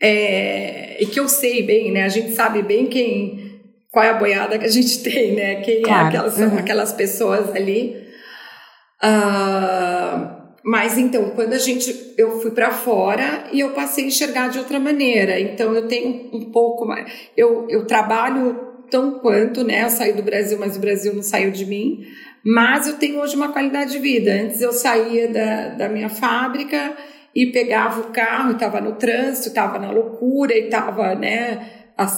é, 0.00 0.96
e 1.00 1.06
que 1.06 1.18
eu 1.18 1.28
sei 1.28 1.62
bem, 1.62 1.92
né? 1.92 2.04
A 2.04 2.08
gente 2.08 2.32
sabe 2.34 2.62
bem 2.62 2.86
quem, 2.86 3.60
qual 3.90 4.04
é 4.04 4.10
a 4.10 4.14
boiada 4.14 4.58
que 4.58 4.64
a 4.64 4.70
gente 4.70 5.02
tem, 5.04 5.34
né? 5.34 5.56
Quem 5.56 5.78
é 5.78 5.82
claro. 5.82 6.04
é 6.04 6.08
aquelas, 6.08 6.38
uhum. 6.38 6.58
aquelas 6.58 6.92
pessoas 6.92 7.54
ali. 7.54 8.04
Uh, 9.02 10.35
mas 10.66 10.98
então, 10.98 11.30
quando 11.30 11.52
a 11.52 11.58
gente 11.58 12.12
eu 12.18 12.40
fui 12.40 12.50
para 12.50 12.72
fora 12.72 13.44
e 13.52 13.60
eu 13.60 13.70
passei 13.70 14.02
a 14.02 14.08
enxergar 14.08 14.48
de 14.48 14.58
outra 14.58 14.80
maneira. 14.80 15.38
Então 15.38 15.72
eu 15.72 15.86
tenho 15.86 16.28
um 16.32 16.50
pouco 16.50 16.84
mais 16.84 17.08
eu, 17.36 17.68
eu 17.70 17.86
trabalho 17.86 18.74
tão 18.90 19.20
quanto, 19.20 19.62
né? 19.62 19.84
Eu 19.84 19.90
saí 19.90 20.12
do 20.12 20.24
Brasil, 20.24 20.58
mas 20.58 20.76
o 20.76 20.80
Brasil 20.80 21.14
não 21.14 21.22
saiu 21.22 21.52
de 21.52 21.64
mim. 21.64 22.04
Mas 22.44 22.88
eu 22.88 22.94
tenho 22.94 23.20
hoje 23.20 23.36
uma 23.36 23.52
qualidade 23.52 23.92
de 23.92 24.00
vida. 24.00 24.32
Antes 24.32 24.60
eu 24.60 24.72
saía 24.72 25.28
da, 25.28 25.68
da 25.68 25.88
minha 25.88 26.08
fábrica 26.08 26.96
e 27.32 27.46
pegava 27.46 28.00
o 28.00 28.10
carro, 28.10 28.52
estava 28.52 28.80
no 28.80 28.96
trânsito, 28.96 29.46
estava 29.46 29.78
na 29.78 29.92
loucura 29.92 30.52
e 30.52 30.64
estava, 30.64 31.14
né? 31.14 31.64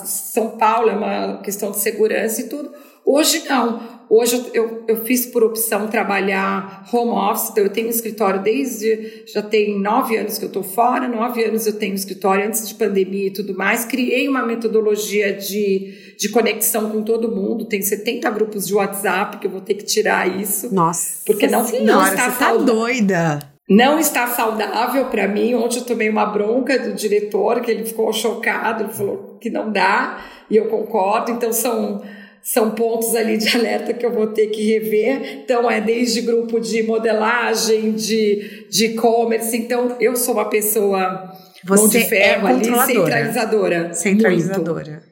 São 0.05 0.57
Paulo 0.57 0.89
é 0.89 0.95
uma 0.95 1.43
questão 1.43 1.71
de 1.71 1.81
segurança 1.81 2.41
e 2.41 2.49
tudo. 2.49 2.73
Hoje 3.09 3.43
não. 3.49 3.81
Hoje 4.11 4.51
eu, 4.53 4.85
eu 4.87 4.97
fiz 5.03 5.25
por 5.25 5.43
opção 5.43 5.87
trabalhar 5.87 6.87
home 6.93 7.11
office, 7.11 7.51
então 7.51 7.65
eu 7.65 7.71
tenho 7.71 7.87
um 7.87 7.91
escritório 7.91 8.43
desde. 8.43 9.25
Já 9.27 9.41
tem 9.41 9.81
nove 9.81 10.19
anos 10.19 10.37
que 10.37 10.45
eu 10.45 10.49
estou 10.49 10.63
fora, 10.63 11.09
nove 11.09 11.43
anos 11.43 11.67
eu 11.67 11.79
tenho 11.79 11.93
um 11.93 11.97
escritório 11.97 12.47
antes 12.47 12.69
de 12.69 12.75
pandemia 12.75 13.29
e 13.29 13.31
tudo 13.31 13.57
mais. 13.57 13.87
Criei 13.87 14.29
uma 14.29 14.45
metodologia 14.45 15.33
de, 15.33 16.17
de 16.19 16.29
conexão 16.29 16.91
com 16.91 17.03
todo 17.03 17.35
mundo. 17.35 17.65
Tem 17.65 17.81
70 17.81 18.31
grupos 18.31 18.67
de 18.67 18.75
WhatsApp 18.75 19.39
que 19.39 19.47
eu 19.47 19.51
vou 19.51 19.63
ter 19.63 19.75
que 19.75 19.85
tirar 19.85 20.29
isso. 20.39 20.75
Nossa, 20.75 21.23
porque 21.25 21.47
não, 21.47 21.65
senhora, 21.65 21.87
não 21.87 22.07
está 22.07 22.31
você 22.31 22.39
tá 22.39 22.57
doida. 22.57 23.39
Não 23.71 23.99
está 23.99 24.27
saudável 24.27 25.07
para 25.07 25.27
mim. 25.27 25.55
Ontem 25.55 25.79
eu 25.79 25.85
tomei 25.85 26.11
uma 26.11 26.27
bronca 26.27 26.79
do 26.79 26.93
diretor, 26.93 27.61
que 27.63 27.71
ele 27.71 27.85
ficou 27.85 28.13
chocado, 28.13 28.85
ele 28.85 28.93
falou 28.93 29.39
que 29.41 29.49
não 29.49 29.73
dá, 29.73 30.25
e 30.51 30.57
eu 30.57 30.67
concordo. 30.69 31.31
Então 31.33 31.53
são 31.53 32.03
são 32.43 32.71
pontos 32.71 33.15
ali 33.15 33.37
de 33.37 33.49
alerta 33.57 33.93
que 33.93 34.05
eu 34.05 34.13
vou 34.13 34.29
ter 34.29 34.49
que 34.49 34.63
rever. 34.63 35.43
Então, 35.43 35.71
é 35.71 35.81
desde 35.81 36.23
grupo 36.23 36.59
de 36.59 36.83
modelagem, 36.83 37.93
de 37.93 38.67
e-commerce. 38.71 39.57
então, 39.57 39.97
eu 40.01 40.17
sou 40.17 40.35
uma 40.35 40.49
pessoa 40.49 41.33
Você 41.65 42.01
de 42.01 42.09
ferro 42.09 42.49
é 42.49 42.51
ali, 42.51 42.65
centralizadora. 42.65 43.93
Centralizadora. 43.93 45.03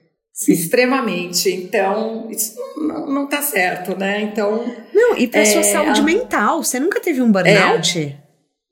Extremamente. 0.48 1.50
Então, 1.50 2.28
isso 2.30 2.54
não, 2.76 3.06
não 3.06 3.26
tá 3.26 3.40
certo, 3.40 3.98
né? 3.98 4.20
Então. 4.20 4.64
Não, 4.92 5.16
e 5.16 5.26
para 5.26 5.40
é, 5.40 5.44
sua 5.46 5.62
saúde 5.62 6.00
a... 6.00 6.04
mental, 6.04 6.62
você 6.62 6.78
nunca 6.78 7.00
teve 7.00 7.22
um 7.22 7.32
burnout? 7.32 7.98
É. 7.98 8.16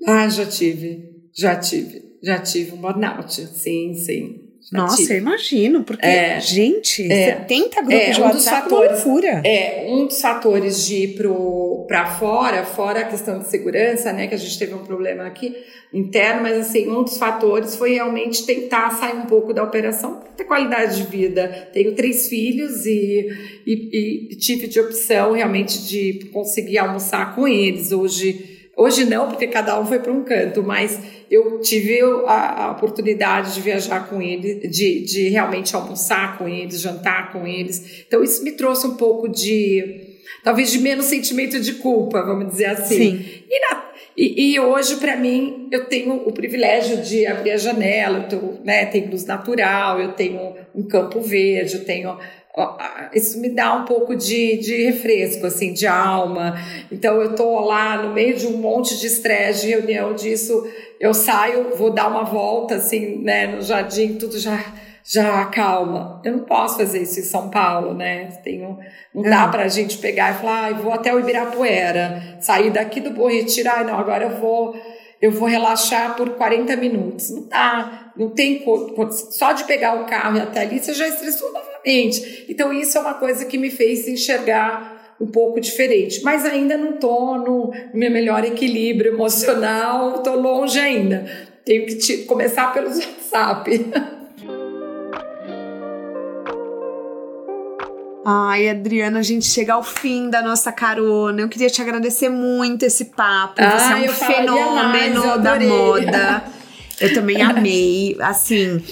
Ah, 0.07 0.29
já 0.29 0.45
tive. 0.45 1.09
Já 1.35 1.57
tive. 1.57 2.03
Já 2.23 2.39
tive 2.39 2.73
um 2.73 2.77
burnout. 2.77 3.33
Sim, 3.33 3.95
sim. 3.95 4.44
Nossa, 4.73 5.13
eu 5.13 5.19
imagino, 5.19 5.85
porque, 5.85 6.07
é, 6.07 6.41
gente, 6.41 7.11
é, 7.11 7.37
70 7.39 7.83
grupos 7.83 7.95
é, 7.95 8.11
de 8.11 8.21
um 8.21 8.25
WhatsApp 8.25 8.63
fatores, 8.63 9.05
loucura. 9.05 9.43
É, 9.45 9.87
um 9.89 10.07
dos 10.07 10.21
fatores 10.21 10.87
de 10.87 10.95
ir 11.05 11.17
para 11.87 12.07
fora, 12.07 12.65
fora 12.65 13.01
a 13.01 13.05
questão 13.05 13.39
de 13.39 13.49
segurança, 13.49 14.13
né, 14.13 14.27
que 14.27 14.35
a 14.35 14.39
gente 14.39 14.59
teve 14.59 14.75
um 14.75 14.85
problema 14.85 15.27
aqui 15.27 15.55
interno, 15.93 16.43
mas 16.43 16.59
assim, 16.59 16.89
um 16.91 17.05
dos 17.05 17.17
fatores 17.17 17.77
foi 17.77 17.95
realmente 17.95 18.45
tentar 18.45 18.91
sair 18.91 19.17
um 19.17 19.27
pouco 19.27 19.55
da 19.55 19.63
operação, 19.63 20.23
ter 20.37 20.45
qualidade 20.45 20.97
de 20.97 21.05
vida. 21.05 21.69
Tenho 21.73 21.95
três 21.95 22.29
filhos 22.29 22.85
e, 22.85 23.29
e, 23.65 24.29
e 24.33 24.37
tive 24.37 24.67
de 24.67 24.81
opção 24.81 25.33
realmente 25.33 25.87
de 25.87 26.31
conseguir 26.33 26.79
almoçar 26.79 27.35
com 27.37 27.47
eles. 27.47 27.93
Hoje, 27.93 28.54
hoje 28.77 29.05
não, 29.05 29.29
porque 29.29 29.47
cada 29.47 29.79
um 29.81 29.87
foi 29.87 29.99
para 29.99 30.13
um 30.13 30.23
canto, 30.23 30.63
mas 30.63 30.99
eu 31.31 31.61
tive 31.61 32.01
a, 32.27 32.65
a, 32.65 32.71
oportunidade 32.73 33.55
de 33.55 33.61
viajar 33.61 34.09
com 34.09 34.21
eles, 34.21 34.71
de, 34.71 35.01
de 35.05 35.29
realmente 35.29 35.75
almoçar 35.75 36.39
com 36.39 36.49
eles, 36.49 36.81
jantar 36.81 37.33
com 37.33 37.47
eles. 37.47 38.05
Então, 38.07 38.23
isso 38.23 38.43
me 38.45 38.53
trouxe 38.53 38.87
um 38.87 38.97
pouco 38.97 39.29
de 39.29 40.15
talvez 40.43 40.71
de 40.71 40.79
menos 40.79 41.07
sentimento 41.07 41.59
de 41.59 41.75
culpa, 41.75 42.23
vamos 42.23 42.49
dizer 42.49 42.67
assim. 42.67 43.19
Sim. 43.19 43.25
E, 43.51 43.61
na, 43.61 43.85
e, 44.17 44.53
e 44.53 44.61
hoje, 44.61 44.97
para 44.97 45.17
mim, 45.17 45.69
eu 45.73 45.87
tenho 45.87 46.15
o 46.15 46.33
privilégio 46.33 46.99
de 46.99 47.27
abrir 47.27 47.53
a 47.53 47.57
janela, 47.57 48.19
eu 48.19 48.29
tô, 48.29 48.65
né, 48.65 48.87
tenho 48.87 49.11
luz 49.11 49.25
natural, 49.25 50.01
eu 50.01 50.13
tenho 50.13 50.55
um 50.75 50.83
campo 50.87 51.21
verde, 51.21 51.75
eu 51.75 51.85
tenho 51.85 52.17
isso 53.13 53.41
me 53.41 53.49
dá 53.49 53.75
um 53.75 53.85
pouco 53.85 54.15
de, 54.15 54.57
de 54.59 54.85
refresco, 54.85 55.47
assim, 55.47 55.73
de 55.73 55.87
alma. 55.87 56.55
Então, 56.91 57.21
eu 57.21 57.35
tô 57.35 57.61
lá 57.61 58.03
no 58.03 58.13
meio 58.13 58.37
de 58.37 58.47
um 58.47 58.59
monte 58.59 58.99
de 58.99 59.07
estresse, 59.07 59.63
de 59.63 59.69
reunião 59.71 60.15
disso, 60.15 60.67
eu 61.01 61.13
saio, 61.13 61.77
vou 61.77 61.91
dar 61.91 62.09
uma 62.09 62.25
volta, 62.25 62.77
assim, 62.77 63.19
né, 63.19 63.49
no 63.49 63.63
jardim, 63.63 64.15
tudo 64.15 64.39
já 64.39 64.59
já 65.07 65.43
acalma. 65.43 66.23
Eu 66.25 66.39
não 66.39 66.45
posso 66.45 66.79
fazer 66.79 67.03
isso 67.03 67.21
em 67.21 67.25
São 67.25 67.51
Paulo, 67.51 67.93
né? 67.93 68.39
Tenho, 68.43 68.79
não 69.15 69.23
dá 69.23 69.47
para 69.49 69.65
a 69.65 69.69
gente 69.69 69.99
pegar 69.99 70.33
e 70.33 70.39
falar, 70.39 70.69
ah, 70.69 70.73
vou 70.73 70.93
até 70.93 71.15
o 71.15 71.21
Ibirapuera, 71.21 72.39
sair 72.41 72.71
daqui 72.71 73.01
do 73.01 73.11
Bom 73.11 73.29
Retiro, 73.29 73.69
ah, 73.71 73.85
não, 73.85 73.99
agora 73.99 74.25
eu 74.25 74.41
vou, 74.41 74.75
eu 75.21 75.31
vou 75.31 75.47
relaxar 75.47 76.17
por 76.17 76.31
40 76.31 76.75
minutos. 76.77 77.31
Não 77.31 77.47
dá, 77.47 78.04
não 78.17 78.31
tem 78.31 78.65
só 79.31 79.53
de 79.53 79.65
pegar 79.65 80.01
o 80.01 80.07
carro 80.07 80.37
e 80.37 80.41
até 80.41 80.61
ali 80.61 80.79
você 80.79 80.93
já 80.93 81.09
estressou 81.09 81.53
novamente. 81.53 82.47
Então 82.49 82.73
isso 82.73 82.97
é 82.99 83.01
uma 83.01 83.15
coisa 83.15 83.45
que 83.45 83.59
me 83.59 83.71
fez 83.71 84.09
enxergar 84.09 85.17
um 85.21 85.27
pouco 85.27 85.61
diferente, 85.61 86.23
mas 86.23 86.45
ainda 86.45 86.77
não 86.77 86.95
tô 86.95 87.37
no 87.37 87.73
meu 87.95 88.11
melhor 88.11 88.45
equilíbrio 88.45 89.15
emocional, 89.15 90.23
tô 90.23 90.35
longe 90.35 90.79
ainda. 90.79 91.25
Tenho 91.65 91.87
que 91.87 91.97
te, 91.97 92.19
começar 92.25 92.73
pelos 92.73 92.99
WhatsApp. 92.99 93.87
Ai, 98.27 98.71
Adriana, 98.71 99.19
a 99.19 99.23
gente 99.23 99.45
chega 99.45 99.75
ao 99.75 99.83
fim 99.83 100.31
da 100.31 100.41
nossa 100.41 100.73
carona. 100.73 101.43
Eu 101.43 101.49
queria 101.49 101.69
te 101.69 101.83
agradecer 101.83 102.31
muito 102.31 102.83
esse 102.83 103.07
papo. 103.07 103.57
Você 103.57 103.93
é 103.93 103.97
um 103.97 104.09
fenômeno 104.09 105.27
mais, 105.27 105.43
da 105.43 105.61
moda. 105.61 106.45
Eu 107.05 107.15
também 107.15 107.41
amei. 107.43 108.17
Assim, 108.21 108.83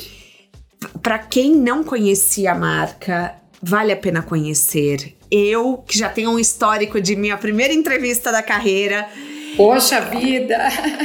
para 1.03 1.19
quem 1.19 1.55
não 1.55 1.83
conhecia 1.85 2.53
a 2.53 2.55
marca, 2.55 3.35
vale 3.63 3.93
a 3.93 3.97
pena 3.97 4.23
conhecer. 4.23 5.17
Eu, 5.31 5.79
que 5.87 5.99
já 5.99 6.09
tenho 6.09 6.31
um 6.31 6.39
histórico 6.39 7.01
de 7.01 7.17
minha 7.17 7.37
primeira 7.39 7.73
entrevista 7.73 8.31
da 8.31 8.43
carreira, 8.43 9.09
Poxa 9.57 10.01
vida! 10.01 10.59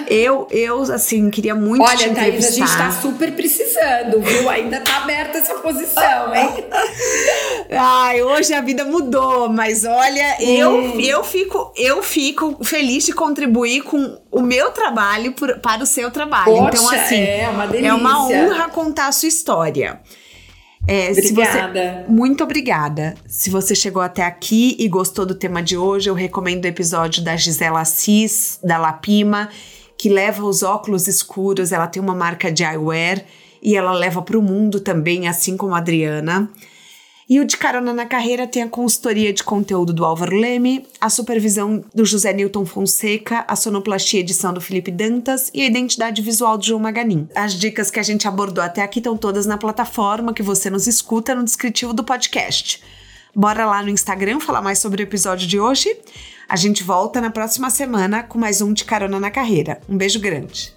Eu, 0.07 0.47
eu 0.51 0.81
assim, 0.83 1.29
queria 1.29 1.53
muito 1.53 1.83
Olha, 1.83 1.97
te 1.97 2.09
Thaís, 2.09 2.45
a 2.45 2.51
gente 2.51 2.77
tá 2.77 2.91
super 2.91 3.33
precisando, 3.33 4.21
viu? 4.21 4.49
Ainda 4.49 4.79
tá 4.79 4.97
aberta 4.97 5.37
essa 5.37 5.55
posição, 5.55 6.33
hein? 6.33 6.65
Ai, 7.71 8.21
hoje 8.21 8.53
a 8.53 8.61
vida 8.61 8.85
mudou, 8.85 9.49
mas 9.49 9.83
olha, 9.83 10.37
hum. 10.39 10.43
eu, 10.43 10.99
eu, 11.01 11.23
fico, 11.23 11.73
eu 11.75 12.01
fico 12.01 12.63
feliz 12.63 13.05
de 13.05 13.13
contribuir 13.13 13.81
com 13.81 14.17
o 14.31 14.41
meu 14.41 14.71
trabalho 14.71 15.33
por, 15.33 15.59
para 15.59 15.83
o 15.83 15.85
seu 15.85 16.09
trabalho. 16.09 16.45
Poxa, 16.45 16.69
então, 16.69 16.89
assim, 16.89 17.21
é 17.21 17.49
uma 17.49 17.67
delícia. 17.67 17.89
É 17.89 17.93
uma 17.93 18.27
honra 18.27 18.69
contar 18.69 19.07
a 19.07 19.11
sua 19.11 19.27
história. 19.27 19.99
É, 20.87 21.11
obrigada. 21.11 22.05
Você, 22.05 22.11
muito 22.11 22.43
obrigada. 22.43 23.15
Se 23.27 23.49
você 23.49 23.75
chegou 23.75 24.01
até 24.01 24.23
aqui 24.23 24.75
e 24.79 24.87
gostou 24.87 25.25
do 25.25 25.35
tema 25.35 25.61
de 25.61 25.75
hoje, 25.75 26.09
eu 26.09 26.13
recomendo 26.13 26.63
o 26.63 26.67
episódio 26.67 27.21
da 27.21 27.35
Gisela 27.35 27.81
Assis, 27.81 28.57
da 28.63 28.77
Lapima, 28.77 29.49
que 29.97 30.07
leva 30.07 30.45
os 30.45 30.63
óculos 30.63 31.07
escuros. 31.07 31.73
Ela 31.73 31.87
tem 31.87 32.01
uma 32.01 32.15
marca 32.15 32.49
de 32.49 32.63
eyewear 32.63 33.23
e 33.61 33.75
ela 33.75 33.91
leva 33.91 34.21
para 34.21 34.39
o 34.39 34.41
mundo 34.41 34.79
também, 34.79 35.27
assim 35.27 35.57
como 35.57 35.75
a 35.75 35.79
Adriana. 35.79 36.49
E 37.29 37.41
o 37.41 37.45
De 37.45 37.57
Carona 37.57 37.93
na 37.93 38.05
Carreira 38.05 38.47
tem 38.47 38.63
a 38.63 38.69
consultoria 38.69 39.33
de 39.33 39.43
conteúdo 39.43 39.91
do 39.91 40.05
Álvaro 40.05 40.33
Leme, 40.33 40.87
a 41.01 41.09
supervisão 41.09 41.83
do 41.93 42.05
José 42.05 42.31
Newton 42.31 42.65
Fonseca, 42.65 43.43
a 43.49 43.53
sonoplastia 43.53 44.21
edição 44.21 44.53
do 44.53 44.61
Felipe 44.61 44.91
Dantas 44.91 45.51
e 45.53 45.61
a 45.61 45.65
identidade 45.65 46.21
visual 46.21 46.57
do 46.57 46.65
João 46.65 46.79
Maganin. 46.79 47.27
As 47.35 47.53
dicas 47.53 47.91
que 47.91 47.99
a 47.99 48.03
gente 48.03 48.29
abordou 48.29 48.63
até 48.63 48.81
aqui 48.81 48.99
estão 48.99 49.17
todas 49.17 49.45
na 49.45 49.57
plataforma 49.57 50.33
que 50.33 50.41
você 50.41 50.69
nos 50.69 50.87
escuta 50.87 51.35
no 51.35 51.43
descritivo 51.43 51.93
do 51.93 52.03
podcast. 52.03 52.81
Bora 53.35 53.65
lá 53.65 53.83
no 53.83 53.89
Instagram 53.89 54.39
falar 54.39 54.61
mais 54.61 54.79
sobre 54.79 55.01
o 55.01 55.03
episódio 55.03 55.45
de 55.47 55.59
hoje. 55.59 55.93
A 56.47 56.55
gente 56.55 56.81
volta 56.81 57.19
na 57.19 57.29
próxima 57.29 57.69
semana 57.69 58.23
com 58.23 58.39
mais 58.39 58.61
um 58.61 58.71
De 58.71 58.85
Carona 58.85 59.19
na 59.19 59.29
Carreira. 59.29 59.81
Um 59.89 59.97
beijo 59.97 60.21
grande. 60.21 60.76